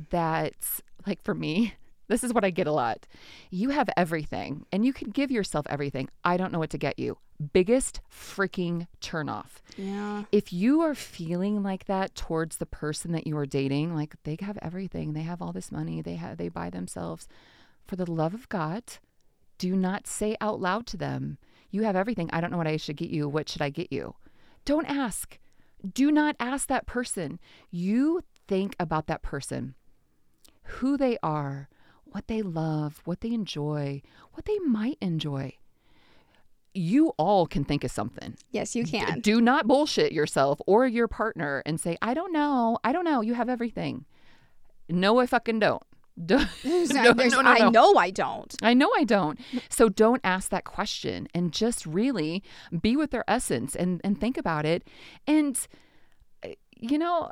that's 0.10 0.82
like 1.06 1.22
for 1.24 1.34
me, 1.34 1.74
this 2.08 2.24
is 2.24 2.34
what 2.34 2.44
I 2.46 2.50
get 2.50 2.68
a 2.68 2.72
lot. 2.72 3.06
You 3.52 3.70
have 3.70 3.90
everything 3.96 4.66
and 4.72 4.86
you 4.86 4.94
can 4.94 5.10
give 5.12 5.32
yourself 5.32 5.66
everything. 5.70 6.10
I 6.24 6.38
don't 6.38 6.52
know 6.52 6.60
what 6.60 6.72
to 6.72 6.78
get 6.78 6.98
you. 7.00 7.18
Biggest 7.54 8.02
freaking 8.12 8.88
turnoff. 9.02 9.62
yeah, 9.78 10.24
If 10.32 10.52
you 10.52 10.82
are 10.82 10.94
feeling 10.96 11.64
like 11.64 11.86
that 11.86 12.14
towards 12.14 12.58
the 12.58 12.66
person 12.66 13.14
that 13.14 13.26
you 13.26 13.38
are 13.38 13.46
dating, 13.46 13.96
like 13.96 14.16
they 14.24 14.38
have 14.42 14.58
everything, 14.62 15.14
they 15.14 15.22
have 15.22 15.42
all 15.42 15.54
this 15.54 15.72
money, 15.72 16.02
they 16.02 16.16
have 16.16 16.38
they 16.38 16.50
buy 16.50 16.70
themselves, 16.70 17.28
for 17.86 17.96
the 17.96 18.12
love 18.12 18.34
of 18.34 18.50
God, 18.50 18.84
do 19.58 19.76
not 19.76 20.06
say 20.06 20.36
out 20.42 20.60
loud 20.60 20.86
to 20.88 20.98
them, 20.98 21.38
"You 21.72 21.84
have 21.84 21.96
everything. 21.96 22.30
I 22.34 22.42
don't 22.42 22.52
know 22.52 22.58
what 22.58 22.68
I 22.68 22.76
should 22.78 22.98
get 22.98 23.10
you. 23.10 23.28
What 23.30 23.48
should 23.48 23.62
I 23.62 23.70
get 23.70 23.92
you?" 23.92 24.16
Don't 24.66 24.86
ask. 24.86 25.40
Do 25.94 26.12
not 26.12 26.36
ask 26.42 26.68
that 26.68 26.86
person. 26.86 27.40
You 27.72 28.22
think 28.50 28.76
about 28.80 29.08
that 29.08 29.22
person, 29.22 29.76
who 30.70 30.98
they 30.98 31.18
are, 31.24 31.70
what 32.06 32.28
they 32.28 32.42
love, 32.42 33.02
what 33.06 33.22
they 33.22 33.32
enjoy, 33.34 34.02
what 34.34 34.46
they 34.46 34.60
might 34.60 34.98
enjoy. 35.02 35.54
You 36.74 37.10
all 37.18 37.48
can 37.48 37.64
think 37.64 37.84
of 37.84 37.92
something. 37.92 38.36
yes, 38.52 38.76
you 38.76 38.86
can. 38.86 39.20
Do 39.22 39.42
not 39.42 39.68
bullshit 39.68 40.12
yourself 40.12 40.62
or 40.68 40.86
your 40.88 41.08
partner 41.08 41.64
and 41.66 41.80
say, 41.80 41.98
I 42.02 42.14
don't 42.14 42.32
know. 42.32 42.78
I 42.84 42.92
don't 42.92 43.06
know. 43.06 43.22
You 43.22 43.34
have 43.34 43.50
everything. 43.50 44.06
No, 44.88 45.20
I 45.20 45.26
fucking 45.26 45.60
don't. 45.60 45.84
Do- 46.24 46.38
no, 46.64 47.12
no, 47.12 47.12
no, 47.12 47.42
I 47.42 47.70
know 47.70 47.96
I 47.96 48.12
don't. 48.12 48.56
I 48.62 48.74
know 48.76 48.92
I 48.96 49.04
don't. 49.04 49.40
So 49.70 49.90
don't 49.90 50.22
ask 50.24 50.50
that 50.50 50.64
question 50.66 51.28
and 51.34 51.52
just 51.52 51.86
really 51.86 52.44
be 52.82 52.96
with 52.96 53.10
their 53.12 53.26
essence 53.28 53.76
and, 53.76 54.00
and 54.04 54.20
think 54.20 54.38
about 54.38 54.66
it. 54.66 54.88
And, 55.26 55.60
uh, 56.46 56.50
you 56.78 57.00
know, 57.00 57.32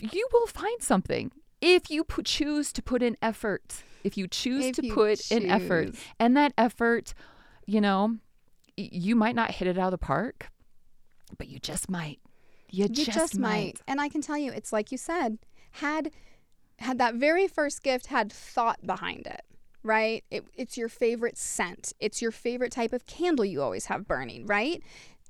you 0.00 0.28
will 0.32 0.46
find 0.46 0.80
something 0.82 1.32
if 1.60 1.90
you 1.90 2.04
pu- 2.04 2.22
choose 2.22 2.72
to 2.72 2.82
put 2.82 3.02
in 3.02 3.16
effort. 3.22 3.82
If 4.04 4.16
you 4.16 4.28
choose 4.28 4.66
If 4.66 4.76
to 4.76 4.86
you 4.86 4.94
put 4.94 5.30
in 5.30 5.50
effort, 5.50 5.94
and 6.20 6.36
that 6.36 6.52
effort, 6.56 7.12
you 7.66 7.80
know, 7.80 8.18
you 8.76 9.16
might 9.16 9.34
not 9.34 9.52
hit 9.52 9.66
it 9.66 9.78
out 9.78 9.86
of 9.86 9.90
the 9.92 9.98
park, 9.98 10.48
but 11.38 11.48
you 11.48 11.58
just 11.58 11.90
might. 11.90 12.20
You, 12.70 12.84
you 12.84 13.04
just, 13.04 13.38
might. 13.38 13.80
And 13.86 14.00
I 14.00 14.08
can 14.08 14.20
tell 14.20 14.36
you, 14.36 14.52
it's 14.52 14.72
like 14.72 14.92
you 14.92 14.98
said, 14.98 15.38
had 15.72 16.10
had 16.78 16.98
that 16.98 17.14
very 17.14 17.48
first 17.48 17.82
gift 17.82 18.06
had 18.06 18.30
thought 18.30 18.86
behind 18.86 19.26
it, 19.26 19.42
right? 19.82 20.24
It, 20.30 20.44
it's 20.54 20.76
your 20.76 20.88
favorite 20.88 21.38
scent. 21.38 21.92
It's 21.98 22.20
your 22.20 22.30
favorite 22.30 22.70
type 22.70 22.92
of 22.92 23.06
candle 23.06 23.44
you 23.44 23.62
always 23.62 23.86
have 23.86 24.06
burning, 24.06 24.46
right? 24.46 24.82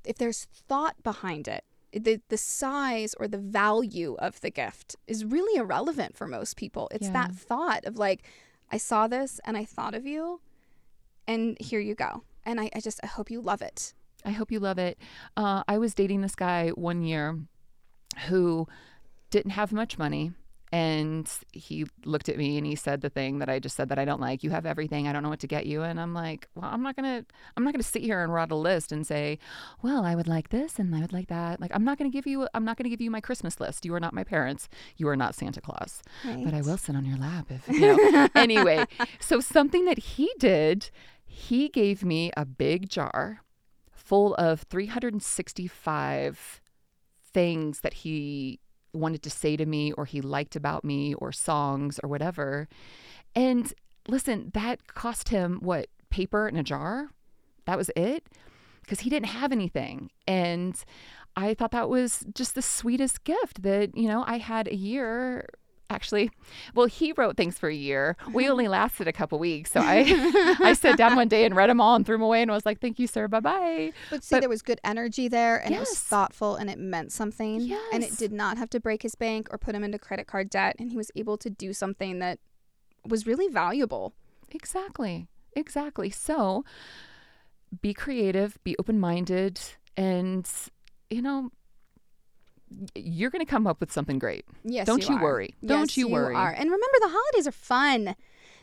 If 0.04 0.18
there's 0.18 0.44
thought 0.44 1.02
behind 1.02 1.46
it, 1.46 1.64
the 1.98 2.20
the 2.28 2.36
size 2.36 3.14
or 3.14 3.28
the 3.28 3.38
value 3.38 4.16
of 4.18 4.40
the 4.40 4.50
gift 4.50 4.96
is 5.06 5.24
really 5.24 5.58
irrelevant 5.58 6.16
for 6.16 6.26
most 6.26 6.56
people. 6.56 6.88
It's 6.92 7.06
Yeah. 7.06 7.12
that 7.14 7.34
thought 7.34 7.84
of 7.84 7.96
like, 7.98 8.22
I 8.70 8.76
saw 8.78 9.06
this 9.08 9.40
and 9.44 9.56
I 9.56 9.64
thought 9.64 9.94
of 9.94 10.06
you, 10.06 10.40
and 11.26 11.56
here 11.60 11.80
you 11.80 11.94
go. 11.94 12.22
And 12.44 12.60
I, 12.60 12.70
I 12.74 12.80
just 12.80 13.00
I 13.02 13.06
hope 13.06 13.30
you 13.30 13.40
love 13.40 13.62
it. 13.62 13.94
I 14.24 14.30
hope 14.30 14.50
you 14.50 14.60
love 14.60 14.78
it. 14.78 14.98
Uh, 15.36 15.62
I 15.68 15.78
was 15.78 15.94
dating 15.94 16.20
this 16.20 16.34
guy 16.34 16.70
one 16.70 17.02
year 17.02 17.38
who 18.28 18.66
didn't 19.30 19.52
have 19.52 19.72
much 19.72 19.98
money. 19.98 20.32
And 20.72 21.30
he 21.52 21.86
looked 22.04 22.28
at 22.28 22.36
me 22.36 22.58
and 22.58 22.66
he 22.66 22.74
said 22.74 23.00
the 23.00 23.08
thing 23.08 23.38
that 23.38 23.48
I 23.48 23.60
just 23.60 23.76
said 23.76 23.88
that 23.90 23.98
I 23.98 24.04
don't 24.04 24.20
like. 24.20 24.42
You 24.42 24.50
have 24.50 24.66
everything. 24.66 25.06
I 25.06 25.12
don't 25.12 25.22
know 25.22 25.28
what 25.28 25.38
to 25.40 25.46
get 25.46 25.66
you. 25.66 25.82
And 25.82 26.00
I'm 26.00 26.12
like, 26.12 26.48
well, 26.54 26.68
I'm 26.72 26.82
not 26.82 26.96
gonna, 26.96 27.24
I'm 27.56 27.62
not 27.64 27.72
gonna 27.72 27.84
sit 27.84 28.02
here 28.02 28.22
and 28.22 28.32
write 28.32 28.50
a 28.50 28.56
list 28.56 28.90
and 28.90 29.06
say, 29.06 29.38
well, 29.82 30.04
I 30.04 30.16
would 30.16 30.26
like 30.26 30.48
this 30.48 30.78
and 30.78 30.94
I 30.94 31.00
would 31.00 31.12
like 31.12 31.28
that. 31.28 31.60
Like, 31.60 31.70
I'm 31.72 31.84
not 31.84 31.98
gonna 31.98 32.10
give 32.10 32.26
you, 32.26 32.48
I'm 32.52 32.64
not 32.64 32.76
gonna 32.76 32.88
give 32.88 33.00
you 33.00 33.10
my 33.10 33.20
Christmas 33.20 33.60
list. 33.60 33.84
You 33.84 33.94
are 33.94 34.00
not 34.00 34.12
my 34.12 34.24
parents. 34.24 34.68
You 34.96 35.08
are 35.08 35.16
not 35.16 35.34
Santa 35.36 35.60
Claus. 35.60 36.02
But 36.44 36.54
I 36.54 36.62
will 36.62 36.78
sit 36.78 36.96
on 36.96 37.04
your 37.04 37.16
lap 37.16 37.46
if 37.50 37.68
you 37.68 37.80
know. 37.80 38.28
anyway, 38.34 38.84
so 39.20 39.38
something 39.38 39.84
that 39.84 39.98
he 39.98 40.32
did, 40.38 40.90
he 41.24 41.68
gave 41.68 42.04
me 42.04 42.32
a 42.36 42.44
big 42.44 42.88
jar 42.88 43.42
full 43.92 44.34
of 44.34 44.62
365 44.62 46.60
things 47.32 47.80
that 47.80 47.94
he 47.94 48.60
wanted 48.96 49.22
to 49.22 49.30
say 49.30 49.56
to 49.56 49.66
me 49.66 49.92
or 49.92 50.04
he 50.04 50.20
liked 50.20 50.56
about 50.56 50.84
me 50.84 51.14
or 51.14 51.32
songs 51.32 52.00
or 52.02 52.08
whatever. 52.08 52.68
And 53.34 53.72
listen, 54.08 54.50
that 54.54 54.86
cost 54.88 55.28
him 55.28 55.58
what? 55.60 55.88
Paper 56.10 56.48
in 56.48 56.56
a 56.56 56.62
jar? 56.62 57.10
That 57.66 57.76
was 57.76 57.90
it? 57.96 58.26
Because 58.80 59.00
he 59.00 59.10
didn't 59.10 59.28
have 59.28 59.52
anything. 59.52 60.10
And 60.26 60.76
I 61.36 61.54
thought 61.54 61.72
that 61.72 61.88
was 61.88 62.24
just 62.34 62.54
the 62.54 62.62
sweetest 62.62 63.24
gift 63.24 63.62
that, 63.62 63.96
you 63.96 64.08
know, 64.08 64.24
I 64.26 64.38
had 64.38 64.68
a 64.68 64.74
year. 64.74 65.46
Actually, 65.88 66.30
well, 66.74 66.86
he 66.86 67.12
wrote 67.12 67.36
things 67.36 67.58
for 67.58 67.68
a 67.68 67.74
year. 67.74 68.16
We 68.32 68.48
only 68.50 68.66
lasted 68.66 69.06
a 69.06 69.12
couple 69.12 69.38
weeks. 69.38 69.70
So 69.70 69.80
I, 69.80 70.56
I 70.60 70.72
sat 70.72 70.98
down 70.98 71.14
one 71.14 71.28
day 71.28 71.44
and 71.44 71.54
read 71.54 71.70
them 71.70 71.80
all 71.80 71.94
and 71.94 72.04
threw 72.04 72.16
them 72.16 72.22
away 72.22 72.42
and 72.42 72.50
was 72.50 72.66
like, 72.66 72.80
thank 72.80 72.98
you, 72.98 73.06
sir. 73.06 73.28
Bye 73.28 73.40
bye. 73.40 73.92
But 74.10 74.24
see, 74.24 74.34
But- 74.34 74.40
there 74.40 74.48
was 74.48 74.62
good 74.62 74.80
energy 74.82 75.28
there, 75.28 75.64
and 75.64 75.72
it 75.74 75.78
was 75.78 75.96
thoughtful, 75.98 76.56
and 76.56 76.68
it 76.68 76.78
meant 76.78 77.12
something. 77.12 77.72
And 77.92 78.02
it 78.02 78.16
did 78.16 78.32
not 78.32 78.58
have 78.58 78.68
to 78.70 78.80
break 78.80 79.02
his 79.02 79.14
bank 79.14 79.46
or 79.52 79.58
put 79.58 79.74
him 79.76 79.84
into 79.84 79.98
credit 79.98 80.26
card 80.26 80.50
debt, 80.50 80.74
and 80.78 80.90
he 80.90 80.96
was 80.96 81.10
able 81.14 81.36
to 81.38 81.48
do 81.50 81.72
something 81.72 82.18
that 82.18 82.40
was 83.06 83.24
really 83.26 83.48
valuable. 83.48 84.12
Exactly. 84.50 85.28
Exactly. 85.54 86.10
So 86.10 86.64
be 87.80 87.94
creative, 87.94 88.58
be 88.64 88.76
open 88.78 88.98
minded, 88.98 89.60
and, 89.96 90.48
you 91.10 91.22
know, 91.22 91.50
you're 92.94 93.30
going 93.30 93.44
to 93.44 93.50
come 93.50 93.66
up 93.66 93.80
with 93.80 93.92
something 93.92 94.18
great. 94.18 94.44
Yes, 94.64 94.86
Don't 94.86 95.08
you 95.08 95.16
are. 95.16 95.22
worry. 95.22 95.54
Don't 95.64 95.80
Yes, 95.82 95.96
you 95.96 96.08
worry. 96.08 96.34
Are. 96.34 96.50
And 96.50 96.64
remember, 96.64 96.96
the 97.00 97.08
holidays 97.08 97.46
are 97.46 97.52
fun. 97.52 98.16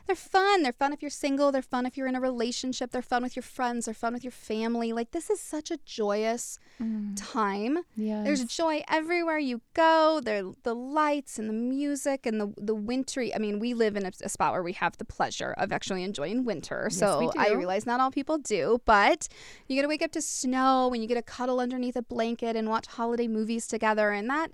They're 0.06 0.16
fun. 0.16 0.64
They're 0.64 0.74
fun 0.74 0.92
if 0.92 1.02
you're 1.02 1.10
single. 1.12 1.52
They're 1.52 1.62
fun 1.62 1.86
if 1.86 1.96
you're 1.96 2.08
in 2.08 2.16
a 2.16 2.20
relationship. 2.20 2.92
They're 2.92 3.02
fun 3.02 3.24
with 3.24 3.36
your 3.36 3.44
friends. 3.44 3.86
They're 3.86 3.94
fun 3.94 4.14
with 4.14 4.24
your 4.24 4.32
family. 4.32 4.92
Like 4.92 5.12
this 5.12 5.30
is 5.30 5.40
such 5.40 5.72
a 5.72 5.78
joyous 5.86 6.60
mm. 6.82 7.14
time. 7.16 7.80
Yeah. 7.96 8.24
There's 8.24 8.44
joy 8.46 8.84
everywhere 8.90 9.40
you 9.40 9.62
go. 9.74 10.20
There, 10.24 10.44
the 10.64 10.76
lights 10.76 11.40
and 11.40 11.48
the 11.48 11.54
music 11.54 12.26
and 12.26 12.40
the 12.40 12.54
the 12.58 12.76
wintry. 12.76 13.34
I 13.34 13.38
mean, 13.38 13.60
we 13.60 13.74
live 13.74 13.96
in 13.96 14.06
a, 14.06 14.12
a 14.24 14.30
spot 14.30 14.52
where 14.52 14.64
we 14.64 14.74
have 14.74 14.98
the 14.98 15.06
pleasure 15.06 15.54
of 15.58 15.72
actually 15.72 16.04
enjoying 16.04 16.44
winter. 16.44 16.88
Yes, 16.90 17.00
so 17.00 17.32
I 17.38 17.52
realize 17.52 17.86
not 17.86 18.00
all 18.00 18.12
people 18.12 18.38
do, 18.38 18.82
but 18.86 19.30
you 19.68 19.76
get 19.76 19.84
to 19.84 19.88
wake 19.88 20.02
up 20.02 20.12
to 20.12 20.22
snow 20.22 20.92
and 20.94 21.02
you 21.02 21.08
get 21.08 21.16
to 21.16 21.22
cuddle 21.22 21.60
underneath 21.62 21.96
a 21.96 22.02
blanket 22.02 22.56
and 22.56 22.70
watch 22.70 22.88
holiday 22.88 23.28
movies 23.28 23.68
together, 23.68 24.12
and 24.12 24.30
that 24.30 24.52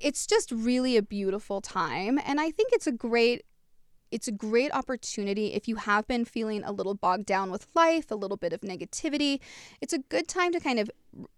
it's 0.00 0.26
just 0.26 0.52
really 0.52 0.96
a 0.96 1.02
beautiful 1.02 1.60
time. 1.60 2.20
And 2.24 2.40
I 2.40 2.50
think 2.52 2.70
it's 2.72 2.86
a 2.86 2.92
great 2.92 3.44
it's 4.10 4.28
a 4.28 4.32
great 4.32 4.72
opportunity 4.74 5.54
if 5.54 5.68
you 5.68 5.76
have 5.76 6.06
been 6.06 6.24
feeling 6.24 6.64
a 6.64 6.72
little 6.72 6.94
bogged 6.94 7.26
down 7.26 7.50
with 7.50 7.66
life, 7.74 8.10
a 8.10 8.14
little 8.14 8.36
bit 8.36 8.52
of 8.52 8.60
negativity. 8.60 9.40
It's 9.80 9.92
a 9.92 9.98
good 9.98 10.28
time 10.28 10.52
to 10.52 10.60
kind 10.60 10.78
of 10.78 10.90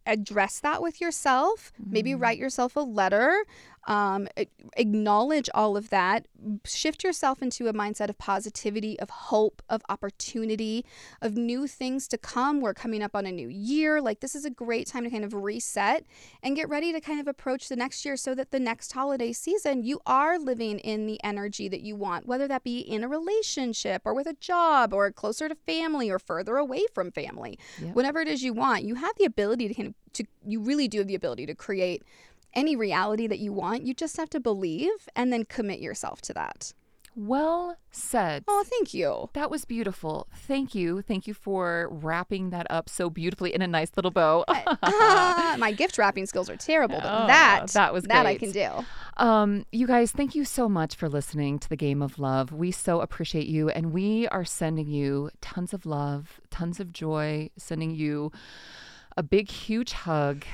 address 0.06 0.60
that 0.60 0.82
with 0.82 1.00
yourself. 1.00 1.72
Maybe 1.84 2.14
write 2.14 2.38
yourself 2.38 2.76
a 2.76 2.80
letter, 2.80 3.44
um, 3.88 4.28
acknowledge 4.76 5.50
all 5.54 5.76
of 5.76 5.90
that, 5.90 6.26
shift 6.64 7.02
yourself 7.02 7.42
into 7.42 7.66
a 7.66 7.72
mindset 7.72 8.08
of 8.08 8.18
positivity, 8.18 8.98
of 9.00 9.10
hope, 9.10 9.60
of 9.68 9.82
opportunity, 9.88 10.84
of 11.20 11.36
new 11.36 11.66
things 11.66 12.06
to 12.08 12.18
come. 12.18 12.60
We're 12.60 12.74
coming 12.74 13.02
up 13.02 13.16
on 13.16 13.26
a 13.26 13.32
new 13.32 13.48
year. 13.48 14.00
Like, 14.00 14.20
this 14.20 14.34
is 14.34 14.44
a 14.44 14.50
great 14.50 14.86
time 14.86 15.04
to 15.04 15.10
kind 15.10 15.24
of 15.24 15.34
reset 15.34 16.04
and 16.42 16.54
get 16.54 16.68
ready 16.68 16.92
to 16.92 17.00
kind 17.00 17.20
of 17.20 17.26
approach 17.26 17.68
the 17.68 17.76
next 17.76 18.04
year 18.04 18.16
so 18.16 18.34
that 18.34 18.52
the 18.52 18.60
next 18.60 18.92
holiday 18.92 19.32
season 19.32 19.82
you 19.82 20.00
are 20.06 20.38
living 20.38 20.78
in 20.78 21.06
the 21.06 21.22
energy 21.24 21.68
that 21.68 21.80
you 21.80 21.96
want, 21.96 22.26
whether 22.26 22.46
that 22.46 22.62
be 22.62 22.78
in 22.78 23.02
a 23.02 23.08
relationship 23.08 24.02
or 24.04 24.14
with 24.14 24.26
a 24.26 24.34
job 24.34 24.92
or 24.92 25.10
closer 25.10 25.48
to 25.48 25.54
family 25.54 26.08
or 26.08 26.20
further 26.20 26.56
away 26.56 26.84
from 26.94 27.10
family. 27.10 27.58
Yep. 27.80 27.96
Whatever 27.96 28.20
it 28.20 28.28
is 28.28 28.44
you 28.44 28.52
want, 28.52 28.84
you 28.84 28.94
have 28.94 29.16
the 29.18 29.24
ability 29.24 29.66
to 29.68 29.74
kind 29.74 29.88
of 29.88 29.91
to 30.14 30.24
you 30.46 30.60
really 30.60 30.88
do 30.88 30.98
have 30.98 31.06
the 31.06 31.14
ability 31.14 31.46
to 31.46 31.54
create 31.54 32.02
any 32.54 32.76
reality 32.76 33.26
that 33.26 33.38
you 33.38 33.52
want. 33.52 33.84
You 33.86 33.94
just 33.94 34.16
have 34.18 34.28
to 34.30 34.40
believe 34.40 35.08
and 35.16 35.32
then 35.32 35.44
commit 35.44 35.80
yourself 35.80 36.20
to 36.22 36.34
that. 36.34 36.72
well 37.14 37.76
said. 37.90 38.42
Oh, 38.48 38.64
thank 38.66 38.94
you. 38.94 39.28
That 39.34 39.50
was 39.50 39.64
beautiful. 39.66 40.26
Thank 40.34 40.74
you. 40.74 41.02
Thank 41.02 41.26
you 41.26 41.34
for 41.34 41.88
wrapping 41.90 42.50
that 42.50 42.66
up 42.70 42.88
so 42.88 43.10
beautifully 43.10 43.54
in 43.54 43.60
a 43.60 43.66
nice 43.66 43.90
little 43.96 44.10
bow. 44.10 44.44
Ah, 44.82 45.56
my 45.58 45.72
gift 45.72 45.98
wrapping 45.98 46.24
skills 46.26 46.48
are 46.48 46.56
terrible, 46.56 46.96
but 47.00 47.04
Oh, 47.24 47.26
that 47.26 47.66
that 47.74 47.92
was 47.92 48.04
that 48.04 48.24
I 48.26 48.36
can 48.38 48.50
do. 48.50 48.68
Um, 49.18 49.66
you 49.72 49.86
guys, 49.86 50.10
thank 50.10 50.34
you 50.34 50.44
so 50.46 50.68
much 50.68 50.94
for 50.96 51.08
listening 51.08 51.58
to 51.58 51.68
the 51.68 51.76
Game 51.76 52.00
of 52.00 52.18
Love. 52.18 52.50
We 52.52 52.70
so 52.70 53.00
appreciate 53.02 53.46
you, 53.46 53.68
and 53.68 53.92
we 53.92 54.26
are 54.28 54.44
sending 54.44 54.88
you 54.88 55.30
tons 55.42 55.74
of 55.74 55.84
love, 55.84 56.40
tons 56.50 56.80
of 56.80 56.92
joy, 56.92 57.50
sending 57.58 57.90
you 57.94 58.32
a 59.16 59.22
big, 59.22 59.50
huge 59.50 59.92
hug. 59.92 60.44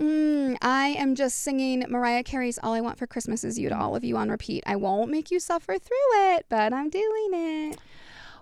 Mm, 0.00 0.56
I 0.62 0.88
am 0.88 1.14
just 1.14 1.38
singing 1.40 1.84
Mariah 1.88 2.22
Carey's 2.22 2.58
"All 2.62 2.72
I 2.72 2.80
Want 2.80 2.98
for 2.98 3.06
Christmas 3.06 3.44
Is 3.44 3.58
You" 3.58 3.68
to 3.68 3.78
all 3.78 3.94
of 3.94 4.02
you 4.02 4.16
on 4.16 4.30
repeat. 4.30 4.64
I 4.66 4.76
won't 4.76 5.10
make 5.10 5.30
you 5.30 5.38
suffer 5.38 5.78
through 5.78 6.34
it, 6.34 6.46
but 6.48 6.72
I'm 6.72 6.88
doing 6.88 7.30
it. 7.32 7.78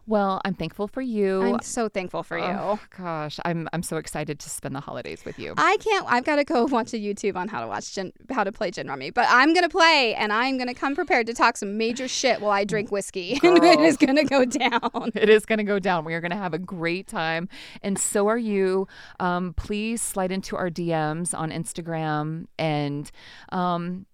Well, 0.08 0.40
I'm 0.44 0.54
thankful 0.54 0.88
for 0.88 1.02
you. 1.02 1.42
I'm 1.42 1.60
so 1.60 1.90
thankful 1.90 2.22
for 2.22 2.38
you. 2.38 2.44
Oh, 2.44 2.80
gosh, 2.96 3.38
I'm 3.44 3.68
I'm 3.74 3.82
so 3.82 3.98
excited 3.98 4.40
to 4.40 4.48
spend 4.48 4.74
the 4.74 4.80
holidays 4.80 5.22
with 5.26 5.38
you. 5.38 5.52
I 5.58 5.76
can't. 5.76 6.06
I've 6.08 6.24
got 6.24 6.36
to 6.36 6.44
go 6.44 6.64
watch 6.70 6.94
a 6.94 6.96
YouTube 6.96 7.36
on 7.36 7.48
how 7.48 7.60
to 7.60 7.66
watch 7.66 7.94
gin, 7.94 8.12
how 8.30 8.42
to 8.42 8.50
play 8.50 8.70
gin 8.70 8.88
rummy. 8.88 9.10
But 9.10 9.26
I'm 9.28 9.52
gonna 9.52 9.68
play, 9.68 10.14
and 10.14 10.32
I'm 10.32 10.56
gonna 10.56 10.72
come 10.74 10.94
prepared 10.94 11.26
to 11.26 11.34
talk 11.34 11.58
some 11.58 11.76
major 11.76 12.08
shit 12.08 12.40
while 12.40 12.52
I 12.52 12.64
drink 12.64 12.90
whiskey, 12.90 13.32
and 13.42 13.62
it 13.62 13.80
is 13.80 13.98
gonna 13.98 14.24
go 14.24 14.46
down. 14.46 15.12
It 15.14 15.28
is 15.28 15.44
going 15.44 15.58
to 15.58 15.64
go 15.64 15.78
down. 15.78 16.04
We 16.04 16.14
are 16.14 16.20
going 16.20 16.30
to 16.30 16.36
have 16.36 16.54
a 16.54 16.58
great 16.58 17.06
time, 17.06 17.48
and 17.82 17.98
so 17.98 18.28
are 18.28 18.38
you. 18.38 18.88
Um, 19.20 19.52
please 19.54 20.00
slide 20.00 20.32
into 20.32 20.56
our 20.56 20.70
DMs 20.70 21.38
on 21.38 21.50
Instagram 21.50 22.46
and 22.58 23.10
um, 23.50 24.06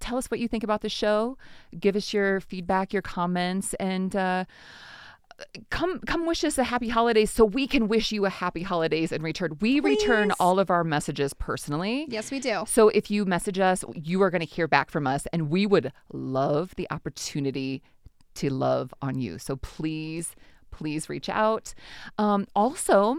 tell 0.00 0.16
us 0.16 0.30
what 0.30 0.38
you 0.38 0.48
think 0.48 0.62
about 0.62 0.82
the 0.82 0.88
show. 0.88 1.36
Give 1.78 1.96
us 1.96 2.12
your 2.12 2.40
feedback, 2.40 2.92
your 2.92 3.02
comments, 3.02 3.74
and. 3.74 4.14
Uh, 4.14 4.44
Come, 5.70 5.98
come, 6.00 6.26
wish 6.26 6.44
us 6.44 6.58
a 6.58 6.64
happy 6.64 6.88
holidays 6.88 7.30
so 7.30 7.44
we 7.44 7.66
can 7.66 7.88
wish 7.88 8.12
you 8.12 8.24
a 8.24 8.30
happy 8.30 8.62
holidays 8.62 9.10
in 9.10 9.22
return. 9.22 9.56
We 9.60 9.80
return 9.80 10.32
all 10.38 10.60
of 10.60 10.70
our 10.70 10.84
messages 10.84 11.34
personally. 11.34 12.06
Yes, 12.08 12.30
we 12.30 12.38
do. 12.38 12.64
So 12.68 12.88
if 12.88 13.10
you 13.10 13.24
message 13.24 13.58
us, 13.58 13.84
you 13.94 14.22
are 14.22 14.30
going 14.30 14.40
to 14.42 14.46
hear 14.46 14.68
back 14.68 14.90
from 14.90 15.06
us, 15.06 15.26
and 15.32 15.50
we 15.50 15.66
would 15.66 15.92
love 16.12 16.74
the 16.76 16.86
opportunity 16.90 17.82
to 18.34 18.50
love 18.50 18.94
on 19.02 19.18
you. 19.20 19.38
So 19.38 19.56
please, 19.56 20.36
please 20.70 21.08
reach 21.08 21.28
out. 21.28 21.74
Um, 22.16 22.46
also, 22.54 23.16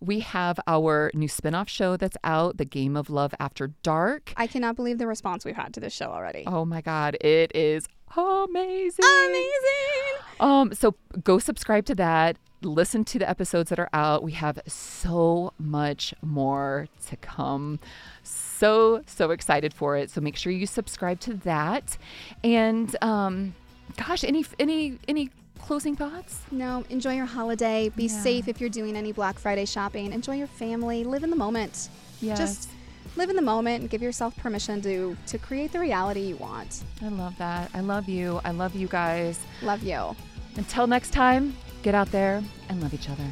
we 0.00 0.20
have 0.20 0.58
our 0.66 1.10
new 1.14 1.28
spinoff 1.28 1.68
show 1.68 1.96
that's 1.96 2.16
out, 2.24 2.56
The 2.58 2.64
Game 2.64 2.96
of 2.96 3.08
Love 3.10 3.34
After 3.38 3.68
Dark. 3.82 4.32
I 4.36 4.46
cannot 4.46 4.76
believe 4.76 4.98
the 4.98 5.06
response 5.06 5.44
we've 5.44 5.56
had 5.56 5.74
to 5.74 5.80
this 5.80 5.92
show 5.92 6.06
already. 6.06 6.44
Oh 6.46 6.64
my 6.64 6.80
God, 6.80 7.16
it 7.20 7.54
is 7.54 7.86
amazing. 8.16 9.04
Amazing. 9.04 10.05
Um, 10.40 10.74
so 10.74 10.94
go 11.24 11.38
subscribe 11.38 11.84
to 11.86 11.94
that. 11.96 12.36
Listen 12.62 13.04
to 13.04 13.18
the 13.18 13.28
episodes 13.28 13.70
that 13.70 13.78
are 13.78 13.88
out. 13.92 14.22
We 14.22 14.32
have 14.32 14.58
so 14.66 15.52
much 15.58 16.14
more 16.22 16.88
to 17.08 17.16
come. 17.16 17.78
So 18.22 19.02
so 19.06 19.30
excited 19.30 19.72
for 19.74 19.96
it. 19.96 20.10
So 20.10 20.20
make 20.20 20.36
sure 20.36 20.52
you 20.52 20.66
subscribe 20.66 21.20
to 21.20 21.34
that. 21.34 21.96
And 22.42 22.94
um, 23.02 23.54
gosh, 23.96 24.24
any 24.24 24.44
any 24.58 24.98
any 25.06 25.30
closing 25.60 25.96
thoughts? 25.96 26.40
No, 26.50 26.84
enjoy 26.90 27.14
your 27.14 27.26
holiday. 27.26 27.90
Be 27.90 28.04
Yeah. 28.04 28.20
safe 28.20 28.48
if 28.48 28.60
you're 28.60 28.70
doing 28.70 28.96
any 28.96 29.12
Black 29.12 29.38
Friday 29.38 29.64
shopping. 29.66 30.12
Enjoy 30.12 30.34
your 30.36 30.46
family. 30.46 31.04
Live 31.04 31.24
in 31.24 31.30
the 31.30 31.36
moment. 31.36 31.88
Yes. 32.20 32.38
Just 32.38 32.70
live 33.16 33.30
in 33.30 33.36
the 33.36 33.42
moment 33.42 33.80
and 33.80 33.90
give 33.90 34.02
yourself 34.02 34.36
permission 34.36 34.80
to 34.82 35.16
to 35.26 35.38
create 35.38 35.72
the 35.72 35.80
reality 35.80 36.20
you 36.20 36.36
want. 36.36 36.84
I 37.02 37.08
love 37.08 37.36
that. 37.38 37.70
I 37.74 37.80
love 37.80 38.08
you. 38.08 38.40
I 38.44 38.50
love 38.50 38.74
you 38.74 38.88
guys. 38.88 39.40
Love 39.62 39.82
you. 39.82 40.14
Until 40.56 40.86
next 40.86 41.10
time, 41.10 41.56
get 41.82 41.94
out 41.94 42.10
there 42.10 42.42
and 42.68 42.80
love 42.80 42.94
each 42.94 43.08
other. 43.08 43.26